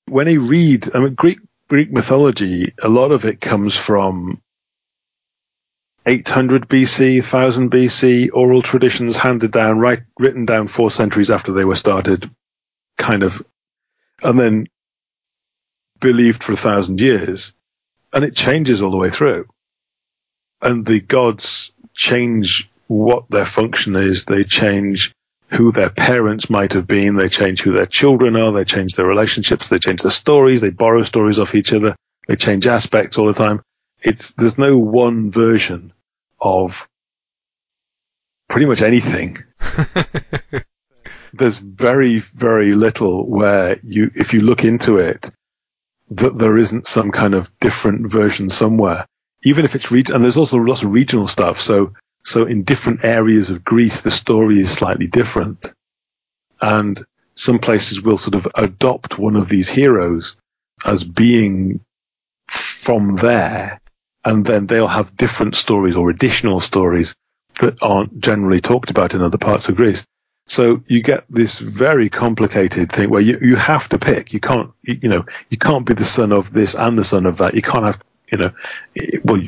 when 0.08 0.28
you 0.28 0.42
read, 0.42 0.90
I 0.96 1.00
mean, 1.00 1.16
Greek 1.16 1.40
Greek 1.68 1.92
mythology, 1.92 2.74
a 2.82 2.88
lot 2.88 3.12
of 3.12 3.26
it 3.26 3.42
comes 3.42 3.76
from 3.76 4.42
800 6.06 6.70
BC, 6.70 7.16
1000 7.18 7.70
BC, 7.70 8.30
oral 8.34 8.62
traditions 8.62 9.18
handed 9.18 9.52
down, 9.52 9.78
right, 9.78 10.00
written 10.18 10.46
down 10.46 10.68
four 10.68 10.90
centuries 10.90 11.30
after 11.30 11.52
they 11.52 11.66
were 11.66 11.76
started, 11.76 12.30
kind 12.98 13.24
of, 13.24 13.46
and 14.24 14.40
then 14.40 14.68
believed 16.00 16.42
for 16.42 16.54
a 16.54 16.58
thousand 16.58 17.02
years. 17.02 17.52
And 18.14 18.24
it 18.24 18.36
changes 18.36 18.82
all 18.82 18.92
the 18.92 18.98
way 18.98 19.10
through. 19.10 19.48
And 20.62 20.86
the 20.86 21.02
gods 21.02 21.74
change 21.94 22.70
what 22.88 23.30
their 23.30 23.46
function 23.46 23.98
is. 23.98 24.24
They 24.24 24.46
change 24.46 25.14
who 25.50 25.72
their 25.72 25.90
parents 25.90 26.50
might 26.50 26.74
have 26.74 26.88
been. 26.88 27.16
They 27.16 27.30
change 27.30 27.62
who 27.62 27.72
their 27.72 27.86
children 27.86 28.36
are. 28.36 28.52
They 28.52 28.66
change 28.66 28.96
their 28.96 29.06
relationships. 29.06 29.70
They 29.70 29.80
change 29.80 30.02
their 30.02 30.12
stories. 30.12 30.62
They 30.62 30.70
borrow 30.70 31.04
stories 31.04 31.40
off 31.40 31.56
each 31.56 31.74
other. 31.74 31.96
They 32.28 32.36
change 32.36 32.68
aspects 32.68 33.18
all 33.18 33.28
the 33.28 33.34
time. 33.34 33.62
It's, 34.02 34.34
there's 34.34 34.58
no 34.58 34.78
one 34.78 35.32
version 35.32 35.94
of 36.40 36.88
pretty 38.50 38.66
much 38.66 38.82
anything. 38.82 39.38
there's 41.34 41.58
very, 41.58 42.20
very 42.20 42.74
little 42.74 43.26
where 43.26 43.80
you, 43.82 44.12
if 44.16 44.34
you 44.34 44.42
look 44.42 44.66
into 44.66 44.98
it, 44.98 45.30
that 46.12 46.38
there 46.38 46.58
isn't 46.58 46.88
some 46.88 47.12
kind 47.12 47.34
of 47.34 47.52
different 47.60 48.10
version 48.12 48.50
somewhere. 48.50 49.06
Even 49.44 49.66
if 49.66 49.76
it's 49.76 49.92
region, 49.92 50.16
and 50.16 50.24
there's 50.24 50.38
also 50.38 50.58
lots 50.58 50.82
of 50.82 50.92
regional 50.92 51.28
stuff. 51.28 51.62
So 51.62 51.94
so 52.28 52.44
in 52.44 52.64
different 52.64 53.06
areas 53.06 53.52
of 53.52 53.64
Greece, 53.64 54.02
the 54.02 54.12
story 54.12 54.60
is 54.60 54.70
slightly 54.70 55.08
different. 55.08 55.72
And 56.60 57.02
some 57.36 57.58
places 57.58 58.02
will 58.02 58.18
sort 58.18 58.36
of 58.36 58.50
adopt 58.54 59.18
one 59.18 59.38
of 59.38 59.48
these 59.48 59.70
heroes 59.70 60.36
as 60.84 61.06
being 61.06 61.80
from 62.50 63.16
there. 63.16 63.80
And 64.26 64.46
then 64.46 64.68
they'll 64.68 64.90
have 64.90 65.16
different 65.16 65.56
stories 65.56 65.96
or 65.96 66.10
additional 66.10 66.60
stories 66.60 67.16
that 67.62 67.82
aren't 67.82 68.20
generally 68.20 68.60
talked 68.60 68.90
about 68.90 69.14
in 69.14 69.22
other 69.22 69.38
parts 69.38 69.70
of 69.70 69.78
Greece. 69.78 70.06
So 70.48 70.84
you 70.86 71.02
get 71.02 71.24
this 71.30 71.60
very 71.60 72.10
complicated 72.10 72.92
thing 72.92 73.10
where 73.10 73.22
you, 73.22 73.40
you 73.42 73.56
have 73.56 73.88
to 73.90 74.00
pick. 74.00 74.34
You 74.34 74.42
can't, 74.42 74.72
you, 74.82 75.08
know, 75.08 75.26
you 75.50 75.58
can't 75.58 75.86
be 75.86 75.94
the 75.94 76.04
son 76.04 76.34
of 76.34 76.52
this 76.52 76.76
and 76.76 76.98
the 76.98 77.06
son 77.06 77.26
of 77.26 77.38
that. 77.38 77.56
You 77.56 77.62
can't 77.62 77.86
have, 77.86 78.04
you 78.30 78.38
know, 78.38 78.52
well, 79.24 79.42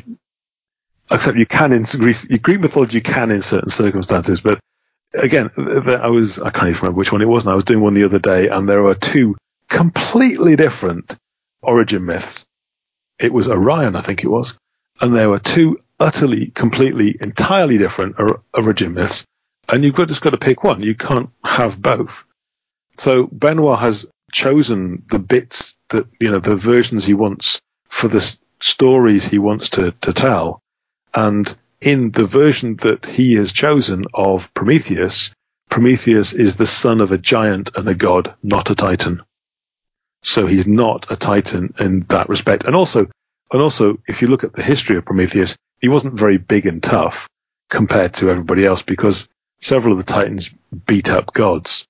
except 1.10 1.38
you 1.38 1.46
can 1.46 1.72
in 1.72 1.82
Greek, 1.82 2.42
Greek 2.42 2.60
mythology, 2.60 2.98
you 2.98 3.02
can 3.02 3.30
in 3.30 3.42
certain 3.42 3.70
circumstances. 3.70 4.40
But 4.40 4.60
again, 5.14 5.50
I 5.56 6.08
was, 6.08 6.38
I 6.38 6.50
can't 6.50 6.68
even 6.68 6.80
remember 6.80 6.98
which 6.98 7.12
one 7.12 7.22
it 7.22 7.26
was. 7.26 7.44
And 7.44 7.52
I 7.52 7.56
was 7.56 7.64
doing 7.64 7.80
one 7.80 7.94
the 7.94 8.04
other 8.04 8.18
day 8.18 8.48
and 8.48 8.68
there 8.68 8.86
are 8.86 8.94
two 8.94 9.36
completely 9.68 10.56
different 10.56 11.16
origin 11.62 12.04
myths 12.04 12.46
it 13.20 13.32
was 13.32 13.48
Orion, 13.48 13.96
I 13.96 14.00
think 14.00 14.24
it 14.24 14.28
was, 14.28 14.56
and 15.00 15.14
there 15.14 15.28
were 15.28 15.38
two 15.38 15.78
utterly, 15.98 16.46
completely, 16.46 17.16
entirely 17.20 17.78
different 17.78 18.16
origin 18.54 18.94
myths, 18.94 19.24
and 19.68 19.84
you've 19.84 19.94
got, 19.94 20.08
just 20.08 20.22
got 20.22 20.30
to 20.30 20.38
pick 20.38 20.64
one. 20.64 20.82
You 20.82 20.94
can't 20.94 21.30
have 21.44 21.80
both. 21.80 22.24
So 22.96 23.26
Benoit 23.26 23.78
has 23.78 24.06
chosen 24.32 25.04
the 25.10 25.18
bits 25.18 25.76
that 25.90 26.06
you 26.18 26.30
know 26.30 26.40
the 26.40 26.56
versions 26.56 27.04
he 27.04 27.14
wants 27.14 27.60
for 27.88 28.08
the 28.08 28.36
stories 28.60 29.24
he 29.24 29.38
wants 29.38 29.70
to 29.70 29.92
to 30.02 30.12
tell, 30.12 30.60
and 31.14 31.56
in 31.80 32.10
the 32.10 32.26
version 32.26 32.76
that 32.76 33.06
he 33.06 33.34
has 33.34 33.52
chosen 33.52 34.04
of 34.12 34.52
Prometheus, 34.54 35.32
Prometheus 35.70 36.32
is 36.32 36.56
the 36.56 36.66
son 36.66 37.00
of 37.00 37.12
a 37.12 37.18
giant 37.18 37.70
and 37.74 37.88
a 37.88 37.94
god, 37.94 38.34
not 38.42 38.70
a 38.70 38.74
titan. 38.74 39.22
So 40.22 40.46
he's 40.46 40.66
not 40.66 41.10
a 41.10 41.16
titan 41.16 41.74
in 41.78 42.00
that 42.08 42.28
respect. 42.28 42.64
And 42.64 42.76
also, 42.76 43.08
and 43.52 43.62
also, 43.62 43.98
if 44.06 44.20
you 44.20 44.28
look 44.28 44.44
at 44.44 44.52
the 44.52 44.62
history 44.62 44.96
of 44.96 45.04
Prometheus, 45.04 45.56
he 45.80 45.88
wasn't 45.88 46.14
very 46.14 46.36
big 46.36 46.66
and 46.66 46.82
tough 46.82 47.28
compared 47.68 48.14
to 48.14 48.30
everybody 48.30 48.64
else 48.64 48.82
because 48.82 49.28
several 49.60 49.92
of 49.92 50.04
the 50.04 50.12
titans 50.12 50.50
beat 50.86 51.10
up 51.10 51.32
gods 51.32 51.86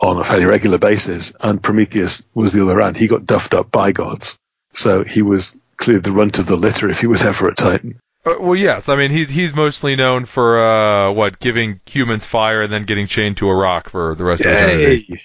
on 0.00 0.18
a 0.18 0.24
fairly 0.24 0.44
regular 0.44 0.78
basis, 0.78 1.32
and 1.40 1.62
Prometheus 1.62 2.22
was 2.34 2.52
the 2.52 2.62
other 2.62 2.76
way. 2.76 2.92
He 2.94 3.06
got 3.06 3.26
duffed 3.26 3.54
up 3.54 3.70
by 3.70 3.92
gods, 3.92 4.36
so 4.72 5.02
he 5.02 5.22
was 5.22 5.58
clearly 5.76 6.00
the 6.00 6.12
runt 6.12 6.38
of 6.38 6.46
the 6.46 6.56
litter 6.56 6.88
if 6.88 7.00
he 7.00 7.06
was 7.06 7.22
ever 7.22 7.48
a 7.48 7.54
titan. 7.54 7.98
Uh, 8.26 8.36
well, 8.40 8.56
yes. 8.56 8.88
I 8.88 8.96
mean, 8.96 9.10
he's 9.10 9.28
he's 9.28 9.54
mostly 9.54 9.96
known 9.96 10.24
for 10.24 10.58
uh, 10.58 11.12
what 11.12 11.38
giving 11.38 11.80
humans 11.84 12.24
fire 12.24 12.62
and 12.62 12.72
then 12.72 12.84
getting 12.84 13.06
chained 13.06 13.36
to 13.38 13.48
a 13.48 13.54
rock 13.54 13.90
for 13.90 14.14
the 14.14 14.24
rest 14.24 14.44
Yay. 14.44 14.50
of 14.50 14.80
eternity. 14.80 15.22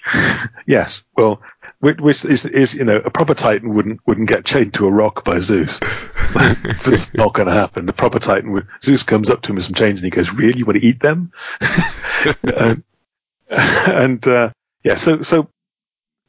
yes. 0.66 1.02
Well, 1.16 1.42
which, 1.78 1.98
which 1.98 2.24
is, 2.26 2.44
is 2.44 2.74
you 2.74 2.84
know 2.84 2.96
a 2.96 3.10
proper 3.10 3.34
Titan 3.34 3.72
wouldn't 3.72 4.00
wouldn't 4.06 4.28
get 4.28 4.44
chained 4.44 4.74
to 4.74 4.86
a 4.86 4.90
rock 4.90 5.24
by 5.24 5.38
Zeus. 5.38 5.80
it's 6.62 6.84
just 6.84 7.14
not 7.14 7.32
going 7.32 7.48
to 7.48 7.54
happen. 7.54 7.86
The 7.86 7.94
proper 7.94 8.18
Titan 8.18 8.52
would 8.52 8.66
Zeus 8.82 9.02
comes 9.02 9.30
up 9.30 9.40
to 9.42 9.50
him 9.50 9.56
with 9.56 9.64
some 9.64 9.74
chains 9.74 10.00
and 10.00 10.04
he 10.04 10.10
goes, 10.10 10.32
"Really, 10.32 10.58
you 10.58 10.66
want 10.66 10.78
to 10.78 10.86
eat 10.86 11.00
them?" 11.00 11.32
and, 12.42 12.82
and 13.48 14.28
uh, 14.28 14.52
yeah, 14.84 14.96
so 14.96 15.22
so 15.22 15.48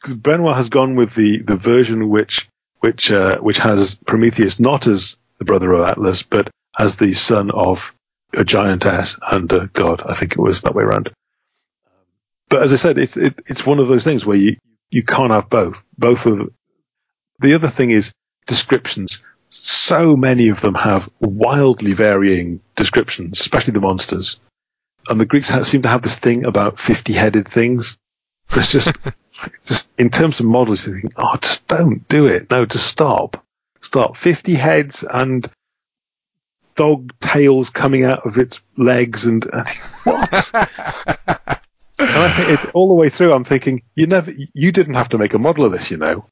Benoit 0.08 0.56
has 0.56 0.70
gone 0.70 0.96
with 0.96 1.16
the 1.16 1.42
the 1.42 1.58
version 1.58 2.08
which 2.08 2.48
which 2.80 3.12
uh, 3.12 3.40
which 3.40 3.60
has 3.60 3.96
Prometheus 3.96 4.58
not 4.58 4.88
as 4.88 5.18
the 5.38 5.46
brother 5.46 5.74
of 5.74 5.90
Atlas, 5.90 6.24
but 6.24 6.50
as 6.82 6.96
the 6.96 7.14
son 7.14 7.52
of 7.52 7.94
a 8.34 8.44
giantess 8.44 9.16
and 9.22 9.52
a 9.52 9.68
god. 9.68 10.02
I 10.04 10.16
think 10.16 10.32
it 10.32 10.40
was 10.40 10.62
that 10.62 10.74
way 10.74 10.84
around. 10.84 11.12
But 12.50 12.64
as 12.64 12.74
I 12.74 12.78
said, 12.78 12.98
it's 12.98 13.18
it, 13.18 13.40
it's 13.46 13.66
one 13.66 13.80
of 13.80 13.88
those 13.88 14.04
things 14.04 14.26
where 14.26 14.38
you 14.38 14.58
you 14.90 15.04
can't 15.04 15.32
have 15.32 15.50
both. 15.50 15.82
Both 15.98 16.26
of 16.26 16.50
the 17.40 17.54
other 17.54 17.68
thing 17.68 17.92
is 17.92 18.12
descriptions. 18.48 19.22
So 19.50 20.16
many 20.16 20.50
of 20.50 20.62
them 20.62 20.74
have 20.74 21.10
wildly 21.20 21.94
varying 21.94 22.62
descriptions, 22.76 23.40
especially 23.40 23.74
the 23.74 23.82
monsters. 23.82 24.40
And 25.08 25.20
the 25.20 25.26
Greeks 25.26 25.50
seem 25.68 25.84
to 25.84 25.90
have 25.90 26.02
this 26.02 26.16
thing 26.16 26.46
about 26.46 26.80
50 26.80 27.14
headed 27.14 27.48
things. 27.48 27.98
It's 28.56 28.72
just, 28.72 28.94
just 29.66 29.90
in 29.98 30.10
terms 30.10 30.40
of 30.40 30.46
models, 30.46 30.88
you 30.88 31.00
think, 31.00 31.14
oh, 31.18 31.36
just 31.42 31.68
don't 31.68 32.08
do 32.08 32.28
it. 32.28 32.50
No, 32.50 32.66
just 32.66 32.88
stop. 32.88 33.44
Stop. 33.82 34.16
50 34.16 34.54
heads 34.54 35.04
and 35.04 35.50
dog 36.76 37.12
tails 37.20 37.70
coming 37.70 38.04
out 38.04 38.26
of 38.26 38.38
its 38.38 38.62
legs 38.78 39.26
and 39.26 39.46
uh, 39.52 39.64
what? 40.04 40.52
and 40.54 42.10
I 42.10 42.34
think 42.34 42.50
it, 42.50 42.72
all 42.74 42.90
the 42.90 42.96
way 42.96 43.10
through, 43.10 43.34
I'm 43.34 43.44
thinking, 43.44 43.84
you 43.96 44.08
never, 44.08 44.32
you 44.32 44.72
didn't 44.72 44.96
have 44.96 45.10
to 45.10 45.18
make 45.18 45.34
a 45.34 45.40
model 45.40 45.66
of 45.66 45.72
this, 45.72 45.92
you 45.92 45.98
know. 45.98 46.26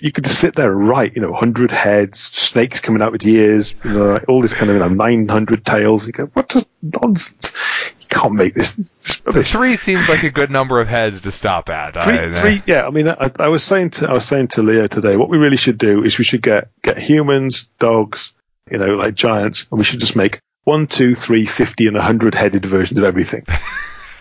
You 0.00 0.10
could 0.10 0.24
just 0.24 0.40
sit 0.40 0.56
there 0.56 0.72
and 0.72 0.88
write, 0.88 1.14
you 1.14 1.22
know, 1.22 1.30
100 1.30 1.70
heads, 1.70 2.18
snakes 2.18 2.80
coming 2.80 3.00
out 3.00 3.12
with 3.12 3.24
ears, 3.24 3.76
you 3.84 3.92
know, 3.92 4.18
all 4.26 4.42
this 4.42 4.52
kind 4.52 4.68
of, 4.68 4.76
you 4.76 4.80
know, 4.80 4.88
900 4.88 5.64
tails. 5.64 6.06
You 6.06 6.12
go, 6.12 6.26
what 6.26 6.52
nonsense? 6.82 7.52
You 8.00 8.06
can't 8.08 8.34
make 8.34 8.54
this. 8.54 8.74
this 8.74 9.50
three 9.52 9.76
seems 9.76 10.08
like 10.08 10.24
a 10.24 10.30
good 10.30 10.50
number 10.50 10.80
of 10.80 10.88
heads 10.88 11.20
to 11.22 11.30
stop 11.30 11.70
at. 11.70 11.94
Three, 11.94 12.18
I, 12.18 12.28
three 12.28 12.60
yeah. 12.72 12.88
I 12.88 12.90
mean, 12.90 13.08
I, 13.08 13.30
I 13.38 13.48
was 13.48 13.62
saying 13.62 13.90
to, 13.90 14.10
I 14.10 14.14
was 14.14 14.26
saying 14.26 14.48
to 14.48 14.62
Leo 14.62 14.88
today, 14.88 15.16
what 15.16 15.28
we 15.28 15.38
really 15.38 15.56
should 15.56 15.78
do 15.78 16.02
is 16.02 16.18
we 16.18 16.24
should 16.24 16.42
get, 16.42 16.70
get 16.82 16.98
humans, 16.98 17.68
dogs, 17.78 18.32
you 18.70 18.78
know, 18.78 18.96
like 18.96 19.14
giants, 19.14 19.66
and 19.70 19.78
we 19.78 19.84
should 19.84 20.00
just 20.00 20.16
make 20.16 20.40
one, 20.64 20.86
two, 20.86 21.14
three, 21.14 21.46
fifty, 21.46 21.86
and 21.86 21.96
a 21.96 22.02
hundred 22.02 22.34
headed 22.34 22.64
versions 22.64 22.98
of 22.98 23.04
everything. 23.04 23.44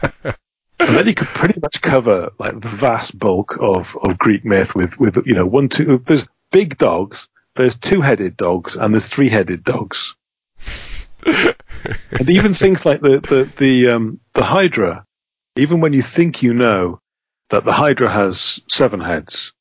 and 0.24 0.98
then 0.98 1.08
you 1.08 1.14
could 1.14 1.30
pretty 1.30 1.60
much 1.62 1.82
cover 1.82 2.32
like 2.40 2.60
the 2.60 2.68
vast 2.68 3.18
bulk 3.18 3.58
of, 3.60 3.98
of 4.02 4.18
Greek 4.18 4.44
myth 4.44 4.76
with, 4.76 5.00
with, 5.00 5.18
you 5.26 5.34
know, 5.34 5.46
one, 5.46 5.70
two, 5.70 5.98
there's 5.98 6.28
big 6.52 6.78
dogs, 6.78 7.30
there's 7.56 7.78
two 7.78 8.02
headed 8.02 8.36
dogs, 8.36 8.76
and 8.76 8.94
there's 8.94 9.08
three 9.08 9.30
headed 9.30 9.64
dogs. 9.64 10.16
and 11.26 12.30
even 12.30 12.54
things 12.54 12.86
like 12.86 13.02
the, 13.02 13.20
the, 13.20 13.50
the, 13.58 13.90
um, 13.90 14.20
the 14.34 14.44
Hydra, 14.44 15.06
even 15.56 15.80
when 15.80 15.94
you 15.94 16.02
think 16.02 16.44
you 16.44 16.54
know 16.54 17.00
that 17.50 17.64
the 17.64 17.74
Hydra 17.74 18.12
has 18.12 18.62
seven 18.68 19.00
heads, 19.00 19.54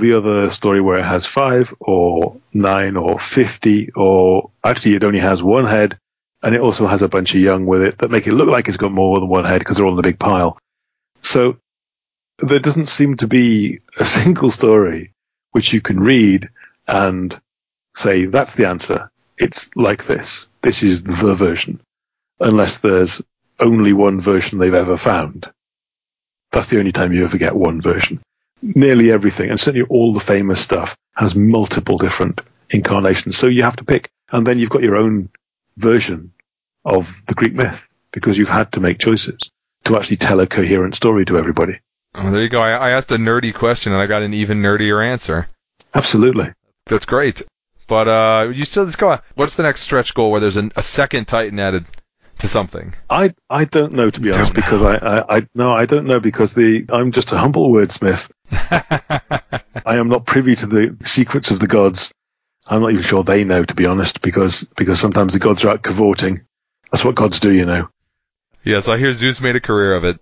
the 0.00 0.14
other 0.14 0.50
story 0.50 0.80
where 0.80 0.98
it 0.98 1.04
has 1.04 1.26
five 1.26 1.72
or 1.80 2.36
nine 2.52 2.96
or 2.96 3.18
50 3.18 3.92
or 3.94 4.50
actually 4.64 4.94
it 4.94 5.04
only 5.04 5.20
has 5.20 5.42
one 5.42 5.66
head 5.66 5.98
and 6.42 6.54
it 6.54 6.60
also 6.60 6.86
has 6.86 7.02
a 7.02 7.08
bunch 7.08 7.34
of 7.34 7.40
young 7.40 7.66
with 7.66 7.82
it 7.82 7.98
that 7.98 8.10
make 8.10 8.26
it 8.26 8.32
look 8.32 8.48
like 8.48 8.68
it's 8.68 8.76
got 8.76 8.92
more 8.92 9.20
than 9.20 9.28
one 9.28 9.44
head 9.44 9.58
because 9.58 9.76
they're 9.76 9.86
all 9.86 9.92
in 9.92 9.98
a 9.98 10.02
big 10.02 10.18
pile. 10.18 10.58
So 11.22 11.58
there 12.38 12.58
doesn't 12.58 12.86
seem 12.86 13.16
to 13.18 13.26
be 13.26 13.80
a 13.98 14.04
single 14.18 14.50
story 14.50 15.12
which 15.52 15.72
you 15.72 15.80
can 15.80 16.00
read 16.00 16.48
and 16.88 17.38
say, 17.94 18.26
that's 18.26 18.54
the 18.54 18.66
answer. 18.66 19.10
It's 19.36 19.70
like 19.76 20.06
this. 20.06 20.48
This 20.62 20.82
is 20.82 21.02
the 21.02 21.34
version. 21.34 21.80
Unless 22.38 22.78
there's 22.78 23.20
only 23.58 23.92
one 23.92 24.20
version 24.20 24.58
they've 24.58 24.72
ever 24.72 24.96
found. 24.96 25.50
That's 26.52 26.68
the 26.68 26.78
only 26.78 26.92
time 26.92 27.12
you 27.12 27.24
ever 27.24 27.38
get 27.38 27.54
one 27.54 27.80
version 27.80 28.20
nearly 28.62 29.10
everything, 29.10 29.50
and 29.50 29.58
certainly 29.58 29.86
all 29.88 30.12
the 30.12 30.20
famous 30.20 30.60
stuff, 30.60 30.96
has 31.14 31.34
multiple 31.34 31.98
different 31.98 32.40
incarnations. 32.70 33.36
So 33.36 33.46
you 33.46 33.62
have 33.62 33.76
to 33.76 33.84
pick, 33.84 34.10
and 34.30 34.46
then 34.46 34.58
you've 34.58 34.70
got 34.70 34.82
your 34.82 34.96
own 34.96 35.30
version 35.76 36.32
of 36.84 37.22
the 37.26 37.34
Greek 37.34 37.54
myth 37.54 37.86
because 38.12 38.38
you've 38.38 38.48
had 38.48 38.72
to 38.72 38.80
make 38.80 38.98
choices 38.98 39.50
to 39.84 39.96
actually 39.96 40.16
tell 40.18 40.40
a 40.40 40.46
coherent 40.46 40.94
story 40.94 41.24
to 41.26 41.38
everybody. 41.38 41.80
Oh, 42.14 42.30
there 42.30 42.42
you 42.42 42.48
go. 42.48 42.60
I, 42.60 42.72
I 42.72 42.90
asked 42.90 43.12
a 43.12 43.16
nerdy 43.16 43.54
question 43.54 43.92
and 43.92 44.00
I 44.00 44.06
got 44.06 44.22
an 44.22 44.34
even 44.34 44.62
nerdier 44.62 45.04
answer. 45.04 45.48
Absolutely. 45.94 46.52
That's 46.86 47.06
great. 47.06 47.42
But 47.86 48.08
uh, 48.08 48.50
you 48.52 48.64
still 48.64 48.86
just 48.86 48.98
go 48.98 49.10
on. 49.10 49.20
What's 49.34 49.54
the 49.54 49.62
next 49.62 49.82
stretch 49.82 50.14
goal 50.14 50.30
where 50.30 50.40
there's 50.40 50.56
an, 50.56 50.72
a 50.76 50.82
second 50.82 51.26
Titan 51.26 51.58
added 51.58 51.84
to 52.38 52.48
something? 52.48 52.94
I 53.08 53.34
I 53.48 53.64
don't 53.64 53.92
know 53.92 54.10
to 54.10 54.20
be 54.20 54.32
honest 54.32 54.54
because 54.54 54.82
I, 54.82 54.94
I, 54.96 55.36
I 55.36 55.46
no 55.54 55.72
I 55.72 55.86
don't 55.86 56.06
know 56.06 56.20
because 56.20 56.54
the 56.54 56.86
I'm 56.88 57.12
just 57.12 57.32
a 57.32 57.38
humble 57.38 57.70
wordsmith. 57.70 58.30
I 58.50 59.96
am 59.96 60.08
not 60.08 60.26
privy 60.26 60.56
to 60.56 60.66
the 60.66 60.96
secrets 61.04 61.50
of 61.50 61.60
the 61.60 61.66
gods. 61.66 62.12
I'm 62.66 62.82
not 62.82 62.92
even 62.92 63.02
sure 63.02 63.22
they 63.22 63.44
know 63.44 63.64
to 63.64 63.74
be 63.74 63.86
honest 63.86 64.22
because 64.22 64.64
because 64.76 65.00
sometimes 65.00 65.32
the 65.32 65.38
gods 65.38 65.64
are 65.64 65.70
out 65.70 65.82
cavorting. 65.82 66.42
That's 66.90 67.04
what 67.04 67.14
gods 67.14 67.40
do, 67.40 67.52
you 67.52 67.66
know. 67.66 67.88
Yes, 68.64 68.88
I 68.88 68.98
hear 68.98 69.12
Zeus 69.12 69.40
made 69.40 69.56
a 69.56 69.60
career 69.60 69.94
of 69.94 70.04
it. 70.04 70.20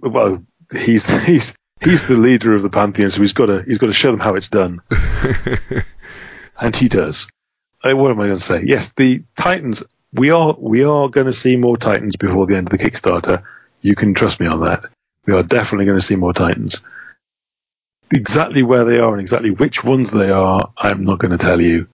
Well, 0.00 0.44
he's 0.72 1.10
he's 1.24 1.54
he's 1.82 2.06
the 2.06 2.16
leader 2.16 2.54
of 2.54 2.62
the 2.62 2.70
pantheon, 2.70 3.10
so 3.10 3.20
he's 3.20 3.32
got 3.32 3.46
to 3.46 3.62
he's 3.66 3.78
got 3.78 3.86
to 3.86 3.92
show 3.92 4.10
them 4.10 4.20
how 4.20 4.34
it's 4.34 4.48
done, 4.48 4.80
and 6.60 6.76
he 6.76 6.88
does. 6.88 7.28
Uh, 7.82 7.96
what 7.96 8.10
am 8.10 8.20
I 8.20 8.26
going 8.26 8.36
to 8.36 8.42
say? 8.42 8.62
Yes, 8.64 8.92
the 8.92 9.24
Titans 9.36 9.82
we 10.12 10.30
are 10.30 10.56
we 10.58 10.84
are 10.84 11.08
going 11.08 11.26
to 11.26 11.32
see 11.32 11.56
more 11.56 11.76
Titans 11.76 12.16
before 12.16 12.46
the 12.46 12.56
end 12.56 12.72
of 12.72 12.78
the 12.78 12.84
Kickstarter. 12.84 13.42
You 13.82 13.94
can 13.94 14.14
trust 14.14 14.40
me 14.40 14.46
on 14.46 14.60
that. 14.60 14.84
We 15.26 15.34
are 15.34 15.42
definitely 15.42 15.86
going 15.86 15.98
to 15.98 16.04
see 16.04 16.16
more 16.16 16.32
Titans. 16.32 16.82
Exactly 18.12 18.62
where 18.62 18.84
they 18.84 18.98
are 18.98 19.12
and 19.12 19.20
exactly 19.20 19.50
which 19.50 19.84
ones 19.84 20.10
they 20.10 20.30
are, 20.30 20.72
I'm 20.76 21.04
not 21.04 21.18
going 21.18 21.30
to 21.30 21.38
tell 21.38 21.60
you 21.60 21.88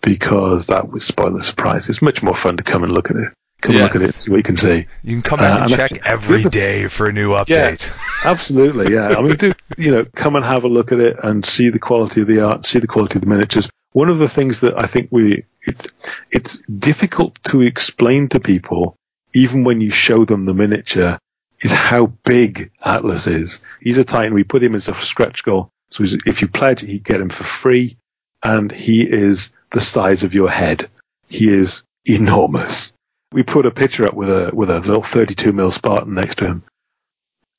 because 0.00 0.66
that 0.66 0.88
would 0.88 1.02
spoil 1.02 1.32
the 1.32 1.42
surprise. 1.42 1.88
It's 1.88 2.02
much 2.02 2.22
more 2.22 2.34
fun 2.34 2.58
to 2.58 2.62
come 2.62 2.84
and 2.84 2.92
look 2.92 3.10
at 3.10 3.16
it. 3.16 3.32
Come 3.62 3.74
yes. 3.74 3.82
and 3.82 3.94
look 3.94 4.02
at 4.02 4.08
it, 4.08 4.20
see 4.20 4.30
what 4.30 4.36
you 4.36 4.42
can 4.42 4.56
see. 4.56 4.86
You 5.02 5.14
can 5.14 5.22
come 5.22 5.40
uh, 5.40 5.44
and, 5.44 5.72
and 5.72 5.74
check 5.74 6.06
every 6.06 6.44
day 6.44 6.86
for 6.88 7.06
a 7.08 7.12
new 7.12 7.30
update. 7.30 7.88
Yeah, 7.88 7.94
absolutely, 8.30 8.92
yeah. 8.92 9.08
I 9.16 9.22
mean, 9.22 9.36
do 9.36 9.54
you 9.78 9.90
know, 9.90 10.04
come 10.14 10.36
and 10.36 10.44
have 10.44 10.64
a 10.64 10.68
look 10.68 10.92
at 10.92 11.00
it 11.00 11.16
and 11.22 11.44
see 11.44 11.70
the 11.70 11.78
quality 11.78 12.20
of 12.20 12.26
the 12.26 12.44
art, 12.44 12.66
see 12.66 12.78
the 12.78 12.86
quality 12.86 13.16
of 13.16 13.22
the 13.22 13.28
miniatures. 13.28 13.68
One 13.92 14.10
of 14.10 14.18
the 14.18 14.28
things 14.28 14.60
that 14.60 14.78
I 14.78 14.86
think 14.86 15.08
we 15.10 15.44
it's 15.62 15.88
it's 16.30 16.58
difficult 16.68 17.38
to 17.44 17.62
explain 17.62 18.28
to 18.30 18.40
people, 18.40 18.96
even 19.32 19.64
when 19.64 19.80
you 19.80 19.90
show 19.90 20.24
them 20.24 20.44
the 20.44 20.54
miniature, 20.54 21.18
is 21.64 21.72
how 21.72 22.06
big 22.24 22.70
Atlas 22.84 23.26
is. 23.26 23.60
He's 23.80 23.98
a 23.98 24.04
Titan. 24.04 24.34
We 24.34 24.44
put 24.44 24.62
him 24.62 24.74
as 24.74 24.86
a 24.86 24.94
stretch 24.94 25.42
goal, 25.42 25.70
so 25.90 26.04
if 26.26 26.42
you 26.42 26.48
pledge, 26.48 26.82
you 26.82 27.00
get 27.00 27.20
him 27.20 27.30
for 27.30 27.44
free, 27.44 27.96
and 28.42 28.70
he 28.70 29.02
is 29.02 29.50
the 29.70 29.80
size 29.80 30.22
of 30.22 30.34
your 30.34 30.50
head. 30.50 30.90
He 31.26 31.52
is 31.52 31.82
enormous. 32.04 32.92
We 33.32 33.42
put 33.42 33.66
a 33.66 33.70
picture 33.70 34.06
up 34.06 34.14
with 34.14 34.28
a 34.28 34.50
with 34.52 34.70
a 34.70 34.78
little 34.78 35.02
32 35.02 35.52
mil 35.52 35.70
Spartan 35.70 36.14
next 36.14 36.36
to 36.38 36.46
him, 36.46 36.64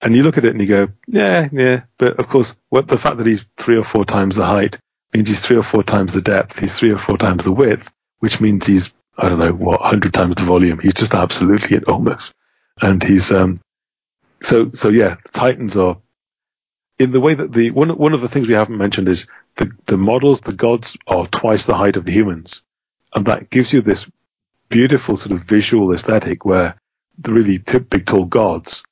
and 0.01 0.15
you 0.15 0.21
look 0.21 0.37
at 0.37 0.45
it 0.45 0.51
and 0.51 0.61
you 0.61 0.67
go, 0.67 0.87
yeah, 1.07 1.49
yeah. 1.51 1.83
But 1.97 2.19
of 2.19 2.29
course, 2.29 2.55
what 2.69 2.87
the 2.87 2.97
fact 2.97 3.17
that 3.17 3.27
he's 3.27 3.47
three 3.57 3.77
or 3.77 3.83
four 3.83 4.05
times 4.05 4.35
the 4.35 4.45
height 4.45 4.77
means 5.13 5.27
he's 5.27 5.39
three 5.39 5.57
or 5.57 5.63
four 5.63 5.83
times 5.83 6.13
the 6.13 6.21
depth. 6.21 6.59
He's 6.59 6.77
three 6.77 6.91
or 6.91 6.97
four 6.99 7.17
times 7.17 7.43
the 7.43 7.51
width, 7.51 7.91
which 8.19 8.39
means 8.39 8.67
he's 8.67 8.93
I 9.17 9.29
don't 9.29 9.39
know 9.39 9.51
what 9.51 9.81
hundred 9.81 10.13
times 10.13 10.35
the 10.35 10.43
volume. 10.43 10.77
He's 10.79 10.93
just 10.93 11.15
absolutely 11.15 11.77
enormous, 11.77 12.33
and 12.81 13.01
he's 13.01 13.31
um. 13.31 13.57
So 14.41 14.71
so 14.73 14.89
yeah, 14.89 15.15
the 15.23 15.29
Titans 15.29 15.75
are 15.77 15.97
in 16.99 17.11
the 17.11 17.19
way 17.19 17.33
that 17.33 17.51
the 17.51 17.71
one 17.71 17.89
one 17.89 18.13
of 18.13 18.21
the 18.21 18.29
things 18.29 18.47
we 18.47 18.53
haven't 18.53 18.77
mentioned 18.77 19.09
is 19.09 19.27
the 19.55 19.71
the 19.85 19.97
models 19.97 20.41
the 20.41 20.53
gods 20.53 20.97
are 21.07 21.25
twice 21.27 21.65
the 21.65 21.75
height 21.75 21.97
of 21.97 22.05
the 22.05 22.11
humans, 22.11 22.63
and 23.13 23.25
that 23.25 23.49
gives 23.49 23.73
you 23.73 23.81
this 23.81 24.09
beautiful 24.69 25.17
sort 25.17 25.31
of 25.31 25.45
visual 25.45 25.93
aesthetic 25.93 26.45
where 26.45 26.75
the 27.19 27.33
really 27.33 27.59
t- 27.59 27.79
big 27.79 28.05
tall 28.05 28.25
gods 28.25 28.83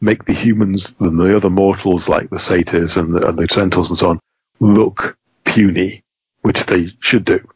make 0.00 0.24
the 0.24 0.32
humans 0.32 0.96
and 0.98 1.18
the 1.20 1.36
other 1.36 1.50
mortals 1.50 2.08
like 2.08 2.30
the 2.30 2.38
satyrs 2.38 2.96
and 2.96 3.14
the, 3.14 3.28
and 3.28 3.38
the 3.38 3.46
centaurs 3.48 3.90
and 3.90 3.98
so 3.98 4.10
on 4.10 4.20
look 4.60 5.16
puny, 5.44 6.02
which 6.42 6.66
they 6.66 6.92
should 7.00 7.24
do. 7.24 7.46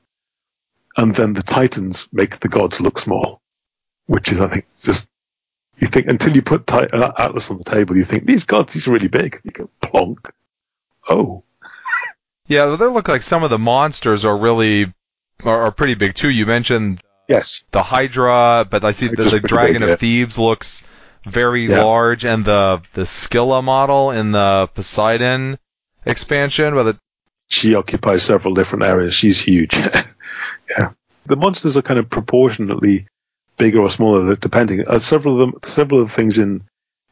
And 0.96 1.14
then 1.14 1.32
the 1.32 1.42
titans 1.42 2.08
make 2.12 2.40
the 2.40 2.48
gods 2.48 2.80
look 2.80 2.98
small, 2.98 3.40
which 4.06 4.30
is, 4.32 4.40
I 4.40 4.48
think, 4.48 4.66
just 4.82 5.08
you 5.78 5.86
think 5.86 6.06
until 6.06 6.34
you 6.34 6.42
put 6.42 6.70
uh, 6.72 7.12
Atlas 7.18 7.50
on 7.50 7.58
the 7.58 7.64
table, 7.64 7.96
you 7.96 8.04
think 8.04 8.26
these 8.26 8.44
gods, 8.44 8.72
these 8.72 8.86
are 8.86 8.92
really 8.92 9.08
big. 9.08 9.40
You 9.44 9.50
go 9.50 9.70
plonk. 9.80 10.30
Oh. 11.08 11.42
Yeah, 12.46 12.76
they 12.76 12.84
look 12.84 13.08
like 13.08 13.22
some 13.22 13.42
of 13.42 13.48
the 13.48 13.58
monsters 13.58 14.26
are 14.26 14.36
really 14.36 14.92
are, 15.44 15.62
are 15.62 15.72
pretty 15.72 15.94
big 15.94 16.14
too. 16.14 16.28
You 16.28 16.44
mentioned 16.44 17.00
yes 17.26 17.68
the 17.72 17.82
Hydra, 17.82 18.66
but 18.70 18.84
I 18.84 18.92
see 18.92 19.08
the, 19.08 19.16
the 19.16 19.40
Dragon 19.40 19.80
big, 19.80 19.82
of 19.82 19.88
yeah. 19.88 20.24
Thebes 20.24 20.38
looks 20.38 20.82
very 21.24 21.66
yeah. 21.66 21.82
large, 21.82 22.26
and 22.26 22.44
the 22.44 22.82
the 22.92 23.06
Scylla 23.06 23.62
model 23.62 24.10
in 24.10 24.32
the 24.32 24.68
Poseidon 24.74 25.58
expansion, 26.04 26.74
with 26.74 26.88
it. 26.88 26.96
She 27.48 27.74
occupies 27.74 28.22
several 28.22 28.52
different 28.52 28.84
areas. 28.84 29.14
She's 29.14 29.40
huge. 29.40 29.74
yeah, 30.68 30.90
the 31.24 31.36
monsters 31.36 31.78
are 31.78 31.82
kind 31.82 31.98
of 31.98 32.10
proportionately 32.10 33.06
bigger 33.56 33.80
or 33.80 33.90
smaller, 33.90 34.36
depending. 34.36 34.86
Uh, 34.86 34.98
several 34.98 35.34
of 35.34 35.40
them, 35.40 35.60
several 35.64 36.02
of 36.02 36.08
the 36.08 36.14
things 36.14 36.38
in 36.38 36.62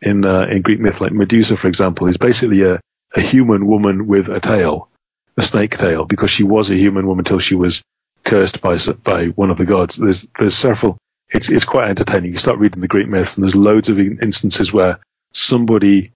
in 0.01 0.25
uh, 0.25 0.43
in 0.43 0.63
Greek 0.63 0.81
myth, 0.81 1.01
like 1.01 1.13
Medusa, 1.13 1.57
for 1.57 1.69
example, 1.69 2.07
is 2.09 2.17
basically 2.17 2.63
a, 2.63 2.81
a 3.15 3.21
human 3.21 3.67
woman 3.67 4.07
with 4.07 4.29
a 4.29 4.41
tail, 4.41 4.89
a 5.37 5.43
snake 5.43 5.79
tail, 5.79 6.05
because 6.05 6.31
she 6.31 6.43
was 6.43 6.71
a 6.71 6.77
human 6.77 7.07
woman 7.07 7.21
until 7.21 7.39
she 7.39 7.55
was 7.55 7.83
cursed 8.25 8.61
by 8.61 8.77
by 9.05 9.27
one 9.27 9.51
of 9.51 9.59
the 9.59 9.67
gods. 9.67 9.97
There's 9.97 10.27
there's 10.39 10.57
several. 10.57 10.99
It's 11.31 11.51
it's 11.51 11.65
quite 11.65 11.89
entertaining. 11.89 12.33
You 12.33 12.39
start 12.39 12.59
reading 12.59 12.81
the 12.81 12.89
Greek 12.89 13.09
myths, 13.09 13.37
and 13.37 13.45
there's 13.45 13.55
loads 13.55 13.89
of 13.89 13.99
instances 13.99 14.73
where 14.73 14.99
somebody, 15.33 16.13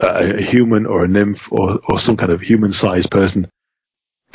uh, 0.00 0.32
a 0.38 0.42
human 0.42 0.86
or 0.86 1.04
a 1.04 1.08
nymph 1.08 1.52
or 1.52 1.78
or 1.84 1.98
some 1.98 2.16
kind 2.16 2.32
of 2.32 2.40
human-sized 2.40 3.10
person, 3.10 3.48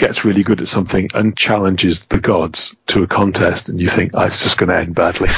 gets 0.02 0.26
really 0.26 0.42
good 0.42 0.62
at 0.62 0.68
something 0.68 1.08
and 1.14 1.38
challenges 1.38 2.02
the 2.06 2.20
gods 2.20 2.76
to 2.88 3.04
a 3.04 3.08
contest, 3.08 3.70
and 3.70 3.80
you 3.80 3.88
think, 3.88 4.12
oh, 4.16 4.26
it's 4.26 4.42
just 4.42 4.58
going 4.58 4.70
to 4.70 4.76
end 4.76 4.96
badly. 4.96 5.30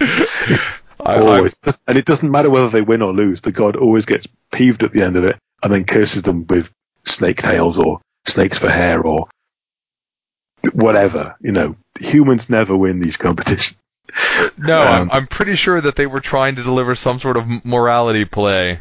always, 0.98 1.60
I, 1.64 1.72
and 1.86 1.98
it 1.98 2.06
doesn't 2.06 2.30
matter 2.30 2.48
whether 2.48 2.70
they 2.70 2.80
win 2.80 3.02
or 3.02 3.12
lose. 3.12 3.42
The 3.42 3.52
god 3.52 3.76
always 3.76 4.06
gets 4.06 4.26
peeved 4.50 4.82
at 4.82 4.92
the 4.92 5.02
end 5.02 5.16
of 5.16 5.24
it 5.24 5.36
and 5.62 5.72
then 5.72 5.84
curses 5.84 6.22
them 6.22 6.46
with 6.46 6.72
snake 7.04 7.36
tails 7.36 7.78
or 7.78 8.00
snakes 8.24 8.56
for 8.56 8.70
hair 8.70 9.02
or 9.02 9.28
whatever. 10.72 11.36
You 11.40 11.52
know, 11.52 11.76
humans 12.00 12.48
never 12.48 12.74
win 12.74 13.00
these 13.00 13.16
competitions. 13.16 13.78
No, 14.56 14.80
um, 14.80 14.86
I'm, 14.86 15.10
I'm 15.10 15.26
pretty 15.26 15.56
sure 15.56 15.80
that 15.80 15.96
they 15.96 16.06
were 16.06 16.20
trying 16.20 16.54
to 16.56 16.62
deliver 16.62 16.94
some 16.94 17.18
sort 17.18 17.36
of 17.36 17.64
morality 17.64 18.24
play. 18.24 18.80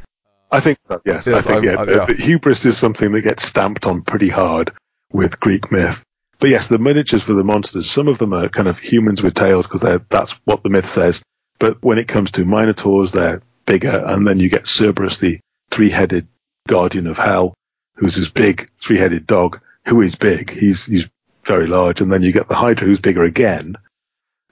I 0.51 0.59
think 0.59 0.77
so. 0.79 1.01
Yes, 1.05 1.25
yes 1.25 1.47
I 1.47 1.53
think 1.53 1.65
yeah. 1.65 2.05
yeah. 2.07 2.13
Hubris 2.13 2.65
is 2.65 2.77
something 2.77 3.11
that 3.13 3.21
gets 3.21 3.43
stamped 3.43 3.87
on 3.87 4.03
pretty 4.03 4.29
hard 4.29 4.71
with 5.13 5.39
Greek 5.39 5.71
myth. 5.71 6.03
But 6.39 6.49
yes, 6.49 6.67
the 6.67 6.77
miniatures 6.77 7.23
for 7.23 7.33
the 7.33 7.43
monsters, 7.43 7.89
some 7.89 8.09
of 8.09 8.17
them 8.17 8.33
are 8.33 8.49
kind 8.49 8.67
of 8.67 8.77
humans 8.77 9.21
with 9.23 9.35
tails 9.35 9.65
because 9.65 9.99
that's 10.09 10.31
what 10.43 10.63
the 10.63 10.69
myth 10.69 10.89
says. 10.89 11.23
But 11.59 11.81
when 11.81 11.97
it 11.97 12.09
comes 12.09 12.31
to 12.31 12.43
minotaurs, 12.43 13.13
they're 13.13 13.41
bigger, 13.65 14.03
and 14.05 14.27
then 14.27 14.39
you 14.39 14.49
get 14.49 14.67
Cerberus, 14.67 15.17
the 15.17 15.39
three-headed 15.71 16.27
guardian 16.67 17.07
of 17.07 17.17
hell, 17.17 17.53
who's 17.95 18.15
this 18.15 18.29
big 18.29 18.69
three-headed 18.81 19.25
dog 19.25 19.61
who 19.85 20.01
is 20.01 20.15
big. 20.15 20.49
He's 20.49 20.85
he's 20.85 21.09
very 21.43 21.67
large, 21.67 22.01
and 22.01 22.11
then 22.11 22.23
you 22.23 22.31
get 22.31 22.47
the 22.47 22.55
Hydra, 22.55 22.87
who's 22.87 22.99
bigger 22.99 23.23
again, 23.23 23.77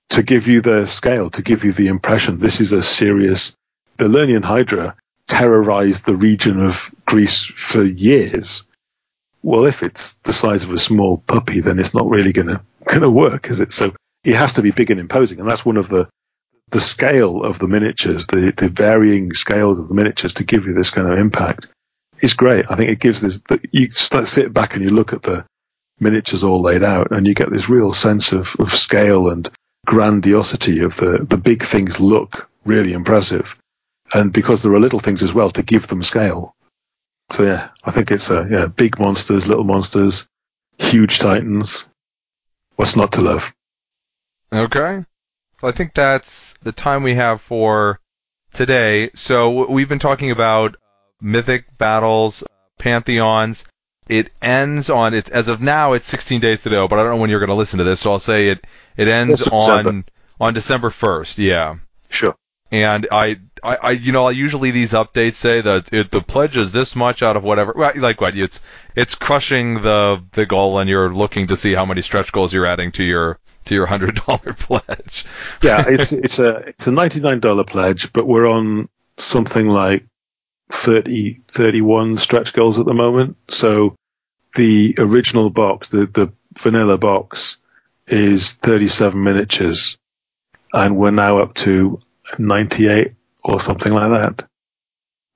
to 0.09 0.23
give 0.23 0.47
you 0.47 0.61
the 0.61 0.85
scale, 0.87 1.29
to 1.31 1.41
give 1.41 1.63
you 1.63 1.73
the 1.73 1.87
impression 1.87 2.39
this 2.39 2.61
is 2.61 2.71
a 2.71 2.83
serious. 2.83 3.53
The 3.97 4.05
Lernaean 4.05 4.43
Hydra 4.43 4.95
terrorized 5.27 6.05
the 6.05 6.15
region 6.15 6.65
of 6.65 6.93
Greece 7.05 7.43
for 7.43 7.83
years. 7.83 8.63
Well, 9.43 9.65
if 9.65 9.83
it's 9.83 10.13
the 10.23 10.33
size 10.33 10.63
of 10.63 10.71
a 10.71 10.77
small 10.77 11.17
puppy, 11.17 11.61
then 11.61 11.79
it's 11.79 11.93
not 11.93 12.09
really 12.09 12.31
going 12.31 12.47
to 12.47 12.61
going 12.85 13.01
to 13.01 13.09
work, 13.09 13.49
is 13.49 13.59
it? 13.59 13.73
So 13.73 13.95
it 14.23 14.35
has 14.35 14.53
to 14.53 14.61
be 14.61 14.71
big 14.71 14.91
and 14.91 14.99
imposing, 14.99 15.39
and 15.39 15.47
that's 15.47 15.65
one 15.65 15.77
of 15.77 15.89
the 15.89 16.07
the 16.69 16.81
scale 16.81 17.43
of 17.43 17.59
the 17.59 17.67
miniatures, 17.67 18.27
the 18.27 18.53
the 18.55 18.67
varying 18.69 19.33
scales 19.33 19.79
of 19.79 19.87
the 19.87 19.93
miniatures 19.93 20.33
to 20.35 20.43
give 20.43 20.65
you 20.65 20.73
this 20.73 20.89
kind 20.89 21.07
of 21.07 21.17
impact 21.17 21.67
is 22.21 22.33
great. 22.33 22.69
I 22.69 22.75
think 22.75 22.89
it 22.89 22.99
gives 22.99 23.21
this. 23.21 23.41
You 23.71 23.89
sit 23.89 24.53
back 24.53 24.75
and 24.75 24.83
you 24.83 24.89
look 24.91 25.13
at 25.13 25.23
the 25.23 25.45
miniatures 25.99 26.43
all 26.43 26.61
laid 26.61 26.83
out, 26.83 27.11
and 27.11 27.25
you 27.27 27.33
get 27.33 27.49
this 27.49 27.69
real 27.69 27.93
sense 27.93 28.31
of, 28.31 28.55
of 28.59 28.71
scale 28.71 29.29
and 29.29 29.49
grandiosity 29.85 30.81
of 30.81 30.95
the, 30.97 31.25
the 31.27 31.37
big 31.37 31.63
things 31.63 31.99
look 31.99 32.49
really 32.65 32.93
impressive. 32.93 33.57
And 34.13 34.31
because 34.31 34.61
there 34.61 34.73
are 34.73 34.79
little 34.79 34.99
things 34.99 35.23
as 35.23 35.33
well 35.33 35.49
to 35.51 35.63
give 35.63 35.87
them 35.87 36.03
scale. 36.03 36.55
So 37.31 37.43
yeah, 37.43 37.69
I 37.83 37.91
think 37.91 38.11
it's 38.11 38.29
uh, 38.29 38.45
yeah, 38.49 38.65
big 38.65 38.99
monsters, 38.99 39.47
little 39.47 39.63
monsters, 39.63 40.27
huge 40.77 41.19
titans. 41.19 41.85
What's 42.75 42.95
not 42.95 43.13
to 43.13 43.21
love? 43.21 43.53
Okay. 44.51 45.05
So 45.59 45.67
I 45.67 45.71
think 45.71 45.93
that's 45.93 46.55
the 46.63 46.71
time 46.71 47.03
we 47.03 47.15
have 47.15 47.41
for 47.41 47.99
today. 48.53 49.11
So 49.13 49.71
we've 49.71 49.89
been 49.89 49.99
talking 49.99 50.31
about 50.31 50.75
mythic 51.21 51.77
battles, 51.77 52.43
pantheons, 52.79 53.63
it 54.07 54.29
ends 54.41 54.89
on 54.89 55.13
it's 55.13 55.29
as 55.29 55.47
of 55.47 55.61
now 55.61 55.93
it's 55.93 56.07
16 56.07 56.41
days 56.41 56.61
to 56.61 56.69
go, 56.69 56.87
but 56.87 56.99
I 56.99 57.03
don't 57.03 57.13
know 57.13 57.21
when 57.21 57.29
you're 57.29 57.39
going 57.39 57.49
to 57.49 57.55
listen 57.55 57.77
to 57.77 57.85
this, 57.85 58.01
so 58.01 58.11
I'll 58.11 58.19
say 58.19 58.49
it 58.49 58.65
it 58.97 59.07
ends 59.07 59.47
on 59.47 60.05
on 60.39 60.53
December 60.53 60.89
1st. 60.89 61.37
Yeah. 61.37 61.75
Sure. 62.09 62.35
And 62.71 63.07
I, 63.11 63.39
I, 63.63 63.75
I, 63.75 63.91
you 63.91 64.11
know, 64.11 64.29
usually 64.29 64.71
these 64.71 64.93
updates 64.93 65.35
say 65.35 65.61
that 65.61 65.93
it, 65.93 66.11
the 66.11 66.21
pledge 66.21 66.57
is 66.57 66.71
this 66.71 66.95
much 66.95 67.21
out 67.21 67.37
of 67.37 67.43
whatever. 67.43 67.73
Like 67.95 68.19
what? 68.19 68.35
It's 68.35 68.59
it's 68.95 69.15
crushing 69.15 69.75
the 69.75 70.23
the 70.31 70.45
goal, 70.45 70.79
and 70.79 70.89
you're 70.89 71.13
looking 71.13 71.47
to 71.47 71.57
see 71.57 71.73
how 71.73 71.85
many 71.85 72.01
stretch 72.01 72.31
goals 72.31 72.53
you're 72.53 72.65
adding 72.65 72.91
to 72.93 73.03
your 73.03 73.39
to 73.65 73.75
your 73.75 73.85
hundred 73.85 74.15
dollar 74.15 74.53
pledge. 74.57 75.25
yeah, 75.61 75.85
it's 75.87 76.11
it's 76.11 76.39
a 76.39 76.55
it's 76.67 76.87
a 76.87 76.91
ninety 76.91 77.19
nine 77.19 77.39
dollar 77.39 77.63
pledge, 77.63 78.11
but 78.13 78.25
we're 78.25 78.47
on 78.47 78.89
something 79.17 79.67
like 79.67 80.05
30, 80.71 81.41
31 81.47 82.17
stretch 82.17 82.53
goals 82.53 82.79
at 82.79 82.85
the 82.85 82.93
moment. 82.93 83.37
So 83.49 83.95
the 84.55 84.95
original 84.97 85.49
box, 85.49 85.89
the, 85.89 86.05
the 86.05 86.33
vanilla 86.57 86.97
box, 86.97 87.57
is 88.07 88.53
37 88.53 89.21
miniatures, 89.21 89.97
and 90.73 90.97
we're 90.97 91.11
now 91.11 91.39
up 91.39 91.53
to 91.55 91.99
98 92.37 93.13
or 93.43 93.59
something 93.59 93.93
like 93.93 94.11
that. 94.11 94.47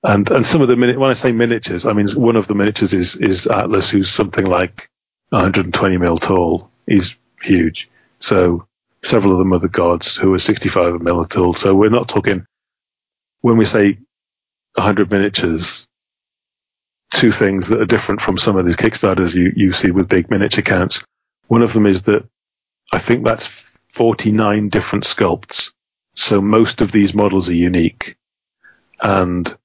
And 0.02 0.30
and 0.30 0.46
some 0.46 0.62
of 0.62 0.68
the 0.68 0.76
when 0.76 1.10
I 1.10 1.14
say 1.14 1.32
miniatures, 1.32 1.86
I 1.86 1.92
mean 1.92 2.08
one 2.10 2.36
of 2.36 2.46
the 2.46 2.54
miniatures 2.54 2.92
is 2.92 3.16
is 3.16 3.46
Atlas, 3.46 3.90
who's 3.90 4.10
something 4.10 4.46
like 4.46 4.88
120 5.30 5.98
mil 5.98 6.18
tall. 6.18 6.70
He's 6.86 7.16
huge. 7.42 7.88
So 8.18 8.66
several 9.02 9.32
of 9.32 9.38
them 9.38 9.52
are 9.52 9.58
the 9.58 9.68
gods 9.68 10.16
who 10.16 10.32
are 10.34 10.38
65 10.38 11.00
mil 11.00 11.24
tall. 11.24 11.54
So 11.54 11.74
we're 11.74 11.90
not 11.90 12.08
talking 12.08 12.46
when 13.40 13.56
we 13.56 13.64
say 13.64 13.98
100 14.74 15.10
miniatures 15.10 15.86
two 17.12 17.32
things 17.32 17.68
that 17.68 17.80
are 17.80 17.86
different 17.86 18.20
from 18.20 18.38
some 18.38 18.56
of 18.56 18.66
these 18.66 18.76
Kickstarters 18.76 19.34
you, 19.34 19.52
you 19.56 19.72
see 19.72 19.90
with 19.90 20.08
big 20.08 20.30
miniature 20.30 20.62
counts. 20.62 21.02
One 21.46 21.62
of 21.62 21.72
them 21.72 21.86
is 21.86 22.02
that 22.02 22.28
I 22.92 22.98
think 22.98 23.24
that's 23.24 23.46
49 23.92 24.68
different 24.68 25.04
sculpts. 25.04 25.72
So 26.16 26.40
most 26.40 26.80
of 26.80 26.90
these 26.92 27.14
models 27.14 27.48
are 27.48 27.54
unique. 27.54 28.16
And 29.00 29.56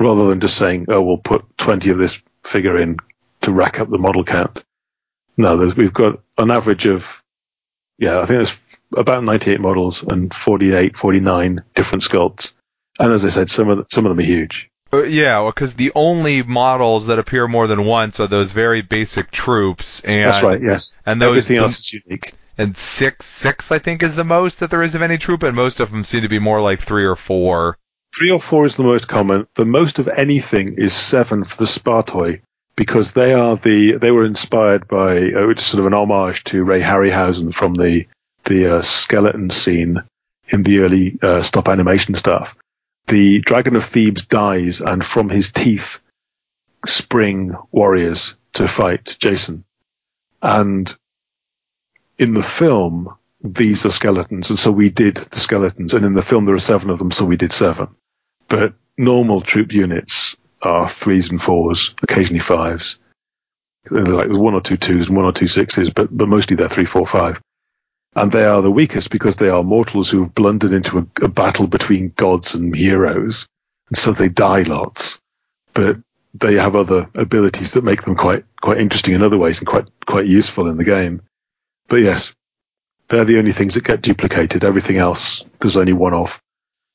rather 0.00 0.28
than 0.28 0.40
just 0.40 0.56
saying, 0.56 0.86
oh, 0.88 1.02
we'll 1.02 1.18
put 1.18 1.56
20 1.58 1.90
of 1.90 1.98
this 1.98 2.20
figure 2.42 2.78
in 2.78 2.96
to 3.42 3.52
rack 3.52 3.78
up 3.78 3.88
the 3.88 3.98
model 3.98 4.24
count. 4.24 4.64
No, 5.36 5.56
we've 5.56 5.92
got 5.92 6.20
an 6.38 6.50
average 6.50 6.86
of, 6.86 7.22
yeah, 7.98 8.20
I 8.20 8.26
think 8.26 8.38
there's 8.38 8.58
about 8.96 9.24
98 9.24 9.60
models 9.60 10.02
and 10.02 10.32
48, 10.32 10.96
49 10.96 11.64
different 11.74 12.04
sculpts. 12.04 12.52
And 12.98 13.12
as 13.12 13.24
I 13.24 13.30
said, 13.30 13.50
some 13.50 13.68
of, 13.68 13.78
the, 13.78 13.86
some 13.90 14.04
of 14.06 14.10
them 14.10 14.18
are 14.18 14.26
huge. 14.26 14.70
Uh, 14.92 15.04
yeah, 15.04 15.46
because 15.46 15.74
the 15.74 15.92
only 15.94 16.42
models 16.42 17.06
that 17.06 17.18
appear 17.18 17.48
more 17.48 17.66
than 17.66 17.86
once 17.86 18.20
are 18.20 18.26
those 18.26 18.52
very 18.52 18.82
basic 18.82 19.30
troops, 19.30 20.02
and 20.02 20.28
that's 20.28 20.42
right. 20.42 20.60
Yes, 20.62 20.98
and 21.06 21.20
those 21.20 21.30
everything 21.30 21.56
else 21.56 21.78
is 21.78 21.92
unique. 21.94 22.34
And 22.58 22.76
six, 22.76 23.26
six, 23.26 23.72
I 23.72 23.78
think, 23.78 24.02
is 24.02 24.14
the 24.14 24.24
most 24.24 24.60
that 24.60 24.70
there 24.70 24.82
is 24.82 24.94
of 24.94 25.02
any 25.02 25.18
troop, 25.18 25.42
and 25.42 25.56
most 25.56 25.80
of 25.80 25.90
them 25.90 26.04
seem 26.04 26.22
to 26.22 26.28
be 26.28 26.38
more 26.38 26.60
like 26.60 26.80
three 26.80 27.04
or 27.04 27.16
four. 27.16 27.78
Three 28.16 28.30
or 28.30 28.40
four 28.40 28.66
is 28.66 28.76
the 28.76 28.82
most 28.82 29.08
common. 29.08 29.46
The 29.54 29.64
most 29.64 29.98
of 29.98 30.08
anything 30.08 30.74
is 30.76 30.92
seven 30.92 31.44
for 31.44 31.56
the 31.56 31.66
Spartoi, 31.66 32.40
because 32.76 33.12
they 33.12 33.32
are 33.32 33.56
the 33.56 33.96
they 33.96 34.10
were 34.10 34.26
inspired 34.26 34.86
by 34.86 35.32
uh, 35.32 35.46
which 35.46 35.60
is 35.60 35.66
sort 35.66 35.80
of 35.80 35.86
an 35.86 35.94
homage 35.94 36.44
to 36.44 36.62
Ray 36.62 36.82
Harryhausen 36.82 37.54
from 37.54 37.74
the 37.74 38.06
the 38.44 38.76
uh, 38.76 38.82
skeleton 38.82 39.48
scene 39.50 40.02
in 40.48 40.62
the 40.62 40.80
early 40.80 41.18
uh, 41.22 41.42
stop 41.42 41.68
animation 41.68 42.14
stuff. 42.14 42.54
The 43.06 43.40
Dragon 43.40 43.76
of 43.76 43.84
Thebes 43.84 44.26
dies, 44.26 44.80
and 44.80 45.04
from 45.04 45.30
his 45.30 45.52
teeth 45.52 46.00
spring 46.84 47.54
warriors 47.70 48.34
to 48.54 48.68
fight 48.68 49.16
Jason. 49.18 49.64
And 50.42 50.94
in 52.22 52.34
the 52.34 52.42
film, 52.42 53.12
these 53.42 53.84
are 53.84 53.90
skeletons, 53.90 54.50
and 54.50 54.58
so 54.58 54.70
we 54.70 54.90
did 54.90 55.16
the 55.16 55.40
skeletons. 55.40 55.92
And 55.92 56.06
in 56.06 56.14
the 56.14 56.22
film, 56.22 56.44
there 56.44 56.54
are 56.54 56.60
seven 56.60 56.90
of 56.90 57.00
them, 57.00 57.10
so 57.10 57.24
we 57.24 57.36
did 57.36 57.50
seven. 57.50 57.88
But 58.48 58.74
normal 58.96 59.40
troop 59.40 59.72
units 59.72 60.36
are 60.62 60.88
threes 60.88 61.30
and 61.30 61.42
fours, 61.42 61.94
occasionally 62.00 62.38
fives. 62.38 63.00
Like 63.90 64.26
there's 64.26 64.38
one 64.38 64.54
or 64.54 64.60
two 64.60 64.76
twos 64.76 65.08
and 65.08 65.16
one 65.16 65.26
or 65.26 65.32
two 65.32 65.48
sixes, 65.48 65.90
but 65.90 66.16
but 66.16 66.28
mostly 66.28 66.54
they're 66.54 66.68
three, 66.68 66.84
four, 66.84 67.08
five. 67.08 67.40
And 68.14 68.30
they 68.30 68.44
are 68.44 68.62
the 68.62 68.70
weakest 68.70 69.10
because 69.10 69.34
they 69.34 69.48
are 69.48 69.64
mortals 69.64 70.08
who 70.08 70.22
have 70.22 70.34
blundered 70.34 70.72
into 70.72 70.98
a, 70.98 71.24
a 71.24 71.28
battle 71.28 71.66
between 71.66 72.12
gods 72.14 72.54
and 72.54 72.72
heroes, 72.72 73.48
and 73.88 73.98
so 73.98 74.12
they 74.12 74.28
die 74.28 74.62
lots. 74.62 75.18
But 75.74 75.96
they 76.34 76.54
have 76.54 76.76
other 76.76 77.08
abilities 77.16 77.72
that 77.72 77.82
make 77.82 78.02
them 78.02 78.14
quite 78.14 78.44
quite 78.60 78.78
interesting 78.78 79.14
in 79.14 79.22
other 79.22 79.38
ways 79.38 79.58
and 79.58 79.66
quite 79.66 79.88
quite 80.06 80.26
useful 80.26 80.68
in 80.68 80.76
the 80.76 80.84
game. 80.84 81.22
But 81.92 82.00
yes, 82.00 82.32
they're 83.08 83.26
the 83.26 83.36
only 83.36 83.52
things 83.52 83.74
that 83.74 83.84
get 83.84 84.00
duplicated. 84.00 84.64
Everything 84.64 84.96
else, 84.96 85.44
there's 85.60 85.76
only 85.76 85.92
one 85.92 86.14
of. 86.14 86.40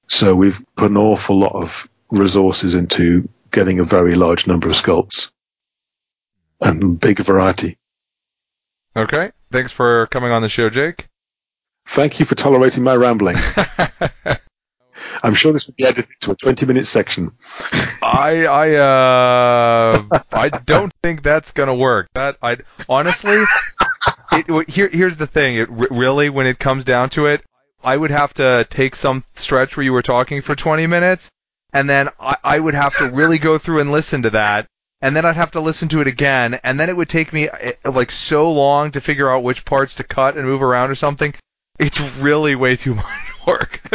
So 0.08 0.34
we've 0.34 0.60
put 0.76 0.90
an 0.90 0.98
awful 0.98 1.38
lot 1.38 1.54
of 1.54 1.88
resources 2.10 2.74
into 2.74 3.30
getting 3.52 3.78
a 3.78 3.84
very 3.84 4.16
large 4.16 4.48
number 4.48 4.70
of 4.70 4.74
sculpts 4.74 5.30
and 6.62 7.00
big 7.00 7.20
variety. 7.20 7.78
Okay. 8.96 9.30
Thanks 9.52 9.72
for 9.72 10.08
coming 10.08 10.32
on 10.32 10.42
the 10.42 10.50
show, 10.50 10.68
Jake. 10.72 11.06
Thank 11.86 12.20
you 12.20 12.26
for 12.26 12.34
tolerating 12.34 12.84
my 12.84 12.96
rambling. 12.96 13.38
I'm 15.24 15.34
sure 15.34 15.54
this 15.54 15.68
would 15.68 15.76
be 15.76 15.86
edited 15.86 16.20
to 16.22 16.32
a 16.32 16.36
20 16.36 16.66
minute 16.66 16.88
section. 16.88 17.32
I 18.02 18.46
I 18.46 18.76
uh 18.76 20.22
I 20.32 20.50
don't 20.50 20.94
think 21.02 21.24
that's 21.24 21.52
gonna 21.52 21.76
work. 21.76 22.08
That 22.14 22.38
I 22.42 22.58
honestly, 22.90 23.44
it, 24.32 24.70
here 24.70 24.90
here's 24.90 25.18
the 25.18 25.28
thing. 25.28 25.58
It 25.58 25.70
really 25.70 26.30
when 26.30 26.48
it 26.48 26.60
comes 26.60 26.86
down 26.86 27.10
to 27.12 27.28
it, 27.28 27.44
I 27.84 27.96
would 27.96 28.12
have 28.12 28.34
to 28.36 28.66
take 28.70 28.96
some 28.96 29.24
stretch 29.36 29.78
where 29.78 29.84
you 29.84 29.94
were 29.94 30.02
talking 30.02 30.42
for 30.42 30.56
20 30.56 30.88
minutes, 30.88 31.30
and 31.74 31.90
then 31.90 32.10
I, 32.20 32.38
I 32.44 32.60
would 32.60 32.74
have 32.74 32.96
to 32.98 33.12
really 33.14 33.38
go 33.38 33.58
through 33.58 33.80
and 33.80 33.92
listen 33.92 34.24
to 34.24 34.30
that, 34.32 34.68
and 35.02 35.16
then 35.16 35.26
I'd 35.26 35.36
have 35.36 35.52
to 35.52 35.62
listen 35.62 35.90
to 35.90 36.02
it 36.02 36.08
again, 36.08 36.60
and 36.64 36.80
then 36.80 36.90
it 36.90 36.98
would 36.98 37.10
take 37.10 37.32
me 37.34 37.50
eh, 37.50 37.74
like 37.86 38.12
so 38.12 38.52
long 38.52 38.92
to 38.92 39.02
figure 39.02 39.30
out 39.30 39.44
which 39.44 39.66
parts 39.66 39.96
to 39.96 40.04
cut 40.04 40.38
and 40.38 40.46
move 40.46 40.64
around 40.64 40.90
or 40.90 40.96
something. 40.96 41.34
It's 41.80 42.00
really 42.18 42.56
way 42.56 42.76
too 42.76 42.96
much 42.96 43.46
work. 43.46 43.80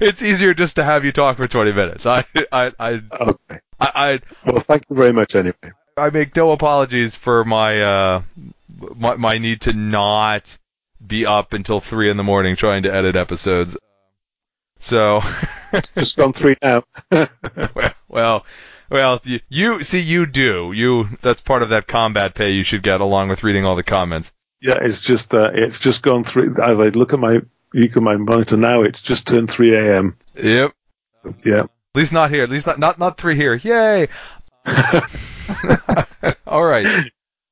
it's 0.00 0.22
easier 0.22 0.54
just 0.54 0.76
to 0.76 0.84
have 0.84 1.04
you 1.04 1.12
talk 1.12 1.36
for 1.36 1.46
20 1.46 1.72
minutes. 1.72 2.06
I, 2.06 2.24
I, 2.52 2.72
I, 2.78 3.02
okay. 3.12 3.60
I, 3.80 3.90
I, 3.94 4.20
well, 4.44 4.60
thank 4.60 4.84
you 4.90 4.96
very 4.96 5.12
much 5.12 5.34
anyway. 5.34 5.72
I 5.96 6.10
make 6.10 6.36
no 6.36 6.52
apologies 6.52 7.16
for 7.16 7.44
my, 7.44 7.82
uh, 7.82 8.22
my, 8.96 9.16
my 9.16 9.38
need 9.38 9.62
to 9.62 9.72
not 9.72 10.58
be 11.04 11.24
up 11.24 11.52
until 11.52 11.80
three 11.80 12.10
in 12.10 12.16
the 12.16 12.22
morning 12.22 12.56
trying 12.56 12.82
to 12.82 12.92
edit 12.92 13.16
episodes. 13.16 13.76
So. 14.78 15.20
it's 15.72 15.90
just 15.90 16.16
gone 16.16 16.32
three 16.32 16.56
now. 16.62 16.82
well, 17.10 17.94
well, 18.08 18.46
well, 18.90 19.20
you, 19.24 19.40
you 19.48 19.82
see, 19.82 20.00
you 20.00 20.26
do. 20.26 20.72
You 20.72 21.08
that's 21.22 21.40
part 21.40 21.62
of 21.62 21.70
that 21.70 21.86
combat 21.86 22.34
pay 22.34 22.50
you 22.50 22.62
should 22.62 22.82
get 22.82 23.00
along 23.00 23.28
with 23.28 23.42
reading 23.42 23.64
all 23.64 23.76
the 23.76 23.82
comments. 23.82 24.32
Yeah, 24.60 24.78
it's 24.80 25.00
just 25.00 25.34
uh, 25.34 25.50
it's 25.52 25.78
just 25.78 26.02
gone 26.02 26.24
through. 26.24 26.56
As 26.62 26.80
I 26.80 26.88
look 26.88 27.12
at 27.12 27.18
my 27.18 27.40
look 27.74 27.96
at 27.96 28.02
my 28.02 28.16
monitor 28.16 28.56
now, 28.56 28.82
it's 28.82 29.00
just 29.00 29.26
turned 29.26 29.50
3 29.50 29.76
a.m. 29.76 30.16
Yep. 30.34 30.72
Yeah. 31.44 31.62
At 31.62 31.70
least 31.94 32.12
not 32.12 32.30
here. 32.30 32.44
At 32.44 32.50
least 32.50 32.66
not 32.66 32.78
not 32.78 32.98
not 32.98 33.18
three 33.18 33.36
here. 33.36 33.54
Yay! 33.54 34.08
All 36.46 36.64
right. 36.64 36.86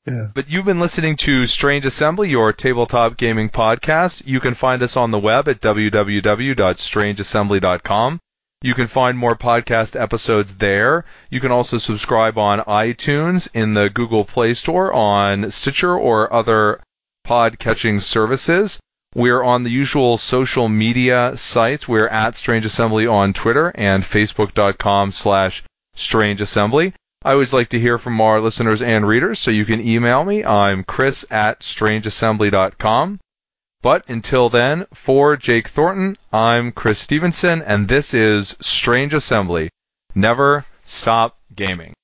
Yeah. 0.07 0.29
But 0.35 0.51
you've 0.51 0.67
been 0.67 0.81
listening 0.81 1.17
to 1.17 1.47
Strange 1.47 1.87
Assembly, 1.87 2.29
your 2.29 2.53
tabletop 2.53 3.17
gaming 3.17 3.49
podcast. 3.49 4.27
You 4.27 4.39
can 4.39 4.53
find 4.55 4.83
us 4.83 4.99
on 4.99 5.11
the 5.11 5.19
web 5.19 5.49
at 5.49 5.63
www.strangeassembly.com. 5.63 8.21
You 8.61 8.75
can 8.75 8.87
find 8.87 9.19
more 9.19 9.37
podcast 9.37 9.99
episodes 9.99 10.57
there. 10.57 11.07
You 11.31 11.41
can 11.41 11.53
also 11.53 11.79
subscribe 11.79 12.37
on 12.39 12.61
iTunes, 12.61 13.49
in 13.55 13.73
the 13.75 13.89
Google 13.89 14.25
Play 14.25 14.55
Store, 14.55 14.93
on 14.93 15.51
Stitcher, 15.51 15.97
or 15.97 16.31
other 16.33 16.81
pod 17.25 17.59
catching 17.59 17.99
services. 17.99 18.79
We're 19.15 19.43
on 19.43 19.63
the 19.65 19.71
usual 19.71 20.19
social 20.19 20.69
media 20.69 21.37
sites. 21.37 21.89
We're 21.89 22.09
at 22.09 22.37
Strange 22.37 22.65
Assembly 22.65 23.07
on 23.07 23.33
Twitter 23.33 23.73
and 23.75 24.05
Facebook.com 24.05 25.13
slash 25.13 25.65
Strange 25.95 26.41
Assembly. 26.41 26.93
I 27.25 27.33
always 27.33 27.53
like 27.53 27.71
to 27.71 27.81
hear 27.81 27.97
from 27.97 28.21
our 28.21 28.41
listeners 28.41 28.83
and 28.83 29.09
readers, 29.09 29.39
so 29.39 29.51
you 29.51 29.65
can 29.65 29.81
email 29.81 30.25
me. 30.25 30.45
I'm 30.45 30.85
Chris 30.85 31.25
at 31.31 31.61
strangeassembly.com. 31.61 33.21
But 33.81 34.05
until 34.09 34.51
then, 34.51 34.87
for 34.93 35.37
Jake 35.37 35.69
Thornton, 35.69 36.17
I'm 36.33 36.73
Chris 36.73 36.99
Stevenson, 36.99 37.63
and 37.63 37.89
this 37.89 38.13
is 38.13 38.57
Strange 38.61 39.15
Assembly. 39.15 39.71
Never 40.15 40.67
stop 40.85 41.39
gaming. 41.55 41.95